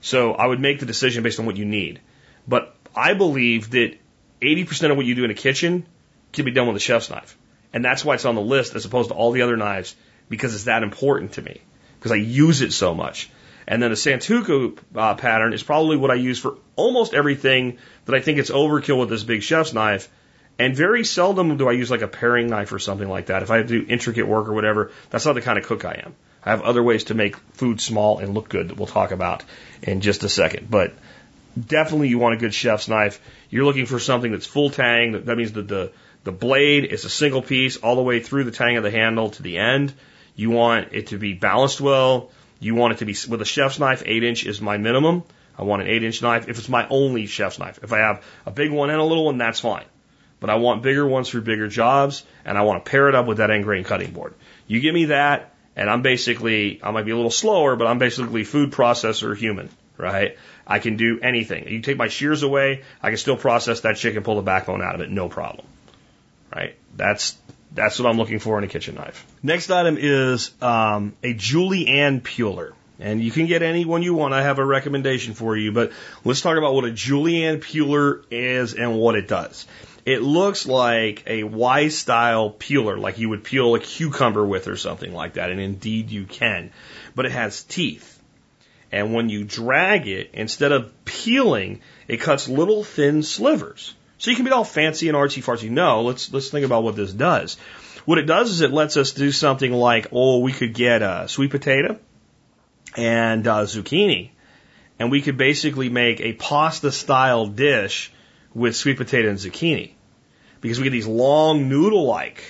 So 0.00 0.32
I 0.32 0.46
would 0.46 0.60
make 0.60 0.78
the 0.80 0.86
decision 0.86 1.22
based 1.22 1.40
on 1.40 1.46
what 1.46 1.56
you 1.56 1.64
need. 1.64 2.00
But 2.46 2.76
I 2.94 3.14
believe 3.14 3.70
that 3.70 3.96
80% 4.40 4.90
of 4.90 4.96
what 4.96 5.06
you 5.06 5.14
do 5.14 5.24
in 5.24 5.30
a 5.30 5.34
kitchen 5.34 5.86
can 6.32 6.44
be 6.44 6.50
done 6.50 6.66
with 6.66 6.76
a 6.76 6.80
chef's 6.80 7.10
knife. 7.10 7.36
And 7.72 7.84
that's 7.84 8.04
why 8.04 8.14
it's 8.14 8.24
on 8.24 8.34
the 8.34 8.40
list 8.40 8.74
as 8.74 8.84
opposed 8.84 9.08
to 9.08 9.14
all 9.14 9.32
the 9.32 9.42
other 9.42 9.56
knives 9.56 9.96
because 10.28 10.54
it's 10.54 10.64
that 10.64 10.82
important 10.82 11.32
to 11.32 11.42
me 11.42 11.60
because 11.98 12.12
I 12.12 12.16
use 12.16 12.60
it 12.60 12.72
so 12.72 12.94
much. 12.94 13.30
And 13.68 13.82
then 13.82 13.90
the 13.90 13.96
Santoku 13.96 14.78
uh, 14.94 15.14
pattern 15.16 15.52
is 15.52 15.62
probably 15.62 15.96
what 15.96 16.10
I 16.10 16.14
use 16.14 16.38
for 16.38 16.58
almost 16.76 17.14
everything 17.14 17.78
that 18.04 18.14
I 18.14 18.20
think 18.20 18.38
it's 18.38 18.50
overkill 18.50 19.00
with 19.00 19.08
this 19.08 19.24
big 19.24 19.42
chef's 19.42 19.72
knife. 19.72 20.08
And 20.58 20.74
very 20.74 21.04
seldom 21.04 21.56
do 21.56 21.68
I 21.68 21.72
use 21.72 21.90
like 21.90 22.02
a 22.02 22.08
paring 22.08 22.48
knife 22.48 22.72
or 22.72 22.78
something 22.78 23.08
like 23.08 23.26
that. 23.26 23.42
If 23.42 23.50
I 23.50 23.62
do 23.62 23.84
intricate 23.88 24.26
work 24.26 24.48
or 24.48 24.54
whatever, 24.54 24.92
that's 25.10 25.26
not 25.26 25.34
the 25.34 25.42
kind 25.42 25.58
of 25.58 25.66
cook 25.66 25.84
I 25.84 26.02
am. 26.04 26.14
I 26.44 26.50
have 26.50 26.62
other 26.62 26.82
ways 26.82 27.04
to 27.04 27.14
make 27.14 27.36
food 27.54 27.80
small 27.80 28.18
and 28.18 28.32
look 28.32 28.48
good 28.48 28.68
that 28.68 28.76
we'll 28.76 28.86
talk 28.86 29.10
about 29.10 29.42
in 29.82 30.00
just 30.00 30.22
a 30.22 30.28
second. 30.28 30.70
But 30.70 30.94
definitely 31.58 32.08
you 32.08 32.18
want 32.18 32.34
a 32.34 32.38
good 32.38 32.54
chef's 32.54 32.88
knife. 32.88 33.20
You're 33.50 33.64
looking 33.64 33.86
for 33.86 33.98
something 33.98 34.30
that's 34.30 34.46
full 34.46 34.70
tang. 34.70 35.24
That 35.24 35.36
means 35.36 35.52
that 35.52 35.66
the, 35.66 35.90
the 36.22 36.32
blade 36.32 36.84
is 36.84 37.04
a 37.04 37.10
single 37.10 37.42
piece 37.42 37.76
all 37.78 37.96
the 37.96 38.02
way 38.02 38.20
through 38.20 38.44
the 38.44 38.52
tang 38.52 38.76
of 38.76 38.84
the 38.84 38.90
handle 38.92 39.30
to 39.30 39.42
the 39.42 39.58
end. 39.58 39.92
You 40.36 40.50
want 40.50 40.92
it 40.92 41.08
to 41.08 41.18
be 41.18 41.32
balanced 41.34 41.80
well. 41.80 42.30
You 42.58 42.74
want 42.74 42.94
it 42.94 42.98
to 42.98 43.04
be 43.04 43.14
with 43.28 43.42
a 43.42 43.44
chef's 43.44 43.78
knife, 43.78 44.02
eight 44.06 44.24
inch 44.24 44.46
is 44.46 44.60
my 44.60 44.78
minimum. 44.78 45.24
I 45.58 45.62
want 45.62 45.82
an 45.82 45.88
eight 45.88 46.04
inch 46.04 46.22
knife 46.22 46.48
if 46.48 46.58
it's 46.58 46.68
my 46.68 46.86
only 46.88 47.26
chef's 47.26 47.58
knife. 47.58 47.80
If 47.82 47.92
I 47.92 47.98
have 47.98 48.24
a 48.44 48.50
big 48.50 48.70
one 48.70 48.90
and 48.90 49.00
a 49.00 49.04
little 49.04 49.24
one, 49.24 49.38
that's 49.38 49.60
fine. 49.60 49.84
But 50.38 50.50
I 50.50 50.56
want 50.56 50.82
bigger 50.82 51.06
ones 51.06 51.28
for 51.28 51.40
bigger 51.40 51.68
jobs, 51.68 52.24
and 52.44 52.58
I 52.58 52.62
want 52.62 52.84
to 52.84 52.90
pair 52.90 53.08
it 53.08 53.14
up 53.14 53.26
with 53.26 53.38
that 53.38 53.50
end 53.50 53.64
grain 53.64 53.84
cutting 53.84 54.10
board. 54.10 54.34
You 54.66 54.80
give 54.80 54.94
me 54.94 55.06
that, 55.06 55.54
and 55.74 55.88
I'm 55.88 56.02
basically, 56.02 56.80
I 56.82 56.90
might 56.90 57.04
be 57.04 57.10
a 57.10 57.16
little 57.16 57.30
slower, 57.30 57.76
but 57.76 57.86
I'm 57.86 57.98
basically 57.98 58.44
food 58.44 58.70
processor 58.70 59.36
human, 59.36 59.70
right? 59.96 60.36
I 60.66 60.78
can 60.78 60.96
do 60.96 61.20
anything. 61.20 61.68
You 61.68 61.80
take 61.80 61.96
my 61.96 62.08
shears 62.08 62.42
away, 62.42 62.82
I 63.02 63.08
can 63.08 63.18
still 63.18 63.36
process 63.36 63.80
that 63.80 63.96
chicken, 63.96 64.22
pull 64.22 64.36
the 64.36 64.42
backbone 64.42 64.82
out 64.82 64.94
of 64.94 65.00
it, 65.00 65.10
no 65.10 65.28
problem, 65.28 65.66
right? 66.54 66.76
That's 66.96 67.36
that's 67.76 67.98
what 67.98 68.08
I'm 68.08 68.16
looking 68.16 68.40
for 68.40 68.58
in 68.58 68.64
a 68.64 68.68
kitchen 68.68 68.96
knife. 68.96 69.24
Next 69.42 69.70
item 69.70 69.96
is 69.98 70.50
um, 70.60 71.14
a 71.22 71.34
Julienne 71.34 72.20
Peeler. 72.20 72.72
And 72.98 73.22
you 73.22 73.30
can 73.30 73.46
get 73.46 73.62
any 73.62 73.84
one 73.84 74.02
you 74.02 74.14
want. 74.14 74.32
I 74.32 74.42
have 74.42 74.58
a 74.58 74.64
recommendation 74.64 75.34
for 75.34 75.54
you, 75.54 75.70
but 75.70 75.92
let's 76.24 76.40
talk 76.40 76.56
about 76.56 76.72
what 76.72 76.86
a 76.86 76.90
Julienne 76.90 77.60
peeler 77.60 78.22
is 78.30 78.72
and 78.72 78.96
what 78.96 79.16
it 79.16 79.28
does. 79.28 79.66
It 80.06 80.22
looks 80.22 80.66
like 80.66 81.24
a 81.26 81.42
Y 81.42 81.88
style 81.88 82.50
peeler, 82.50 82.96
like 82.96 83.18
you 83.18 83.28
would 83.28 83.44
peel 83.44 83.74
a 83.74 83.80
cucumber 83.80 84.46
with 84.46 84.66
or 84.66 84.78
something 84.78 85.12
like 85.12 85.34
that, 85.34 85.50
and 85.50 85.60
indeed 85.60 86.10
you 86.10 86.24
can. 86.24 86.70
But 87.14 87.26
it 87.26 87.32
has 87.32 87.64
teeth. 87.64 88.18
And 88.90 89.12
when 89.12 89.28
you 89.28 89.44
drag 89.44 90.08
it, 90.08 90.30
instead 90.32 90.72
of 90.72 90.92
peeling, 91.04 91.80
it 92.08 92.20
cuts 92.20 92.48
little 92.48 92.82
thin 92.82 93.22
slivers. 93.22 93.94
So 94.18 94.30
you 94.30 94.36
can 94.36 94.44
be 94.44 94.50
all 94.50 94.64
fancy 94.64 95.08
and 95.08 95.16
artsy 95.16 95.42
fartsy. 95.42 95.70
No, 95.70 96.02
let's 96.02 96.32
let's 96.32 96.48
think 96.48 96.64
about 96.64 96.82
what 96.82 96.96
this 96.96 97.12
does. 97.12 97.56
What 98.04 98.18
it 98.18 98.26
does 98.26 98.50
is 98.50 98.60
it 98.60 98.72
lets 98.72 98.96
us 98.96 99.12
do 99.12 99.32
something 99.32 99.72
like, 99.72 100.08
oh, 100.12 100.38
we 100.38 100.52
could 100.52 100.74
get 100.74 101.02
a 101.02 101.26
sweet 101.28 101.50
potato 101.50 101.98
and 102.96 103.46
uh, 103.46 103.64
zucchini, 103.64 104.30
and 104.98 105.10
we 105.10 105.22
could 105.22 105.36
basically 105.36 105.88
make 105.88 106.20
a 106.20 106.32
pasta 106.32 106.92
style 106.92 107.46
dish 107.46 108.12
with 108.54 108.74
sweet 108.74 108.96
potato 108.96 109.28
and 109.28 109.38
zucchini 109.38 109.92
because 110.60 110.78
we 110.78 110.84
get 110.84 110.90
these 110.90 111.06
long 111.06 111.68
noodle 111.68 112.06
like 112.06 112.42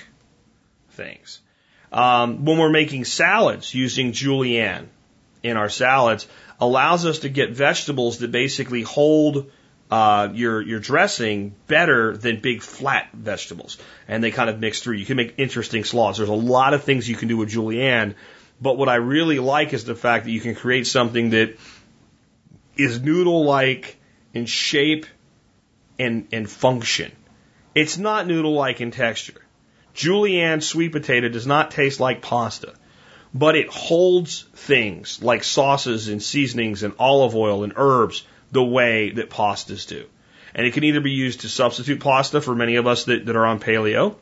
things. 0.91 1.41
Um, 1.93 2.45
when 2.45 2.59
we're 2.59 2.71
making 2.71 3.05
salads 3.05 3.75
using 3.75 4.13
julienne 4.13 4.89
in 5.43 5.57
our 5.57 5.69
salads, 5.69 6.27
allows 6.61 7.07
us 7.07 7.21
to 7.21 7.29
get 7.29 7.51
vegetables 7.51 8.19
that 8.19 8.31
basically 8.31 8.83
hold 8.83 9.51
uh, 9.91 10.29
your 10.33 10.61
your 10.63 10.81
dressing 10.81 11.55
better 11.69 12.17
than 12.17 12.41
big 12.41 12.63
flat 12.63 13.09
vegetables, 13.13 13.79
and 14.09 14.23
they 14.23 14.31
kind 14.31 14.51
of 14.51 14.59
mix 14.59 14.81
through. 14.81 14.97
You 14.97 15.07
can 15.07 15.17
make 15.17 15.35
interesting 15.39 15.85
slaws. 15.85 16.17
There's 16.17 16.29
a 16.29 16.35
lot 16.35 16.75
of 16.75 16.85
things 16.85 17.09
you 17.09 17.17
can 17.17 17.29
do 17.29 17.37
with 17.37 17.51
julienne, 17.51 18.17
but 18.61 18.77
what 18.77 18.89
I 18.89 18.97
really 18.97 19.39
like 19.39 19.73
is 19.73 19.85
the 19.85 19.95
fact 19.95 20.25
that 20.25 20.33
you 20.33 20.41
can 20.41 20.55
create 20.55 20.87
something 20.87 21.31
that 21.31 21.57
is 22.77 23.01
noodle 23.01 23.45
like 23.45 23.97
in 24.35 24.47
shape 24.47 25.07
and 25.99 26.27
and 26.33 26.51
function. 26.51 27.13
It's 27.75 27.97
not 27.97 28.27
noodle 28.27 28.55
like 28.55 28.81
in 28.81 28.91
texture. 28.91 29.41
Julienne 29.95 30.61
sweet 30.61 30.93
potato 30.93 31.29
does 31.29 31.47
not 31.47 31.71
taste 31.71 32.01
like 32.01 32.23
pasta, 32.23 32.75
but 33.33 33.55
it 33.55 33.69
holds 33.69 34.47
things 34.55 35.23
like 35.23 35.45
sauces 35.45 36.09
and 36.09 36.23
seasonings 36.23 36.83
and 36.83 36.93
olive 36.99 37.37
oil 37.37 37.63
and 37.63 37.73
herbs 37.77 38.25
the 38.57 38.65
way 38.65 39.11
that 39.11 39.29
pastas 39.29 39.87
do. 39.87 40.07
And 40.55 40.67
it 40.67 40.73
can 40.73 40.83
either 40.83 41.03
be 41.03 41.11
used 41.11 41.43
to 41.43 41.49
substitute 41.51 42.01
pasta 42.01 42.41
for 42.41 42.55
many 42.55 42.77
of 42.77 42.87
us 42.87 43.05
that, 43.05 43.27
that 43.27 43.37
are 43.37 43.45
on 43.45 43.61
paleo, 43.61 44.15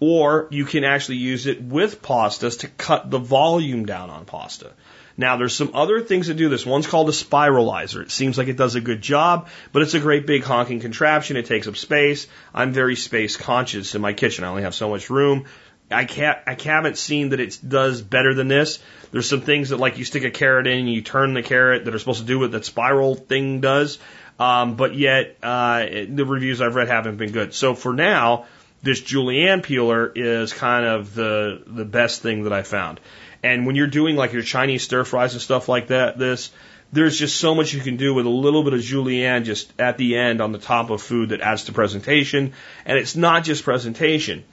or 0.00 0.48
you 0.50 0.64
can 0.64 0.82
actually 0.82 1.18
use 1.18 1.46
it 1.46 1.62
with 1.62 2.02
pastas 2.02 2.58
to 2.60 2.68
cut 2.68 3.08
the 3.08 3.18
volume 3.18 3.86
down 3.86 4.10
on 4.10 4.24
pasta. 4.24 4.72
Now, 5.16 5.36
there's 5.36 5.54
some 5.54 5.70
other 5.74 6.00
things 6.00 6.26
that 6.26 6.34
do 6.34 6.48
this. 6.48 6.66
One's 6.66 6.88
called 6.88 7.08
a 7.08 7.12
spiralizer. 7.12 8.02
It 8.02 8.10
seems 8.10 8.36
like 8.36 8.48
it 8.48 8.56
does 8.56 8.74
a 8.74 8.80
good 8.80 9.00
job, 9.00 9.48
but 9.72 9.82
it's 9.82 9.94
a 9.94 10.00
great 10.00 10.26
big 10.26 10.42
honking 10.42 10.80
contraption. 10.80 11.36
It 11.36 11.46
takes 11.46 11.68
up 11.68 11.76
space. 11.76 12.26
I'm 12.52 12.72
very 12.72 12.96
space 12.96 13.36
conscious 13.36 13.94
in 13.94 14.00
my 14.00 14.12
kitchen. 14.12 14.44
I 14.44 14.48
only 14.48 14.62
have 14.62 14.74
so 14.74 14.90
much 14.90 15.08
room. 15.08 15.46
I 15.90 16.04
can't, 16.04 16.38
I 16.46 16.56
haven't 16.62 16.98
seen 16.98 17.30
that 17.30 17.40
it 17.40 17.58
does 17.66 18.02
better 18.02 18.34
than 18.34 18.48
this. 18.48 18.78
There's 19.10 19.28
some 19.28 19.40
things 19.40 19.70
that 19.70 19.78
like 19.78 19.98
you 19.98 20.04
stick 20.04 20.24
a 20.24 20.30
carrot 20.30 20.66
in 20.66 20.80
and 20.80 20.92
you 20.92 21.02
turn 21.02 21.34
the 21.34 21.42
carrot 21.42 21.84
that 21.86 21.94
are 21.94 21.98
supposed 21.98 22.20
to 22.20 22.26
do 22.26 22.38
what 22.38 22.52
that 22.52 22.64
spiral 22.64 23.14
thing 23.14 23.60
does. 23.60 23.98
Um, 24.38 24.76
but 24.76 24.94
yet, 24.94 25.36
uh, 25.42 25.86
the 26.08 26.24
reviews 26.26 26.60
I've 26.60 26.74
read 26.74 26.88
haven't 26.88 27.16
been 27.16 27.32
good. 27.32 27.54
So 27.54 27.74
for 27.74 27.92
now, 27.92 28.46
this 28.82 29.00
julienne 29.00 29.62
peeler 29.62 30.12
is 30.14 30.52
kind 30.52 30.86
of 30.86 31.14
the, 31.14 31.62
the 31.66 31.84
best 31.84 32.22
thing 32.22 32.44
that 32.44 32.52
I 32.52 32.62
found. 32.62 33.00
And 33.42 33.66
when 33.66 33.76
you're 33.76 33.86
doing 33.86 34.16
like 34.16 34.32
your 34.32 34.42
Chinese 34.42 34.82
stir 34.82 35.04
fries 35.04 35.32
and 35.32 35.42
stuff 35.42 35.68
like 35.68 35.88
that, 35.88 36.18
this, 36.18 36.50
there's 36.92 37.18
just 37.18 37.36
so 37.36 37.54
much 37.54 37.72
you 37.72 37.80
can 37.80 37.96
do 37.96 38.14
with 38.14 38.26
a 38.26 38.30
little 38.30 38.62
bit 38.62 38.72
of 38.72 38.80
julienne 38.80 39.44
just 39.44 39.72
at 39.78 39.98
the 39.98 40.16
end 40.16 40.40
on 40.40 40.52
the 40.52 40.58
top 40.58 40.90
of 40.90 41.02
food 41.02 41.30
that 41.30 41.40
adds 41.40 41.64
to 41.64 41.72
presentation. 41.72 42.52
And 42.84 42.98
it's 42.98 43.16
not 43.16 43.44
just 43.44 43.64
presentation. 43.64 44.44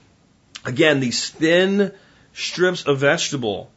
Again, 0.66 0.99
these 0.99 1.30
thin 1.30 1.91
strips 2.34 2.84
of 2.84 2.99
vegetable 2.99 3.72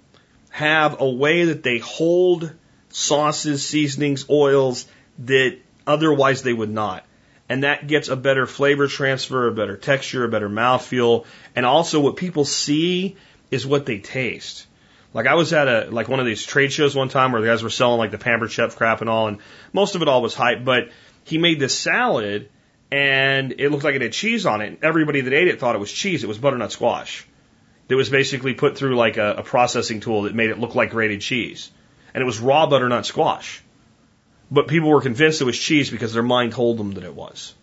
have 0.50 1.00
a 1.00 1.08
way 1.08 1.44
that 1.44 1.62
they 1.62 1.78
hold 1.78 2.52
sauces, 2.88 3.64
seasonings, 3.64 4.28
oils 4.30 4.86
that 5.20 5.58
otherwise 5.86 6.42
they 6.42 6.52
would 6.52 6.70
not. 6.70 7.04
And 7.48 7.62
that 7.62 7.86
gets 7.86 8.08
a 8.08 8.16
better 8.16 8.46
flavor 8.46 8.88
transfer, 8.88 9.48
a 9.48 9.52
better 9.52 9.76
texture, 9.76 10.24
a 10.24 10.28
better 10.28 10.48
mouthfeel. 10.48 11.24
And 11.56 11.64
also 11.64 12.00
what 12.00 12.16
people 12.16 12.44
see 12.44 13.16
is 13.50 13.66
what 13.66 13.86
they 13.86 13.98
taste. 13.98 14.66
Like 15.14 15.26
I 15.26 15.34
was 15.34 15.52
at 15.52 15.68
a 15.68 15.88
like 15.90 16.08
one 16.08 16.20
of 16.20 16.26
these 16.26 16.44
trade 16.44 16.72
shows 16.72 16.94
one 16.94 17.08
time 17.08 17.32
where 17.32 17.40
the 17.40 17.46
guys 17.46 17.62
were 17.62 17.70
selling 17.70 17.98
like 17.98 18.10
the 18.10 18.18
pampered 18.18 18.52
chef 18.52 18.76
crap 18.76 19.00
and 19.00 19.08
all, 19.08 19.28
and 19.28 19.38
most 19.72 19.94
of 19.94 20.02
it 20.02 20.08
all 20.08 20.20
was 20.20 20.34
hype. 20.34 20.64
But 20.64 20.90
he 21.24 21.38
made 21.38 21.58
this 21.58 21.76
salad, 21.76 22.50
and 22.90 23.54
it 23.58 23.70
looked 23.70 23.84
like 23.84 23.94
it 23.94 24.02
had 24.02 24.12
cheese 24.12 24.46
on 24.46 24.60
it. 24.60 24.78
Everybody 24.82 25.20
that 25.22 25.32
ate 25.32 25.48
it 25.48 25.60
thought 25.60 25.74
it 25.74 25.78
was 25.78 25.92
cheese. 25.92 26.24
It 26.24 26.26
was 26.26 26.38
butternut 26.38 26.72
squash. 26.72 27.26
It 27.88 27.94
was 27.94 28.08
basically 28.08 28.54
put 28.54 28.76
through 28.76 28.96
like 28.96 29.16
a, 29.16 29.36
a 29.36 29.42
processing 29.42 30.00
tool 30.00 30.22
that 30.22 30.34
made 30.34 30.50
it 30.50 30.58
look 30.58 30.74
like 30.74 30.90
grated 30.90 31.20
cheese, 31.20 31.70
and 32.14 32.22
it 32.22 32.24
was 32.24 32.38
raw 32.38 32.66
butternut 32.66 33.06
squash. 33.06 33.62
But 34.50 34.68
people 34.68 34.90
were 34.90 35.02
convinced 35.02 35.40
it 35.40 35.44
was 35.44 35.58
cheese 35.58 35.90
because 35.90 36.12
their 36.12 36.22
mind 36.22 36.52
told 36.52 36.78
them 36.78 36.92
that 36.92 37.04
it 37.04 37.14
was. 37.14 37.54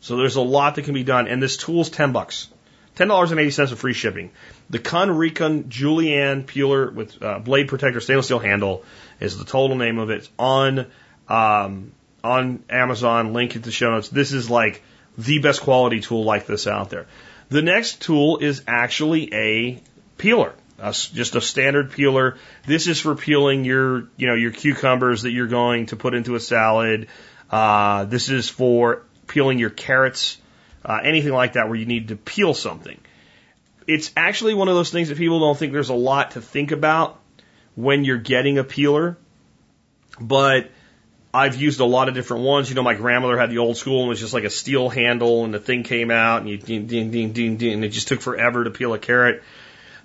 So 0.00 0.16
there's 0.16 0.36
a 0.36 0.42
lot 0.42 0.74
that 0.74 0.84
can 0.84 0.94
be 0.94 1.04
done, 1.04 1.28
and 1.28 1.42
this 1.42 1.56
tool's 1.56 1.90
ten 1.90 2.12
bucks. 2.12 2.48
$10.80 2.96 3.72
of 3.72 3.78
free 3.78 3.92
shipping. 3.92 4.30
The 4.70 4.78
Kuhn 4.78 5.08
Rikon 5.08 5.68
Julienne 5.68 6.44
Peeler 6.44 6.90
with 6.90 7.20
uh, 7.22 7.40
blade 7.40 7.68
protector 7.68 8.00
stainless 8.00 8.26
steel 8.26 8.38
handle 8.38 8.84
is 9.18 9.36
the 9.36 9.44
total 9.44 9.76
name 9.76 9.98
of 9.98 10.10
it. 10.10 10.18
It's 10.18 10.30
on, 10.38 10.86
um, 11.28 11.92
on 12.24 12.64
Amazon, 12.70 13.32
link 13.32 13.54
in 13.56 13.62
the 13.62 13.70
show 13.70 13.90
notes. 13.90 14.08
This 14.08 14.32
is 14.32 14.50
like 14.50 14.82
the 15.16 15.38
best 15.38 15.60
quality 15.60 16.00
tool 16.00 16.24
like 16.24 16.46
this 16.46 16.66
out 16.66 16.90
there. 16.90 17.06
The 17.50 17.62
next 17.62 18.02
tool 18.02 18.38
is 18.38 18.62
actually 18.66 19.32
a 19.32 19.82
peeler. 20.18 20.54
A, 20.78 20.92
just 20.92 21.36
a 21.36 21.40
standard 21.40 21.92
peeler. 21.92 22.36
This 22.66 22.88
is 22.88 22.98
for 22.98 23.14
peeling 23.14 23.64
your, 23.64 24.08
you 24.16 24.26
know, 24.26 24.34
your 24.34 24.50
cucumbers 24.50 25.22
that 25.22 25.30
you're 25.30 25.46
going 25.46 25.86
to 25.86 25.96
put 25.96 26.14
into 26.14 26.34
a 26.34 26.40
salad. 26.40 27.06
Uh, 27.50 28.04
this 28.06 28.28
is 28.28 28.48
for 28.48 29.02
peeling 29.28 29.58
your 29.58 29.70
carrots 29.70 30.38
uh, 30.84 31.00
anything 31.02 31.32
like 31.32 31.54
that 31.54 31.68
where 31.68 31.76
you 31.76 31.86
need 31.86 32.08
to 32.08 32.16
peel 32.16 32.54
something. 32.54 32.98
It's 33.86 34.10
actually 34.16 34.54
one 34.54 34.68
of 34.68 34.74
those 34.74 34.90
things 34.90 35.08
that 35.08 35.18
people 35.18 35.40
don't 35.40 35.56
think 35.56 35.72
there's 35.72 35.90
a 35.90 35.94
lot 35.94 36.32
to 36.32 36.40
think 36.40 36.72
about 36.72 37.20
when 37.74 38.04
you're 38.04 38.18
getting 38.18 38.58
a 38.58 38.64
peeler, 38.64 39.16
but 40.20 40.70
I've 41.34 41.56
used 41.56 41.80
a 41.80 41.84
lot 41.84 42.08
of 42.08 42.14
different 42.14 42.44
ones. 42.44 42.68
You 42.68 42.76
know, 42.76 42.82
my 42.82 42.94
grandmother 42.94 43.36
had 43.36 43.50
the 43.50 43.58
old 43.58 43.76
school 43.76 44.02
and 44.02 44.06
it 44.06 44.10
was 44.10 44.20
just 44.20 44.32
like 44.32 44.44
a 44.44 44.50
steel 44.50 44.88
handle 44.88 45.44
and 45.44 45.52
the 45.52 45.58
thing 45.58 45.82
came 45.82 46.10
out 46.10 46.40
and 46.40 46.48
you 46.48 46.56
ding, 46.56 46.86
ding, 46.86 47.10
ding, 47.10 47.32
ding, 47.32 47.56
ding, 47.56 47.72
and 47.72 47.84
it 47.84 47.88
just 47.88 48.06
took 48.06 48.20
forever 48.20 48.62
to 48.62 48.70
peel 48.70 48.94
a 48.94 48.98
carrot. 48.98 49.42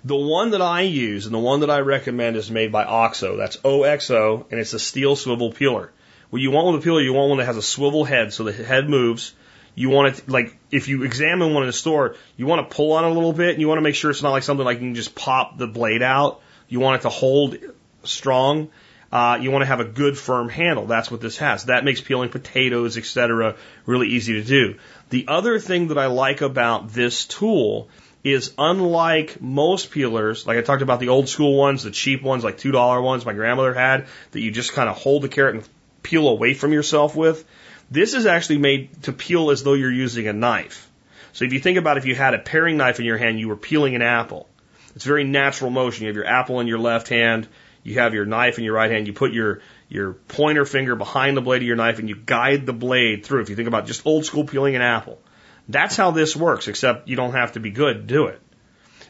The 0.04 0.16
one 0.16 0.50
that 0.50 0.62
I 0.62 0.82
use 0.82 1.26
and 1.26 1.34
the 1.34 1.38
one 1.38 1.60
that 1.60 1.70
I 1.70 1.80
recommend 1.80 2.36
is 2.36 2.50
made 2.50 2.72
by 2.72 2.84
OXO. 2.84 3.36
That's 3.36 3.58
OXO 3.64 4.46
and 4.50 4.58
it's 4.58 4.72
a 4.72 4.78
steel 4.78 5.14
swivel 5.14 5.52
peeler. 5.52 5.92
What 6.30 6.42
you 6.42 6.50
want 6.50 6.72
with 6.72 6.82
a 6.82 6.84
peeler, 6.84 7.00
you 7.00 7.12
want 7.12 7.28
one 7.28 7.38
that 7.38 7.46
has 7.46 7.56
a 7.56 7.62
swivel 7.62 8.04
head 8.04 8.32
so 8.32 8.44
the 8.44 8.52
head 8.52 8.88
moves 8.88 9.32
you 9.74 9.88
want 9.88 10.16
to 10.16 10.30
like 10.30 10.58
if 10.70 10.88
you 10.88 11.04
examine 11.04 11.54
one 11.54 11.62
in 11.62 11.68
a 11.68 11.72
store, 11.72 12.16
you 12.36 12.46
want 12.46 12.68
to 12.68 12.74
pull 12.74 12.92
on 12.92 13.04
it 13.04 13.10
a 13.10 13.14
little 13.14 13.32
bit, 13.32 13.50
and 13.50 13.60
you 13.60 13.68
want 13.68 13.78
to 13.78 13.82
make 13.82 13.94
sure 13.94 14.10
it's 14.10 14.22
not 14.22 14.30
like 14.30 14.42
something 14.42 14.64
like 14.64 14.78
you 14.78 14.86
can 14.86 14.94
just 14.94 15.14
pop 15.14 15.58
the 15.58 15.66
blade 15.66 16.02
out. 16.02 16.40
You 16.68 16.80
want 16.80 17.00
it 17.00 17.02
to 17.02 17.08
hold 17.08 17.56
strong. 18.04 18.70
Uh, 19.12 19.38
you 19.40 19.50
want 19.50 19.62
to 19.62 19.66
have 19.66 19.80
a 19.80 19.84
good 19.84 20.16
firm 20.16 20.48
handle. 20.48 20.86
That's 20.86 21.10
what 21.10 21.20
this 21.20 21.38
has. 21.38 21.64
That 21.64 21.84
makes 21.84 22.00
peeling 22.00 22.28
potatoes, 22.28 22.96
etc., 22.96 23.56
really 23.84 24.08
easy 24.08 24.34
to 24.34 24.44
do. 24.44 24.76
The 25.08 25.26
other 25.26 25.58
thing 25.58 25.88
that 25.88 25.98
I 25.98 26.06
like 26.06 26.42
about 26.42 26.92
this 26.92 27.26
tool 27.26 27.88
is 28.22 28.52
unlike 28.58 29.40
most 29.40 29.90
peelers, 29.90 30.46
like 30.46 30.58
I 30.58 30.62
talked 30.62 30.82
about 30.82 31.00
the 31.00 31.08
old 31.08 31.28
school 31.28 31.56
ones, 31.56 31.82
the 31.82 31.90
cheap 31.90 32.22
ones, 32.22 32.44
like 32.44 32.58
two 32.58 32.70
dollar 32.70 33.00
ones 33.00 33.24
my 33.24 33.32
grandmother 33.32 33.74
had, 33.74 34.06
that 34.30 34.40
you 34.40 34.50
just 34.50 34.74
kind 34.74 34.88
of 34.88 34.96
hold 34.96 35.22
the 35.22 35.28
carrot 35.28 35.56
and 35.56 35.68
peel 36.02 36.28
away 36.28 36.54
from 36.54 36.72
yourself 36.72 37.16
with. 37.16 37.44
This 37.90 38.14
is 38.14 38.26
actually 38.26 38.58
made 38.58 39.02
to 39.04 39.12
peel 39.12 39.50
as 39.50 39.62
though 39.62 39.74
you're 39.74 39.90
using 39.90 40.28
a 40.28 40.32
knife. 40.32 40.88
So 41.32 41.44
if 41.44 41.52
you 41.52 41.60
think 41.60 41.78
about 41.78 41.96
if 41.96 42.04
you 42.04 42.14
had 42.14 42.34
a 42.34 42.38
paring 42.38 42.76
knife 42.76 43.00
in 43.00 43.06
your 43.06 43.18
hand, 43.18 43.40
you 43.40 43.48
were 43.48 43.56
peeling 43.56 43.94
an 43.94 44.02
apple. 44.02 44.48
It's 44.94 45.04
very 45.04 45.24
natural 45.24 45.70
motion. 45.70 46.02
You 46.02 46.08
have 46.08 46.16
your 46.16 46.26
apple 46.26 46.60
in 46.60 46.66
your 46.66 46.78
left 46.78 47.08
hand, 47.08 47.48
you 47.82 47.94
have 47.94 48.14
your 48.14 48.26
knife 48.26 48.58
in 48.58 48.64
your 48.64 48.74
right 48.74 48.90
hand, 48.90 49.06
you 49.06 49.12
put 49.12 49.32
your 49.32 49.60
your 49.88 50.12
pointer 50.12 50.64
finger 50.64 50.96
behind 50.96 51.36
the 51.36 51.40
blade 51.40 51.62
of 51.62 51.66
your 51.66 51.76
knife 51.76 51.98
and 51.98 52.08
you 52.08 52.14
guide 52.14 52.66
the 52.66 52.72
blade 52.72 53.24
through. 53.24 53.42
If 53.42 53.50
you 53.50 53.56
think 53.56 53.68
about 53.68 53.86
just 53.86 54.06
old 54.06 54.24
school 54.24 54.44
peeling 54.44 54.76
an 54.76 54.82
apple, 54.82 55.20
that's 55.68 55.96
how 55.96 56.10
this 56.10 56.36
works, 56.36 56.68
except 56.68 57.08
you 57.08 57.16
don't 57.16 57.32
have 57.32 57.52
to 57.52 57.60
be 57.60 57.70
good 57.70 57.94
to 57.94 58.02
do 58.02 58.26
it. 58.26 58.40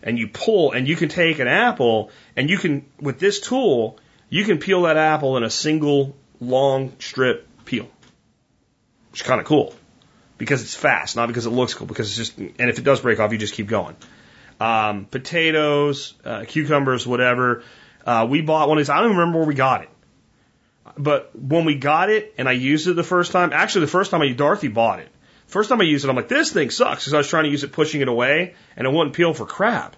And 0.02 0.18
you 0.18 0.28
pull 0.28 0.72
and 0.72 0.88
you 0.88 0.96
can 0.96 1.08
take 1.08 1.38
an 1.38 1.48
apple 1.48 2.10
and 2.36 2.48
you 2.48 2.56
can, 2.56 2.86
with 2.98 3.18
this 3.18 3.40
tool, 3.40 3.98
you 4.30 4.44
can 4.44 4.58
peel 4.58 4.82
that 4.82 4.96
apple 4.96 5.36
in 5.36 5.42
a 5.42 5.50
single 5.50 6.16
long 6.40 6.92
strip 6.98 7.46
peel 7.66 7.90
which 9.10 9.20
is 9.20 9.26
kind 9.26 9.40
of 9.40 9.46
cool 9.46 9.74
because 10.38 10.62
it's 10.62 10.74
fast, 10.74 11.16
not 11.16 11.26
because 11.26 11.46
it 11.46 11.50
looks 11.50 11.74
cool. 11.74 11.86
Because 11.86 12.08
it's 12.08 12.16
just, 12.16 12.38
and 12.38 12.70
if 12.70 12.78
it 12.78 12.84
does 12.84 13.00
break 13.00 13.20
off, 13.20 13.32
you 13.32 13.38
just 13.38 13.54
keep 13.54 13.68
going. 13.68 13.96
Um, 14.60 15.06
potatoes, 15.06 16.14
uh, 16.24 16.44
cucumbers, 16.46 17.06
whatever. 17.06 17.62
Uh, 18.10 18.26
we 18.26 18.40
bought 18.40 18.68
one 18.68 18.76
of 18.76 18.82
these. 18.82 18.90
I 18.90 18.96
don't 18.96 19.04
even 19.04 19.18
remember 19.18 19.38
where 19.38 19.46
we 19.46 19.54
got 19.54 19.82
it, 19.82 19.88
but 20.98 21.30
when 21.38 21.64
we 21.64 21.76
got 21.76 22.10
it 22.10 22.34
and 22.38 22.48
I 22.48 22.52
used 22.52 22.88
it 22.88 22.94
the 22.94 23.04
first 23.04 23.30
time, 23.30 23.52
actually 23.52 23.82
the 23.82 23.92
first 23.92 24.10
time 24.10 24.20
I 24.20 24.32
Dorothy 24.32 24.66
bought 24.66 24.98
it. 24.98 25.08
First 25.46 25.68
time 25.68 25.80
I 25.80 25.84
used 25.84 26.04
it, 26.04 26.08
I'm 26.08 26.16
like, 26.16 26.26
this 26.26 26.50
thing 26.50 26.70
sucks 26.70 27.04
because 27.04 27.14
I 27.14 27.18
was 27.18 27.28
trying 27.28 27.44
to 27.44 27.50
use 27.50 27.62
it 27.62 27.70
pushing 27.70 28.00
it 28.00 28.08
away 28.08 28.56
and 28.76 28.84
it 28.84 28.92
wouldn't 28.92 29.14
peel 29.14 29.32
for 29.32 29.46
crap. 29.46 29.94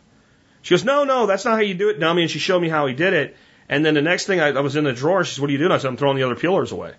She 0.60 0.74
goes, 0.74 0.84
no, 0.84 1.04
no, 1.04 1.24
that's 1.24 1.46
not 1.46 1.54
how 1.54 1.60
you 1.60 1.72
do 1.72 1.88
it, 1.88 2.00
dummy. 2.00 2.20
And 2.20 2.30
she 2.30 2.38
showed 2.38 2.60
me 2.60 2.68
how 2.68 2.86
he 2.86 2.92
did 2.92 3.14
it. 3.14 3.34
And 3.66 3.82
then 3.82 3.94
the 3.94 4.02
next 4.02 4.26
thing 4.26 4.40
I, 4.40 4.48
I 4.48 4.60
was 4.60 4.76
in 4.76 4.84
the 4.84 4.92
drawer. 4.92 5.24
She 5.24 5.32
says, 5.32 5.40
what 5.40 5.48
are 5.48 5.52
you 5.54 5.58
doing? 5.58 5.72
I 5.72 5.78
said, 5.78 5.88
I'm 5.88 5.96
throwing 5.96 6.18
the 6.18 6.24
other 6.24 6.36
peelers 6.36 6.70
away 6.70 6.92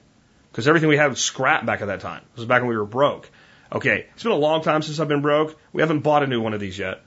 because 0.51 0.67
everything 0.67 0.89
we 0.89 0.97
had 0.97 1.11
was 1.11 1.19
scrap 1.19 1.63
back 1.63 1.81
at 1.81 1.89
that 1.89 1.99
time. 1.99 2.23
This 2.31 2.39
was 2.39 2.47
back 2.47 2.63
when 2.63 2.69
we 2.69 2.77
were 2.77 2.85
broke. 2.85 3.29
Okay, 3.71 4.07
it's 4.15 4.23
been 4.23 4.31
a 4.31 4.35
long 4.35 4.63
time 4.63 4.81
since 4.81 4.99
I've 4.99 5.07
been 5.07 5.21
broke. 5.21 5.59
We 5.73 5.83
haven't 5.83 5.99
bought 5.99 6.23
a 6.23 6.27
new 6.27 6.41
one 6.41 6.55
of 6.55 6.59
these 6.59 6.79
yet. 6.79 7.01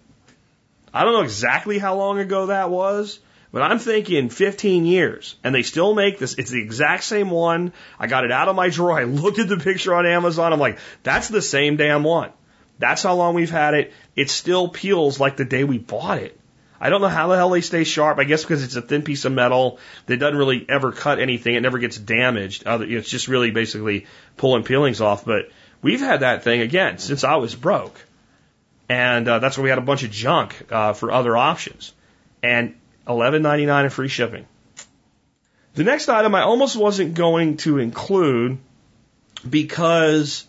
I 0.94 1.02
don't 1.02 1.12
know 1.12 1.22
exactly 1.22 1.78
how 1.78 1.96
long 1.96 2.20
ago 2.20 2.46
that 2.46 2.70
was, 2.70 3.18
but 3.56 3.62
I'm 3.62 3.78
thinking 3.78 4.28
15 4.28 4.84
years, 4.84 5.34
and 5.42 5.54
they 5.54 5.62
still 5.62 5.94
make 5.94 6.18
this. 6.18 6.34
It's 6.34 6.50
the 6.50 6.60
exact 6.60 7.04
same 7.04 7.30
one. 7.30 7.72
I 7.98 8.06
got 8.06 8.26
it 8.26 8.30
out 8.30 8.48
of 8.48 8.54
my 8.54 8.68
drawer. 8.68 9.00
I 9.00 9.04
looked 9.04 9.38
at 9.38 9.48
the 9.48 9.56
picture 9.56 9.94
on 9.94 10.04
Amazon. 10.04 10.52
I'm 10.52 10.60
like, 10.60 10.78
that's 11.02 11.28
the 11.28 11.40
same 11.40 11.76
damn 11.76 12.04
one. 12.04 12.32
That's 12.78 13.02
how 13.02 13.14
long 13.14 13.34
we've 13.34 13.48
had 13.48 13.72
it. 13.72 13.94
It 14.14 14.28
still 14.28 14.68
peels 14.68 15.18
like 15.18 15.38
the 15.38 15.46
day 15.46 15.64
we 15.64 15.78
bought 15.78 16.18
it. 16.18 16.38
I 16.78 16.90
don't 16.90 17.00
know 17.00 17.08
how 17.08 17.28
the 17.28 17.36
hell 17.36 17.48
they 17.48 17.62
stay 17.62 17.84
sharp. 17.84 18.18
I 18.18 18.24
guess 18.24 18.42
because 18.42 18.62
it's 18.62 18.76
a 18.76 18.82
thin 18.82 19.00
piece 19.00 19.24
of 19.24 19.32
metal 19.32 19.78
that 20.04 20.18
doesn't 20.18 20.36
really 20.36 20.66
ever 20.68 20.92
cut 20.92 21.18
anything. 21.18 21.54
It 21.54 21.62
never 21.62 21.78
gets 21.78 21.96
damaged. 21.96 22.64
It's 22.66 23.08
just 23.08 23.26
really 23.26 23.52
basically 23.52 24.04
pulling 24.36 24.64
peelings 24.64 25.00
off. 25.00 25.24
But 25.24 25.48
we've 25.80 26.00
had 26.00 26.20
that 26.20 26.44
thing 26.44 26.60
again 26.60 26.98
since 26.98 27.24
I 27.24 27.36
was 27.36 27.54
broke, 27.54 27.98
and 28.90 29.26
uh, 29.26 29.38
that's 29.38 29.56
where 29.56 29.64
we 29.64 29.70
had 29.70 29.78
a 29.78 29.80
bunch 29.80 30.02
of 30.02 30.10
junk 30.10 30.70
uh, 30.70 30.92
for 30.92 31.10
other 31.10 31.34
options, 31.38 31.94
and 32.42 32.74
eleven 33.08 33.42
ninety 33.42 33.66
nine 33.66 33.84
and 33.84 33.92
free 33.92 34.08
shipping. 34.08 34.46
The 35.74 35.84
next 35.84 36.08
item 36.08 36.34
I 36.34 36.42
almost 36.42 36.76
wasn't 36.76 37.14
going 37.14 37.58
to 37.58 37.78
include 37.78 38.58
because 39.48 40.46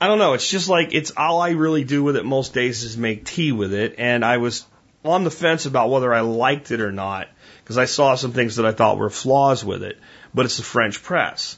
I 0.00 0.08
don't 0.08 0.18
know. 0.18 0.34
It's 0.34 0.50
just 0.50 0.68
like 0.68 0.92
it's 0.92 1.12
all 1.16 1.40
I 1.40 1.50
really 1.50 1.84
do 1.84 2.02
with 2.02 2.16
it 2.16 2.24
most 2.24 2.52
days 2.52 2.82
is 2.82 2.96
make 2.96 3.24
tea 3.24 3.52
with 3.52 3.72
it, 3.72 3.94
and 3.98 4.24
I 4.24 4.38
was 4.38 4.66
on 5.04 5.24
the 5.24 5.30
fence 5.30 5.66
about 5.66 5.90
whether 5.90 6.12
I 6.12 6.20
liked 6.20 6.70
it 6.70 6.80
or 6.80 6.92
not 6.92 7.28
because 7.62 7.78
I 7.78 7.84
saw 7.84 8.14
some 8.14 8.32
things 8.32 8.56
that 8.56 8.66
I 8.66 8.72
thought 8.72 8.98
were 8.98 9.10
flaws 9.10 9.64
with 9.64 9.82
it, 9.82 9.98
but 10.34 10.44
it's 10.44 10.58
a 10.58 10.64
French 10.64 11.02
press. 11.02 11.56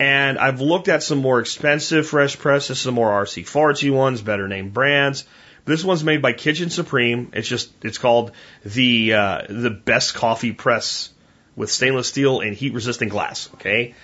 And 0.00 0.38
I've 0.38 0.60
looked 0.60 0.88
at 0.88 1.02
some 1.02 1.18
more 1.18 1.40
expensive 1.40 2.06
French 2.06 2.38
presses, 2.38 2.80
some 2.80 2.94
more 2.94 3.10
RC 3.10 3.44
Fartsy 3.44 3.92
ones, 3.92 4.22
better 4.22 4.48
name 4.48 4.70
brands. 4.70 5.24
This 5.64 5.82
one's 5.82 6.04
made 6.04 6.20
by 6.20 6.32
Kitchen 6.32 6.70
Supreme. 6.70 7.30
It's 7.32 7.48
just 7.48 7.72
it's 7.82 7.98
called 7.98 8.32
the 8.64 9.14
uh, 9.14 9.42
the 9.48 9.70
best 9.70 10.14
coffee 10.14 10.52
press 10.52 11.10
with 11.56 11.70
stainless 11.70 12.08
steel 12.08 12.40
and 12.40 12.54
heat 12.54 12.74
resistant 12.74 13.10
glass. 13.10 13.48
Okay. 13.54 13.94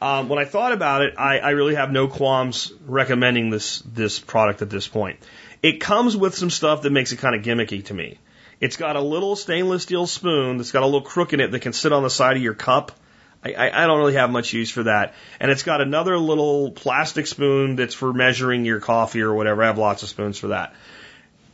Um, 0.00 0.30
when 0.30 0.38
I 0.38 0.46
thought 0.46 0.72
about 0.72 1.02
it, 1.02 1.14
I, 1.18 1.38
I 1.38 1.50
really 1.50 1.74
have 1.74 1.92
no 1.92 2.08
qualms 2.08 2.72
recommending 2.86 3.50
this 3.50 3.80
this 3.80 4.18
product 4.18 4.62
at 4.62 4.70
this 4.70 4.88
point. 4.88 5.18
It 5.62 5.80
comes 5.80 6.16
with 6.16 6.34
some 6.34 6.48
stuff 6.48 6.82
that 6.82 6.90
makes 6.90 7.12
it 7.12 7.18
kind 7.18 7.34
of 7.34 7.42
gimmicky 7.42 7.84
to 7.84 7.94
me. 7.94 8.18
It's 8.60 8.76
got 8.76 8.96
a 8.96 9.00
little 9.00 9.36
stainless 9.36 9.82
steel 9.82 10.06
spoon 10.06 10.56
that's 10.56 10.72
got 10.72 10.82
a 10.82 10.86
little 10.86 11.02
crook 11.02 11.34
in 11.34 11.40
it 11.40 11.50
that 11.50 11.60
can 11.60 11.74
sit 11.74 11.92
on 11.92 12.02
the 12.02 12.10
side 12.10 12.36
of 12.36 12.42
your 12.42 12.54
cup. 12.54 12.92
I, 13.44 13.52
I, 13.52 13.84
I 13.84 13.86
don't 13.86 13.98
really 13.98 14.14
have 14.14 14.30
much 14.30 14.52
use 14.54 14.70
for 14.70 14.84
that. 14.84 15.14
And 15.38 15.50
it's 15.50 15.62
got 15.62 15.80
another 15.80 16.18
little 16.18 16.70
plastic 16.70 17.26
spoon 17.26 17.76
that's 17.76 17.94
for 17.94 18.12
measuring 18.12 18.64
your 18.64 18.80
coffee 18.80 19.22
or 19.22 19.34
whatever. 19.34 19.62
I 19.62 19.66
have 19.66 19.78
lots 19.78 20.02
of 20.02 20.08
spoons 20.08 20.38
for 20.38 20.48
that. 20.48 20.74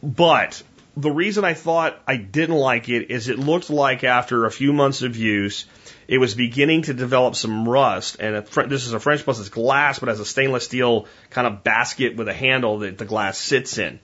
But 0.03 0.63
the 0.97 1.11
reason 1.11 1.45
I 1.45 1.55
thought 1.55 2.01
I 2.07 2.17
didn't 2.17 2.57
like 2.57 2.89
it 2.89 3.11
is 3.11 3.29
it 3.29 3.39
looked 3.39 3.69
like 3.69 4.03
after 4.03 4.47
a 4.47 4.51
few 4.51 4.73
months 4.73 5.03
of 5.03 5.17
use, 5.17 5.67
it 6.09 6.19
was 6.19 6.35
beginning 6.35 6.83
to 6.83 6.95
develop 6.95 7.37
some 7.37 7.69
rust. 7.69 8.17
And 8.19 8.37
a, 8.37 8.67
this 8.67 8.87
is 8.87 8.93
a 8.93 9.01
French 9.01 9.25
press, 9.25 9.39
it's 9.39 9.49
glass, 9.49 9.99
but 9.99 10.09
has 10.09 10.21
a 10.21 10.25
stainless 10.25 10.65
steel 10.65 11.07
kind 11.31 11.47
of 11.47 11.63
basket 11.63 12.17
with 12.17 12.29
a 12.29 12.35
handle 12.35 12.79
that 12.79 12.99
the 12.99 13.05
glass 13.05 13.37
sits 13.37 13.79
in. 13.79 14.01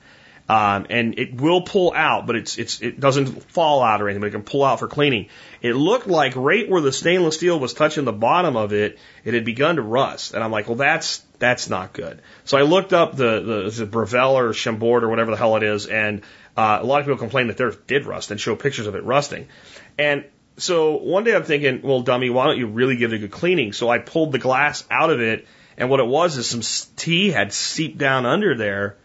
Um, 0.49 0.87
and 0.91 1.19
it 1.19 1.41
will 1.41 1.63
pull 1.63 1.93
out, 1.95 2.27
but 2.27 2.37
it's, 2.37 2.59
it's, 2.59 2.83
it 2.83 2.99
doesn't 2.99 3.45
fall 3.53 3.83
out 3.83 4.03
or 4.03 4.09
anything, 4.09 4.21
but 4.21 4.27
it 4.27 4.33
can 4.33 4.43
pull 4.43 4.65
out 4.65 4.81
for 4.81 4.89
cleaning. 4.89 5.29
It 5.63 5.75
looked 5.75 6.07
like 6.07 6.35
right 6.37 6.69
where 6.69 6.81
the 6.81 6.93
stainless 6.93 7.37
steel 7.37 7.59
was 7.59 7.73
touching 7.73 8.05
the 8.05 8.13
bottom 8.13 8.57
of 8.57 8.73
it, 8.73 8.99
it 9.25 9.35
had 9.35 9.45
begun 9.45 9.77
to 9.77 9.83
rust. 9.83 10.35
And 10.35 10.43
I'm 10.43 10.51
like, 10.51 10.67
well, 10.67 10.77
that's, 10.77 11.25
that's 11.39 11.71
not 11.71 11.93
good. 11.93 12.21
So 12.45 12.59
I 12.59 12.63
looked 12.63 12.93
up 12.93 13.17
the, 13.17 13.41
the, 13.41 13.71
the 13.71 13.87
Breville 13.87 14.37
or 14.37 14.53
Chambord 14.53 15.05
or 15.05 15.09
whatever 15.09 15.31
the 15.31 15.37
hell 15.37 15.57
it 15.57 15.63
is, 15.63 15.87
and 15.87 16.23
uh, 16.57 16.81
a 16.83 16.85
lot 16.85 17.01
of 17.01 17.07
people 17.07 17.19
complain 17.19 17.47
that 17.47 17.57
theirs 17.57 17.77
did 17.87 18.05
rust 18.05 18.31
and 18.31 18.41
show 18.41 18.55
pictures 18.57 18.87
of 18.87 18.95
it 18.95 19.05
rusting. 19.05 19.49
And 19.99 20.25
so 20.59 20.97
one 20.97 21.25
day 21.25 21.35
I'm 21.35 21.45
thinking, 21.45 21.81
well, 21.83 22.03
dummy, 22.03 22.31
why 22.31 22.47
don't 22.47 22.59
you 22.59 22.67
really 22.67 22.97
give 22.97 23.13
it 23.13 23.17
a 23.17 23.19
good 23.21 23.31
cleaning? 23.31 23.73
So 23.73 23.89
I 23.89 23.99
pulled 23.99 24.33
the 24.33 24.39
glass 24.39 24.85
out 24.91 25.11
of 25.11 25.21
it, 25.21 25.47
and 25.79 25.89
what 25.89 26.01
it 26.01 26.07
was 26.07 26.37
is 26.37 26.49
some 26.49 26.63
tea 26.97 27.31
had 27.31 27.53
seeped 27.53 27.97
down 27.97 28.27
under 28.27 28.55
there, 28.55 28.99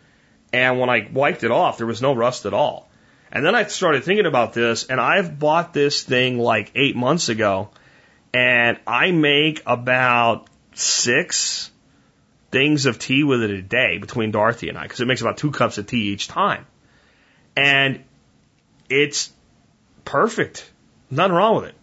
and 0.58 0.80
when 0.80 0.90
I 0.90 1.08
wiped 1.14 1.44
it 1.44 1.52
off, 1.52 1.78
there 1.78 1.86
was 1.86 2.02
no 2.02 2.16
rust 2.16 2.48
at 2.48 2.54
all. 2.54 2.90
And 3.32 3.46
then 3.46 3.54
I 3.54 3.66
started 3.66 4.04
thinking 4.04 4.26
about 4.26 4.54
this, 4.54 4.86
and 4.86 5.00
I've 5.00 5.38
bought 5.38 5.72
this 5.72 6.02
thing 6.02 6.40
like 6.40 6.72
eight 6.74 6.96
months 6.96 7.30
ago, 7.30 7.70
and 8.34 8.80
I 8.88 9.12
make 9.12 9.62
about 9.68 10.48
six 10.74 11.70
things 12.52 12.88
of 12.88 12.98
tea 12.98 13.24
with 13.24 13.44
it 13.44 13.52
a 13.52 13.62
day 13.62 14.00
between 14.00 14.32
Dorothy 14.32 14.70
and 14.70 14.80
I, 14.80 14.84
because 14.84 15.00
it 15.00 15.06
makes 15.06 15.22
about 15.22 15.38
two 15.38 15.52
cups 15.52 15.78
of 15.78 15.86
tea 15.86 16.14
each 16.14 16.28
time. 16.28 16.66
And 17.56 18.04
it's 18.90 19.32
perfect. 20.06 20.68
Nothing 21.12 21.36
wrong 21.36 21.58
with 21.58 21.66
it. 21.66 21.76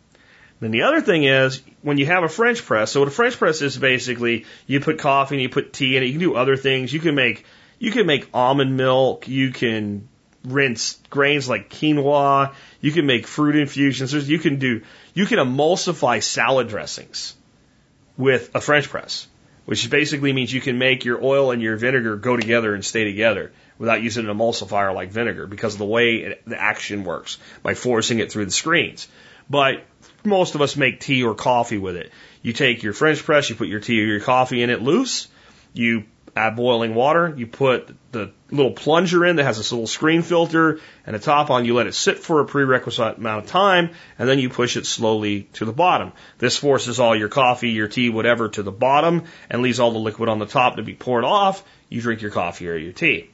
Then 0.59 0.73
the 0.73 0.83
other 0.83 1.01
thing 1.01 1.23
is 1.25 1.63
when 1.83 1.99
you 1.99 2.07
have 2.07 2.25
a 2.25 2.29
French 2.29 2.65
press. 2.65 2.91
So 2.91 3.01
what 3.01 3.09
a 3.09 3.13
French 3.13 3.37
press 3.37 3.63
is 3.63 3.77
basically 3.77 4.47
you 4.67 4.81
put 4.81 4.99
coffee 4.99 5.37
and 5.37 5.43
you 5.43 5.49
put 5.49 5.73
tea 5.73 5.97
in 5.97 6.03
it. 6.03 6.07
You 6.07 6.13
can 6.13 6.21
do 6.21 6.35
other 6.35 6.57
things. 6.57 6.93
You 6.93 7.01
can 7.01 7.15
make 7.15 7.45
you 7.79 7.91
can 7.91 8.07
make 8.07 8.29
almond 8.33 8.77
milk. 8.77 9.29
You 9.29 9.51
can 9.51 10.09
rinse 10.45 11.01
grains 11.11 11.49
like 11.49 11.71
quinoa. 11.71 12.55
You 12.81 12.93
can 12.93 13.07
make 13.07 13.27
fruit 13.27 13.57
infusions. 13.57 14.13
There's, 14.13 14.29
you 14.29 14.39
can 14.39 14.59
do 14.59 14.83
you 15.15 15.27
can 15.27 15.39
emulsify 15.39 16.23
salad 16.23 16.69
dressings 16.69 17.35
with 18.17 18.55
a 18.55 18.61
French 18.61 18.89
press, 18.89 19.27
which 19.65 19.89
basically 19.91 20.33
means 20.33 20.53
you 20.53 20.61
can 20.61 20.79
make 20.79 21.05
your 21.05 21.23
oil 21.23 21.51
and 21.51 21.63
your 21.63 21.77
vinegar 21.77 22.17
go 22.17 22.37
together 22.37 22.75
and 22.75 22.85
stay 22.85 23.05
together 23.05 23.53
without 23.79 24.03
using 24.03 24.29
an 24.29 24.37
emulsifier 24.37 24.95
like 24.95 25.11
vinegar 25.11 25.47
because 25.47 25.75
of 25.75 25.79
the 25.79 25.85
way 25.85 26.17
it, 26.17 26.43
the 26.47 26.61
action 26.61 27.05
works 27.05 27.39
by 27.63 27.75
forcing 27.75 28.19
it 28.19 28.31
through 28.31 28.45
the 28.45 28.51
screens. 28.51 29.09
But 29.49 29.85
most 30.25 30.55
of 30.55 30.63
us 30.63 30.77
make 30.77 31.01
tea 31.01 31.23
or 31.23 31.35
coffee 31.35 31.79
with 31.79 31.97
it. 31.97 32.13
You 32.43 32.53
take 32.53 32.83
your 32.83 32.93
French 32.93 33.23
press, 33.23 33.51
you 33.51 33.57
put 33.57 33.69
your 33.69 33.81
tea 33.81 34.01
or 34.01 34.07
your 34.07 34.21
coffee 34.21 34.63
in 34.63 34.71
it 34.71 34.81
loose, 34.81 35.29
you 35.73 36.05
add 36.37 36.57
boiling 36.57 36.95
water, 36.95 37.33
you 37.37 37.47
put 37.47 37.95
the 38.11 38.33
little 38.51 38.73
plunger 38.73 39.25
in 39.25 39.37
that 39.37 39.45
has 39.45 39.57
this 39.57 39.71
little 39.71 39.87
screen 39.87 40.23
filter 40.23 40.81
and 41.07 41.15
a 41.15 41.19
top 41.19 41.51
on, 41.51 41.65
you 41.65 41.75
let 41.75 41.87
it 41.87 41.95
sit 41.95 42.19
for 42.19 42.41
a 42.41 42.45
prerequisite 42.45 43.19
amount 43.19 43.45
of 43.45 43.51
time, 43.51 43.91
and 44.19 44.29
then 44.29 44.39
you 44.39 44.51
push 44.51 44.77
it 44.77 44.87
slowly 44.87 45.45
to 45.55 45.65
the 45.65 45.73
bottom. 45.73 46.13
This 46.39 46.57
forces 46.57 46.99
all 46.99 47.15
your 47.15 47.29
coffee, 47.29 47.71
your 47.71 47.89
tea, 47.89 48.11
whatever 48.11 48.49
to 48.49 48.63
the 48.63 48.73
bottom 48.73 49.25
and 49.49 49.63
leaves 49.63 49.79
all 49.79 49.93
the 49.93 49.99
liquid 49.99 50.29
on 50.29 50.39
the 50.39 50.47
top 50.47 50.77
to 50.77 50.83
be 50.83 50.95
poured 50.95 51.25
off. 51.25 51.63
You 51.89 52.01
drink 52.01 52.21
your 52.21 52.33
coffee 52.33 52.69
or 52.69 52.77
your 52.77 52.93
tea. 52.93 53.31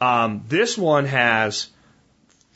Um, 0.00 0.44
this 0.48 0.78
one 0.78 1.06
has 1.06 1.68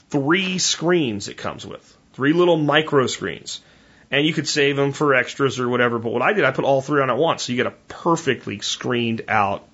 three 0.08 0.58
screens 0.58 1.28
it 1.28 1.36
comes 1.36 1.66
with, 1.66 1.96
three 2.12 2.32
little 2.32 2.56
micro 2.56 3.06
screens. 3.06 3.60
And 4.10 4.26
you 4.26 4.32
could 4.32 4.48
save 4.48 4.76
them 4.76 4.92
for 4.92 5.14
extras 5.14 5.58
or 5.58 5.68
whatever. 5.68 5.98
But 5.98 6.12
what 6.12 6.22
I 6.22 6.32
did, 6.32 6.44
I 6.44 6.50
put 6.52 6.64
all 6.64 6.82
three 6.82 7.02
on 7.02 7.10
at 7.10 7.16
once. 7.16 7.44
So 7.44 7.52
you 7.52 7.56
get 7.56 7.66
a 7.66 7.74
perfectly 7.88 8.60
screened 8.60 9.22
out 9.28 9.66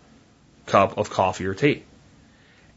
cup 0.66 0.98
of 0.98 1.10
coffee 1.10 1.46
or 1.46 1.54
tea. 1.54 1.82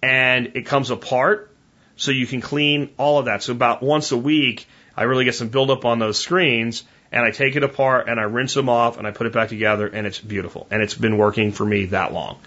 And 0.02 0.52
it 0.56 0.66
comes 0.66 0.90
apart 0.90 1.56
so 1.96 2.12
you 2.12 2.28
can 2.28 2.42
clean 2.42 2.90
all 2.98 3.20
of 3.20 3.26
that. 3.26 3.44
So 3.44 3.54
about 3.54 3.82
once 3.82 4.12
a 4.12 4.18
week, 4.18 4.68
I 4.98 5.04
really 5.04 5.26
get 5.26 5.36
some 5.36 5.50
buildup 5.50 5.86
on 5.86 6.00
those 6.00 6.18
screens 6.18 6.84
and 7.12 7.24
I 7.24 7.32
take 7.32 7.56
it 7.56 7.64
apart 7.64 8.10
and 8.10 8.20
I 8.20 8.24
rinse 8.24 8.54
them 8.54 8.70
off 8.70 8.98
and 8.98 9.08
I 9.08 9.12
put 9.12 9.28
it 9.28 9.34
back 9.34 9.50
together 9.50 9.88
and 9.88 10.06
it's 10.08 10.20
beautiful. 10.20 10.68
And 10.72 10.82
it's 10.82 10.96
been 10.96 11.18
working 11.18 11.52
for 11.52 11.66
me 11.66 11.86
that 11.86 12.12
long. 12.12 12.40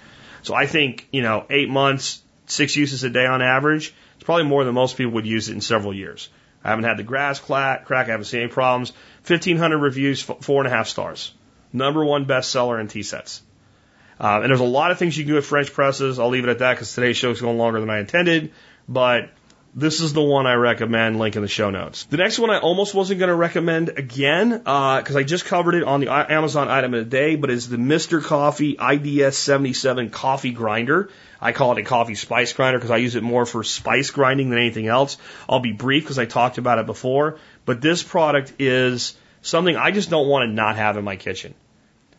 So 0.42 0.54
I 0.54 0.66
think, 0.66 1.08
you 1.12 1.22
know, 1.22 1.46
eight 1.50 1.68
months, 1.68 2.22
six 2.46 2.76
uses 2.76 3.04
a 3.04 3.10
day 3.10 3.26
on 3.26 3.42
average. 3.42 3.94
It's 4.16 4.24
probably 4.24 4.44
more 4.44 4.64
than 4.64 4.74
most 4.74 4.96
people 4.96 5.12
would 5.12 5.26
use 5.26 5.48
it 5.48 5.54
in 5.54 5.60
several 5.60 5.94
years. 5.94 6.28
I 6.66 6.70
haven't 6.70 6.84
had 6.84 6.96
the 6.96 7.04
grass 7.04 7.38
crack. 7.38 7.88
I 7.88 8.04
haven't 8.04 8.24
seen 8.24 8.40
any 8.40 8.50
problems. 8.50 8.92
1,500 9.24 9.78
reviews, 9.78 10.20
four 10.20 10.64
and 10.64 10.66
a 10.66 10.76
half 10.76 10.88
stars. 10.88 11.32
Number 11.72 12.04
one 12.04 12.26
bestseller 12.26 12.80
in 12.80 12.88
tea 12.88 13.04
sets. 13.04 13.40
Uh, 14.18 14.40
and 14.42 14.50
there's 14.50 14.58
a 14.58 14.64
lot 14.64 14.90
of 14.90 14.98
things 14.98 15.16
you 15.16 15.22
can 15.22 15.28
do 15.28 15.34
with 15.36 15.46
French 15.46 15.72
presses. 15.72 16.18
I'll 16.18 16.28
leave 16.28 16.42
it 16.42 16.50
at 16.50 16.58
that 16.58 16.74
because 16.74 16.92
today's 16.92 17.16
show 17.16 17.30
is 17.30 17.40
going 17.40 17.56
longer 17.56 17.78
than 17.78 17.88
I 17.88 18.00
intended. 18.00 18.52
But 18.88 19.30
this 19.78 20.00
is 20.00 20.14
the 20.14 20.22
one 20.22 20.46
I 20.46 20.54
recommend. 20.54 21.18
Link 21.18 21.36
in 21.36 21.42
the 21.42 21.48
show 21.48 21.68
notes. 21.68 22.04
The 22.04 22.16
next 22.16 22.38
one 22.38 22.48
I 22.48 22.58
almost 22.58 22.94
wasn't 22.94 23.18
going 23.18 23.28
to 23.28 23.34
recommend 23.34 23.90
again 23.90 24.48
because 24.48 25.14
uh, 25.14 25.18
I 25.18 25.22
just 25.22 25.44
covered 25.44 25.74
it 25.74 25.84
on 25.84 26.00
the 26.00 26.08
Amazon 26.08 26.68
item 26.68 26.94
of 26.94 27.04
the 27.04 27.10
day, 27.10 27.36
but 27.36 27.50
it's 27.50 27.66
the 27.66 27.76
Mr. 27.76 28.24
Coffee 28.24 28.78
IDS 28.80 29.36
77 29.36 30.08
coffee 30.08 30.52
grinder. 30.52 31.10
I 31.42 31.52
call 31.52 31.72
it 31.72 31.78
a 31.78 31.82
coffee 31.82 32.14
spice 32.14 32.54
grinder 32.54 32.78
because 32.78 32.90
I 32.90 32.96
use 32.96 33.16
it 33.16 33.22
more 33.22 33.44
for 33.44 33.62
spice 33.62 34.10
grinding 34.10 34.48
than 34.48 34.58
anything 34.58 34.86
else. 34.86 35.18
I'll 35.46 35.60
be 35.60 35.72
brief 35.72 36.04
because 36.04 36.18
I 36.18 36.24
talked 36.24 36.56
about 36.56 36.78
it 36.78 36.86
before, 36.86 37.38
but 37.66 37.82
this 37.82 38.02
product 38.02 38.54
is 38.58 39.14
something 39.42 39.76
I 39.76 39.90
just 39.90 40.08
don't 40.08 40.26
want 40.26 40.48
to 40.48 40.54
not 40.54 40.76
have 40.76 40.96
in 40.96 41.04
my 41.04 41.16
kitchen, 41.16 41.52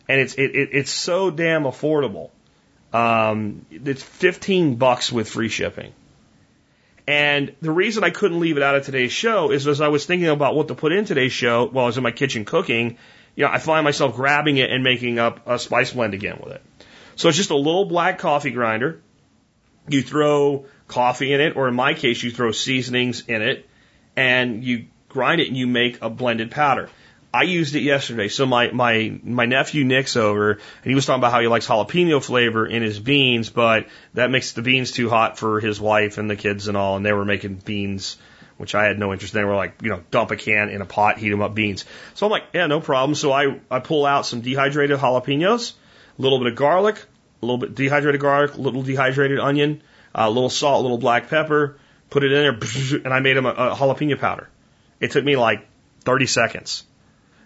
and 0.08 0.20
it's 0.20 0.34
it, 0.34 0.54
it 0.54 0.68
it's 0.72 0.92
so 0.92 1.32
damn 1.32 1.64
affordable. 1.64 2.30
Um, 2.92 3.66
it's 3.70 4.02
15 4.02 4.76
bucks 4.76 5.10
with 5.10 5.28
free 5.28 5.48
shipping. 5.48 5.92
And 7.08 7.54
the 7.62 7.72
reason 7.72 8.04
I 8.04 8.10
couldn't 8.10 8.38
leave 8.38 8.58
it 8.58 8.62
out 8.62 8.74
of 8.74 8.84
today's 8.84 9.12
show 9.12 9.50
is 9.50 9.66
as 9.66 9.80
I 9.80 9.88
was 9.88 10.04
thinking 10.04 10.28
about 10.28 10.54
what 10.54 10.68
to 10.68 10.74
put 10.74 10.92
in 10.92 11.06
today's 11.06 11.32
show 11.32 11.66
while 11.66 11.84
I 11.84 11.86
was 11.86 11.96
in 11.96 12.02
my 12.02 12.10
kitchen 12.10 12.44
cooking, 12.44 12.98
you 13.34 13.46
know, 13.46 13.50
I 13.50 13.56
find 13.56 13.82
myself 13.82 14.14
grabbing 14.14 14.58
it 14.58 14.70
and 14.70 14.84
making 14.84 15.18
up 15.18 15.48
a 15.48 15.58
spice 15.58 15.94
blend 15.94 16.12
again 16.12 16.38
with 16.44 16.52
it. 16.52 16.62
So 17.16 17.28
it's 17.28 17.38
just 17.38 17.48
a 17.48 17.56
little 17.56 17.86
black 17.86 18.18
coffee 18.18 18.50
grinder. 18.50 19.00
You 19.88 20.02
throw 20.02 20.66
coffee 20.86 21.32
in 21.32 21.40
it, 21.40 21.56
or 21.56 21.66
in 21.66 21.74
my 21.74 21.94
case, 21.94 22.22
you 22.22 22.30
throw 22.30 22.52
seasonings 22.52 23.24
in 23.26 23.40
it, 23.40 23.66
and 24.14 24.62
you 24.62 24.84
grind 25.08 25.40
it 25.40 25.48
and 25.48 25.56
you 25.56 25.66
make 25.66 26.02
a 26.02 26.10
blended 26.10 26.50
powder. 26.50 26.90
I 27.32 27.42
used 27.42 27.74
it 27.74 27.82
yesterday. 27.82 28.28
So 28.28 28.46
my, 28.46 28.70
my, 28.70 29.18
my 29.22 29.44
nephew 29.44 29.84
Nick's 29.84 30.16
over 30.16 30.52
and 30.52 30.60
he 30.84 30.94
was 30.94 31.04
talking 31.04 31.20
about 31.20 31.32
how 31.32 31.40
he 31.40 31.46
likes 31.46 31.66
jalapeno 31.66 32.22
flavor 32.22 32.66
in 32.66 32.82
his 32.82 32.98
beans, 32.98 33.50
but 33.50 33.86
that 34.14 34.30
makes 34.30 34.52
the 34.52 34.62
beans 34.62 34.92
too 34.92 35.10
hot 35.10 35.38
for 35.38 35.60
his 35.60 35.78
wife 35.78 36.16
and 36.16 36.30
the 36.30 36.36
kids 36.36 36.68
and 36.68 36.76
all. 36.76 36.96
And 36.96 37.04
they 37.04 37.12
were 37.12 37.26
making 37.26 37.56
beans, 37.56 38.16
which 38.56 38.74
I 38.74 38.84
had 38.84 38.98
no 38.98 39.12
interest 39.12 39.34
in. 39.34 39.40
They 39.40 39.44
were 39.44 39.56
like, 39.56 39.82
you 39.82 39.90
know, 39.90 40.02
dump 40.10 40.30
a 40.30 40.36
can 40.36 40.70
in 40.70 40.80
a 40.80 40.86
pot, 40.86 41.18
heat 41.18 41.28
them 41.28 41.42
up 41.42 41.54
beans. 41.54 41.84
So 42.14 42.24
I'm 42.24 42.32
like, 42.32 42.44
yeah, 42.54 42.66
no 42.66 42.80
problem. 42.80 43.14
So 43.14 43.30
I, 43.30 43.60
I 43.70 43.80
pull 43.80 44.06
out 44.06 44.24
some 44.24 44.40
dehydrated 44.40 44.98
jalapenos, 44.98 45.74
a 46.18 46.22
little 46.22 46.38
bit 46.38 46.48
of 46.48 46.56
garlic, 46.56 47.04
a 47.42 47.46
little 47.46 47.58
bit 47.58 47.74
dehydrated 47.74 48.22
garlic, 48.22 48.54
a 48.54 48.60
little 48.60 48.82
dehydrated 48.82 49.38
onion, 49.38 49.82
a 50.14 50.30
little 50.30 50.50
salt, 50.50 50.80
a 50.80 50.82
little 50.82 50.98
black 50.98 51.28
pepper, 51.28 51.78
put 52.08 52.24
it 52.24 52.32
in 52.32 52.42
there, 52.42 53.00
and 53.04 53.12
I 53.12 53.20
made 53.20 53.36
him 53.36 53.44
a, 53.44 53.50
a 53.50 53.76
jalapeno 53.76 54.18
powder. 54.18 54.48
It 54.98 55.10
took 55.10 55.24
me 55.24 55.36
like 55.36 55.66
30 56.04 56.26
seconds. 56.26 56.84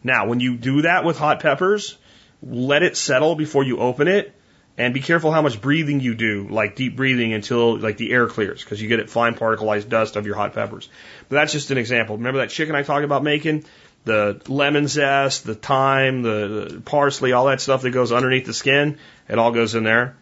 Now, 0.05 0.27
when 0.27 0.41
you 0.41 0.57
do 0.57 0.83
that 0.83 1.05
with 1.05 1.19
hot 1.19 1.41
peppers, 1.41 1.97
let 2.43 2.83
it 2.83 2.97
settle 2.97 3.35
before 3.35 3.63
you 3.63 3.79
open 3.79 4.09
it 4.09 4.35
and 4.79 4.95
be 4.95 5.01
careful 5.01 5.31
how 5.31 5.43
much 5.43 5.61
breathing 5.61 6.01
you 6.01 6.15
do, 6.15 6.49
like 6.49 6.77
deep 6.77 6.97
breathing 6.97 7.33
until 7.33 7.79
like 7.79 7.99
the 7.99 8.13
air 8.13 8.27
clears 8.27 8.65
because 8.65 8.81
you 8.81 8.89
get 8.89 9.01
it 9.01 9.11
fine 9.11 9.35
particleized 9.35 9.89
dust 9.89 10.17
of 10.17 10.27
your 10.27 10.35
hot 10.35 10.55
peppers. 10.55 10.89
But 11.29 11.37
that's 11.37 11.53
just 11.53 11.71
an 11.71 11.79
example. 11.79 12.17
Remember 12.17 12.41
that 12.41 12.51
chicken 12.51 12.75
I 12.75 12.83
talked 12.83 13.05
about 13.05 13.23
making? 13.23 13.65
The 14.05 14.41
lemon 14.49 14.89
zest, 14.89 15.45
the 15.45 15.55
thyme, 15.55 16.23
the, 16.23 16.67
the 16.71 16.81
parsley, 16.81 17.33
all 17.33 17.47
that 17.47 17.61
stuff 17.61 17.83
that 17.83 17.91
goes 17.91 18.11
underneath 18.11 18.47
the 18.47 18.55
skin, 18.55 18.99
it 19.29 19.39
all 19.39 19.53
goes 19.53 19.75
in 19.75 19.85
there. 19.85 20.17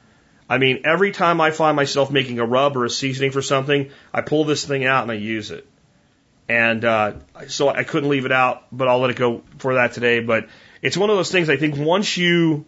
I 0.51 0.59
mean, 0.59 0.83
every 0.85 1.13
time 1.13 1.41
I 1.41 1.53
find 1.53 1.77
myself 1.77 2.11
making 2.11 2.41
a 2.41 2.45
rub 2.45 2.77
or 2.77 2.85
a 2.85 2.91
seasoning 2.91 3.31
for 3.31 3.41
something, 3.41 3.91
I 4.13 4.21
pull 4.21 4.45
this 4.45 4.65
thing 4.65 4.85
out 4.85 5.05
and 5.05 5.13
I 5.13 5.15
use 5.15 5.53
it. 5.53 5.67
And 6.51 6.85
uh, 6.85 7.13
so 7.47 7.69
I 7.69 7.85
couldn't 7.85 8.09
leave 8.09 8.27
it 8.27 8.33
out, 8.33 8.65
but 8.73 8.89
I'll 8.89 8.99
let 8.99 9.11
it 9.11 9.17
go 9.17 9.45
for 9.59 9.75
that 9.75 9.93
today. 9.93 10.19
But 10.19 10.49
it's 10.83 10.97
one 10.97 11.09
of 11.09 11.17
those 11.17 11.31
things 11.31 11.49
I 11.49 11.57
think 11.57 11.77
once 11.77 12.17
you 12.17 12.65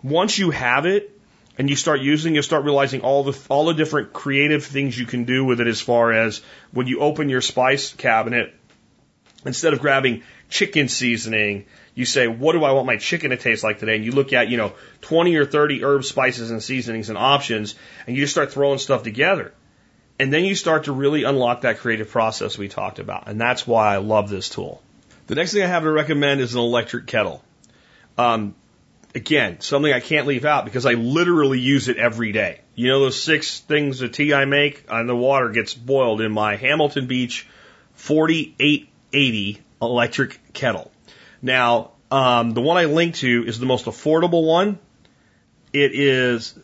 once 0.00 0.38
you 0.38 0.52
have 0.52 0.86
it 0.86 1.10
and 1.58 1.68
you 1.68 1.74
start 1.74 2.00
using, 2.00 2.36
you 2.36 2.42
start 2.42 2.62
realizing 2.62 3.00
all 3.00 3.24
the 3.24 3.36
all 3.48 3.66
the 3.66 3.74
different 3.74 4.12
creative 4.12 4.64
things 4.64 4.96
you 4.96 5.06
can 5.06 5.24
do 5.24 5.44
with 5.44 5.60
it. 5.60 5.66
As 5.66 5.80
far 5.80 6.12
as 6.12 6.40
when 6.70 6.86
you 6.86 7.00
open 7.00 7.28
your 7.28 7.40
spice 7.40 7.92
cabinet, 7.94 8.54
instead 9.44 9.72
of 9.72 9.80
grabbing 9.80 10.22
chicken 10.48 10.86
seasoning, 10.86 11.64
you 11.96 12.04
say, 12.04 12.28
"What 12.28 12.52
do 12.52 12.62
I 12.62 12.70
want 12.70 12.86
my 12.86 12.96
chicken 12.96 13.30
to 13.30 13.36
taste 13.36 13.64
like 13.64 13.80
today?" 13.80 13.96
And 13.96 14.04
you 14.04 14.12
look 14.12 14.32
at 14.34 14.50
you 14.50 14.56
know 14.56 14.74
20 15.00 15.34
or 15.34 15.46
30 15.46 15.82
herbs, 15.82 16.08
spices, 16.08 16.52
and 16.52 16.62
seasonings 16.62 17.08
and 17.08 17.18
options, 17.18 17.74
and 18.06 18.14
you 18.14 18.22
just 18.22 18.34
start 18.34 18.52
throwing 18.52 18.78
stuff 18.78 19.02
together. 19.02 19.52
And 20.18 20.32
then 20.32 20.44
you 20.44 20.54
start 20.54 20.84
to 20.84 20.92
really 20.92 21.24
unlock 21.24 21.62
that 21.62 21.78
creative 21.78 22.08
process 22.08 22.56
we 22.56 22.68
talked 22.68 22.98
about. 22.98 23.28
And 23.28 23.40
that's 23.40 23.66
why 23.66 23.94
I 23.94 23.98
love 23.98 24.30
this 24.30 24.48
tool. 24.48 24.82
The 25.26 25.34
next 25.34 25.52
thing 25.52 25.62
I 25.62 25.66
have 25.66 25.82
to 25.82 25.90
recommend 25.90 26.40
is 26.40 26.54
an 26.54 26.60
electric 26.60 27.06
kettle. 27.06 27.42
Um, 28.16 28.54
again, 29.14 29.60
something 29.60 29.92
I 29.92 30.00
can't 30.00 30.26
leave 30.26 30.44
out 30.44 30.64
because 30.64 30.86
I 30.86 30.92
literally 30.92 31.58
use 31.58 31.88
it 31.88 31.98
every 31.98 32.32
day. 32.32 32.60
You 32.74 32.88
know 32.88 33.00
those 33.00 33.20
six 33.20 33.60
things 33.60 34.00
of 34.00 34.12
tea 34.12 34.32
I 34.32 34.46
make? 34.46 34.84
And 34.88 35.08
the 35.08 35.16
water 35.16 35.50
gets 35.50 35.74
boiled 35.74 36.20
in 36.20 36.32
my 36.32 36.56
Hamilton 36.56 37.06
Beach 37.06 37.46
4880 37.94 39.60
electric 39.82 40.52
kettle. 40.52 40.90
Now, 41.42 41.90
um, 42.10 42.52
the 42.52 42.60
one 42.60 42.76
I 42.76 42.84
linked 42.84 43.18
to 43.18 43.44
is 43.46 43.58
the 43.58 43.66
most 43.66 43.86
affordable 43.86 44.46
one. 44.46 44.78
It 45.72 45.92
is 45.94 46.54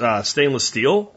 uh, 0.00 0.22
stainless 0.22 0.64
steel 0.64 1.12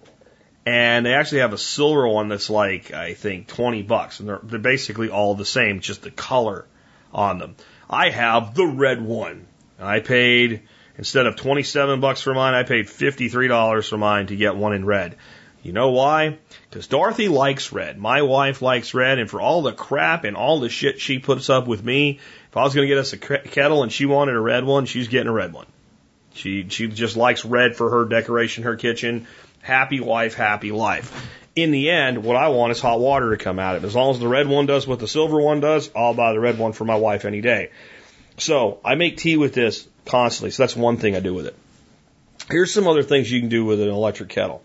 and 0.65 1.05
they 1.05 1.13
actually 1.13 1.41
have 1.41 1.53
a 1.53 1.57
silver 1.57 2.07
one 2.07 2.29
that's 2.29 2.49
like 2.49 2.93
I 2.93 3.13
think 3.13 3.47
twenty 3.47 3.81
bucks, 3.81 4.19
and 4.19 4.29
they're 4.29 4.39
they're 4.43 4.59
basically 4.59 5.09
all 5.09 5.35
the 5.35 5.45
same, 5.45 5.79
just 5.79 6.01
the 6.01 6.11
color 6.11 6.65
on 7.13 7.37
them. 7.39 7.55
I 7.89 8.09
have 8.09 8.55
the 8.55 8.65
red 8.65 9.01
one. 9.01 9.47
I 9.79 9.99
paid 9.99 10.63
instead 10.97 11.25
of 11.25 11.35
twenty 11.35 11.63
seven 11.63 11.99
bucks 11.99 12.21
for 12.21 12.33
mine, 12.33 12.53
I 12.53 12.63
paid 12.63 12.89
fifty 12.89 13.29
three 13.29 13.47
dollars 13.47 13.87
for 13.87 13.97
mine 13.97 14.27
to 14.27 14.35
get 14.35 14.55
one 14.55 14.73
in 14.73 14.85
red. 14.85 15.17
You 15.63 15.71
know 15.71 15.91
why? 15.91 16.39
Because 16.69 16.87
Dorothy 16.87 17.29
likes 17.29 17.71
red. 17.71 17.97
My 17.97 18.21
wife 18.21 18.61
likes 18.61 18.93
red, 18.93 19.17
and 19.17 19.29
for 19.29 19.39
all 19.39 19.61
the 19.61 19.71
crap 19.71 20.25
and 20.25 20.35
all 20.35 20.59
the 20.59 20.67
shit 20.67 20.99
she 20.99 21.19
puts 21.19 21.49
up 21.49 21.67
with 21.67 21.81
me, 21.81 22.19
if 22.49 22.57
I 22.57 22.63
was 22.63 22.75
going 22.75 22.85
to 22.85 22.93
get 22.93 22.99
us 22.99 23.13
a 23.13 23.17
kettle 23.17 23.81
and 23.81 23.91
she 23.91 24.05
wanted 24.05 24.35
a 24.35 24.41
red 24.41 24.65
one, 24.65 24.85
she's 24.85 25.07
getting 25.07 25.29
a 25.29 25.33
red 25.33 25.53
one. 25.53 25.65
She 26.33 26.67
she 26.67 26.87
just 26.87 27.15
likes 27.15 27.45
red 27.45 27.77
for 27.77 27.89
her 27.91 28.05
decoration, 28.05 28.65
her 28.65 28.75
kitchen. 28.75 29.25
Happy 29.63 29.99
wife, 29.99 30.35
happy 30.35 30.71
life. 30.71 31.29
In 31.55 31.71
the 31.71 31.89
end, 31.89 32.23
what 32.23 32.35
I 32.35 32.49
want 32.49 32.71
is 32.71 32.79
hot 32.79 32.99
water 32.99 33.35
to 33.35 33.43
come 33.43 33.59
out 33.59 33.75
of 33.75 33.83
it. 33.83 33.87
As 33.87 33.95
long 33.95 34.11
as 34.11 34.19
the 34.19 34.27
red 34.27 34.47
one 34.47 34.65
does 34.65 34.85
what 34.85 34.99
the 34.99 35.07
silver 35.07 35.39
one 35.39 35.59
does, 35.59 35.89
I'll 35.95 36.13
buy 36.13 36.33
the 36.33 36.39
red 36.39 36.57
one 36.59 36.73
for 36.73 36.83
my 36.83 36.95
wife 36.95 37.25
any 37.25 37.41
day. 37.41 37.71
So 38.37 38.79
I 38.83 38.95
make 38.95 39.17
tea 39.17 39.37
with 39.37 39.53
this 39.53 39.87
constantly. 40.05 40.51
So 40.51 40.63
that's 40.63 40.75
one 40.75 40.97
thing 40.97 41.15
I 41.15 41.19
do 41.19 41.33
with 41.33 41.47
it. 41.47 41.55
Here's 42.49 42.73
some 42.73 42.87
other 42.87 43.03
things 43.03 43.31
you 43.31 43.39
can 43.39 43.49
do 43.49 43.65
with 43.65 43.79
an 43.79 43.89
electric 43.89 44.29
kettle. 44.29 44.63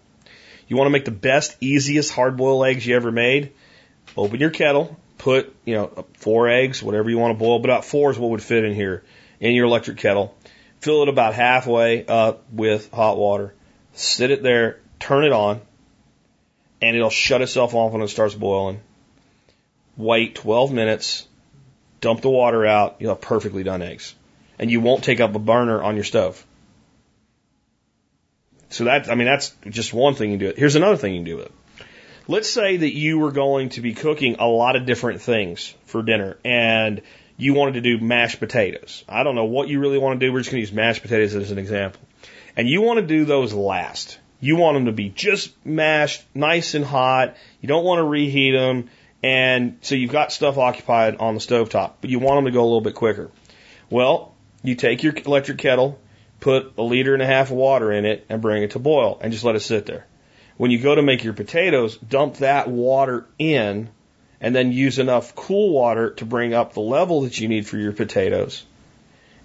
You 0.66 0.76
want 0.76 0.86
to 0.86 0.92
make 0.92 1.04
the 1.04 1.10
best, 1.10 1.56
easiest 1.60 2.12
hard 2.12 2.36
boiled 2.36 2.66
eggs 2.66 2.86
you 2.86 2.96
ever 2.96 3.12
made? 3.12 3.52
Open 4.16 4.40
your 4.40 4.50
kettle, 4.50 4.96
put, 5.16 5.54
you 5.64 5.74
know, 5.74 6.06
four 6.14 6.48
eggs, 6.48 6.82
whatever 6.82 7.08
you 7.08 7.18
want 7.18 7.38
to 7.38 7.38
boil, 7.38 7.60
but 7.60 7.70
about 7.70 7.84
four 7.84 8.10
is 8.10 8.18
what 8.18 8.30
would 8.30 8.42
fit 8.42 8.64
in 8.64 8.74
here 8.74 9.04
in 9.38 9.54
your 9.54 9.66
electric 9.66 9.98
kettle. 9.98 10.34
Fill 10.80 11.02
it 11.02 11.08
about 11.08 11.34
halfway 11.34 12.04
up 12.06 12.44
with 12.52 12.90
hot 12.92 13.16
water. 13.16 13.54
Sit 13.92 14.30
it 14.30 14.42
there, 14.42 14.80
turn 14.98 15.24
it 15.24 15.32
on, 15.32 15.60
and 16.80 16.96
it'll 16.96 17.10
shut 17.10 17.42
itself 17.42 17.74
off 17.74 17.92
when 17.92 18.02
it 18.02 18.08
starts 18.08 18.34
boiling. 18.34 18.80
Wait 19.96 20.34
12 20.36 20.72
minutes, 20.72 21.26
dump 22.00 22.20
the 22.20 22.30
water 22.30 22.64
out, 22.64 22.96
you'll 22.98 23.14
have 23.14 23.20
perfectly 23.20 23.62
done 23.62 23.82
eggs. 23.82 24.14
And 24.58 24.70
you 24.70 24.80
won't 24.80 25.04
take 25.04 25.20
up 25.20 25.34
a 25.34 25.38
burner 25.38 25.82
on 25.82 25.94
your 25.94 26.04
stove. 26.04 26.44
So 28.70 28.84
that, 28.84 29.10
I 29.10 29.14
mean, 29.14 29.26
that's 29.26 29.54
just 29.68 29.94
one 29.94 30.14
thing 30.14 30.32
you 30.32 30.38
do. 30.38 30.52
Here's 30.56 30.76
another 30.76 30.96
thing 30.96 31.14
you 31.14 31.18
can 31.20 31.24
do 31.24 31.36
with 31.36 31.46
it. 31.46 31.52
Let's 32.26 32.50
say 32.50 32.76
that 32.76 32.94
you 32.94 33.18
were 33.18 33.32
going 33.32 33.70
to 33.70 33.80
be 33.80 33.94
cooking 33.94 34.36
a 34.38 34.46
lot 34.46 34.76
of 34.76 34.84
different 34.84 35.22
things 35.22 35.74
for 35.86 36.02
dinner 36.02 36.36
and 36.44 37.00
you 37.38 37.54
wanted 37.54 37.74
to 37.74 37.80
do 37.80 37.98
mashed 37.98 38.38
potatoes. 38.38 39.04
I 39.08 39.22
don't 39.22 39.34
know 39.34 39.44
what 39.44 39.68
you 39.68 39.80
really 39.80 39.96
want 39.98 40.20
to 40.20 40.26
do. 40.26 40.32
We're 40.32 40.40
just 40.40 40.50
going 40.50 40.58
to 40.58 40.68
use 40.68 40.72
mashed 40.72 41.02
potatoes 41.02 41.34
as 41.34 41.50
an 41.50 41.58
example. 41.58 42.00
And 42.56 42.68
you 42.68 42.82
want 42.82 43.00
to 43.00 43.06
do 43.06 43.24
those 43.24 43.54
last. 43.54 44.18
You 44.40 44.56
want 44.56 44.76
them 44.76 44.84
to 44.86 44.92
be 44.92 45.08
just 45.08 45.54
mashed, 45.64 46.24
nice 46.34 46.74
and 46.74 46.84
hot. 46.84 47.36
You 47.60 47.68
don't 47.68 47.84
want 47.84 47.98
to 47.98 48.04
reheat 48.04 48.54
them. 48.54 48.88
And 49.22 49.78
so 49.80 49.94
you've 49.94 50.12
got 50.12 50.32
stuff 50.32 50.58
occupied 50.58 51.16
on 51.16 51.34
the 51.34 51.40
stove 51.40 51.70
top, 51.70 51.98
but 52.00 52.10
you 52.10 52.20
want 52.20 52.38
them 52.38 52.44
to 52.44 52.50
go 52.52 52.62
a 52.62 52.64
little 52.64 52.80
bit 52.80 52.94
quicker. 52.94 53.30
Well, 53.90 54.34
you 54.62 54.76
take 54.76 55.02
your 55.02 55.12
electric 55.16 55.58
kettle, 55.58 55.98
put 56.40 56.74
a 56.78 56.82
liter 56.82 57.14
and 57.14 57.22
a 57.22 57.26
half 57.26 57.50
of 57.50 57.56
water 57.56 57.90
in 57.90 58.04
it, 58.04 58.26
and 58.28 58.40
bring 58.40 58.62
it 58.62 58.72
to 58.72 58.78
boil, 58.78 59.18
and 59.20 59.32
just 59.32 59.44
let 59.44 59.56
it 59.56 59.60
sit 59.60 59.86
there. 59.86 60.06
When 60.56 60.70
you 60.70 60.78
go 60.78 60.94
to 60.94 61.02
make 61.02 61.24
your 61.24 61.32
potatoes, 61.32 61.96
dump 61.96 62.36
that 62.36 62.68
water 62.68 63.26
in, 63.38 63.88
and 64.40 64.54
then 64.54 64.70
use 64.70 65.00
enough 65.00 65.34
cool 65.34 65.70
water 65.70 66.10
to 66.10 66.24
bring 66.24 66.54
up 66.54 66.74
the 66.74 66.80
level 66.80 67.22
that 67.22 67.40
you 67.40 67.48
need 67.48 67.66
for 67.66 67.76
your 67.76 67.92
potatoes. 67.92 68.64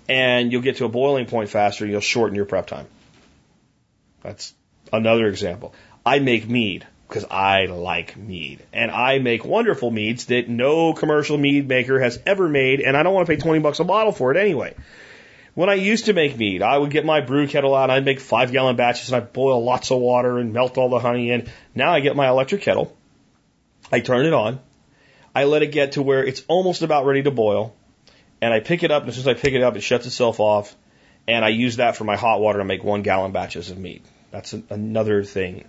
And 0.08 0.52
you'll 0.52 0.62
get 0.62 0.78
to 0.78 0.86
a 0.86 0.90
boiling 0.90 1.26
point 1.26 1.50
faster, 1.50 1.86
you'll 1.86 2.02
shorten 2.02 2.36
your 2.36 2.46
prep 2.46 2.68
time. 2.68 2.88
That's 4.22 4.54
Another 4.94 5.28
example. 5.28 5.74
I 6.06 6.20
make 6.20 6.48
mead 6.48 6.86
because 7.08 7.26
I 7.26 7.66
like 7.66 8.16
mead. 8.16 8.64
And 8.72 8.92
I 8.92 9.18
make 9.18 9.44
wonderful 9.44 9.90
meads 9.90 10.26
that 10.26 10.48
no 10.48 10.94
commercial 10.94 11.38
mead 11.38 11.68
maker 11.68 12.00
has 12.00 12.20
ever 12.28 12.48
made, 12.48 12.80
and 12.80 12.96
I 12.96 13.02
don't 13.04 13.14
want 13.14 13.28
to 13.28 13.34
pay 13.34 13.42
20 13.42 13.60
bucks 13.60 13.80
a 13.80 13.84
bottle 13.84 14.12
for 14.12 14.32
it 14.32 14.38
anyway. 14.38 14.76
When 15.56 15.70
I 15.70 15.76
used 15.76 16.06
to 16.06 16.14
make 16.14 16.38
mead, 16.38 16.62
I 16.62 16.78
would 16.78 16.92
get 16.92 17.06
my 17.06 17.22
brew 17.22 17.48
kettle 17.48 17.76
out, 17.76 17.90
I'd 17.90 18.06
make 18.06 18.20
five 18.20 18.52
gallon 18.52 18.76
batches, 18.76 19.12
and 19.12 19.18
I'd 19.18 19.34
boil 19.34 19.64
lots 19.64 19.92
of 19.92 20.00
water 20.00 20.38
and 20.38 20.54
melt 20.54 20.78
all 20.78 20.90
the 20.90 21.00
honey 21.00 21.32
in. 21.32 21.48
Now 21.76 21.94
I 21.94 22.00
get 22.00 22.16
my 22.16 22.28
electric 22.28 22.62
kettle, 22.62 22.96
I 23.92 24.00
turn 24.00 24.26
it 24.26 24.34
on, 24.34 24.60
I 25.36 25.44
let 25.44 25.62
it 25.62 25.72
get 25.72 25.94
to 25.94 26.02
where 26.02 26.26
it's 26.26 26.44
almost 26.48 26.82
about 26.82 27.06
ready 27.06 27.22
to 27.24 27.32
boil, 27.32 27.76
and 28.42 28.52
I 28.54 28.60
pick 28.60 28.82
it 28.82 28.90
up, 28.90 29.04
and 29.04 29.10
as 29.10 29.16
soon 29.16 29.24
as 29.24 29.28
I 29.28 29.40
pick 29.40 29.54
it 29.54 29.62
up, 29.62 29.76
it 29.76 29.82
shuts 29.82 30.08
itself 30.08 30.40
off, 30.40 30.76
and 31.28 31.46
I 31.46 31.50
use 31.50 31.76
that 31.76 31.96
for 31.96 32.04
my 32.04 32.16
hot 32.16 32.42
water 32.42 32.60
to 32.60 32.66
make 32.66 32.84
one 32.84 33.04
gallon 33.04 33.32
batches 33.32 33.70
of 33.70 33.78
mead. 33.78 34.02
That's 34.34 34.54
another 34.72 35.24
thing 35.24 35.66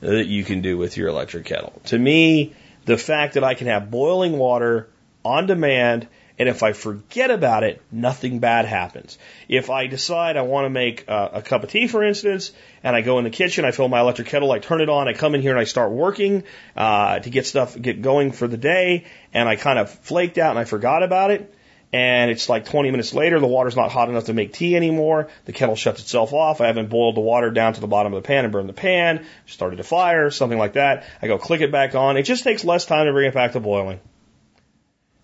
that 0.00 0.26
you 0.26 0.42
can 0.42 0.62
do 0.62 0.78
with 0.78 0.96
your 0.96 1.08
electric 1.08 1.44
kettle. 1.44 1.74
To 1.86 1.98
me, 1.98 2.54
the 2.86 2.96
fact 2.96 3.34
that 3.34 3.44
I 3.44 3.52
can 3.52 3.66
have 3.66 3.90
boiling 3.90 4.38
water 4.38 4.88
on 5.26 5.44
demand 5.44 6.08
and 6.38 6.48
if 6.48 6.62
I 6.62 6.72
forget 6.72 7.30
about 7.30 7.64
it, 7.64 7.82
nothing 7.92 8.38
bad 8.38 8.64
happens. 8.64 9.18
If 9.48 9.70
I 9.70 9.88
decide 9.88 10.36
I 10.36 10.42
want 10.42 10.66
to 10.66 10.70
make 10.70 11.04
a, 11.08 11.30
a, 11.34 11.42
cup 11.42 11.64
of 11.64 11.70
tea, 11.70 11.88
for 11.88 12.02
instance, 12.02 12.52
and 12.82 12.94
I 12.94 13.00
go 13.02 13.18
in 13.18 13.24
the 13.24 13.30
kitchen, 13.30 13.64
I 13.64 13.72
fill 13.72 13.88
my 13.88 14.00
electric 14.00 14.28
kettle, 14.28 14.52
I 14.52 14.60
turn 14.60 14.80
it 14.80 14.88
on, 14.88 15.08
I 15.08 15.14
come 15.14 15.34
in 15.34 15.42
here 15.42 15.50
and 15.50 15.60
I 15.60 15.64
start 15.64 15.90
working 15.90 16.44
uh, 16.76 17.18
to 17.18 17.28
get 17.28 17.44
stuff 17.44 17.78
get 17.78 18.02
going 18.02 18.30
for 18.30 18.46
the 18.46 18.56
day, 18.56 19.04
and 19.34 19.48
I 19.48 19.56
kind 19.56 19.80
of 19.80 19.90
flaked 19.90 20.38
out 20.38 20.50
and 20.50 20.58
I 20.60 20.64
forgot 20.64 21.02
about 21.02 21.32
it, 21.32 21.52
and 21.92 22.30
it's 22.30 22.48
like 22.48 22.66
20 22.66 22.90
minutes 22.90 23.14
later, 23.14 23.40
the 23.40 23.46
water's 23.46 23.76
not 23.76 23.90
hot 23.90 24.10
enough 24.10 24.24
to 24.26 24.34
make 24.34 24.52
tea 24.52 24.76
anymore. 24.76 25.28
The 25.46 25.52
kettle 25.52 25.74
shuts 25.74 26.02
itself 26.02 26.34
off. 26.34 26.60
I 26.60 26.66
haven't 26.66 26.90
boiled 26.90 27.16
the 27.16 27.20
water 27.20 27.50
down 27.50 27.72
to 27.74 27.80
the 27.80 27.86
bottom 27.86 28.12
of 28.12 28.22
the 28.22 28.26
pan 28.26 28.44
and 28.44 28.52
burned 28.52 28.68
the 28.68 28.74
pan, 28.74 29.24
started 29.46 29.80
a 29.80 29.84
fire, 29.84 30.30
something 30.30 30.58
like 30.58 30.74
that. 30.74 31.04
I 31.22 31.28
go 31.28 31.38
click 31.38 31.62
it 31.62 31.72
back 31.72 31.94
on. 31.94 32.18
It 32.18 32.24
just 32.24 32.44
takes 32.44 32.62
less 32.62 32.84
time 32.84 33.06
to 33.06 33.12
bring 33.12 33.28
it 33.28 33.34
back 33.34 33.52
to 33.52 33.60
boiling. 33.60 34.00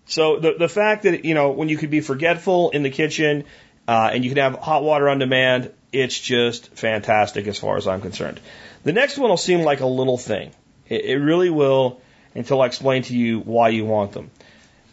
So 0.05 0.39
the 0.39 0.55
the 0.57 0.69
fact 0.69 1.03
that 1.03 1.25
you 1.25 1.33
know 1.33 1.51
when 1.51 1.69
you 1.69 1.77
could 1.77 1.89
be 1.89 2.01
forgetful 2.01 2.71
in 2.71 2.83
the 2.83 2.91
kitchen 2.91 3.45
uh, 3.87 4.11
and 4.13 4.23
you 4.23 4.31
can 4.31 4.37
have 4.39 4.55
hot 4.55 4.83
water 4.83 5.09
on 5.09 5.19
demand, 5.19 5.71
it's 5.91 6.19
just 6.19 6.73
fantastic 6.73 7.47
as 7.47 7.59
far 7.59 7.77
as 7.77 7.87
I'm 7.87 8.01
concerned. 8.01 8.39
The 8.83 8.93
next 8.93 9.17
one 9.17 9.29
will 9.29 9.37
seem 9.37 9.61
like 9.61 9.81
a 9.81 9.87
little 9.87 10.17
thing. 10.17 10.51
It, 10.87 11.05
it 11.05 11.17
really 11.17 11.49
will 11.49 12.01
until 12.35 12.61
I 12.61 12.67
explain 12.67 13.03
to 13.03 13.15
you 13.15 13.39
why 13.39 13.69
you 13.69 13.85
want 13.85 14.11
them. 14.11 14.29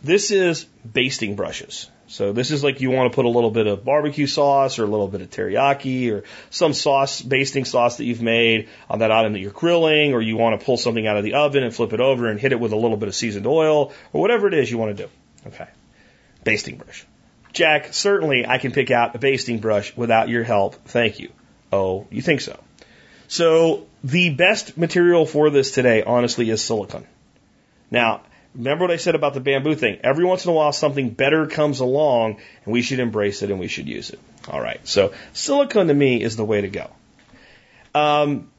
This 0.03 0.31
is 0.33 0.65
basting 0.85 1.37
brushes. 1.37 1.89
So 2.09 2.33
this 2.33 2.51
is 2.51 2.63
like 2.63 2.81
you 2.81 2.91
want 2.91 3.11
to 3.11 3.15
put 3.15 3.25
a 3.25 3.29
little 3.29 3.51
bit 3.51 3.67
of 3.67 3.85
barbecue 3.85 4.27
sauce 4.27 4.79
or 4.79 4.85
a 4.85 4.87
little 4.87 5.09
bit 5.09 5.23
of 5.23 5.31
teriyaki 5.31 6.13
or 6.13 6.25
some 6.51 6.75
sauce, 6.75 7.23
basting 7.23 7.65
sauce 7.65 7.97
that 7.97 8.05
you've 8.05 8.21
made 8.21 8.69
on 8.91 8.99
that 8.99 9.11
item 9.11 9.33
that 9.33 9.39
you're 9.39 9.53
grilling, 9.53 10.13
or 10.13 10.21
you 10.21 10.37
want 10.37 10.59
to 10.59 10.67
pull 10.67 10.77
something 10.77 11.07
out 11.07 11.17
of 11.17 11.25
the 11.25 11.35
oven 11.35 11.63
and 11.63 11.75
flip 11.75 11.93
it 11.93 12.01
over 12.01 12.29
and 12.29 12.39
hit 12.39 12.53
it 12.53 12.61
with 12.61 12.73
a 12.73 12.77
little 12.77 12.97
bit 12.97 13.09
of 13.09 13.15
seasoned 13.15 13.47
oil 13.47 13.93
or 14.13 14.21
whatever 14.21 14.49
it 14.49 14.55
is 14.55 14.71
you 14.71 14.77
want 14.77 14.97
to 14.97 15.05
do. 15.05 15.11
Okay. 15.47 15.69
Basting 16.45 16.77
brush. 16.77 17.07
Jack, 17.53 17.95
certainly 17.95 18.47
I 18.47 18.59
can 18.59 18.73
pick 18.73 18.91
out 18.91 19.15
a 19.15 19.19
basting 19.19 19.61
brush 19.61 19.97
without 19.97 20.29
your 20.29 20.43
help. 20.43 20.75
Thank 20.87 21.21
you. 21.21 21.31
Oh, 21.73 22.07
you 22.11 22.23
think 22.23 22.41
so? 22.41 22.59
So 23.29 23.87
the 24.05 24.31
best 24.31 24.77
material 24.77 25.25
for 25.25 25.49
this 25.49 25.71
today, 25.71 26.03
honestly, 26.03 26.51
is 26.51 26.63
silicone. 26.63 27.07
Now, 27.91 28.23
Remember 28.55 28.85
what 28.85 28.91
I 28.91 28.97
said 28.97 29.15
about 29.15 29.35
the 29.35 29.41
bamboo 29.41 29.75
thing? 29.75 29.99
Every 30.03 30.25
once 30.25 30.45
in 30.45 30.51
a 30.51 30.55
while, 30.55 30.73
something 30.73 31.11
better 31.11 31.47
comes 31.47 31.81
along, 31.81 32.37
and 32.65 32.73
we 32.73 32.83
should 32.83 33.01
embrace 33.01 33.43
it 33.43 33.51
and 33.51 33.59
we 33.59 33.69
should 33.69 33.89
use 33.89 34.11
it. 34.11 34.21
All 34.49 34.61
right. 34.61 34.87
So 34.87 35.15
silicone 35.33 35.89
to 35.89 35.95
me 35.95 36.23
is 36.23 36.37
the 36.37 36.45
way 36.45 36.61
to 36.61 36.69
go. 36.69 36.91
Um, 37.95 38.51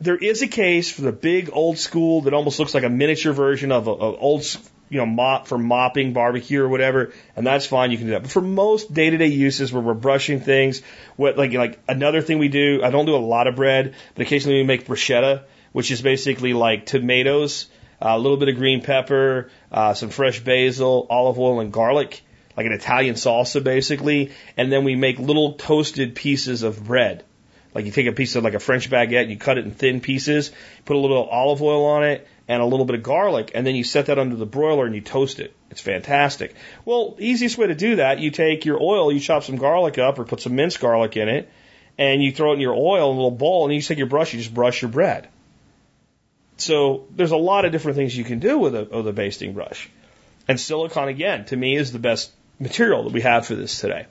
there 0.00 0.16
is 0.16 0.42
a 0.42 0.48
case 0.48 0.90
for 0.90 1.02
the 1.02 1.12
big 1.12 1.50
old 1.52 1.78
school 1.78 2.22
that 2.22 2.34
almost 2.34 2.58
looks 2.58 2.74
like 2.74 2.84
a 2.84 2.88
miniature 2.88 3.32
version 3.32 3.72
of 3.72 3.88
an 3.88 3.96
old 3.98 4.44
you 4.88 4.98
know, 4.98 5.06
mop 5.06 5.48
for 5.48 5.58
mopping 5.58 6.12
barbecue 6.12 6.62
or 6.62 6.68
whatever, 6.68 7.12
and 7.34 7.46
that's 7.46 7.66
fine. 7.66 7.90
You 7.90 7.98
can 7.98 8.06
do 8.06 8.12
that. 8.12 8.22
But 8.22 8.30
for 8.30 8.40
most 8.40 8.92
day 8.92 9.10
to 9.10 9.16
day 9.16 9.26
uses 9.26 9.72
where 9.72 9.82
we're 9.82 9.94
brushing 9.94 10.40
things, 10.40 10.82
what 11.16 11.36
like 11.36 11.52
like 11.52 11.80
another 11.88 12.22
thing 12.22 12.38
we 12.38 12.48
do, 12.48 12.82
I 12.84 12.90
don't 12.90 13.06
do 13.06 13.16
a 13.16 13.18
lot 13.18 13.46
of 13.46 13.56
bread, 13.56 13.94
but 14.14 14.26
occasionally 14.26 14.58
we 14.58 14.64
make 14.64 14.86
bruschetta, 14.86 15.42
which 15.72 15.90
is 15.90 16.02
basically 16.02 16.52
like 16.52 16.86
tomatoes, 16.86 17.66
a 18.00 18.18
little 18.18 18.36
bit 18.36 18.48
of 18.48 18.56
green 18.56 18.82
pepper, 18.82 19.50
uh, 19.72 19.94
some 19.94 20.10
fresh 20.10 20.40
basil, 20.40 21.06
olive 21.08 21.38
oil, 21.38 21.60
and 21.60 21.72
garlic, 21.72 22.22
like 22.56 22.66
an 22.66 22.72
Italian 22.72 23.14
salsa 23.14 23.62
basically, 23.62 24.32
and 24.56 24.72
then 24.72 24.84
we 24.84 24.96
make 24.96 25.18
little 25.18 25.54
toasted 25.54 26.14
pieces 26.14 26.62
of 26.62 26.84
bread. 26.84 27.24
Like 27.74 27.84
you 27.84 27.92
take 27.92 28.06
a 28.06 28.12
piece 28.12 28.36
of 28.36 28.44
like 28.44 28.54
a 28.54 28.58
French 28.58 28.88
baguette, 28.88 29.28
you 29.28 29.36
cut 29.36 29.58
it 29.58 29.66
in 29.66 29.70
thin 29.70 30.00
pieces, 30.00 30.50
put 30.86 30.96
a 30.96 30.98
little 30.98 31.24
olive 31.24 31.60
oil 31.60 31.84
on 31.84 32.04
it, 32.04 32.26
and 32.48 32.62
a 32.62 32.64
little 32.64 32.86
bit 32.86 32.96
of 32.96 33.02
garlic, 33.02 33.50
and 33.54 33.66
then 33.66 33.74
you 33.74 33.84
set 33.84 34.06
that 34.06 34.18
under 34.18 34.36
the 34.36 34.46
broiler 34.46 34.86
and 34.86 34.94
you 34.94 35.00
toast 35.00 35.40
it. 35.40 35.54
It's 35.70 35.80
fantastic. 35.80 36.54
Well, 36.84 37.16
easiest 37.18 37.58
way 37.58 37.66
to 37.66 37.74
do 37.74 37.96
that, 37.96 38.18
you 38.18 38.30
take 38.30 38.64
your 38.64 38.80
oil, 38.80 39.12
you 39.12 39.20
chop 39.20 39.44
some 39.44 39.56
garlic 39.56 39.98
up 39.98 40.18
or 40.18 40.24
put 40.24 40.40
some 40.40 40.54
minced 40.54 40.80
garlic 40.80 41.16
in 41.16 41.28
it, 41.28 41.50
and 41.98 42.22
you 42.22 42.32
throw 42.32 42.52
it 42.52 42.54
in 42.54 42.60
your 42.60 42.74
oil 42.74 43.10
in 43.10 43.16
a 43.16 43.20
little 43.20 43.30
bowl, 43.30 43.66
and 43.66 43.74
you 43.74 43.82
take 43.82 43.98
your 43.98 44.06
brush, 44.06 44.32
you 44.32 44.38
just 44.38 44.54
brush 44.54 44.80
your 44.80 44.90
bread. 44.90 45.28
So 46.56 47.06
there's 47.10 47.32
a 47.32 47.36
lot 47.36 47.64
of 47.64 47.72
different 47.72 47.96
things 47.96 48.16
you 48.16 48.24
can 48.24 48.38
do 48.38 48.58
with 48.58 48.74
a, 48.74 48.84
with 48.84 49.08
a 49.08 49.12
basting 49.12 49.52
brush. 49.52 49.90
And 50.48 50.58
silicone, 50.58 51.08
again, 51.08 51.44
to 51.46 51.56
me 51.56 51.76
is 51.76 51.92
the 51.92 51.98
best 51.98 52.32
material 52.58 53.04
that 53.04 53.12
we 53.12 53.20
have 53.20 53.46
for 53.46 53.54
this 53.54 53.80
today. 53.80 54.06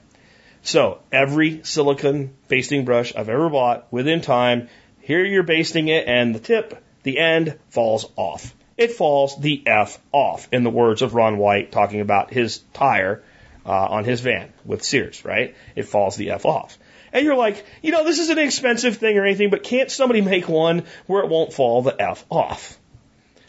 So 0.62 1.00
every 1.12 1.62
silicone 1.64 2.34
basting 2.48 2.84
brush 2.84 3.14
I've 3.14 3.28
ever 3.28 3.48
bought 3.48 3.92
within 3.92 4.20
time, 4.20 4.68
here 5.00 5.24
you're 5.24 5.42
basting 5.42 5.88
it 5.88 6.06
and 6.08 6.34
the 6.34 6.40
tip 6.40 6.82
the 7.02 7.18
end 7.18 7.58
falls 7.68 8.06
off. 8.16 8.54
It 8.76 8.92
falls 8.92 9.38
the 9.40 9.62
F 9.64 9.98
off, 10.12 10.48
in 10.52 10.64
the 10.64 10.70
words 10.70 11.02
of 11.02 11.14
Ron 11.14 11.38
White 11.38 11.72
talking 11.72 12.00
about 12.00 12.32
his 12.32 12.58
tire 12.74 13.22
uh, 13.64 13.70
on 13.70 14.04
his 14.04 14.20
van 14.20 14.52
with 14.64 14.82
Sears, 14.82 15.24
right? 15.24 15.54
It 15.74 15.84
falls 15.84 16.16
the 16.16 16.32
F 16.32 16.44
off. 16.44 16.78
And 17.12 17.24
you're 17.24 17.36
like, 17.36 17.64
you 17.82 17.92
know, 17.92 18.04
this 18.04 18.18
is 18.18 18.30
an 18.30 18.38
expensive 18.38 18.96
thing 18.96 19.16
or 19.18 19.24
anything, 19.24 19.50
but 19.50 19.62
can't 19.62 19.90
somebody 19.90 20.20
make 20.20 20.48
one 20.48 20.84
where 21.06 21.22
it 21.22 21.28
won't 21.28 21.52
fall 21.52 21.82
the 21.82 22.00
F 22.00 22.24
off? 22.30 22.78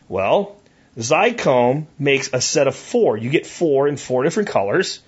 Well, 0.08 0.58
Zycomb 0.98 1.88
makes 2.00 2.30
a 2.34 2.42
set 2.42 2.68
of 2.68 2.76
four. 2.76 3.18
You 3.18 3.30
get 3.30 3.46
four 3.46 3.88
in 3.88 3.98
four 3.98 4.24
different 4.24 4.50
colors 4.50 5.02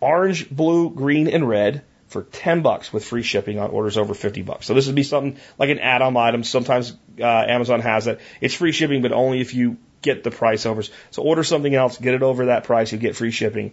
orange, 0.00 0.48
blue, 0.48 0.90
green, 0.90 1.28
and 1.28 1.46
red 1.46 1.82
for 2.08 2.22
10 2.22 2.62
bucks 2.62 2.92
with 2.92 3.04
free 3.04 3.22
shipping 3.22 3.58
on 3.58 3.70
orders 3.70 3.96
over 3.96 4.14
50 4.14 4.42
bucks. 4.42 4.66
So 4.66 4.74
this 4.74 4.86
would 4.86 4.96
be 4.96 5.02
something 5.02 5.38
like 5.58 5.70
an 5.70 5.78
add-on 5.78 6.16
item. 6.16 6.42
Sometimes 6.42 6.96
uh, 7.20 7.24
Amazon 7.24 7.80
has 7.80 8.06
it. 8.06 8.20
It's 8.40 8.54
free 8.54 8.72
shipping, 8.72 9.02
but 9.02 9.12
only 9.12 9.40
if 9.40 9.54
you 9.54 9.76
get 10.02 10.24
the 10.24 10.30
price 10.30 10.66
over. 10.66 10.82
So 11.10 11.22
order 11.22 11.44
something 11.44 11.74
else, 11.74 11.98
get 11.98 12.14
it 12.14 12.22
over 12.22 12.46
that 12.46 12.64
price, 12.64 12.90
you 12.90 12.98
get 12.98 13.14
free 13.14 13.30
shipping. 13.30 13.72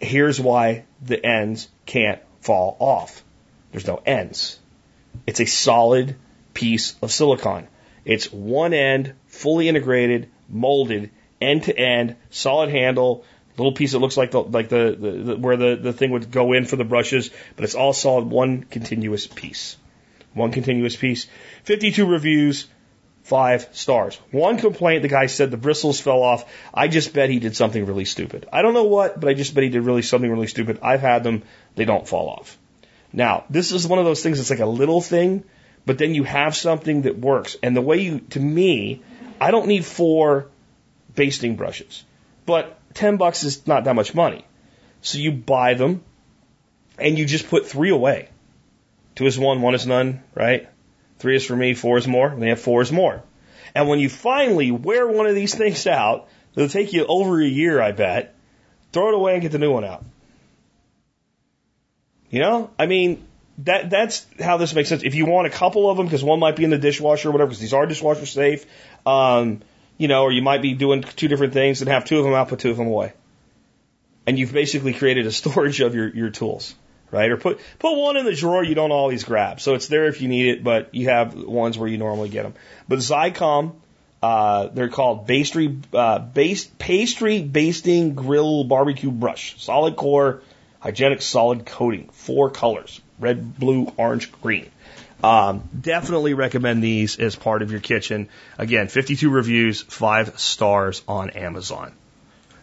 Here's 0.00 0.40
why 0.40 0.84
the 1.02 1.24
ends 1.24 1.68
can't 1.86 2.20
fall 2.40 2.76
off. 2.78 3.23
There's 3.74 3.88
no 3.88 4.00
ends. 4.06 4.60
It's 5.26 5.40
a 5.40 5.46
solid 5.46 6.14
piece 6.54 6.94
of 7.02 7.10
silicon. 7.10 7.66
It's 8.04 8.32
one 8.32 8.72
end, 8.72 9.14
fully 9.26 9.68
integrated, 9.68 10.30
molded, 10.48 11.10
end 11.40 11.64
to 11.64 11.76
end, 11.76 12.14
solid 12.30 12.70
handle, 12.70 13.24
little 13.56 13.72
piece 13.72 13.90
that 13.90 13.98
looks 13.98 14.16
like 14.16 14.30
the 14.30 14.42
like 14.42 14.68
the, 14.68 14.96
the, 14.96 15.10
the 15.10 15.36
where 15.36 15.56
the, 15.56 15.74
the 15.74 15.92
thing 15.92 16.12
would 16.12 16.30
go 16.30 16.52
in 16.52 16.66
for 16.66 16.76
the 16.76 16.84
brushes, 16.84 17.30
but 17.56 17.64
it's 17.64 17.74
all 17.74 17.92
solid 17.92 18.26
one 18.26 18.62
continuous 18.62 19.26
piece. 19.26 19.76
One 20.34 20.52
continuous 20.52 20.94
piece. 20.94 21.26
52 21.64 22.06
reviews, 22.06 22.68
five 23.24 23.66
stars. 23.72 24.20
One 24.30 24.56
complaint, 24.56 25.02
the 25.02 25.08
guy 25.08 25.26
said 25.26 25.50
the 25.50 25.56
bristles 25.56 25.98
fell 25.98 26.22
off. 26.22 26.44
I 26.72 26.86
just 26.86 27.12
bet 27.12 27.28
he 27.28 27.40
did 27.40 27.56
something 27.56 27.84
really 27.86 28.04
stupid. 28.04 28.46
I 28.52 28.62
don't 28.62 28.74
know 28.74 28.84
what, 28.84 29.18
but 29.18 29.28
I 29.28 29.34
just 29.34 29.52
bet 29.52 29.64
he 29.64 29.70
did 29.70 29.82
really 29.82 30.02
something 30.02 30.30
really 30.30 30.46
stupid. 30.46 30.78
I've 30.80 31.00
had 31.00 31.24
them, 31.24 31.42
they 31.74 31.84
don't 31.84 32.06
fall 32.06 32.28
off. 32.28 32.56
Now, 33.14 33.44
this 33.48 33.70
is 33.70 33.86
one 33.86 34.00
of 34.00 34.04
those 34.04 34.24
things 34.24 34.38
that's 34.38 34.50
like 34.50 34.58
a 34.58 34.66
little 34.66 35.00
thing, 35.00 35.44
but 35.86 35.98
then 35.98 36.16
you 36.16 36.24
have 36.24 36.56
something 36.56 37.02
that 37.02 37.16
works. 37.16 37.56
And 37.62 37.76
the 37.76 37.80
way 37.80 37.98
you, 37.98 38.18
to 38.30 38.40
me, 38.40 39.02
I 39.40 39.52
don't 39.52 39.68
need 39.68 39.84
four 39.84 40.48
basting 41.14 41.54
brushes. 41.54 42.02
But 42.44 42.76
10 42.94 43.16
bucks 43.16 43.44
is 43.44 43.68
not 43.68 43.84
that 43.84 43.94
much 43.94 44.16
money. 44.16 44.44
So 45.00 45.18
you 45.18 45.30
buy 45.30 45.74
them 45.74 46.02
and 46.98 47.16
you 47.16 47.24
just 47.24 47.48
put 47.48 47.66
three 47.66 47.90
away. 47.90 48.30
Two 49.14 49.26
is 49.26 49.38
one, 49.38 49.62
one 49.62 49.76
is 49.76 49.86
none, 49.86 50.24
right? 50.34 50.68
Three 51.20 51.36
is 51.36 51.46
for 51.46 51.54
me, 51.54 51.74
four 51.74 51.98
is 51.98 52.08
more. 52.08 52.26
And 52.26 52.42
they 52.42 52.48
have 52.48 52.60
four 52.60 52.82
is 52.82 52.90
more. 52.90 53.22
And 53.76 53.88
when 53.88 54.00
you 54.00 54.08
finally 54.08 54.72
wear 54.72 55.06
one 55.06 55.26
of 55.26 55.36
these 55.36 55.54
things 55.54 55.86
out, 55.86 56.26
it'll 56.56 56.68
take 56.68 56.92
you 56.92 57.06
over 57.06 57.40
a 57.40 57.46
year, 57.46 57.80
I 57.80 57.92
bet. 57.92 58.34
Throw 58.92 59.08
it 59.08 59.14
away 59.14 59.34
and 59.34 59.42
get 59.42 59.52
the 59.52 59.58
new 59.58 59.72
one 59.72 59.84
out. 59.84 60.04
You 62.30 62.40
know, 62.40 62.70
I 62.78 62.86
mean, 62.86 63.26
that 63.58 63.90
that's 63.90 64.26
how 64.40 64.56
this 64.56 64.74
makes 64.74 64.88
sense. 64.88 65.02
If 65.04 65.14
you 65.14 65.26
want 65.26 65.46
a 65.46 65.50
couple 65.50 65.88
of 65.88 65.96
them, 65.96 66.06
because 66.06 66.24
one 66.24 66.40
might 66.40 66.56
be 66.56 66.64
in 66.64 66.70
the 66.70 66.78
dishwasher 66.78 67.28
or 67.28 67.32
whatever, 67.32 67.48
because 67.48 67.60
these 67.60 67.74
are 67.74 67.86
dishwasher 67.86 68.26
safe. 68.26 68.66
Um, 69.06 69.60
you 69.98 70.08
know, 70.08 70.22
or 70.22 70.32
you 70.32 70.42
might 70.42 70.62
be 70.62 70.74
doing 70.74 71.02
two 71.02 71.28
different 71.28 71.52
things 71.52 71.80
and 71.80 71.88
have 71.88 72.04
two 72.04 72.18
of 72.18 72.24
them 72.24 72.34
out, 72.34 72.48
put 72.48 72.58
two 72.58 72.70
of 72.70 72.76
them 72.76 72.88
away. 72.88 73.12
And 74.26 74.38
you've 74.38 74.52
basically 74.52 74.92
created 74.92 75.26
a 75.26 75.32
storage 75.32 75.80
of 75.80 75.94
your, 75.94 76.08
your 76.08 76.30
tools, 76.30 76.74
right? 77.10 77.30
Or 77.30 77.36
put, 77.36 77.60
put 77.78 77.96
one 77.96 78.16
in 78.16 78.24
the 78.24 78.34
drawer 78.34 78.64
you 78.64 78.74
don't 78.74 78.90
always 78.90 79.24
grab. 79.24 79.60
So 79.60 79.74
it's 79.74 79.86
there 79.86 80.06
if 80.06 80.20
you 80.20 80.28
need 80.28 80.48
it, 80.48 80.64
but 80.64 80.94
you 80.94 81.10
have 81.10 81.34
ones 81.34 81.78
where 81.78 81.88
you 81.88 81.98
normally 81.98 82.28
get 82.28 82.42
them. 82.42 82.54
But 82.88 83.00
Zycomb, 83.00 83.74
uh, 84.22 84.68
they're 84.68 84.88
called 84.88 85.26
pastry, 85.26 85.78
uh, 85.92 86.18
base, 86.18 86.64
pastry 86.78 87.42
basting 87.42 88.14
grill 88.14 88.64
barbecue 88.64 89.10
brush. 89.10 89.62
Solid 89.62 89.96
core, 89.96 90.42
hygienic 90.84 91.22
solid 91.22 91.64
coating. 91.64 92.10
Four 92.12 92.50
colors. 92.50 93.00
Red, 93.18 93.58
blue, 93.58 93.90
orange, 93.96 94.30
green. 94.42 94.70
Um, 95.22 95.66
definitely 95.78 96.34
recommend 96.34 96.84
these 96.84 97.18
as 97.18 97.34
part 97.34 97.62
of 97.62 97.70
your 97.70 97.80
kitchen. 97.80 98.28
Again, 98.58 98.88
52 98.88 99.30
reviews, 99.30 99.80
five 99.80 100.38
stars 100.38 101.02
on 101.08 101.30
Amazon. 101.30 101.92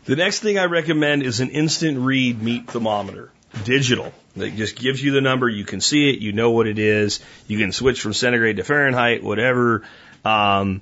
The 0.06 0.15
next 0.15 0.39
thing 0.39 0.60
I 0.60 0.65
recommend 0.65 1.23
is 1.23 1.39
an 1.39 1.49
instant 1.49 1.98
read 1.98 2.41
meat 2.41 2.68
thermometer, 2.68 3.31
digital. 3.64 4.14
It 4.35 4.56
just 4.56 4.76
gives 4.76 5.03
you 5.03 5.11
the 5.11 5.22
number. 5.22 5.49
You 5.49 5.65
can 5.65 5.81
see 5.81 6.11
it. 6.11 6.19
You 6.19 6.31
know 6.31 6.52
what 6.52 6.68
it 6.68 6.77
is. 6.77 7.22
You 7.48 7.57
can 7.57 7.72
switch 7.72 8.02
from 8.02 8.14
centigrade 8.14 8.57
to 8.57 8.64
Fahrenheit, 8.64 9.23
whatever. 9.23 9.84
Um, 10.23 10.81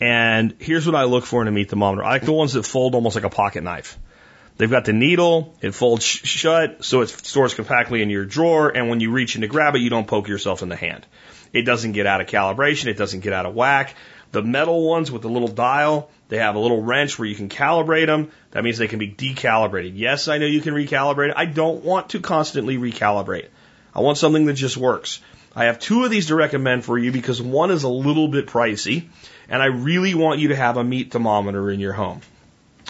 and 0.00 0.54
here's 0.60 0.86
what 0.86 0.94
I 0.94 1.04
look 1.04 1.24
for 1.24 1.42
in 1.42 1.48
a 1.48 1.50
meat 1.50 1.70
thermometer. 1.70 2.04
I 2.04 2.10
like 2.10 2.22
the 2.22 2.32
ones 2.32 2.52
that 2.52 2.62
fold 2.62 2.94
almost 2.94 3.16
like 3.16 3.24
a 3.24 3.30
pocket 3.30 3.64
knife. 3.64 3.98
They've 4.58 4.70
got 4.70 4.84
the 4.84 4.92
needle, 4.92 5.54
it 5.60 5.72
folds 5.72 6.04
sh- 6.04 6.26
shut, 6.26 6.84
so 6.84 7.00
it 7.02 7.08
stores 7.08 7.54
compactly 7.54 8.02
in 8.02 8.10
your 8.10 8.24
drawer, 8.24 8.68
and 8.68 8.88
when 8.88 8.98
you 8.98 9.12
reach 9.12 9.36
in 9.36 9.42
to 9.42 9.46
grab 9.46 9.76
it, 9.76 9.80
you 9.80 9.88
don't 9.88 10.06
poke 10.06 10.26
yourself 10.26 10.62
in 10.62 10.68
the 10.68 10.74
hand. 10.74 11.06
It 11.52 11.62
doesn't 11.62 11.92
get 11.92 12.06
out 12.06 12.20
of 12.20 12.26
calibration, 12.26 12.86
it 12.86 12.96
doesn't 12.96 13.20
get 13.20 13.32
out 13.32 13.46
of 13.46 13.54
whack. 13.54 13.94
The 14.32 14.42
metal 14.42 14.84
ones 14.84 15.12
with 15.12 15.22
the 15.22 15.30
little 15.30 15.48
dial, 15.48 16.10
they 16.28 16.38
have 16.38 16.56
a 16.56 16.58
little 16.58 16.82
wrench 16.82 17.18
where 17.18 17.28
you 17.28 17.36
can 17.36 17.48
calibrate 17.48 18.06
them. 18.06 18.32
That 18.50 18.64
means 18.64 18.78
they 18.78 18.88
can 18.88 18.98
be 18.98 19.10
decalibrated. 19.10 19.92
Yes, 19.94 20.26
I 20.26 20.38
know 20.38 20.46
you 20.46 20.60
can 20.60 20.74
recalibrate. 20.74 21.32
I 21.36 21.44
don't 21.44 21.84
want 21.84 22.10
to 22.10 22.20
constantly 22.20 22.76
recalibrate. 22.78 23.46
I 23.94 24.00
want 24.00 24.18
something 24.18 24.44
that 24.46 24.54
just 24.54 24.76
works. 24.76 25.20
I 25.54 25.66
have 25.66 25.78
two 25.78 26.04
of 26.04 26.10
these 26.10 26.26
to 26.26 26.34
recommend 26.34 26.84
for 26.84 26.98
you 26.98 27.12
because 27.12 27.40
one 27.40 27.70
is 27.70 27.84
a 27.84 27.88
little 27.88 28.26
bit 28.26 28.48
pricey, 28.48 29.08
and 29.48 29.62
I 29.62 29.66
really 29.66 30.14
want 30.14 30.40
you 30.40 30.48
to 30.48 30.56
have 30.56 30.76
a 30.76 30.84
meat 30.84 31.12
thermometer 31.12 31.70
in 31.70 31.78
your 31.78 31.92
home. 31.92 32.20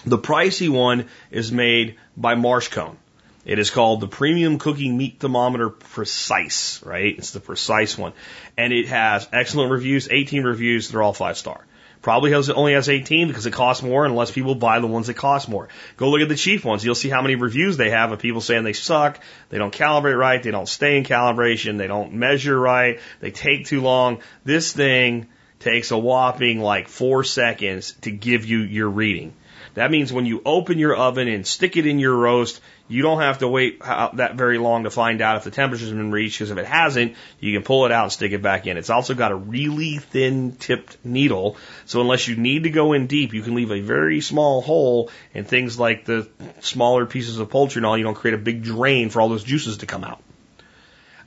The 0.05 0.19
pricey 0.19 0.69
one 0.69 1.07
is 1.31 1.51
made 1.51 1.97
by 2.17 2.35
Marshcone. 2.35 2.97
It 3.45 3.59
is 3.59 3.71
called 3.71 4.01
the 4.01 4.09
Premium 4.09 4.59
Cooking 4.59 4.97
Meat 4.97 5.21
Thermometer 5.21 5.71
Precise, 5.71 6.83
right? 6.85 7.17
It's 7.17 7.31
the 7.31 7.41
precise 7.41 7.97
one. 7.97 8.13
And 8.57 8.73
it 8.73 8.89
has 8.89 9.27
excellent 9.33 9.73
reviews, 9.73 10.09
18 10.11 10.45
reviews, 10.45 10.91
they're 10.91 11.03
all 11.03 11.15
five 11.15 11.39
star. 11.39 11.65
Probably 12.01 12.31
has, 12.31 12.49
only 12.49 12.75
has 12.75 12.89
18 12.89 13.27
because 13.27 13.47
it 13.47 13.53
costs 13.53 13.83
more 13.83 14.05
and 14.05 14.15
less 14.15 14.31
people 14.31 14.55
buy 14.55 14.79
the 14.79 14.87
ones 14.87 15.09
that 15.09 15.15
cost 15.15 15.49
more. 15.49 15.69
Go 15.97 16.11
look 16.11 16.21
at 16.21 16.29
the 16.29 16.37
cheap 16.37 16.65
ones. 16.65 16.85
You'll 16.85 16.95
see 16.95 17.09
how 17.09 17.23
many 17.23 17.35
reviews 17.35 17.77
they 17.77 17.91
have 17.91 18.13
of 18.13 18.21
people 18.21 18.41
saying 18.41 18.63
they 18.63 18.73
suck, 18.73 19.19
they 19.49 19.59
don't 19.59 19.75
calibrate 19.75 20.17
right, 20.17 20.41
they 20.41 20.53
don't 20.53 20.69
stay 20.69 20.97
in 20.97 21.05
calibration, 21.05 21.77
they 21.77 21.89
don't 21.89 22.13
measure 22.13 22.59
right, 22.59 23.01
they 23.21 23.33
take 23.33 23.67
too 23.67 23.81
long. 23.81 24.21
This 24.45 24.73
thing 24.73 25.27
takes 25.59 25.91
a 25.91 25.99
whopping 25.99 26.61
like 26.61 26.87
four 26.87 27.25
seconds 27.25 27.93
to 28.03 28.13
give 28.13 28.45
you 28.45 28.59
your 28.61 28.89
reading. 28.89 29.35
That 29.75 29.91
means 29.91 30.13
when 30.13 30.27
you 30.27 30.43
open 30.45 30.79
your 30.79 30.97
oven 30.97 31.29
and 31.29 31.47
stick 31.47 31.77
it 31.77 31.87
in 31.87 31.99
your 31.99 32.15
roast, 32.15 32.61
you 32.89 33.03
don't 33.03 33.21
have 33.21 33.39
to 33.39 33.49
wait 33.49 33.81
that 33.81 34.35
very 34.35 34.59
long 34.59 34.85
to 34.85 34.91
find 34.91 35.21
out 35.21 35.37
if 35.37 35.45
the 35.45 35.51
temperature's 35.51 35.91
been 35.91 36.11
reached, 36.11 36.39
because 36.39 36.51
if 36.51 36.59
it 36.59 36.67
hasn't, 36.67 37.15
you 37.39 37.53
can 37.53 37.63
pull 37.63 37.85
it 37.85 37.93
out 37.93 38.05
and 38.05 38.13
stick 38.13 38.33
it 38.33 38.43
back 38.43 38.67
in. 38.67 38.77
It's 38.79 38.91
also 38.91 39.15
got 39.15 39.31
a 39.31 39.37
really 39.37 39.99
thin 39.99 40.53
tipped 40.53 40.97
needle, 41.05 41.57
so 41.85 42.01
unless 42.01 42.27
you 42.27 42.37
need 42.37 42.65
to 42.65 42.71
go 42.71 42.95
in 42.95 43.07
deep, 43.07 43.35
you 43.35 43.43
can 43.43 43.55
leave 43.55 43.71
a 43.71 43.81
very 43.81 44.21
small 44.21 44.63
hole, 44.63 45.11
and 45.35 45.47
things 45.47 45.79
like 45.79 46.07
the 46.07 46.29
smaller 46.61 47.05
pieces 47.05 47.39
of 47.39 47.51
poultry 47.51 47.81
and 47.81 47.87
all, 47.87 47.99
you 47.99 48.05
don't 48.05 48.15
create 48.15 48.35
a 48.35 48.39
big 48.39 48.63
drain 48.63 49.11
for 49.11 49.21
all 49.21 49.29
those 49.29 49.45
juices 49.45 49.79
to 49.79 49.87
come 49.87 50.05
out. 50.05 50.23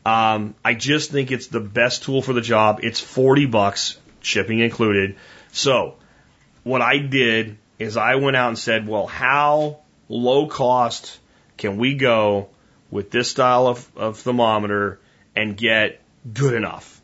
Um, 0.03 0.55
I 0.65 0.73
just 0.73 1.11
think 1.11 1.31
it's 1.31 1.47
the 1.47 1.59
best 1.59 2.03
tool 2.03 2.23
for 2.23 2.33
the 2.33 2.41
job. 2.41 2.79
It's 2.81 2.99
40 2.99 3.45
bucks, 3.45 3.99
shipping 4.21 4.59
included. 4.59 5.15
So, 5.51 5.95
what 6.63 6.81
I 6.81 6.97
did 6.97 7.57
is 7.81 7.97
I 7.97 8.15
went 8.15 8.37
out 8.37 8.49
and 8.49 8.59
said, 8.59 8.87
well, 8.87 9.07
how 9.07 9.79
low 10.07 10.47
cost 10.47 11.19
can 11.57 11.77
we 11.77 11.95
go 11.95 12.49
with 12.91 13.11
this 13.11 13.29
style 13.29 13.67
of, 13.67 13.89
of 13.95 14.19
thermometer 14.19 14.99
and 15.35 15.57
get 15.57 15.99
good 16.31 16.53
enough? 16.53 17.01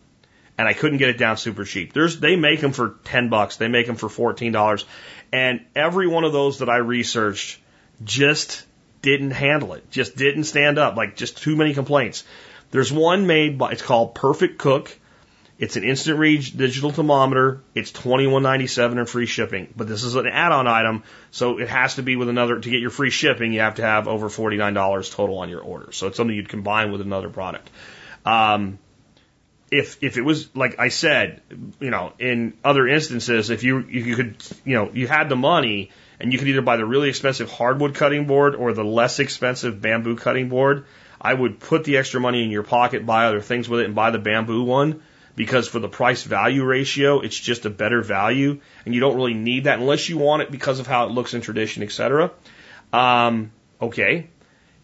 And 0.57 0.67
I 0.67 0.73
couldn't 0.73 0.97
get 0.97 1.09
it 1.09 1.17
down 1.17 1.37
super 1.37 1.65
cheap. 1.65 1.93
There's, 1.93 2.19
they 2.19 2.35
make 2.35 2.61
them 2.61 2.73
for 2.73 2.95
10 3.05 3.29
bucks. 3.29 3.57
They 3.57 3.67
make 3.67 3.87
them 3.87 3.95
for 3.95 4.07
$14. 4.07 4.85
And 5.31 5.65
every 5.75 6.07
one 6.07 6.23
of 6.23 6.33
those 6.33 6.59
that 6.59 6.69
I 6.69 6.77
researched 6.77 7.59
just 8.03 8.65
didn't 9.01 9.31
handle 9.31 9.73
it. 9.73 9.89
Just 9.91 10.15
didn't 10.15 10.45
stand 10.45 10.77
up. 10.77 10.95
Like 10.95 11.15
just 11.15 11.41
too 11.41 11.55
many 11.55 11.73
complaints. 11.73 12.23
There's 12.71 12.91
one 12.91 13.27
made 13.27 13.57
by, 13.57 13.71
it's 13.71 13.81
called 13.81 14.15
Perfect 14.15 14.57
Cook. 14.57 14.97
It's 15.59 15.75
an 15.75 15.83
instant 15.83 16.19
read 16.19 16.45
digital 16.55 16.91
thermometer. 16.91 17.61
It's 17.73 17.91
twenty 17.91 18.27
one 18.27 18.43
ninety 18.43 18.67
seven 18.67 18.99
and 18.99 19.09
free 19.09 19.25
shipping. 19.25 19.73
But 19.75 19.87
this 19.87 20.03
is 20.03 20.15
an 20.15 20.27
add 20.27 20.51
on 20.51 20.67
item, 20.67 21.03
so 21.31 21.59
it 21.59 21.67
has 21.67 21.95
to 21.95 22.03
be 22.03 22.15
with 22.15 22.29
another 22.29 22.59
to 22.59 22.69
get 22.69 22.79
your 22.79 22.91
free 22.91 23.09
shipping. 23.09 23.53
You 23.53 23.61
have 23.61 23.75
to 23.75 23.81
have 23.81 24.07
over 24.07 24.29
forty 24.29 24.57
nine 24.57 24.75
dollars 24.75 25.09
total 25.09 25.39
on 25.39 25.49
your 25.49 25.61
order. 25.61 25.91
So 25.91 26.07
it's 26.07 26.17
something 26.17 26.35
you'd 26.35 26.49
combine 26.49 26.91
with 26.91 27.01
another 27.01 27.29
product. 27.29 27.71
Um, 28.23 28.77
if 29.71 29.97
if 30.03 30.17
it 30.17 30.21
was 30.21 30.55
like 30.55 30.79
I 30.79 30.89
said, 30.89 31.41
you 31.79 31.89
know, 31.89 32.13
in 32.19 32.53
other 32.63 32.87
instances, 32.87 33.49
if 33.49 33.63
you 33.63 33.79
if 33.79 34.05
you 34.05 34.15
could, 34.15 34.35
you 34.63 34.75
know, 34.75 34.91
you 34.93 35.07
had 35.07 35.27
the 35.27 35.35
money 35.35 35.89
and 36.19 36.31
you 36.31 36.37
could 36.37 36.47
either 36.49 36.61
buy 36.61 36.77
the 36.77 36.85
really 36.85 37.09
expensive 37.09 37.51
hardwood 37.51 37.95
cutting 37.95 38.27
board 38.27 38.53
or 38.53 38.73
the 38.73 38.85
less 38.85 39.17
expensive 39.17 39.81
bamboo 39.81 40.17
cutting 40.17 40.49
board, 40.49 40.85
I 41.19 41.33
would 41.33 41.59
put 41.59 41.83
the 41.83 41.97
extra 41.97 42.19
money 42.19 42.43
in 42.43 42.51
your 42.51 42.63
pocket, 42.63 43.07
buy 43.07 43.25
other 43.25 43.41
things 43.41 43.67
with 43.67 43.79
it, 43.79 43.85
and 43.85 43.95
buy 43.95 44.11
the 44.11 44.19
bamboo 44.19 44.61
one 44.61 45.01
because 45.37 45.67
for 45.67 45.79
the 45.79 45.87
price 45.87 46.23
value 46.23 46.65
ratio, 46.65 47.21
it's 47.21 47.39
just 47.39 47.65
a 47.65 47.69
better 47.69 48.01
value, 48.01 48.59
and 48.85 48.95
you 48.95 48.99
don't 48.99 49.15
really 49.15 49.35
need 49.35 49.65
that 49.65 49.79
unless 49.79 50.09
you 50.09 50.17
want 50.17 50.41
it 50.41 50.49
because 50.51 50.79
of 50.79 50.87
how 50.87 51.05
it 51.05 51.11
looks 51.11 51.35
in 51.35 51.41
tradition, 51.41 51.83
etc. 51.83 52.31
Um, 52.91 53.51
okay. 53.79 54.29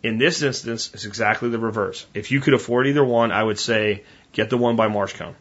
In 0.04 0.20
this 0.20 0.44
instance, 0.44 0.92
it's 0.94 1.06
exactly 1.06 1.50
the 1.50 1.58
reverse. 1.58 2.06
If 2.14 2.30
you 2.30 2.40
could 2.40 2.54
afford 2.54 2.86
either 2.86 3.04
one, 3.04 3.32
I 3.32 3.42
would 3.42 3.58
say 3.58 4.04
get 4.32 4.52
the 4.52 4.58
one 4.58 4.76
by 4.76 4.90
Marshcone. 4.90 5.34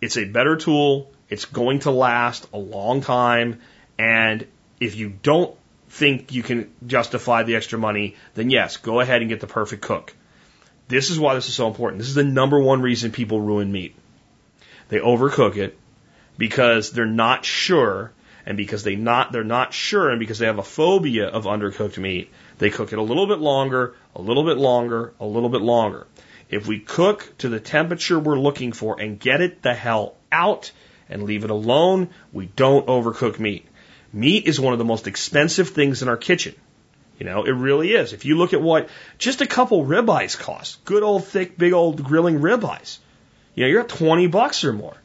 It's 0.00 0.16
a 0.16 0.24
better 0.26 0.56
tool. 0.56 1.10
It's 1.28 1.46
going 1.46 1.80
to 1.80 1.90
last 1.90 2.46
a 2.52 2.58
long 2.58 3.00
time. 3.00 3.60
And 3.98 4.46
if 4.78 4.94
you 4.94 5.08
don't 5.08 5.56
think 5.88 6.32
you 6.32 6.44
can 6.44 6.70
justify 6.86 7.42
the 7.42 7.56
extra 7.56 7.80
money, 7.80 8.14
then 8.34 8.48
yes, 8.48 8.76
go 8.76 9.00
ahead 9.00 9.22
and 9.22 9.28
get 9.28 9.40
the 9.40 9.48
perfect 9.48 9.82
cook. 9.82 10.14
This 10.88 11.10
is 11.10 11.20
why 11.20 11.34
this 11.34 11.48
is 11.48 11.54
so 11.54 11.68
important. 11.68 11.98
This 11.98 12.08
is 12.08 12.14
the 12.14 12.24
number 12.24 12.58
one 12.58 12.80
reason 12.80 13.12
people 13.12 13.40
ruin 13.40 13.70
meat. 13.70 13.94
They 14.88 14.98
overcook 14.98 15.56
it 15.56 15.78
because 16.38 16.92
they're 16.92 17.04
not 17.04 17.44
sure, 17.44 18.12
and 18.46 18.56
because 18.56 18.84
they 18.84 18.96
not 18.96 19.30
they're 19.30 19.44
not 19.44 19.74
sure, 19.74 20.08
and 20.08 20.18
because 20.18 20.38
they 20.38 20.46
have 20.46 20.58
a 20.58 20.62
phobia 20.62 21.28
of 21.28 21.44
undercooked 21.44 21.98
meat, 21.98 22.32
they 22.56 22.70
cook 22.70 22.92
it 22.92 22.98
a 22.98 23.02
little 23.02 23.26
bit 23.26 23.38
longer, 23.38 23.94
a 24.16 24.22
little 24.22 24.44
bit 24.44 24.56
longer, 24.56 25.12
a 25.20 25.26
little 25.26 25.50
bit 25.50 25.60
longer. 25.60 26.06
If 26.48 26.66
we 26.66 26.78
cook 26.78 27.34
to 27.38 27.50
the 27.50 27.60
temperature 27.60 28.18
we're 28.18 28.38
looking 28.38 28.72
for 28.72 28.98
and 28.98 29.20
get 29.20 29.42
it 29.42 29.60
the 29.60 29.74
hell 29.74 30.14
out 30.32 30.72
and 31.10 31.24
leave 31.24 31.44
it 31.44 31.50
alone, 31.50 32.08
we 32.32 32.46
don't 32.46 32.86
overcook 32.86 33.38
meat. 33.38 33.66
Meat 34.10 34.46
is 34.46 34.58
one 34.58 34.72
of 34.72 34.78
the 34.78 34.86
most 34.86 35.06
expensive 35.06 35.68
things 35.68 36.00
in 36.00 36.08
our 36.08 36.16
kitchen. 36.16 36.54
You 37.18 37.26
know, 37.26 37.44
it 37.44 37.50
really 37.50 37.92
is. 37.92 38.12
If 38.12 38.24
you 38.24 38.36
look 38.36 38.52
at 38.52 38.62
what 38.62 38.88
just 39.18 39.40
a 39.40 39.46
couple 39.46 39.84
ribeyes 39.84 40.38
cost, 40.38 40.84
good 40.84 41.02
old 41.02 41.24
thick, 41.24 41.58
big 41.58 41.72
old 41.72 42.02
grilling 42.02 42.38
ribeyes, 42.38 42.98
you 43.54 43.64
know, 43.64 43.68
you're 43.68 43.80
at 43.80 43.88
20 43.88 44.28
bucks 44.28 44.64
or 44.64 44.72
more. 44.72 44.96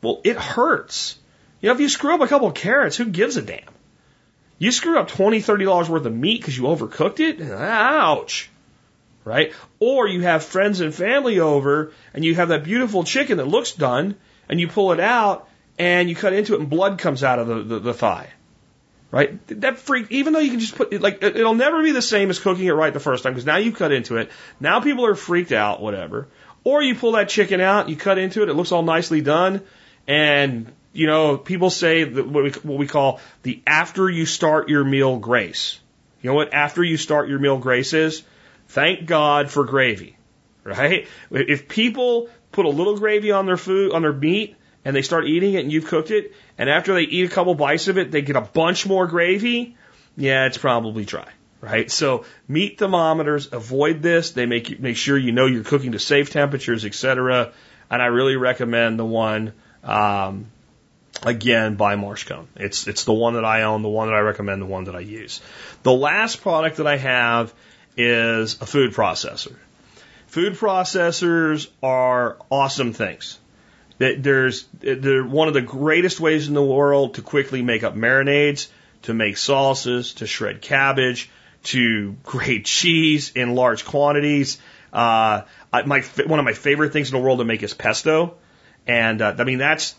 Well, 0.00 0.20
it 0.22 0.36
hurts. 0.36 1.18
You 1.60 1.68
know, 1.68 1.74
if 1.74 1.80
you 1.80 1.88
screw 1.88 2.14
up 2.14 2.20
a 2.20 2.28
couple 2.28 2.46
of 2.46 2.54
carrots, 2.54 2.96
who 2.96 3.06
gives 3.06 3.36
a 3.36 3.42
damn? 3.42 3.74
You 4.58 4.70
screw 4.70 4.96
up 4.96 5.08
20, 5.08 5.40
30 5.40 5.64
dollars 5.64 5.88
worth 5.88 6.06
of 6.06 6.14
meat 6.14 6.40
because 6.40 6.56
you 6.56 6.64
overcooked 6.64 7.18
it? 7.18 7.40
Ouch. 7.42 8.48
Right? 9.24 9.52
Or 9.80 10.06
you 10.06 10.22
have 10.22 10.44
friends 10.44 10.80
and 10.80 10.94
family 10.94 11.40
over 11.40 11.92
and 12.14 12.24
you 12.24 12.36
have 12.36 12.48
that 12.48 12.62
beautiful 12.62 13.02
chicken 13.02 13.38
that 13.38 13.48
looks 13.48 13.72
done 13.72 14.16
and 14.48 14.60
you 14.60 14.68
pull 14.68 14.92
it 14.92 15.00
out 15.00 15.48
and 15.78 16.08
you 16.08 16.14
cut 16.14 16.32
into 16.32 16.54
it 16.54 16.60
and 16.60 16.70
blood 16.70 16.98
comes 16.98 17.24
out 17.24 17.40
of 17.40 17.48
the, 17.48 17.62
the, 17.62 17.78
the 17.80 17.94
thigh 17.94 18.28
right? 19.10 19.46
That 19.60 19.78
freak, 19.78 20.10
even 20.10 20.32
though 20.32 20.38
you 20.38 20.50
can 20.50 20.60
just 20.60 20.76
put 20.76 21.00
like, 21.00 21.22
it'll 21.22 21.54
never 21.54 21.82
be 21.82 21.92
the 21.92 22.02
same 22.02 22.30
as 22.30 22.38
cooking 22.38 22.66
it 22.66 22.72
right 22.72 22.92
the 22.92 23.00
first 23.00 23.22
time 23.22 23.32
because 23.32 23.46
now 23.46 23.56
you 23.56 23.72
cut 23.72 23.92
into 23.92 24.16
it. 24.16 24.30
Now 24.60 24.80
people 24.80 25.06
are 25.06 25.14
freaked 25.14 25.52
out, 25.52 25.80
whatever. 25.80 26.28
Or 26.64 26.82
you 26.82 26.94
pull 26.94 27.12
that 27.12 27.28
chicken 27.28 27.60
out, 27.60 27.88
you 27.88 27.96
cut 27.96 28.18
into 28.18 28.42
it, 28.42 28.48
it 28.48 28.54
looks 28.54 28.72
all 28.72 28.82
nicely 28.82 29.20
done, 29.20 29.62
and 30.06 30.70
you 30.92 31.06
know, 31.06 31.38
people 31.38 31.70
say 31.70 32.04
what 32.04 32.44
we, 32.44 32.50
what 32.50 32.78
we 32.78 32.86
call 32.86 33.20
the 33.42 33.62
after 33.66 34.10
you 34.10 34.26
start 34.26 34.68
your 34.68 34.84
meal 34.84 35.18
grace. 35.18 35.78
You 36.20 36.30
know 36.30 36.34
what 36.34 36.52
after 36.52 36.82
you 36.82 36.96
start 36.96 37.28
your 37.28 37.38
meal 37.38 37.58
grace 37.58 37.92
is? 37.92 38.24
Thank 38.68 39.06
God 39.06 39.50
for 39.50 39.64
gravy, 39.64 40.16
right? 40.64 41.06
If 41.30 41.68
people 41.68 42.28
put 42.50 42.66
a 42.66 42.70
little 42.70 42.98
gravy 42.98 43.30
on 43.30 43.46
their 43.46 43.56
food, 43.56 43.92
on 43.92 44.02
their 44.02 44.12
meat, 44.12 44.56
and 44.84 44.96
they 44.96 45.02
start 45.02 45.26
eating 45.26 45.54
it 45.54 45.60
and 45.60 45.72
you've 45.72 45.86
cooked 45.86 46.10
it, 46.10 46.32
and 46.58 46.68
after 46.68 46.94
they 46.94 47.02
eat 47.02 47.24
a 47.24 47.34
couple 47.34 47.54
bites 47.54 47.88
of 47.88 47.96
it, 47.98 48.10
they 48.10 48.22
get 48.22 48.36
a 48.36 48.40
bunch 48.40 48.86
more 48.86 49.06
gravy, 49.06 49.76
yeah, 50.16 50.46
it's 50.46 50.58
probably 50.58 51.04
dry, 51.04 51.28
right? 51.60 51.90
So 51.90 52.24
meat 52.48 52.78
thermometers, 52.78 53.52
avoid 53.52 54.02
this. 54.02 54.32
They 54.32 54.46
make 54.46 54.70
you, 54.70 54.76
make 54.80 54.96
sure 54.96 55.16
you 55.16 55.32
know 55.32 55.46
you're 55.46 55.64
cooking 55.64 55.92
to 55.92 56.00
safe 56.00 56.30
temperatures, 56.30 56.84
etc. 56.84 57.52
And 57.90 58.02
I 58.02 58.06
really 58.06 58.36
recommend 58.36 58.98
the 58.98 59.04
one, 59.04 59.52
um, 59.84 60.46
again 61.22 61.76
by 61.76 61.96
Marshcone. 61.96 62.46
It's 62.56 62.86
it's 62.86 63.04
the 63.04 63.12
one 63.12 63.34
that 63.34 63.44
I 63.44 63.62
own, 63.62 63.82
the 63.82 63.88
one 63.88 64.08
that 64.08 64.14
I 64.14 64.20
recommend, 64.20 64.62
the 64.62 64.66
one 64.66 64.84
that 64.84 64.96
I 64.96 65.00
use. 65.00 65.40
The 65.82 65.92
last 65.92 66.42
product 66.42 66.78
that 66.78 66.86
I 66.86 66.96
have 66.96 67.52
is 67.96 68.60
a 68.60 68.66
food 68.66 68.92
processor. 68.92 69.56
Food 70.26 70.54
processors 70.54 71.68
are 71.82 72.36
awesome 72.50 72.92
things. 72.92 73.38
There's 73.98 74.64
they're 74.80 75.24
one 75.24 75.48
of 75.48 75.54
the 75.54 75.62
greatest 75.62 76.20
ways 76.20 76.46
in 76.48 76.54
the 76.54 76.62
world 76.62 77.14
to 77.14 77.22
quickly 77.22 77.62
make 77.62 77.82
up 77.82 77.96
marinades, 77.96 78.68
to 79.02 79.14
make 79.14 79.36
sauces, 79.36 80.14
to 80.14 80.26
shred 80.26 80.62
cabbage, 80.62 81.30
to 81.64 82.16
grate 82.22 82.64
cheese 82.64 83.32
in 83.34 83.54
large 83.54 83.84
quantities. 83.84 84.58
Uh, 84.92 85.42
my 85.72 86.00
one 86.26 86.38
of 86.38 86.44
my 86.44 86.52
favorite 86.52 86.92
things 86.92 87.10
in 87.10 87.16
the 87.16 87.22
world 87.22 87.40
to 87.40 87.44
make 87.44 87.62
is 87.62 87.74
pesto, 87.74 88.36
and 88.86 89.20
uh, 89.20 89.34
I 89.36 89.44
mean 89.44 89.58
that's 89.58 89.96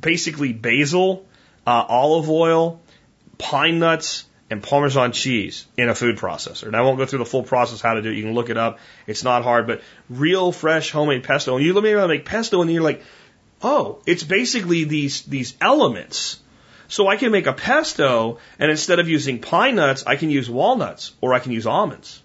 basically 0.00 0.52
basil, 0.52 1.26
uh, 1.66 1.84
olive 1.88 2.30
oil, 2.30 2.80
pine 3.36 3.80
nuts, 3.80 4.24
and 4.48 4.62
Parmesan 4.62 5.12
cheese 5.12 5.66
in 5.76 5.88
a 5.88 5.94
food 5.94 6.16
processor. 6.18 6.64
And 6.64 6.76
I 6.76 6.82
won't 6.82 6.98
go 6.98 7.06
through 7.06 7.20
the 7.20 7.24
full 7.24 7.42
process 7.42 7.80
how 7.80 7.94
to 7.94 8.02
do 8.02 8.10
it. 8.10 8.16
You 8.16 8.22
can 8.22 8.34
look 8.34 8.50
it 8.50 8.56
up. 8.56 8.78
It's 9.06 9.24
not 9.24 9.42
hard, 9.42 9.66
but 9.66 9.82
real 10.08 10.52
fresh 10.52 10.90
homemade 10.90 11.24
pesto. 11.24 11.56
And 11.56 11.64
you 11.64 11.72
let 11.72 11.84
me 11.84 11.94
make 12.06 12.24
pesto, 12.24 12.60
and 12.62 12.70
you're 12.70 12.82
like, 12.82 13.02
oh, 13.62 14.00
it's 14.06 14.22
basically 14.22 14.84
these, 14.84 15.22
these 15.22 15.54
elements. 15.60 16.40
So 16.88 17.06
I 17.06 17.16
can 17.16 17.30
make 17.30 17.46
a 17.46 17.52
pesto, 17.52 18.38
and 18.58 18.70
instead 18.70 18.98
of 18.98 19.08
using 19.08 19.40
pine 19.40 19.76
nuts, 19.76 20.04
I 20.06 20.16
can 20.16 20.30
use 20.30 20.50
walnuts 20.50 21.12
or 21.20 21.34
I 21.34 21.38
can 21.38 21.52
use 21.52 21.66
almonds. 21.66 22.22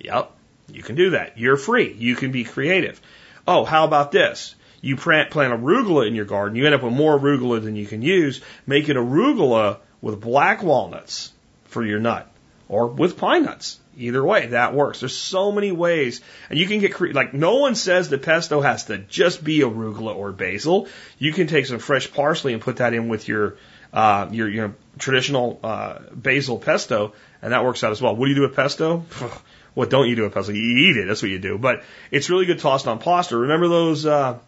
Yep, 0.00 0.30
you 0.72 0.82
can 0.82 0.96
do 0.96 1.10
that. 1.10 1.36
You're 1.38 1.58
free. 1.58 1.92
You 1.92 2.16
can 2.16 2.32
be 2.32 2.44
creative. 2.44 3.00
Oh, 3.46 3.64
how 3.64 3.84
about 3.84 4.12
this? 4.12 4.54
You 4.80 4.96
plant, 4.96 5.30
plant 5.30 5.52
arugula 5.52 6.06
in 6.06 6.14
your 6.14 6.24
garden. 6.24 6.56
You 6.56 6.64
end 6.64 6.74
up 6.74 6.82
with 6.82 6.94
more 6.94 7.18
arugula 7.18 7.62
than 7.62 7.76
you 7.76 7.86
can 7.86 8.00
use. 8.00 8.40
Make 8.66 8.88
it 8.88 8.96
arugula 8.96 9.78
with 10.00 10.20
black 10.20 10.62
walnuts 10.62 11.32
for 11.64 11.84
your 11.84 12.00
nut 12.00 12.30
or 12.70 12.86
with 12.86 13.18
pine 13.18 13.42
nuts. 13.44 13.78
Either 13.98 14.24
way, 14.24 14.46
that 14.46 14.72
works. 14.72 15.00
There's 15.00 15.16
so 15.16 15.50
many 15.50 15.72
ways, 15.72 16.22
and 16.48 16.58
you 16.58 16.66
can 16.66 16.78
get 16.78 16.94
cre- 16.94 17.10
like 17.12 17.34
no 17.34 17.56
one 17.56 17.74
says 17.74 18.08
that 18.08 18.22
pesto 18.22 18.60
has 18.62 18.84
to 18.84 18.96
just 18.96 19.42
be 19.44 19.58
arugula 19.58 20.14
or 20.14 20.32
basil. 20.32 20.88
You 21.18 21.32
can 21.32 21.48
take 21.48 21.66
some 21.66 21.80
fresh 21.80 22.10
parsley 22.10 22.54
and 22.54 22.62
put 22.62 22.76
that 22.76 22.94
in 22.94 23.08
with 23.08 23.28
your 23.28 23.56
uh, 23.92 24.28
your 24.30 24.48
your 24.48 24.74
traditional 24.98 25.58
uh, 25.62 25.98
basil 26.14 26.58
pesto, 26.58 27.12
and 27.42 27.52
that 27.52 27.64
works 27.64 27.82
out 27.82 27.90
as 27.90 28.00
well. 28.00 28.14
What 28.14 28.26
do 28.26 28.30
you 28.30 28.36
do 28.36 28.42
with 28.42 28.54
pesto? 28.54 29.04
what 29.74 29.90
don't 29.90 30.08
you 30.08 30.14
do 30.14 30.22
with 30.22 30.32
pesto? 30.32 30.52
You 30.52 30.90
eat 30.90 30.96
it. 30.96 31.08
That's 31.08 31.20
what 31.20 31.30
you 31.30 31.40
do. 31.40 31.58
But 31.58 31.82
it's 32.12 32.30
really 32.30 32.46
good 32.46 32.60
tossed 32.60 32.86
on 32.86 33.00
pasta. 33.00 33.36
Remember 33.36 33.68
those 33.68 34.06
uh, 34.06 34.38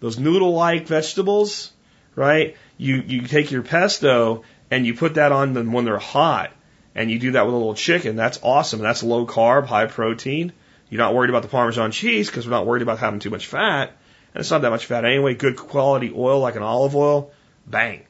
those 0.00 0.18
noodle-like 0.18 0.88
vegetables, 0.88 1.72
right? 2.16 2.56
You 2.76 2.96
you 2.96 3.22
take 3.22 3.52
your 3.52 3.62
pesto 3.62 4.42
and 4.70 4.84
you 4.84 4.94
put 4.94 5.14
that 5.14 5.32
on 5.32 5.54
them 5.54 5.72
when 5.72 5.84
they're 5.84 5.98
hot 5.98 6.52
and 6.98 7.12
you 7.12 7.20
do 7.20 7.30
that 7.32 7.46
with 7.46 7.54
a 7.54 7.56
little 7.56 7.74
chicken, 7.74 8.16
that's 8.16 8.40
awesome. 8.42 8.80
That's 8.80 9.04
low 9.04 9.24
carb, 9.24 9.66
high 9.66 9.86
protein. 9.86 10.52
You're 10.90 10.98
not 10.98 11.14
worried 11.14 11.30
about 11.30 11.42
the 11.42 11.48
Parmesan 11.48 11.92
cheese 11.92 12.26
because 12.26 12.44
we're 12.44 12.50
not 12.50 12.66
worried 12.66 12.82
about 12.82 12.98
having 12.98 13.20
too 13.20 13.30
much 13.30 13.46
fat. 13.46 13.90
And 14.34 14.40
it's 14.40 14.50
not 14.50 14.62
that 14.62 14.70
much 14.70 14.86
fat 14.86 15.04
anyway. 15.04 15.34
Good 15.34 15.56
quality 15.56 16.12
oil 16.12 16.40
like 16.40 16.56
an 16.56 16.64
olive 16.64 16.96
oil, 16.96 17.30
bang. 17.68 18.02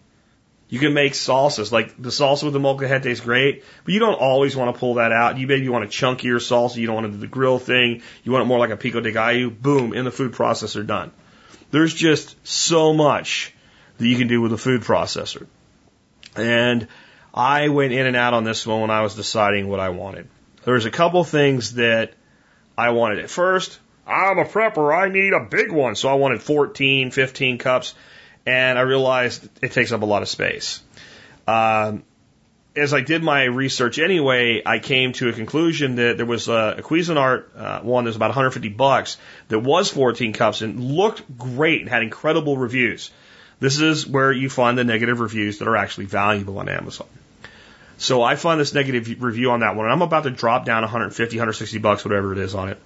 You 0.70 0.78
can 0.78 0.94
make 0.94 1.12
salsas, 1.12 1.70
like 1.70 2.00
the 2.00 2.08
salsa 2.08 2.44
with 2.44 2.54
the 2.54 2.60
molcajete 2.60 3.04
is 3.04 3.20
great, 3.20 3.62
but 3.84 3.92
you 3.92 4.00
don't 4.00 4.18
always 4.18 4.56
want 4.56 4.74
to 4.74 4.80
pull 4.80 4.94
that 4.94 5.12
out. 5.12 5.36
You 5.36 5.46
maybe 5.46 5.68
want 5.68 5.84
a 5.84 5.88
chunkier 5.88 6.36
salsa, 6.36 6.76
you 6.76 6.86
don't 6.86 6.94
want 6.94 7.08
to 7.08 7.12
do 7.12 7.18
the 7.18 7.26
grill 7.26 7.58
thing, 7.58 8.00
you 8.24 8.32
want 8.32 8.42
it 8.42 8.46
more 8.46 8.58
like 8.58 8.70
a 8.70 8.76
pico 8.78 9.00
de 9.00 9.12
gallo, 9.12 9.50
boom, 9.50 9.92
in 9.92 10.06
the 10.06 10.10
food 10.10 10.32
processor, 10.32 10.86
done. 10.86 11.12
There's 11.70 11.92
just 11.92 12.36
so 12.46 12.94
much 12.94 13.52
that 13.98 14.06
you 14.06 14.16
can 14.16 14.28
do 14.28 14.40
with 14.40 14.54
a 14.54 14.58
food 14.58 14.80
processor. 14.80 15.46
And 16.34 16.88
I 17.32 17.68
went 17.68 17.92
in 17.92 18.06
and 18.06 18.16
out 18.16 18.34
on 18.34 18.44
this 18.44 18.66
one 18.66 18.80
when 18.80 18.90
I 18.90 19.02
was 19.02 19.14
deciding 19.14 19.68
what 19.68 19.80
I 19.80 19.90
wanted. 19.90 20.28
There 20.64 20.74
was 20.74 20.86
a 20.86 20.90
couple 20.90 21.22
things 21.24 21.74
that 21.74 22.14
I 22.76 22.90
wanted 22.90 23.20
at 23.20 23.30
first. 23.30 23.78
I'm 24.06 24.38
a 24.38 24.44
prepper. 24.44 24.96
I 24.96 25.08
need 25.08 25.32
a 25.32 25.40
big 25.40 25.70
one. 25.70 25.94
So 25.94 26.08
I 26.08 26.14
wanted 26.14 26.42
14, 26.42 27.10
15 27.10 27.58
cups. 27.58 27.94
And 28.46 28.78
I 28.78 28.82
realized 28.82 29.48
it 29.62 29.72
takes 29.72 29.92
up 29.92 30.02
a 30.02 30.06
lot 30.06 30.22
of 30.22 30.28
space. 30.28 30.82
Um, 31.46 32.02
as 32.76 32.94
I 32.94 33.00
did 33.00 33.22
my 33.22 33.44
research 33.44 33.98
anyway, 33.98 34.62
I 34.64 34.78
came 34.78 35.12
to 35.14 35.28
a 35.28 35.32
conclusion 35.32 35.96
that 35.96 36.16
there 36.16 36.26
was 36.26 36.48
a, 36.48 36.76
a 36.78 36.82
Cuisinart 36.82 37.44
uh, 37.56 37.80
one 37.80 38.04
that 38.04 38.08
was 38.08 38.16
about 38.16 38.28
150 38.28 38.68
bucks 38.70 39.16
that 39.48 39.58
was 39.58 39.90
14 39.90 40.32
cups 40.32 40.62
and 40.62 40.82
looked 40.82 41.38
great 41.38 41.80
and 41.80 41.90
had 41.90 42.02
incredible 42.02 42.56
reviews. 42.56 43.10
This 43.60 43.80
is 43.80 44.06
where 44.06 44.30
you 44.30 44.48
find 44.48 44.78
the 44.78 44.84
negative 44.84 45.20
reviews 45.20 45.58
that 45.58 45.68
are 45.68 45.76
actually 45.76 46.06
valuable 46.06 46.58
on 46.58 46.68
Amazon. 46.68 47.08
So 47.96 48.22
I 48.22 48.36
find 48.36 48.60
this 48.60 48.72
negative 48.72 49.22
review 49.22 49.50
on 49.50 49.60
that 49.60 49.74
one, 49.74 49.86
and 49.86 49.92
I'm 49.92 50.02
about 50.02 50.22
to 50.22 50.30
drop 50.30 50.64
down 50.64 50.82
150, 50.82 51.36
160 51.36 51.78
bucks, 51.78 52.04
whatever 52.04 52.32
it 52.32 52.38
is 52.38 52.54
on 52.54 52.68
it. 52.68 52.78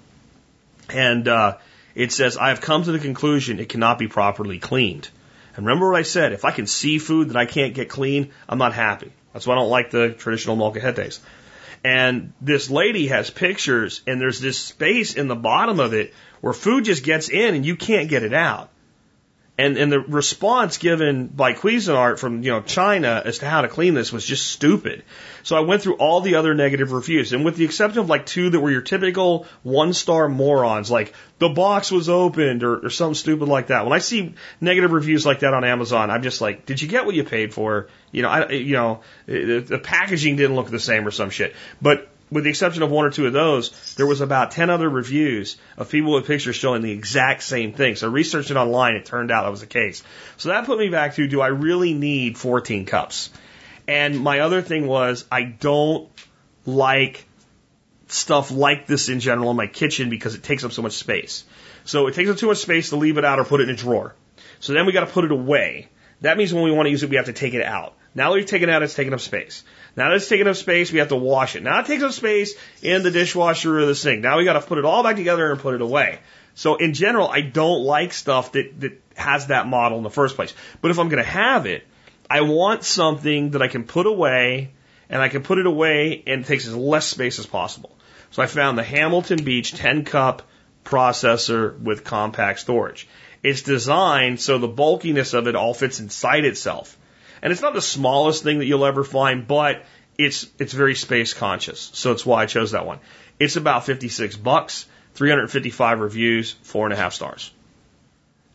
And 0.89 1.29
uh, 1.29 1.59
it 1.95 2.13
says, 2.13 2.39
I 2.39 2.49
have 2.49 2.63
come 2.63 2.85
to 2.85 2.93
the 2.93 2.99
conclusion 2.99 3.61
it 3.61 3.69
cannot 3.69 3.99
be 3.99 4.09
properly 4.09 4.59
cleaned. 4.59 5.09
And 5.55 5.67
remember 5.67 5.91
what 5.91 5.99
I 5.99 6.03
said, 6.03 6.33
if 6.33 6.47
I 6.47 6.51
can 6.51 6.67
see 6.67 6.99
food 6.99 7.29
that 7.29 7.37
I 7.37 7.45
can't 7.45 7.75
get 7.75 7.91
clean, 7.91 8.31
I'm 8.49 8.57
not 8.57 8.73
happy. 8.73 9.13
That's 9.35 9.47
why 9.47 9.55
I 9.55 9.59
don't 9.59 9.71
like 9.71 9.91
the 9.91 10.11
traditional 10.11 10.57
molcajetes. 10.57 11.21
And 11.85 12.33
this 12.41 12.71
lady 12.71 13.09
has 13.09 13.29
pictures, 13.29 14.01
and 14.07 14.21
there's 14.21 14.41
this 14.41 14.59
space 14.59 15.15
in 15.15 15.29
the 15.29 15.37
bottom 15.37 15.81
of 15.81 15.93
it 15.93 16.15
where 16.41 16.55
food 16.55 16.85
just 16.85 17.05
gets 17.05 17.29
in 17.29 17.55
and 17.55 17.67
you 17.67 17.77
can't 17.77 18.09
get 18.09 18.23
it 18.23 18.33
out. 18.33 18.71
And 19.59 19.77
and 19.77 19.93
the 19.93 20.01
response 20.01 20.79
given 20.79 21.27
by 21.27 21.53
Cuisinart 21.53 22.19
from 22.19 22.43
you 22.43 22.51
know 22.53 22.63
China 22.63 23.21
as 23.23 23.39
to 23.39 23.49
how 23.49 23.61
to 23.61 23.69
clean 23.69 23.93
this 23.93 24.11
was 24.11 24.25
just 24.25 24.47
stupid. 24.47 25.05
So 25.43 25.57
I 25.57 25.61
went 25.61 25.83
through 25.83 25.97
all 25.97 26.23
the 26.23 26.37
other 26.37 26.55
negative 26.55 26.93
reviews, 26.93 27.35
and 27.35 27.45
with 27.45 27.57
the 27.57 27.65
exception 27.67 27.99
of 27.99 28.09
like 28.09 28.25
two 28.25 28.49
that 28.49 28.61
were 28.61 28.71
your 28.71 28.81
typical 28.81 29.47
one 29.63 29.93
star 29.93 30.27
morons, 30.29 30.91
like 30.91 31.13
the 31.39 31.51
box 31.51 31.93
was 31.93 32.09
opened 32.09 32.63
or, 32.63 32.87
or 32.87 32.91
something 32.91 33.15
stupid 33.15 33.47
like 33.47 33.67
that. 33.67 33.85
When 33.85 33.93
I 33.93 33.99
see 33.99 34.35
negative 34.61 34.93
reviews 34.93 35.27
like 35.27 35.41
that 35.41 35.53
on 35.53 35.65
Amazon, 35.65 36.11
I'm 36.11 36.23
just 36.23 36.41
like, 36.41 36.65
did 36.65 36.81
you 36.81 36.89
get 36.89 37.05
what 37.05 37.15
you 37.15 37.25
paid 37.25 37.53
for? 37.53 37.89
You 38.11 38.23
know, 38.23 38.29
I 38.31 38.49
you 38.53 38.73
know 38.73 39.01
the, 39.27 39.59
the 39.59 39.79
packaging 39.79 40.37
didn't 40.37 40.57
look 40.57 40.71
the 40.71 40.81
same 40.81 41.07
or 41.07 41.11
some 41.11 41.29
shit. 41.29 41.55
But 41.81 42.09
with 42.33 42.45
the 42.45 42.51
exception 42.51 42.83
of 42.83 42.91
one 42.91 43.05
or 43.05 43.11
two 43.11 43.27
of 43.27 43.35
those, 43.35 43.95
there 43.97 44.07
was 44.07 44.23
about 44.23 44.53
10 44.53 44.71
other 44.71 44.89
reviews 44.89 45.59
of 45.77 45.91
people 45.91 46.13
with 46.13 46.27
pictures 46.27 46.57
showing 46.57 46.81
the 46.81 46.91
exact 46.91 47.43
same 47.43 47.75
thing. 47.75 47.95
So 47.95 48.09
researching 48.09 48.57
online, 48.57 48.95
it 48.95 49.05
turned 49.05 49.31
out 49.31 49.43
that 49.43 49.51
was 49.51 49.61
the 49.61 49.67
case. 49.67 50.03
So 50.39 50.49
that 50.49 50.65
put 50.65 50.79
me 50.79 50.89
back 50.89 51.15
to, 51.17 51.29
do 51.29 51.43
I 51.43 51.49
really 51.49 51.93
need 51.93 52.39
14 52.39 52.87
cups? 52.87 53.29
And 53.87 54.19
my 54.19 54.41
other 54.41 54.63
thing 54.63 54.87
was, 54.87 55.27
I 55.31 55.43
don't 55.43 56.09
like 56.65 57.27
stuff 58.09 58.51
like 58.51 58.87
this 58.87 59.11
in 59.11 59.21
general 59.21 59.51
in 59.51 59.57
my 59.57 59.67
kitchen 59.67 60.09
because 60.09 60.35
it 60.35 60.43
takes 60.43 60.65
up 60.65 60.73
so 60.73 60.81
much 60.81 60.93
space. 60.93 61.45
So 61.85 62.07
it 62.07 62.15
takes 62.15 62.31
up 62.31 62.39
too 62.39 62.47
much 62.47 62.59
space 62.59 62.91
to 62.91 62.97
leave 62.97 63.19
it 63.19 63.27
out 63.27 63.41
or 63.41 63.45
put 63.45 63.61
it 63.61 63.69
in 63.69 63.75
a 63.75 63.79
drawer. 63.79 64.15
So 64.61 64.73
then 64.73 64.87
we 64.87 64.93
got 64.93 65.01
to 65.01 65.13
put 65.13 65.27
it 65.27 65.33
away. 65.33 65.89
That 66.23 66.39
means 66.39 66.55
when 66.55 66.63
we 66.63 66.71
want 66.71 66.87
to 66.87 66.91
use 66.91 67.03
it, 67.03 67.11
we 67.11 67.17
have 67.17 67.27
to 67.27 67.35
take 67.35 67.53
it 67.53 67.63
out. 67.63 67.95
Now 68.15 68.31
that 68.31 68.37
we've 68.37 68.47
taken 68.47 68.69
it 68.69 68.73
out, 68.73 68.83
it's 68.83 68.95
taking 68.95 69.13
up 69.13 69.21
space. 69.21 69.65
Now 69.97 70.09
that 70.09 70.17
it's 70.17 70.29
taking 70.29 70.49
up 70.49 70.57
space, 70.57 70.91
we 70.91 71.01
have 71.01 71.09
to 71.09 71.17
wash 71.17 71.55
it. 71.57 71.63
Now 71.63 71.81
it 71.81 71.87
takes 71.87 72.03
up 72.03 72.13
space 72.13 72.55
in 72.83 73.03
the 73.03 73.11
dishwasher 73.11 73.79
or 73.79 73.87
the 73.87 73.95
sink. 73.95 74.23
Now 74.23 74.39
we 74.39 74.45
got 74.45 74.55
to 74.55 74.61
put 74.63 74.79
it 74.79 74.85
all 74.85 75.03
back 75.03 75.17
together 75.17 75.51
and 75.51 75.61
put 75.61 75.75
it 75.75 75.83
away. 75.83 76.21
So 76.55 76.77
in 76.77 76.95
general, 76.95 77.29
I 77.29 77.41
don't 77.41 77.83
like 77.83 78.13
stuff 78.13 78.53
that, 78.53 78.81
that 78.81 79.01
has 79.17 79.49
that 79.49 79.67
model 79.67 79.99
in 79.99 80.05
the 80.05 80.11
first 80.11 80.37
place. 80.37 80.55
But 80.81 80.91
if 80.91 80.99
I'm 80.99 81.09
going 81.09 81.23
to 81.23 81.31
have 81.31 81.67
it, 81.67 81.87
I 82.29 82.41
want 82.43 82.85
something 82.85 83.51
that 83.51 83.63
I 83.63 83.69
can 83.69 83.85
put 83.85 84.07
away 84.07 84.73
and 85.11 85.21
I 85.21 85.29
can 85.29 85.43
put 85.43 85.59
it 85.59 85.67
away 85.67 86.23
and 86.27 86.43
it 86.43 86.47
takes 86.47 86.67
as 86.67 86.75
less 86.75 87.07
space 87.07 87.39
as 87.39 87.47
possible. 87.47 87.97
So 88.31 88.43
I 88.43 88.47
found 88.47 88.79
the 88.79 88.83
Hamilton 88.83 89.45
Beach 89.45 89.75
10 89.75 90.05
cup 90.05 90.49
processor 90.85 91.79
with 91.79 92.05
compact 92.05 92.61
storage. 92.61 93.07
It's 93.43 93.63
designed 93.63 94.41
so 94.41 94.59
the 94.59 94.69
bulkiness 94.69 95.35
of 95.35 95.49
it 95.49 95.57
all 95.57 95.75
fits 95.75 96.01
inside 96.01 96.45
itself. 96.45 96.97
And 97.43 97.53
it's 97.53 97.63
not 97.63 97.75
the 97.75 97.83
smallest 97.83 98.45
thing 98.45 98.61
that 98.61 98.67
you'll 98.67 98.85
ever 98.85 99.05
find, 99.05 99.47
but 99.47 99.85
it's 100.17 100.47
it's 100.59 100.73
very 100.73 100.95
space 100.95 101.35
conscious. 101.35 101.91
So 101.95 102.13
it's 102.13 102.25
why 102.25 102.43
I 102.43 102.47
chose 102.47 102.71
that 102.73 102.87
one. 102.87 103.01
It's 103.41 103.57
about 103.57 103.85
56 103.85 104.37
bucks, 104.37 104.87
355 105.15 106.01
reviews, 106.01 106.53
four 106.63 106.87
and 106.87 106.93
a 106.93 106.97
half 106.97 107.13
stars. 107.13 107.51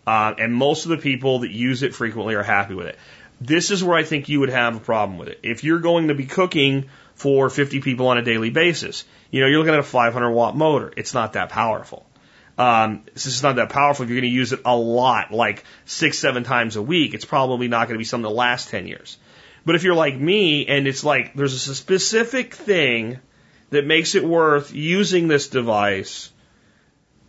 Uh, 0.06 0.34
and 0.38 0.54
most 0.54 0.86
of 0.86 0.90
the 0.90 0.98
people 0.98 1.40
that 1.40 1.52
use 1.52 1.84
it 1.84 1.94
frequently 1.94 2.36
are 2.36 2.44
happy 2.44 2.74
with 2.74 2.88
it. 2.88 2.98
This 3.42 3.72
is 3.72 3.84
where 3.84 3.98
I 3.98 4.04
think 4.04 4.30
you 4.30 4.40
would 4.40 4.50
have 4.50 4.78
a 4.78 4.80
problem 4.80 5.18
with 5.18 5.28
it. 5.28 5.40
If 5.44 5.64
you're 5.66 5.80
going 5.80 6.08
to 6.08 6.16
be 6.16 6.26
cooking 6.26 6.86
for 7.16 7.50
50 7.50 7.82
people 7.82 8.08
on 8.08 8.18
a 8.18 8.22
daily 8.22 8.50
basis, 8.50 9.04
you 9.32 9.42
know, 9.42 9.48
you're 9.48 9.60
looking 9.60 9.74
at 9.74 9.80
a 9.80 9.84
500 9.84 10.32
watt 10.32 10.56
motor. 10.56 10.94
It's 10.96 11.14
not 11.14 11.34
that 11.34 11.50
powerful. 11.50 12.07
Um, 12.58 13.04
is 13.14 13.44
not 13.44 13.58
that 13.58 13.70
powerful. 13.70 14.04
If 14.04 14.10
you're 14.10 14.20
going 14.20 14.32
to 14.32 14.36
use 14.36 14.52
it 14.52 14.62
a 14.66 14.76
lot, 14.76 15.32
like 15.32 15.64
six, 15.86 16.18
seven 16.18 16.44
times 16.44 16.76
a 16.76 16.82
week, 16.82 17.14
it's 17.14 17.26
probably 17.26 17.68
not 17.68 17.88
going 17.88 17.94
to 17.96 18.00
be 18.00 18.04
something 18.04 18.28
that 18.28 18.36
lasts 18.36 18.72
10 18.72 18.88
years. 18.88 19.18
But 19.64 19.76
if 19.76 19.84
you're 19.84 19.96
like 19.96 20.18
me 20.18 20.66
and 20.66 20.88
it's 20.88 21.04
like 21.04 21.34
there's 21.36 21.54
a 21.54 21.76
specific 21.76 22.56
thing 22.56 23.20
that 23.70 23.86
makes 23.86 24.16
it 24.16 24.24
worth 24.24 24.74
using 24.74 25.28
this 25.28 25.50
device, 25.50 26.32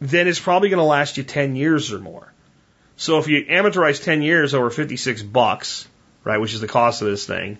then 0.01 0.29
it's 0.29 0.41
probably 0.41 0.69
going 0.69 0.79
to 0.79 0.85
last 0.85 1.17
you 1.17 1.25
10 1.25 1.57
years 1.57 1.93
or 1.93 1.99
more. 1.99 2.33
So 2.97 3.19
if 3.19 3.29
you 3.29 3.45
amateurize 3.45 4.03
10 4.03 4.23
years 4.23 4.55
over 4.55 4.71
56 4.71 5.23
bucks, 5.23 5.87
right, 6.25 6.39
which 6.39 6.55
is 6.55 6.61
the 6.61 6.69
cost 6.69 7.03
of 7.03 7.09
this 7.09 7.27
thing, 7.27 7.59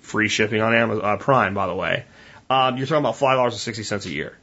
free 0.00 0.28
shipping 0.28 0.60
on 0.60 0.74
Amazon, 0.74 1.04
uh, 1.04 1.16
Prime, 1.16 1.54
by 1.54 1.66
the 1.66 1.74
way, 1.74 2.04
um, 2.48 2.76
you're 2.76 2.86
talking 2.86 3.04
about 3.04 3.16
$5.60 3.16 4.06
a 4.06 4.10
year. 4.10 4.38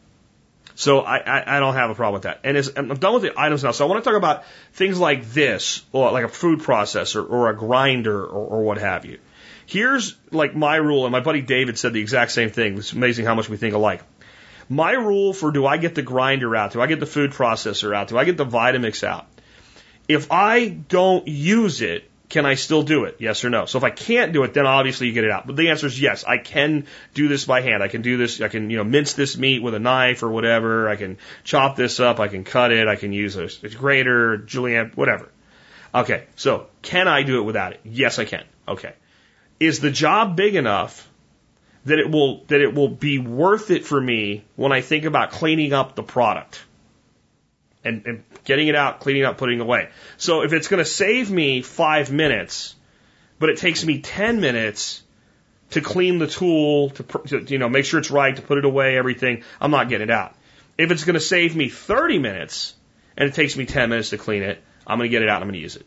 So 0.80 1.02
I, 1.02 1.18
I, 1.18 1.58
I 1.58 1.60
don't 1.60 1.74
have 1.74 1.90
a 1.90 1.94
problem 1.94 2.14
with 2.14 2.24
that. 2.24 2.40
And 2.46 2.58
I'm 2.78 2.98
done 3.00 3.14
with 3.14 3.24
the 3.24 3.34
items 3.38 3.66
now. 3.66 3.72
So 3.72 3.86
I 3.86 3.90
want 3.90 4.02
to 4.02 4.10
talk 4.10 4.18
about 4.18 4.46
things 4.72 4.98
like 4.98 5.30
this, 5.30 5.84
or 5.92 6.10
like 6.14 6.24
a 6.24 6.30
food 6.30 6.60
processor, 6.60 7.30
or 7.30 7.50
a 7.50 7.54
grinder, 7.54 8.24
or, 8.24 8.46
or 8.46 8.64
what 8.64 8.78
have 8.78 9.04
you. 9.04 9.20
Here's 9.66 10.16
like 10.32 10.56
my 10.56 10.78
rule, 10.78 11.04
and 11.04 11.12
my 11.12 11.20
buddy 11.20 11.42
David 11.42 11.78
said 11.78 11.92
the 11.92 12.00
exact 12.00 12.32
same 12.32 12.50
thing. 12.50 12.78
It's 12.78 12.94
amazing 12.94 13.26
how 13.26 13.36
much 13.36 13.50
we 13.50 13.58
think 13.58 13.76
alike. 13.76 14.04
My 14.70 14.94
rule 14.94 15.34
for 15.34 15.52
do 15.52 15.66
I 15.66 15.76
get 15.76 15.96
the 15.96 16.02
grinder 16.02 16.56
out? 16.56 16.72
Do 16.72 16.82
I 16.82 16.88
get 16.88 17.02
the 17.02 17.06
food 17.06 17.32
processor 17.32 17.94
out? 17.94 18.08
Do 18.08 18.18
I 18.18 18.24
get 18.24 18.38
the 18.38 18.46
Vitamix 18.46 19.04
out? 19.04 19.28
If 20.08 20.32
I 20.32 20.70
don't 20.70 21.28
use 21.28 21.82
it, 21.82 22.09
can 22.30 22.46
I 22.46 22.54
still 22.54 22.84
do 22.84 23.06
it? 23.06 23.18
Yes 23.20 23.44
or 23.44 23.50
no? 23.50 23.66
So 23.66 23.80
if 23.80 23.84
I 23.84 23.90
can't 23.90 24.34
do 24.34 24.44
it, 24.44 24.54
then 24.54 24.68
obviously 24.68 25.08
you 25.08 25.14
get 25.14 25.24
it 25.24 25.32
out. 25.32 25.48
But 25.48 25.56
the 25.56 25.70
answer 25.70 25.88
is 25.88 26.00
yes. 26.00 26.24
I 26.24 26.38
can 26.38 26.86
do 27.16 27.28
this 27.28 27.46
by 27.46 27.62
hand. 27.62 27.82
I 27.82 27.88
can 27.88 28.04
do 28.04 28.18
this. 28.18 28.40
I 28.40 28.50
can, 28.50 28.70
you 28.70 28.78
know, 28.78 28.84
mince 28.84 29.14
this 29.14 29.36
meat 29.36 29.64
with 29.64 29.74
a 29.74 29.80
knife 29.80 30.22
or 30.22 30.30
whatever. 30.30 30.88
I 30.88 30.96
can 30.96 31.18
chop 31.44 31.76
this 31.76 32.00
up. 32.00 32.20
I 32.20 32.28
can 32.28 32.44
cut 32.44 32.72
it. 32.72 32.88
I 32.88 32.96
can 32.96 33.14
use 33.14 33.36
a, 33.36 33.50
a 33.64 33.70
grater, 33.70 34.38
julienne, 34.38 34.92
whatever. 34.94 35.30
Okay. 35.94 36.26
So 36.36 36.68
can 36.84 37.08
I 37.08 37.24
do 37.24 37.40
it 37.40 37.44
without 37.44 37.74
it? 37.74 37.80
Yes, 37.84 38.20
I 38.20 38.26
can. 38.26 38.46
Okay. 38.68 38.94
Is 39.60 39.80
the 39.80 39.92
job 39.92 40.36
big 40.36 40.56
enough 40.56 41.10
that 41.86 41.98
it 41.98 42.12
will, 42.12 42.44
that 42.46 42.62
it 42.62 42.76
will 42.76 42.90
be 42.90 43.18
worth 43.18 43.72
it 43.72 43.86
for 43.86 44.00
me 44.00 44.46
when 44.56 44.72
I 44.72 44.82
think 44.82 45.06
about 45.06 45.32
cleaning 45.32 45.74
up 45.74 45.96
the 45.96 46.04
product? 46.04 46.62
and, 47.84 48.06
and 48.06 48.24
getting 48.50 48.68
it 48.68 48.74
out, 48.74 49.00
cleaning 49.00 49.26
up, 49.26 49.38
putting 49.38 49.60
it 49.60 49.62
away. 49.62 49.90
So 50.18 50.42
if 50.42 50.54
it's 50.54 50.68
going 50.68 50.84
to 50.84 50.90
save 50.90 51.30
me 51.30 51.62
five 51.62 52.12
minutes, 52.12 52.76
but 53.38 53.50
it 53.50 53.60
takes 53.60 53.86
me 53.86 54.02
10 54.02 54.42
minutes 54.42 55.04
to 55.70 55.82
clean 55.82 56.18
the 56.18 56.26
tool, 56.26 56.90
to, 56.90 57.04
to 57.04 57.42
you 57.42 57.60
know, 57.60 57.70
make 57.70 57.86
sure 57.86 58.00
it's 58.00 58.10
right, 58.10 58.36
to 58.36 58.42
put 58.42 58.58
it 58.58 58.66
away, 58.66 58.98
everything, 58.98 59.44
I'm 59.62 59.70
not 59.70 59.88
getting 59.88 60.10
it 60.10 60.12
out. 60.12 60.34
If 60.80 60.90
it's 60.90 61.04
going 61.04 61.14
to 61.14 61.20
save 61.20 61.56
me 61.56 61.70
30 61.70 62.18
minutes 62.18 62.74
and 63.16 63.30
it 63.30 63.36
takes 63.36 63.56
me 63.56 63.68
10 63.68 63.88
minutes 63.88 64.10
to 64.10 64.18
clean 64.18 64.42
it, 64.42 64.64
I'm 64.88 64.98
going 64.98 65.08
to 65.08 65.12
get 65.12 65.22
it 65.22 65.30
out 65.30 65.36
and 65.36 65.44
I'm 65.44 65.50
going 65.50 65.60
to 65.60 65.62
use 65.62 65.76
it. 65.76 65.86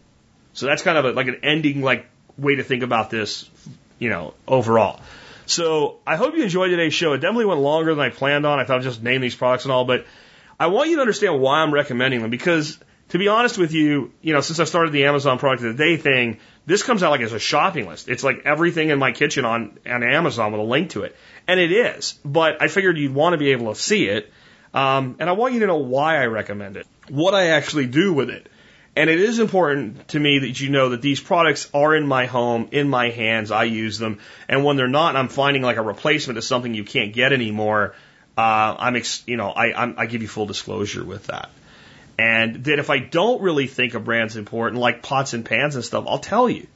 So 0.52 0.66
that's 0.66 0.82
kind 0.82 0.98
of 0.98 1.05
a, 1.05 1.12
like 1.12 1.26
an 1.26 1.40
ending 1.43 1.82
like 1.82 2.06
way 2.39 2.55
to 2.55 2.62
think 2.62 2.84
about 2.84 3.10
this, 3.10 3.51
you 3.98 4.09
know, 4.09 4.34
overall. 4.47 5.01
So 5.47 5.98
I 6.06 6.14
hope 6.14 6.36
you 6.36 6.44
enjoyed 6.44 6.70
today's 6.70 6.94
show. 6.94 7.12
It 7.14 7.18
definitely 7.18 7.47
went 7.47 7.60
longer 7.60 7.93
than 7.93 8.05
I 8.05 8.10
planned 8.10 8.47
on. 8.47 8.60
I 8.60 8.64
thought 8.64 8.78
I'd 8.78 8.84
just 8.84 9.02
name 9.02 9.20
these 9.20 9.34
products 9.34 9.64
and 9.64 9.72
all, 9.72 9.84
but 9.84 10.06
I 10.62 10.66
want 10.66 10.90
you 10.90 10.94
to 10.94 11.01
understand 11.01 11.40
why 11.40 11.59
I'm 11.59 11.74
recommending 11.74 12.22
them 12.22 12.30
because 12.30 12.78
to 13.09 13.18
be 13.18 13.26
honest 13.26 13.59
with 13.59 13.72
you, 13.72 14.12
you 14.22 14.32
know, 14.32 14.40
since 14.40 14.60
I 14.60 14.64
started 14.64 14.93
the 14.93 15.06
Amazon 15.06 15.40
product 15.40 15.64
of 15.64 15.76
the 15.76 15.84
day 15.84 15.97
thing, 15.97 16.39
this 16.66 16.84
comes 16.84 17.02
out 17.02 17.10
like 17.10 17.20
as 17.20 17.32
a 17.32 17.40
shopping 17.40 17.89
list. 17.89 18.09
It's 18.09 18.22
like 18.22 18.43
everything 18.44 18.90
in 18.90 19.01
my 19.01 19.10
kitchen 19.10 19.44
on, 19.44 19.76
on 19.84 20.05
Amazon 20.05 20.52
with 20.52 20.60
a 20.60 20.64
link 20.64 20.90
to 20.90 21.02
it. 21.02 21.16
And 21.48 21.59
it 21.59 21.72
is. 21.72 22.16
But 22.24 22.62
I 22.62 22.68
figured 22.68 22.97
you'd 22.97 23.12
want 23.12 23.32
to 23.32 23.39
be 23.39 23.51
able 23.51 23.74
to 23.74 23.80
see 23.80 24.06
it. 24.06 24.32
Um, 24.72 25.16
and 25.18 25.28
I 25.28 25.32
want 25.32 25.55
you 25.55 25.60
to 25.60 25.66
know 25.66 25.78
why 25.78 26.22
I 26.22 26.26
recommend 26.26 26.76
it, 26.76 26.86
what 27.09 27.34
I 27.34 27.48
actually 27.48 27.86
do 27.86 28.12
with 28.12 28.30
it. 28.30 28.48
And 28.94 29.10
it 29.10 29.18
is 29.18 29.40
important 29.40 30.06
to 30.09 30.20
me 30.20 30.39
that 30.39 30.60
you 30.60 30.68
know 30.70 30.90
that 30.90 31.02
these 31.02 31.18
products 31.18 31.68
are 31.74 31.97
in 31.97 32.06
my 32.06 32.26
home, 32.26 32.68
in 32.70 32.89
my 32.89 33.10
hands. 33.10 33.51
I 33.51 33.64
use 33.64 33.98
them. 33.98 34.20
And 34.48 34.64
when 34.64 34.76
they're 34.76 34.86
not, 34.86 35.16
I'm 35.16 35.28
finding 35.28 35.62
like 35.62 35.78
a 35.78 35.82
replacement 35.82 36.36
to 36.36 36.43
something 36.43 36.72
you 36.72 36.84
can't 36.84 37.12
get 37.12 37.32
anymore 37.32 37.97
uh, 38.36 38.76
I'm, 38.78 38.96
ex- 38.96 39.24
you 39.26 39.36
know, 39.36 39.50
I, 39.50 39.72
I'm, 39.72 39.94
I 39.98 40.06
give 40.06 40.22
you 40.22 40.28
full 40.28 40.46
disclosure 40.46 41.04
with 41.04 41.26
that. 41.26 41.50
And 42.18 42.64
that 42.64 42.78
if 42.78 42.90
I 42.90 42.98
don't 42.98 43.42
really 43.42 43.66
think 43.66 43.94
a 43.94 44.00
brand's 44.00 44.36
important, 44.36 44.80
like 44.80 45.02
pots 45.02 45.34
and 45.34 45.44
pans 45.44 45.74
and 45.74 45.84
stuff, 45.84 46.04
I'll 46.06 46.18
tell 46.18 46.48
you. 46.48 46.66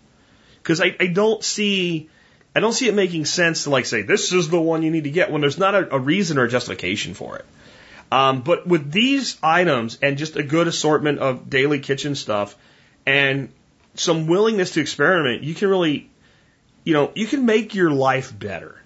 Because 0.63 0.81
I, 0.81 0.97
I 0.99 1.07
don't 1.07 1.45
see 1.45 2.09
I 2.57 2.61
don't 2.61 2.73
see 2.73 2.89
it 2.89 2.95
making 2.95 3.27
sense 3.27 3.65
to 3.65 3.71
like 3.71 3.85
say 3.85 4.01
this 4.01 4.33
is 4.33 4.49
the 4.49 4.61
one 4.61 4.83
you 4.83 4.91
need 4.91 5.05
to 5.05 5.11
get 5.11 5.31
when 5.31 5.43
there's 5.43 5.59
not 5.59 5.75
a, 5.75 5.95
a 5.95 5.99
reason 5.99 6.39
or 6.39 6.45
a 6.45 6.49
justification 6.49 7.13
for 7.13 7.37
it. 7.37 7.45
Um, 8.11 8.41
but 8.41 8.67
with 8.67 8.91
these 8.91 9.37
items 9.43 9.99
and 10.01 10.17
just 10.17 10.37
a 10.37 10.43
good 10.43 10.67
assortment 10.67 11.19
of 11.19 11.51
daily 11.51 11.81
kitchen 11.81 12.15
stuff 12.15 12.57
and 13.05 13.51
some 13.95 14.27
willingness 14.27 14.73
to 14.73 14.81
experiment, 14.81 15.43
you 15.43 15.55
can 15.55 15.69
really, 15.69 16.09
you 16.83 16.95
know, 16.95 17.13
you 17.15 17.27
can 17.27 17.45
make 17.45 17.75
your 17.75 17.91
life 17.91 18.37
better. 18.37 18.81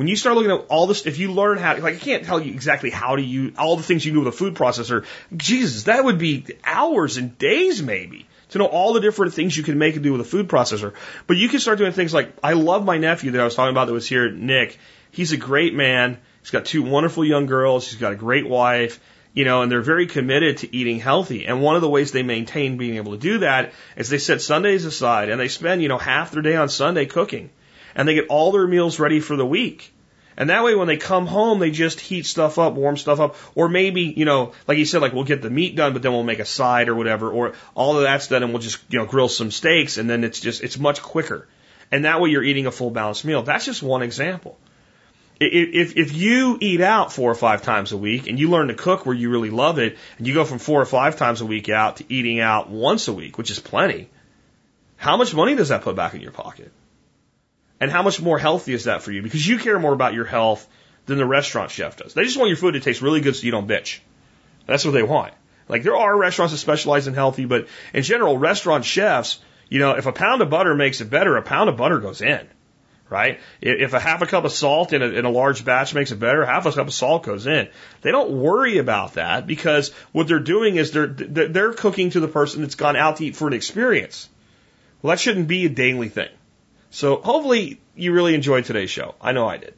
When 0.00 0.08
you 0.08 0.16
start 0.16 0.34
looking 0.34 0.50
at 0.50 0.64
all 0.70 0.86
this, 0.86 1.04
if 1.04 1.18
you 1.18 1.30
learn 1.30 1.58
how, 1.58 1.76
like 1.76 1.96
I 1.96 1.98
can't 1.98 2.24
tell 2.24 2.40
you 2.40 2.54
exactly 2.54 2.88
how 2.88 3.16
to 3.16 3.22
use 3.22 3.52
all 3.58 3.76
the 3.76 3.82
things 3.82 4.02
you 4.02 4.14
do 4.14 4.20
with 4.20 4.28
a 4.28 4.32
food 4.32 4.54
processor. 4.54 5.04
Jesus, 5.36 5.82
that 5.82 6.02
would 6.02 6.16
be 6.16 6.46
hours 6.64 7.18
and 7.18 7.36
days 7.36 7.82
maybe 7.82 8.26
to 8.48 8.58
know 8.58 8.64
all 8.64 8.94
the 8.94 9.00
different 9.00 9.34
things 9.34 9.54
you 9.54 9.62
can 9.62 9.76
make 9.76 9.96
and 9.96 10.02
do 10.02 10.12
with 10.12 10.22
a 10.22 10.24
food 10.24 10.48
processor. 10.48 10.94
But 11.26 11.36
you 11.36 11.50
can 11.50 11.60
start 11.60 11.76
doing 11.76 11.92
things 11.92 12.14
like 12.14 12.32
I 12.42 12.54
love 12.54 12.82
my 12.82 12.96
nephew 12.96 13.32
that 13.32 13.42
I 13.42 13.44
was 13.44 13.54
talking 13.54 13.72
about 13.72 13.88
that 13.88 13.92
was 13.92 14.08
here, 14.08 14.30
Nick. 14.30 14.78
He's 15.10 15.32
a 15.32 15.36
great 15.36 15.74
man. 15.74 16.16
He's 16.40 16.50
got 16.50 16.64
two 16.64 16.82
wonderful 16.82 17.22
young 17.22 17.44
girls. 17.44 17.86
He's 17.86 18.00
got 18.00 18.12
a 18.12 18.16
great 18.16 18.48
wife, 18.48 19.00
you 19.34 19.44
know, 19.44 19.60
and 19.60 19.70
they're 19.70 19.82
very 19.82 20.06
committed 20.06 20.56
to 20.58 20.74
eating 20.74 20.98
healthy. 20.98 21.44
And 21.44 21.60
one 21.60 21.76
of 21.76 21.82
the 21.82 21.90
ways 21.90 22.10
they 22.10 22.22
maintain 22.22 22.78
being 22.78 22.96
able 22.96 23.12
to 23.12 23.18
do 23.18 23.40
that 23.40 23.74
is 23.98 24.08
they 24.08 24.16
set 24.16 24.40
Sundays 24.40 24.86
aside 24.86 25.28
and 25.28 25.38
they 25.38 25.48
spend, 25.48 25.82
you 25.82 25.88
know, 25.88 25.98
half 25.98 26.30
their 26.30 26.40
day 26.40 26.56
on 26.56 26.70
Sunday 26.70 27.04
cooking. 27.04 27.50
And 27.94 28.06
they 28.06 28.14
get 28.14 28.28
all 28.28 28.52
their 28.52 28.66
meals 28.66 28.98
ready 28.98 29.20
for 29.20 29.36
the 29.36 29.46
week. 29.46 29.92
And 30.36 30.48
that 30.48 30.64
way, 30.64 30.74
when 30.74 30.86
they 30.86 30.96
come 30.96 31.26
home, 31.26 31.58
they 31.58 31.70
just 31.70 32.00
heat 32.00 32.24
stuff 32.24 32.58
up, 32.58 32.72
warm 32.72 32.96
stuff 32.96 33.20
up, 33.20 33.36
or 33.54 33.68
maybe, 33.68 34.02
you 34.02 34.24
know, 34.24 34.52
like 34.66 34.78
you 34.78 34.86
said, 34.86 35.02
like 35.02 35.12
we'll 35.12 35.24
get 35.24 35.42
the 35.42 35.50
meat 35.50 35.76
done, 35.76 35.92
but 35.92 36.00
then 36.00 36.12
we'll 36.12 36.22
make 36.22 36.38
a 36.38 36.46
side 36.46 36.88
or 36.88 36.94
whatever, 36.94 37.30
or 37.30 37.52
all 37.74 37.96
of 37.96 38.04
that's 38.04 38.28
done 38.28 38.42
and 38.42 38.52
we'll 38.52 38.62
just, 38.62 38.78
you 38.88 38.98
know, 38.98 39.04
grill 39.04 39.28
some 39.28 39.50
steaks 39.50 39.98
and 39.98 40.08
then 40.08 40.24
it's 40.24 40.40
just, 40.40 40.62
it's 40.62 40.78
much 40.78 41.02
quicker. 41.02 41.46
And 41.92 42.06
that 42.06 42.20
way 42.20 42.30
you're 42.30 42.42
eating 42.42 42.66
a 42.66 42.70
full 42.70 42.90
balanced 42.90 43.24
meal. 43.24 43.42
That's 43.42 43.66
just 43.66 43.82
one 43.82 44.02
example. 44.02 44.56
If, 45.40 45.96
if 45.96 46.14
you 46.14 46.58
eat 46.60 46.80
out 46.80 47.12
four 47.12 47.30
or 47.30 47.34
five 47.34 47.62
times 47.62 47.92
a 47.92 47.96
week 47.96 48.26
and 48.26 48.38
you 48.38 48.50
learn 48.50 48.68
to 48.68 48.74
cook 48.74 49.06
where 49.06 49.14
you 49.14 49.30
really 49.30 49.50
love 49.50 49.78
it 49.78 49.98
and 50.18 50.26
you 50.26 50.34
go 50.34 50.44
from 50.44 50.58
four 50.58 50.80
or 50.80 50.86
five 50.86 51.16
times 51.16 51.40
a 51.40 51.46
week 51.46 51.68
out 51.68 51.96
to 51.96 52.04
eating 52.12 52.40
out 52.40 52.70
once 52.70 53.08
a 53.08 53.12
week, 53.12 53.38
which 53.38 53.50
is 53.50 53.58
plenty, 53.58 54.08
how 54.96 55.16
much 55.16 55.34
money 55.34 55.54
does 55.54 55.68
that 55.68 55.82
put 55.82 55.96
back 55.96 56.14
in 56.14 56.20
your 56.20 56.30
pocket? 56.30 56.72
And 57.80 57.90
how 57.90 58.02
much 58.02 58.20
more 58.20 58.38
healthy 58.38 58.74
is 58.74 58.84
that 58.84 59.02
for 59.02 59.10
you? 59.10 59.22
Because 59.22 59.46
you 59.46 59.58
care 59.58 59.78
more 59.78 59.92
about 59.92 60.14
your 60.14 60.26
health 60.26 60.68
than 61.06 61.18
the 61.18 61.26
restaurant 61.26 61.70
chef 61.70 61.96
does. 61.96 62.14
They 62.14 62.24
just 62.24 62.36
want 62.36 62.48
your 62.48 62.58
food 62.58 62.72
to 62.72 62.80
taste 62.80 63.00
really 63.00 63.20
good 63.20 63.34
so 63.34 63.44
you 63.44 63.50
don't 63.50 63.66
bitch. 63.66 64.00
That's 64.66 64.84
what 64.84 64.92
they 64.92 65.02
want. 65.02 65.32
Like 65.68 65.82
there 65.82 65.96
are 65.96 66.16
restaurants 66.16 66.52
that 66.52 66.58
specialize 66.58 67.06
in 67.06 67.14
healthy, 67.14 67.46
but 67.46 67.68
in 67.94 68.02
general, 68.02 68.36
restaurant 68.36 68.84
chefs, 68.84 69.38
you 69.68 69.78
know, 69.78 69.92
if 69.92 70.06
a 70.06 70.12
pound 70.12 70.42
of 70.42 70.50
butter 70.50 70.74
makes 70.74 71.00
it 71.00 71.08
better, 71.08 71.36
a 71.36 71.42
pound 71.42 71.70
of 71.70 71.76
butter 71.76 71.98
goes 71.98 72.20
in 72.20 72.46
right? 73.10 73.40
If 73.60 73.92
a 73.92 74.00
half 74.00 74.22
a 74.22 74.26
cup 74.26 74.44
of 74.44 74.52
salt 74.52 74.92
in 74.92 75.02
a, 75.02 75.06
in 75.06 75.24
a 75.24 75.30
large 75.30 75.64
batch 75.64 75.92
makes 75.92 76.12
it 76.12 76.20
better, 76.20 76.46
half 76.46 76.64
a 76.64 76.72
cup 76.72 76.86
of 76.86 76.94
salt 76.94 77.24
goes 77.24 77.46
in. 77.46 77.68
They 78.02 78.12
don't 78.12 78.30
worry 78.30 78.78
about 78.78 79.14
that 79.14 79.46
because 79.46 79.90
what 80.12 80.28
they're 80.28 80.38
doing 80.38 80.76
is 80.76 80.92
they're 80.92 81.08
they're 81.08 81.72
cooking 81.72 82.10
to 82.10 82.20
the 82.20 82.28
person 82.28 82.62
that's 82.62 82.76
gone 82.76 82.96
out 82.96 83.16
to 83.16 83.26
eat 83.26 83.36
for 83.36 83.48
an 83.48 83.52
experience. 83.52 84.28
Well, 85.02 85.10
that 85.10 85.20
shouldn't 85.20 85.48
be 85.48 85.66
a 85.66 85.68
daily 85.68 86.08
thing. 86.08 86.30
So 86.90 87.16
hopefully 87.16 87.80
you 87.94 88.12
really 88.12 88.34
enjoyed 88.34 88.64
today's 88.64 88.90
show. 88.90 89.14
I 89.20 89.32
know 89.32 89.48
I 89.48 89.56
did. 89.56 89.74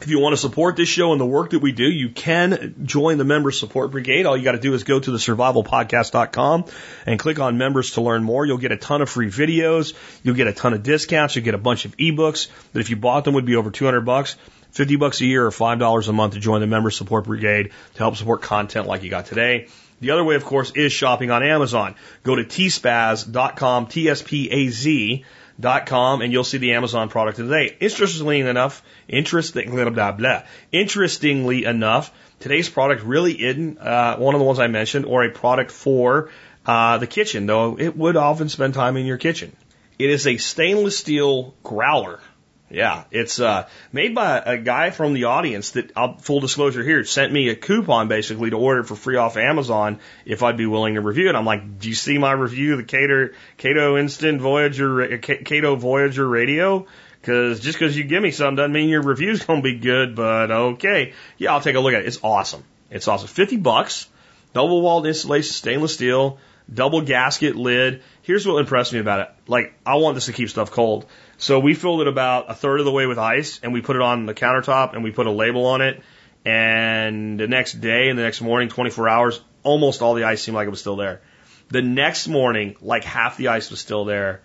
If 0.00 0.08
you 0.08 0.20
want 0.20 0.34
to 0.34 0.36
support 0.36 0.76
this 0.76 0.90
show 0.90 1.12
and 1.12 1.20
the 1.20 1.26
work 1.26 1.50
that 1.50 1.60
we 1.60 1.72
do, 1.72 1.84
you 1.84 2.10
can 2.10 2.74
join 2.84 3.16
the 3.16 3.24
member 3.24 3.50
support 3.50 3.90
brigade. 3.90 4.26
All 4.26 4.36
you 4.36 4.44
got 4.44 4.52
to 4.52 4.58
do 4.58 4.74
is 4.74 4.84
go 4.84 5.00
to 5.00 5.10
the 5.10 5.16
survivalpodcast.com 5.16 6.66
and 7.06 7.18
click 7.18 7.40
on 7.40 7.56
members 7.56 7.92
to 7.92 8.02
learn 8.02 8.22
more. 8.22 8.44
You'll 8.44 8.58
get 8.58 8.72
a 8.72 8.76
ton 8.76 9.00
of 9.00 9.08
free 9.08 9.28
videos. 9.28 9.94
You'll 10.22 10.34
get 10.34 10.48
a 10.48 10.52
ton 10.52 10.74
of 10.74 10.82
discounts. 10.82 11.34
You'll 11.34 11.46
get 11.46 11.54
a 11.54 11.58
bunch 11.58 11.86
of 11.86 11.96
ebooks 11.96 12.48
that 12.72 12.80
if 12.80 12.90
you 12.90 12.96
bought 12.96 13.24
them 13.24 13.34
would 13.34 13.46
be 13.46 13.56
over 13.56 13.70
200 13.70 14.02
bucks. 14.02 14.36
50 14.72 14.96
bucks 14.96 15.22
a 15.22 15.24
year 15.24 15.46
or 15.46 15.50
$5 15.50 16.08
a 16.08 16.12
month 16.12 16.34
to 16.34 16.40
join 16.40 16.60
the 16.60 16.66
member 16.66 16.90
support 16.90 17.24
brigade 17.24 17.70
to 17.94 17.98
help 17.98 18.16
support 18.16 18.42
content 18.42 18.86
like 18.86 19.02
you 19.02 19.08
got 19.08 19.24
today. 19.24 19.68
The 20.00 20.10
other 20.10 20.24
way, 20.24 20.34
of 20.34 20.44
course, 20.44 20.72
is 20.72 20.92
shopping 20.92 21.30
on 21.30 21.42
Amazon. 21.42 21.94
Go 22.22 22.34
to 22.34 22.44
tspaz.com, 22.44 23.86
T-S-P-A-Z 23.86 25.24
com 25.60 26.22
and 26.22 26.32
you'll 26.32 26.44
see 26.44 26.58
the 26.58 26.72
Amazon 26.74 27.08
product 27.08 27.38
today. 27.38 27.76
Interestingly 27.80 28.40
enough, 28.40 28.82
interesting, 29.08 29.70
blah, 29.70 29.88
blah, 29.90 30.12
blah. 30.12 30.42
Interestingly 30.72 31.64
enough, 31.64 32.12
today's 32.40 32.68
product 32.68 33.02
really 33.02 33.32
isn't 33.32 33.78
uh, 33.78 34.16
one 34.16 34.34
of 34.34 34.38
the 34.38 34.44
ones 34.44 34.58
I 34.58 34.66
mentioned 34.66 35.06
or 35.06 35.24
a 35.24 35.30
product 35.30 35.70
for 35.70 36.30
uh, 36.66 36.98
the 36.98 37.06
kitchen, 37.06 37.46
though 37.46 37.78
it 37.78 37.96
would 37.96 38.16
often 38.16 38.48
spend 38.48 38.74
time 38.74 38.96
in 38.96 39.06
your 39.06 39.18
kitchen. 39.18 39.54
It 39.98 40.10
is 40.10 40.26
a 40.26 40.36
stainless 40.36 40.98
steel 40.98 41.54
growler 41.62 42.20
yeah, 42.68 43.04
it's 43.12 43.38
uh, 43.38 43.68
made 43.92 44.14
by 44.14 44.38
a 44.38 44.58
guy 44.58 44.90
from 44.90 45.12
the 45.12 45.24
audience 45.24 45.72
that, 45.72 45.92
I'll, 45.96 46.16
full 46.16 46.40
disclosure 46.40 46.82
here, 46.82 47.04
sent 47.04 47.32
me 47.32 47.48
a 47.48 47.54
coupon 47.54 48.08
basically 48.08 48.50
to 48.50 48.56
order 48.56 48.82
for 48.82 48.96
free 48.96 49.16
off 49.16 49.36
Amazon 49.36 50.00
if 50.24 50.42
I'd 50.42 50.56
be 50.56 50.66
willing 50.66 50.94
to 50.94 51.00
review 51.00 51.28
it. 51.28 51.36
I'm 51.36 51.44
like, 51.44 51.78
do 51.78 51.88
you 51.88 51.94
see 51.94 52.18
my 52.18 52.32
review, 52.32 52.72
of 52.72 52.78
the 52.78 52.84
Kaito, 52.84 53.32
Kaito 53.58 54.00
Instant 54.00 54.40
Voyager, 54.40 55.18
Kaito 55.18 55.78
Voyager 55.78 56.26
Radio? 56.28 56.86
Because 57.20 57.60
just 57.60 57.78
because 57.78 57.96
you 57.96 58.04
give 58.04 58.22
me 58.22 58.32
something 58.32 58.56
doesn't 58.56 58.72
mean 58.72 58.88
your 58.88 59.02
review's 59.02 59.44
going 59.44 59.62
to 59.62 59.62
be 59.62 59.78
good, 59.78 60.16
but 60.16 60.50
okay. 60.50 61.12
Yeah, 61.38 61.52
I'll 61.52 61.60
take 61.60 61.76
a 61.76 61.80
look 61.80 61.94
at 61.94 62.02
it. 62.02 62.06
It's 62.06 62.20
awesome. 62.22 62.64
It's 62.90 63.06
awesome. 63.08 63.28
50 63.28 63.58
bucks, 63.58 64.08
double 64.54 64.82
walled 64.82 65.06
insulation, 65.06 65.52
stainless 65.52 65.94
steel, 65.94 66.38
double 66.72 67.02
gasket 67.02 67.56
lid. 67.56 68.02
Here's 68.22 68.46
what 68.46 68.58
impressed 68.58 68.92
me 68.92 68.98
about 68.98 69.20
it. 69.20 69.28
Like, 69.46 69.74
I 69.84 69.96
want 69.96 70.14
this 70.14 70.26
to 70.26 70.32
keep 70.32 70.50
stuff 70.50 70.70
cold. 70.70 71.06
So 71.38 71.60
we 71.60 71.74
filled 71.74 72.00
it 72.00 72.08
about 72.08 72.50
a 72.50 72.54
third 72.54 72.80
of 72.80 72.86
the 72.86 72.92
way 72.92 73.06
with 73.06 73.18
ice 73.18 73.60
and 73.62 73.72
we 73.72 73.82
put 73.82 73.96
it 73.96 74.02
on 74.02 74.26
the 74.26 74.34
countertop 74.34 74.94
and 74.94 75.04
we 75.04 75.10
put 75.10 75.26
a 75.26 75.30
label 75.30 75.66
on 75.66 75.82
it. 75.82 76.02
And 76.44 77.38
the 77.38 77.48
next 77.48 77.74
day 77.74 78.08
and 78.08 78.18
the 78.18 78.22
next 78.22 78.40
morning, 78.40 78.68
24 78.68 79.08
hours, 79.08 79.40
almost 79.62 80.00
all 80.00 80.14
the 80.14 80.24
ice 80.24 80.42
seemed 80.42 80.54
like 80.54 80.66
it 80.66 80.70
was 80.70 80.80
still 80.80 80.96
there. 80.96 81.20
The 81.68 81.82
next 81.82 82.28
morning, 82.28 82.76
like 82.80 83.04
half 83.04 83.36
the 83.36 83.48
ice 83.48 83.70
was 83.70 83.80
still 83.80 84.04
there. 84.04 84.42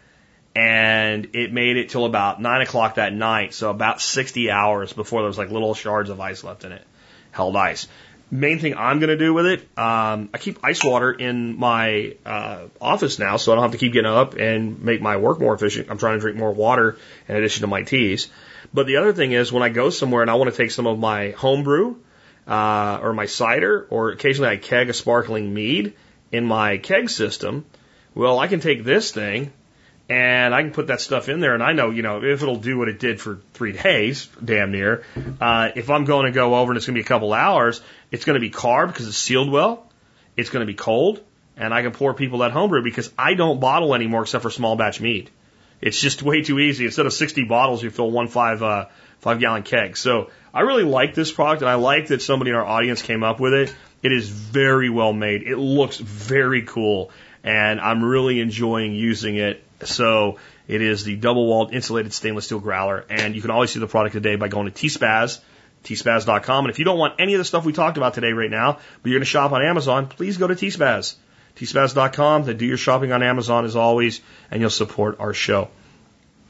And 0.53 1.29
it 1.33 1.53
made 1.53 1.77
it 1.77 1.89
till 1.89 2.05
about 2.05 2.41
nine 2.41 2.61
o'clock 2.61 2.95
that 2.95 3.13
night. 3.13 3.53
So 3.53 3.69
about 3.69 4.01
60 4.01 4.51
hours 4.51 4.91
before 4.91 5.21
there 5.21 5.27
was 5.27 5.37
like 5.37 5.49
little 5.49 5.73
shards 5.73 6.09
of 6.09 6.19
ice 6.19 6.43
left 6.43 6.65
in 6.65 6.73
it. 6.73 6.85
Held 7.31 7.55
ice 7.55 7.87
main 8.31 8.59
thing 8.59 8.75
I'm 8.77 8.99
going 8.99 9.09
to 9.09 9.17
do 9.17 9.33
with 9.33 9.45
it, 9.45 9.59
um, 9.77 10.29
I 10.33 10.37
keep 10.39 10.59
ice 10.63 10.83
water 10.83 11.11
in 11.11 11.57
my 11.59 12.15
uh, 12.25 12.67
office 12.79 13.19
now, 13.19 13.37
so 13.37 13.51
I 13.51 13.55
don't 13.55 13.63
have 13.63 13.73
to 13.73 13.77
keep 13.77 13.93
getting 13.93 14.09
up 14.09 14.35
and 14.35 14.81
make 14.81 15.01
my 15.01 15.17
work 15.17 15.39
more 15.39 15.53
efficient. 15.53 15.91
I'm 15.91 15.97
trying 15.97 16.15
to 16.15 16.21
drink 16.21 16.37
more 16.37 16.51
water 16.51 16.97
in 17.27 17.35
addition 17.35 17.61
to 17.61 17.67
my 17.67 17.83
teas. 17.83 18.29
But 18.73 18.87
the 18.87 18.97
other 18.97 19.11
thing 19.11 19.33
is 19.33 19.51
when 19.51 19.63
I 19.63 19.69
go 19.69 19.89
somewhere 19.89 20.21
and 20.21 20.31
I 20.31 20.35
want 20.35 20.49
to 20.49 20.55
take 20.55 20.71
some 20.71 20.87
of 20.87 20.97
my 20.97 21.31
home 21.31 21.63
brew 21.63 22.01
uh, 22.47 22.99
or 23.01 23.13
my 23.13 23.25
cider, 23.25 23.85
or 23.89 24.11
occasionally 24.11 24.49
I 24.49 24.57
keg 24.57 24.89
a 24.89 24.93
sparkling 24.93 25.53
mead 25.53 25.93
in 26.31 26.45
my 26.45 26.77
keg 26.77 27.09
system. 27.09 27.65
Well, 28.15 28.39
I 28.39 28.47
can 28.47 28.61
take 28.61 28.83
this 28.83 29.11
thing 29.11 29.51
and 30.11 30.53
I 30.53 30.61
can 30.61 30.71
put 30.71 30.87
that 30.87 30.99
stuff 30.99 31.29
in 31.29 31.39
there, 31.39 31.53
and 31.53 31.63
I 31.63 31.71
know, 31.71 31.89
you 31.89 32.01
know, 32.01 32.21
if 32.21 32.43
it'll 32.43 32.57
do 32.57 32.77
what 32.77 32.89
it 32.89 32.99
did 32.99 33.21
for 33.21 33.39
three 33.53 33.71
days, 33.71 34.27
damn 34.43 34.73
near. 34.73 35.05
Uh, 35.39 35.69
if 35.73 35.89
I'm 35.89 36.03
going 36.03 36.25
to 36.25 36.33
go 36.33 36.55
over 36.55 36.73
and 36.73 36.77
it's 36.77 36.85
going 36.85 36.95
to 36.95 37.01
be 37.01 37.05
a 37.05 37.07
couple 37.07 37.31
hours, 37.31 37.81
it's 38.11 38.25
going 38.25 38.33
to 38.33 38.41
be 38.41 38.49
carved 38.49 38.91
because 38.91 39.07
it's 39.07 39.17
sealed 39.17 39.49
well. 39.49 39.89
It's 40.35 40.49
going 40.49 40.67
to 40.67 40.67
be 40.67 40.73
cold, 40.73 41.21
and 41.55 41.73
I 41.73 41.81
can 41.81 41.93
pour 41.93 42.13
people 42.13 42.39
that 42.39 42.51
homebrew 42.51 42.83
because 42.83 43.09
I 43.17 43.35
don't 43.35 43.61
bottle 43.61 43.95
anymore 43.95 44.23
except 44.23 44.41
for 44.41 44.49
small 44.49 44.75
batch 44.75 44.99
mead. 44.99 45.29
It's 45.79 46.01
just 46.01 46.21
way 46.21 46.41
too 46.41 46.59
easy. 46.59 46.83
Instead 46.83 47.05
of 47.05 47.13
60 47.13 47.45
bottles, 47.45 47.81
you 47.81 47.89
fill 47.89 48.11
one 48.11 48.27
five 48.27 48.61
uh, 48.61 48.87
five 49.19 49.39
gallon 49.39 49.63
keg. 49.63 49.95
So 49.95 50.29
I 50.53 50.61
really 50.61 50.83
like 50.83 51.15
this 51.15 51.31
product, 51.31 51.61
and 51.61 51.71
I 51.71 51.75
like 51.75 52.07
that 52.07 52.21
somebody 52.21 52.51
in 52.51 52.57
our 52.57 52.65
audience 52.65 53.01
came 53.01 53.23
up 53.23 53.39
with 53.39 53.53
it. 53.53 53.73
It 54.03 54.11
is 54.11 54.27
very 54.27 54.89
well 54.89 55.13
made. 55.13 55.43
It 55.43 55.57
looks 55.57 55.95
very 55.97 56.63
cool, 56.63 57.11
and 57.45 57.79
I'm 57.79 58.03
really 58.03 58.41
enjoying 58.41 58.93
using 58.93 59.37
it 59.37 59.63
so 59.85 60.37
it 60.67 60.81
is 60.81 61.03
the 61.03 61.15
double 61.15 61.47
walled 61.47 61.73
insulated 61.73 62.13
stainless 62.13 62.45
steel 62.45 62.59
growler. 62.59 63.05
And 63.09 63.35
you 63.35 63.41
can 63.41 63.51
always 63.51 63.71
see 63.71 63.79
the 63.79 63.87
product 63.87 64.13
today 64.13 64.35
by 64.35 64.47
going 64.47 64.71
to 64.71 64.71
tspaz, 64.71 65.39
tspaz.com. 65.83 66.65
And 66.65 66.71
if 66.71 66.79
you 66.79 66.85
don't 66.85 66.97
want 66.97 67.15
any 67.19 67.33
of 67.33 67.39
the 67.39 67.45
stuff 67.45 67.65
we 67.65 67.73
talked 67.73 67.97
about 67.97 68.13
today 68.13 68.33
right 68.33 68.49
now, 68.49 68.73
but 68.73 69.09
you're 69.09 69.19
going 69.19 69.25
to 69.25 69.25
shop 69.25 69.51
on 69.51 69.63
Amazon, 69.63 70.07
please 70.07 70.37
go 70.37 70.47
to 70.47 70.55
tspaz, 70.55 71.15
tspaz.com 71.55 72.45
to 72.45 72.53
do 72.53 72.65
your 72.65 72.77
shopping 72.77 73.11
on 73.11 73.23
Amazon 73.23 73.65
as 73.65 73.75
always, 73.75 74.21
and 74.49 74.61
you'll 74.61 74.69
support 74.69 75.19
our 75.19 75.33
show. 75.33 75.69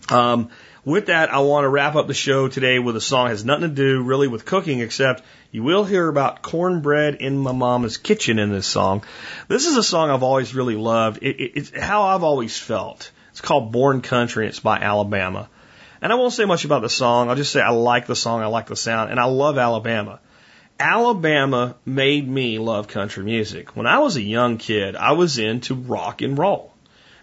Um, 0.09 0.49
with 0.83 1.07
that, 1.07 1.31
I 1.31 1.39
want 1.39 1.65
to 1.65 1.69
wrap 1.69 1.95
up 1.95 2.07
the 2.07 2.15
show 2.15 2.47
today 2.47 2.79
with 2.79 2.95
a 2.95 3.01
song 3.01 3.25
that 3.25 3.31
has 3.31 3.45
nothing 3.45 3.69
to 3.69 3.75
do 3.75 4.01
really 4.01 4.27
with 4.27 4.45
cooking, 4.45 4.79
except 4.79 5.23
you 5.51 5.61
will 5.61 5.83
hear 5.83 6.07
about 6.07 6.41
cornbread 6.41 7.15
in 7.15 7.37
my 7.37 7.51
mama's 7.51 7.97
kitchen 7.97 8.39
in 8.39 8.49
this 8.49 8.65
song. 8.65 9.03
This 9.47 9.67
is 9.67 9.77
a 9.77 9.83
song 9.83 10.09
I've 10.09 10.23
always 10.23 10.55
really 10.55 10.75
loved. 10.75 11.21
It, 11.21 11.39
it, 11.39 11.51
it's 11.55 11.77
how 11.77 12.03
I've 12.03 12.23
always 12.23 12.57
felt. 12.57 13.11
It's 13.31 13.41
called 13.41 13.71
Born 13.71 14.01
Country. 14.01 14.47
It's 14.47 14.59
by 14.59 14.77
Alabama. 14.77 15.49
And 16.01 16.11
I 16.11 16.15
won't 16.15 16.33
say 16.33 16.45
much 16.45 16.65
about 16.65 16.81
the 16.81 16.89
song. 16.89 17.29
I'll 17.29 17.35
just 17.35 17.51
say 17.51 17.61
I 17.61 17.69
like 17.69 18.07
the 18.07 18.15
song. 18.15 18.41
I 18.41 18.47
like 18.47 18.67
the 18.67 18.75
sound 18.75 19.11
and 19.11 19.19
I 19.19 19.25
love 19.25 19.57
Alabama. 19.57 20.19
Alabama 20.79 21.75
made 21.85 22.27
me 22.27 22.57
love 22.57 22.87
country 22.87 23.23
music. 23.23 23.75
When 23.75 23.85
I 23.85 23.99
was 23.99 24.15
a 24.15 24.21
young 24.21 24.57
kid, 24.57 24.95
I 24.95 25.11
was 25.11 25.37
into 25.37 25.75
rock 25.75 26.23
and 26.23 26.37
roll. 26.37 26.73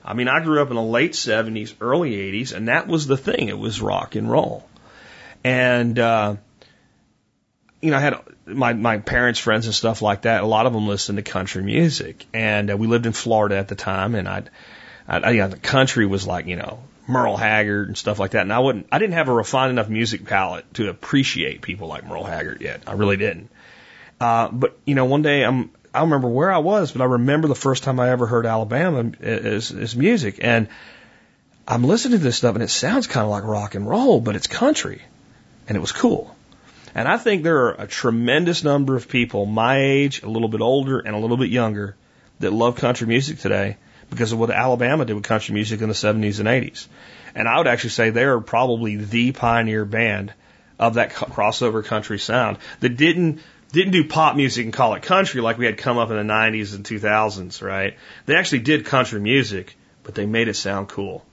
I 0.04 0.14
mean, 0.14 0.28
I 0.28 0.40
grew 0.40 0.62
up 0.62 0.70
in 0.70 0.76
the 0.76 0.82
late 0.82 1.12
70s, 1.12 1.74
early 1.80 2.12
80s, 2.12 2.54
and 2.54 2.68
that 2.68 2.86
was 2.86 3.06
the 3.06 3.16
thing. 3.16 3.48
It 3.48 3.58
was 3.58 3.82
rock 3.82 4.14
and 4.14 4.30
roll. 4.30 4.66
And, 5.42 5.98
uh, 5.98 6.36
you 7.82 7.90
know, 7.90 7.96
I 7.96 8.00
had 8.00 8.20
my, 8.46 8.72
my 8.74 8.98
parents' 8.98 9.40
friends 9.40 9.66
and 9.66 9.74
stuff 9.74 10.02
like 10.02 10.22
that. 10.22 10.44
A 10.44 10.46
lot 10.46 10.66
of 10.66 10.72
them 10.72 10.86
listened 10.86 11.16
to 11.16 11.22
country 11.22 11.62
music. 11.62 12.24
And 12.32 12.70
uh, 12.70 12.76
we 12.76 12.86
lived 12.86 13.06
in 13.06 13.12
Florida 13.12 13.56
at 13.56 13.68
the 13.68 13.74
time, 13.74 14.14
and 14.14 14.28
I'd, 14.28 14.50
I, 15.08 15.30
you 15.30 15.38
know, 15.38 15.48
the 15.48 15.56
country 15.56 16.06
was 16.06 16.26
like, 16.26 16.46
you 16.46 16.56
know, 16.56 16.82
Merle 17.06 17.38
Haggard 17.38 17.88
and 17.88 17.96
stuff 17.96 18.18
like 18.18 18.32
that. 18.32 18.42
And 18.42 18.52
I 18.52 18.58
wouldn't, 18.58 18.88
I 18.92 18.98
didn't 18.98 19.14
have 19.14 19.28
a 19.28 19.32
refined 19.32 19.70
enough 19.70 19.88
music 19.88 20.26
palette 20.26 20.72
to 20.74 20.90
appreciate 20.90 21.62
people 21.62 21.88
like 21.88 22.06
Merle 22.06 22.24
Haggard 22.24 22.60
yet. 22.60 22.82
I 22.86 22.92
really 22.92 23.16
didn't. 23.16 23.48
Uh, 24.20 24.48
but 24.48 24.78
you 24.84 24.94
know, 24.94 25.06
one 25.06 25.22
day 25.22 25.44
I'm, 25.44 25.70
I 25.94 26.00
don't 26.00 26.10
remember 26.10 26.28
where 26.28 26.52
I 26.52 26.58
was, 26.58 26.92
but 26.92 27.00
I 27.00 27.06
remember 27.06 27.48
the 27.48 27.54
first 27.54 27.82
time 27.82 27.98
I 27.98 28.10
ever 28.10 28.26
heard 28.26 28.44
Alabama 28.44 29.10
as, 29.20 29.72
as 29.72 29.96
music. 29.96 30.38
And 30.42 30.68
I'm 31.66 31.84
listening 31.84 32.18
to 32.18 32.24
this 32.24 32.36
stuff 32.36 32.54
and 32.54 32.62
it 32.62 32.68
sounds 32.68 33.06
kind 33.06 33.24
of 33.24 33.30
like 33.30 33.44
rock 33.44 33.74
and 33.74 33.88
roll, 33.88 34.20
but 34.20 34.36
it's 34.36 34.46
country. 34.46 35.00
And 35.66 35.76
it 35.76 35.80
was 35.80 35.92
cool. 35.92 36.36
And 36.94 37.08
I 37.08 37.16
think 37.16 37.42
there 37.42 37.66
are 37.66 37.82
a 37.82 37.86
tremendous 37.86 38.64
number 38.64 38.96
of 38.96 39.08
people 39.08 39.46
my 39.46 39.80
age, 39.80 40.22
a 40.22 40.28
little 40.28 40.48
bit 40.48 40.60
older, 40.60 40.98
and 40.98 41.14
a 41.14 41.18
little 41.18 41.36
bit 41.36 41.48
younger 41.48 41.96
that 42.40 42.52
love 42.52 42.76
country 42.76 43.06
music 43.06 43.38
today 43.38 43.76
because 44.10 44.32
of 44.32 44.38
what 44.38 44.50
Alabama 44.50 45.04
did 45.04 45.14
with 45.14 45.24
country 45.24 45.54
music 45.54 45.80
in 45.80 45.88
the 45.88 45.94
70s 45.94 46.40
and 46.40 46.48
80s. 46.48 46.86
And 47.34 47.46
I 47.48 47.58
would 47.58 47.66
actually 47.66 47.90
say 47.90 48.10
they 48.10 48.24
are 48.24 48.40
probably 48.40 48.96
the 48.96 49.32
pioneer 49.32 49.84
band 49.84 50.32
of 50.78 50.94
that 50.94 51.10
crossover 51.10 51.84
country 51.84 52.18
sound 52.18 52.58
that 52.80 52.96
didn't 52.96 53.40
didn't 53.72 53.92
do 53.92 54.04
pop 54.04 54.34
music 54.34 54.64
and 54.64 54.72
call 54.72 54.94
it 54.94 55.02
country 55.02 55.40
like 55.40 55.58
we 55.58 55.66
had 55.66 55.76
come 55.76 55.98
up 55.98 56.10
in 56.10 56.16
the 56.16 56.22
90s 56.22 56.74
and 56.74 56.84
2000s, 56.84 57.62
right? 57.62 57.98
They 58.24 58.34
actually 58.34 58.60
did 58.60 58.86
country 58.86 59.20
music, 59.20 59.76
but 60.04 60.14
they 60.14 60.24
made 60.24 60.48
it 60.48 60.54
sound 60.54 60.88
cool. 60.88 61.24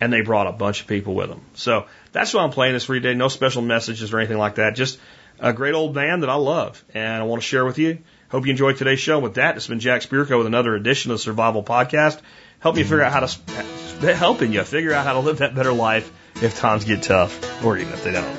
And 0.00 0.10
they 0.12 0.22
brought 0.22 0.46
a 0.46 0.52
bunch 0.52 0.80
of 0.80 0.86
people 0.86 1.14
with 1.14 1.28
them. 1.28 1.42
So 1.54 1.86
that's 2.10 2.32
why 2.32 2.42
I'm 2.42 2.50
playing 2.50 2.72
this 2.72 2.84
for 2.84 2.94
you 2.94 3.00
today. 3.00 3.14
No 3.14 3.28
special 3.28 3.62
messages 3.62 4.12
or 4.12 4.18
anything 4.18 4.38
like 4.38 4.54
that. 4.54 4.74
Just 4.74 4.98
a 5.38 5.52
great 5.52 5.74
old 5.74 5.94
band 5.94 6.22
that 6.22 6.30
I 6.30 6.34
love 6.34 6.82
and 6.94 7.22
I 7.22 7.24
want 7.24 7.42
to 7.42 7.46
share 7.46 7.64
with 7.64 7.78
you. 7.78 7.98
Hope 8.32 8.46
you 8.46 8.50
enjoyed 8.50 8.78
today's 8.78 8.98
show. 8.98 9.18
With 9.18 9.34
that, 9.34 9.56
it's 9.58 9.66
been 9.66 9.78
Jack 9.78 10.00
Spirko 10.00 10.38
with 10.38 10.46
another 10.46 10.74
edition 10.74 11.10
of 11.10 11.18
the 11.18 11.22
Survival 11.22 11.62
Podcast. 11.62 12.18
Help 12.60 12.78
you 12.78 12.84
figure 12.84 13.02
out 13.02 13.12
how 13.12 13.26
to, 13.26 14.16
helping 14.16 14.54
you 14.54 14.64
figure 14.64 14.94
out 14.94 15.04
how 15.04 15.12
to 15.12 15.18
live 15.18 15.38
that 15.38 15.54
better 15.54 15.70
life 15.70 16.10
if 16.36 16.58
times 16.58 16.86
get 16.86 17.02
tough 17.02 17.62
or 17.62 17.76
even 17.76 17.92
if 17.92 18.02
they 18.02 18.12
don't. 18.12 18.34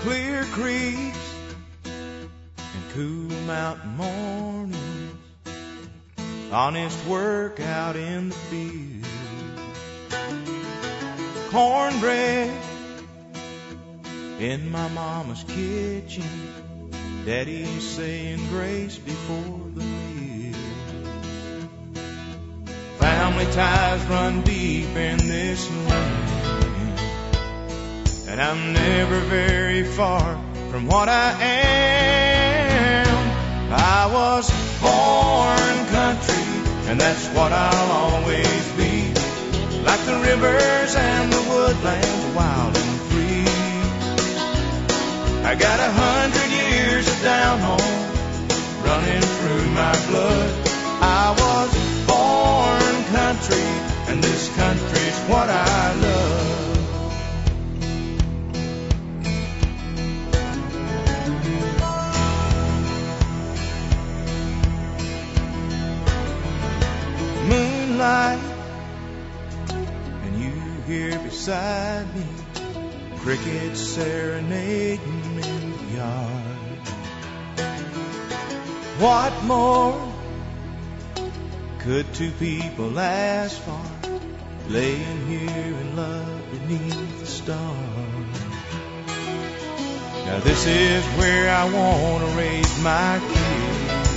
Clear 0.00 0.42
creeks 0.46 1.34
and 2.56 2.90
cool 2.94 3.38
mountain 3.46 3.96
mornings, 3.96 5.14
honest 6.50 7.06
work 7.06 7.60
out 7.60 7.94
in 7.94 8.30
the 8.30 8.34
field, 8.34 9.04
cornbread 11.52 12.67
in 14.38 14.70
my 14.70 14.88
mama's 14.88 15.42
kitchen. 15.44 16.24
Daddy's 17.26 17.82
saying 17.82 18.48
grace 18.48 18.96
before 18.96 19.60
the 19.74 19.82
meal. 19.82 20.54
Family 22.98 23.44
ties 23.46 24.04
run 24.06 24.42
deep 24.42 24.94
in 24.94 25.18
this 25.18 25.68
land. 25.88 27.00
And 28.28 28.40
I'm 28.40 28.72
never 28.72 29.18
very 29.20 29.82
far 29.82 30.40
from 30.70 30.86
what 30.86 31.08
I 31.08 31.32
am. 31.42 33.06
I 33.72 34.06
was 34.12 34.48
born 34.80 35.86
country, 35.88 36.90
and 36.90 37.00
that's 37.00 37.26
what 37.28 37.52
I'll 37.52 37.90
always 37.90 38.72
be. 38.76 39.12
Like 39.82 40.04
the 40.04 40.20
rivers 40.22 40.94
and 40.94 41.32
the 41.32 41.42
woodlands, 41.50 42.36
wild 42.36 42.76
and. 42.76 42.97
I 45.48 45.54
got 45.54 45.80
a 45.80 45.90
hundred 45.90 46.50
years 46.50 47.08
of 47.08 47.22
down 47.22 47.58
home 47.60 48.84
running 48.84 49.22
through 49.22 49.70
my 49.70 49.92
blood. 50.08 50.68
I 51.00 51.30
was 51.40 51.70
born 52.06 53.04
country, 53.16 53.68
and 54.08 54.22
this 54.22 54.54
country's 54.54 55.18
what 55.30 55.48
I 55.48 55.94
love. 56.04 56.58
Moonlight, 67.48 68.38
and 70.24 70.42
you 70.42 70.52
here 70.86 71.18
beside 71.20 72.14
me, 72.14 72.26
crickets 73.16 73.80
serenading 73.80 75.27
What 78.98 79.44
more 79.44 80.12
could 81.78 82.12
two 82.14 82.32
people 82.32 82.98
ask 82.98 83.56
for? 83.60 83.80
Laying 84.68 85.26
here 85.28 85.76
in 85.82 85.94
love 85.94 86.50
beneath 86.50 87.20
the 87.20 87.26
stars. 87.26 88.40
Now 90.26 90.40
this 90.40 90.66
is 90.66 91.04
where 91.16 91.48
I 91.48 91.64
want 91.72 92.24
to 92.24 92.30
raise 92.36 92.82
my 92.82 93.20
kids. 93.32 94.08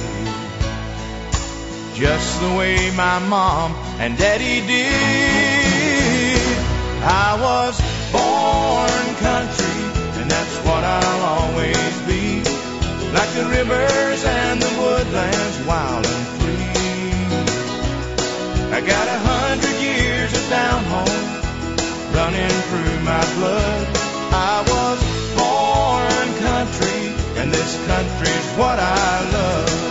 Just 1.96 2.42
the 2.42 2.56
way 2.58 2.90
my 2.96 3.20
mom 3.20 3.76
and 4.00 4.18
daddy 4.18 4.66
did. 4.66 6.42
I 7.04 7.38
was 7.40 7.80
born 8.12 9.16
country, 9.28 9.82
and 10.22 10.32
that's 10.32 10.58
what 10.66 10.84
I'll 10.84 11.22
always 11.38 12.02
be. 12.08 12.21
Like 13.14 13.32
the 13.34 13.44
rivers 13.44 14.24
and 14.24 14.62
the 14.62 14.72
woodlands, 14.80 15.58
wild 15.68 16.06
and 16.06 16.28
free. 16.40 16.72
I 18.72 18.80
got 18.80 19.08
a 19.08 19.20
hundred 19.20 19.78
years 19.82 20.32
of 20.34 20.50
down 20.50 20.84
home 20.86 21.42
running 22.16 22.56
through 22.70 23.00
my 23.04 23.24
blood. 23.36 23.88
I 24.32 24.64
was 24.74 25.00
born 25.36 26.28
country, 26.40 27.02
and 27.42 27.52
this 27.52 27.76
country's 27.86 28.48
what 28.58 28.80
I 28.80 29.32
love. 29.34 29.91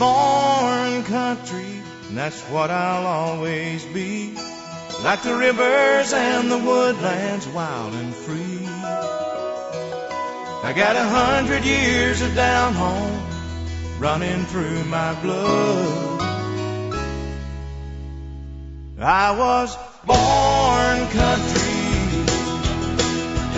Born 0.00 1.04
country, 1.04 1.82
and 2.08 2.16
that's 2.16 2.40
what 2.44 2.70
I'll 2.70 3.06
always 3.06 3.84
be. 3.84 4.34
Like 5.04 5.22
the 5.22 5.34
rivers 5.34 6.14
and 6.14 6.50
the 6.50 6.56
woodlands, 6.56 7.46
wild 7.48 7.92
and 7.92 8.14
free. 8.14 8.66
I 10.62 10.72
got 10.74 10.96
a 10.96 11.04
hundred 11.04 11.64
years 11.66 12.22
of 12.22 12.34
down 12.34 12.72
home 12.72 13.20
running 13.98 14.46
through 14.46 14.84
my 14.84 15.12
blood. 15.20 16.22
I 19.02 19.36
was 19.36 19.76
born 20.06 20.98
country, 21.10 21.84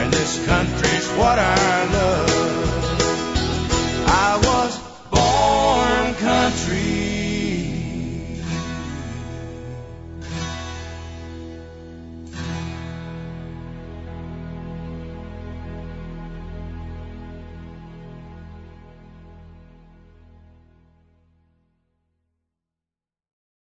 and 0.02 0.12
this 0.12 0.44
country's 0.44 1.08
what 1.18 1.38
I 1.38 1.84
love 1.92 2.42
tree. 6.56 6.91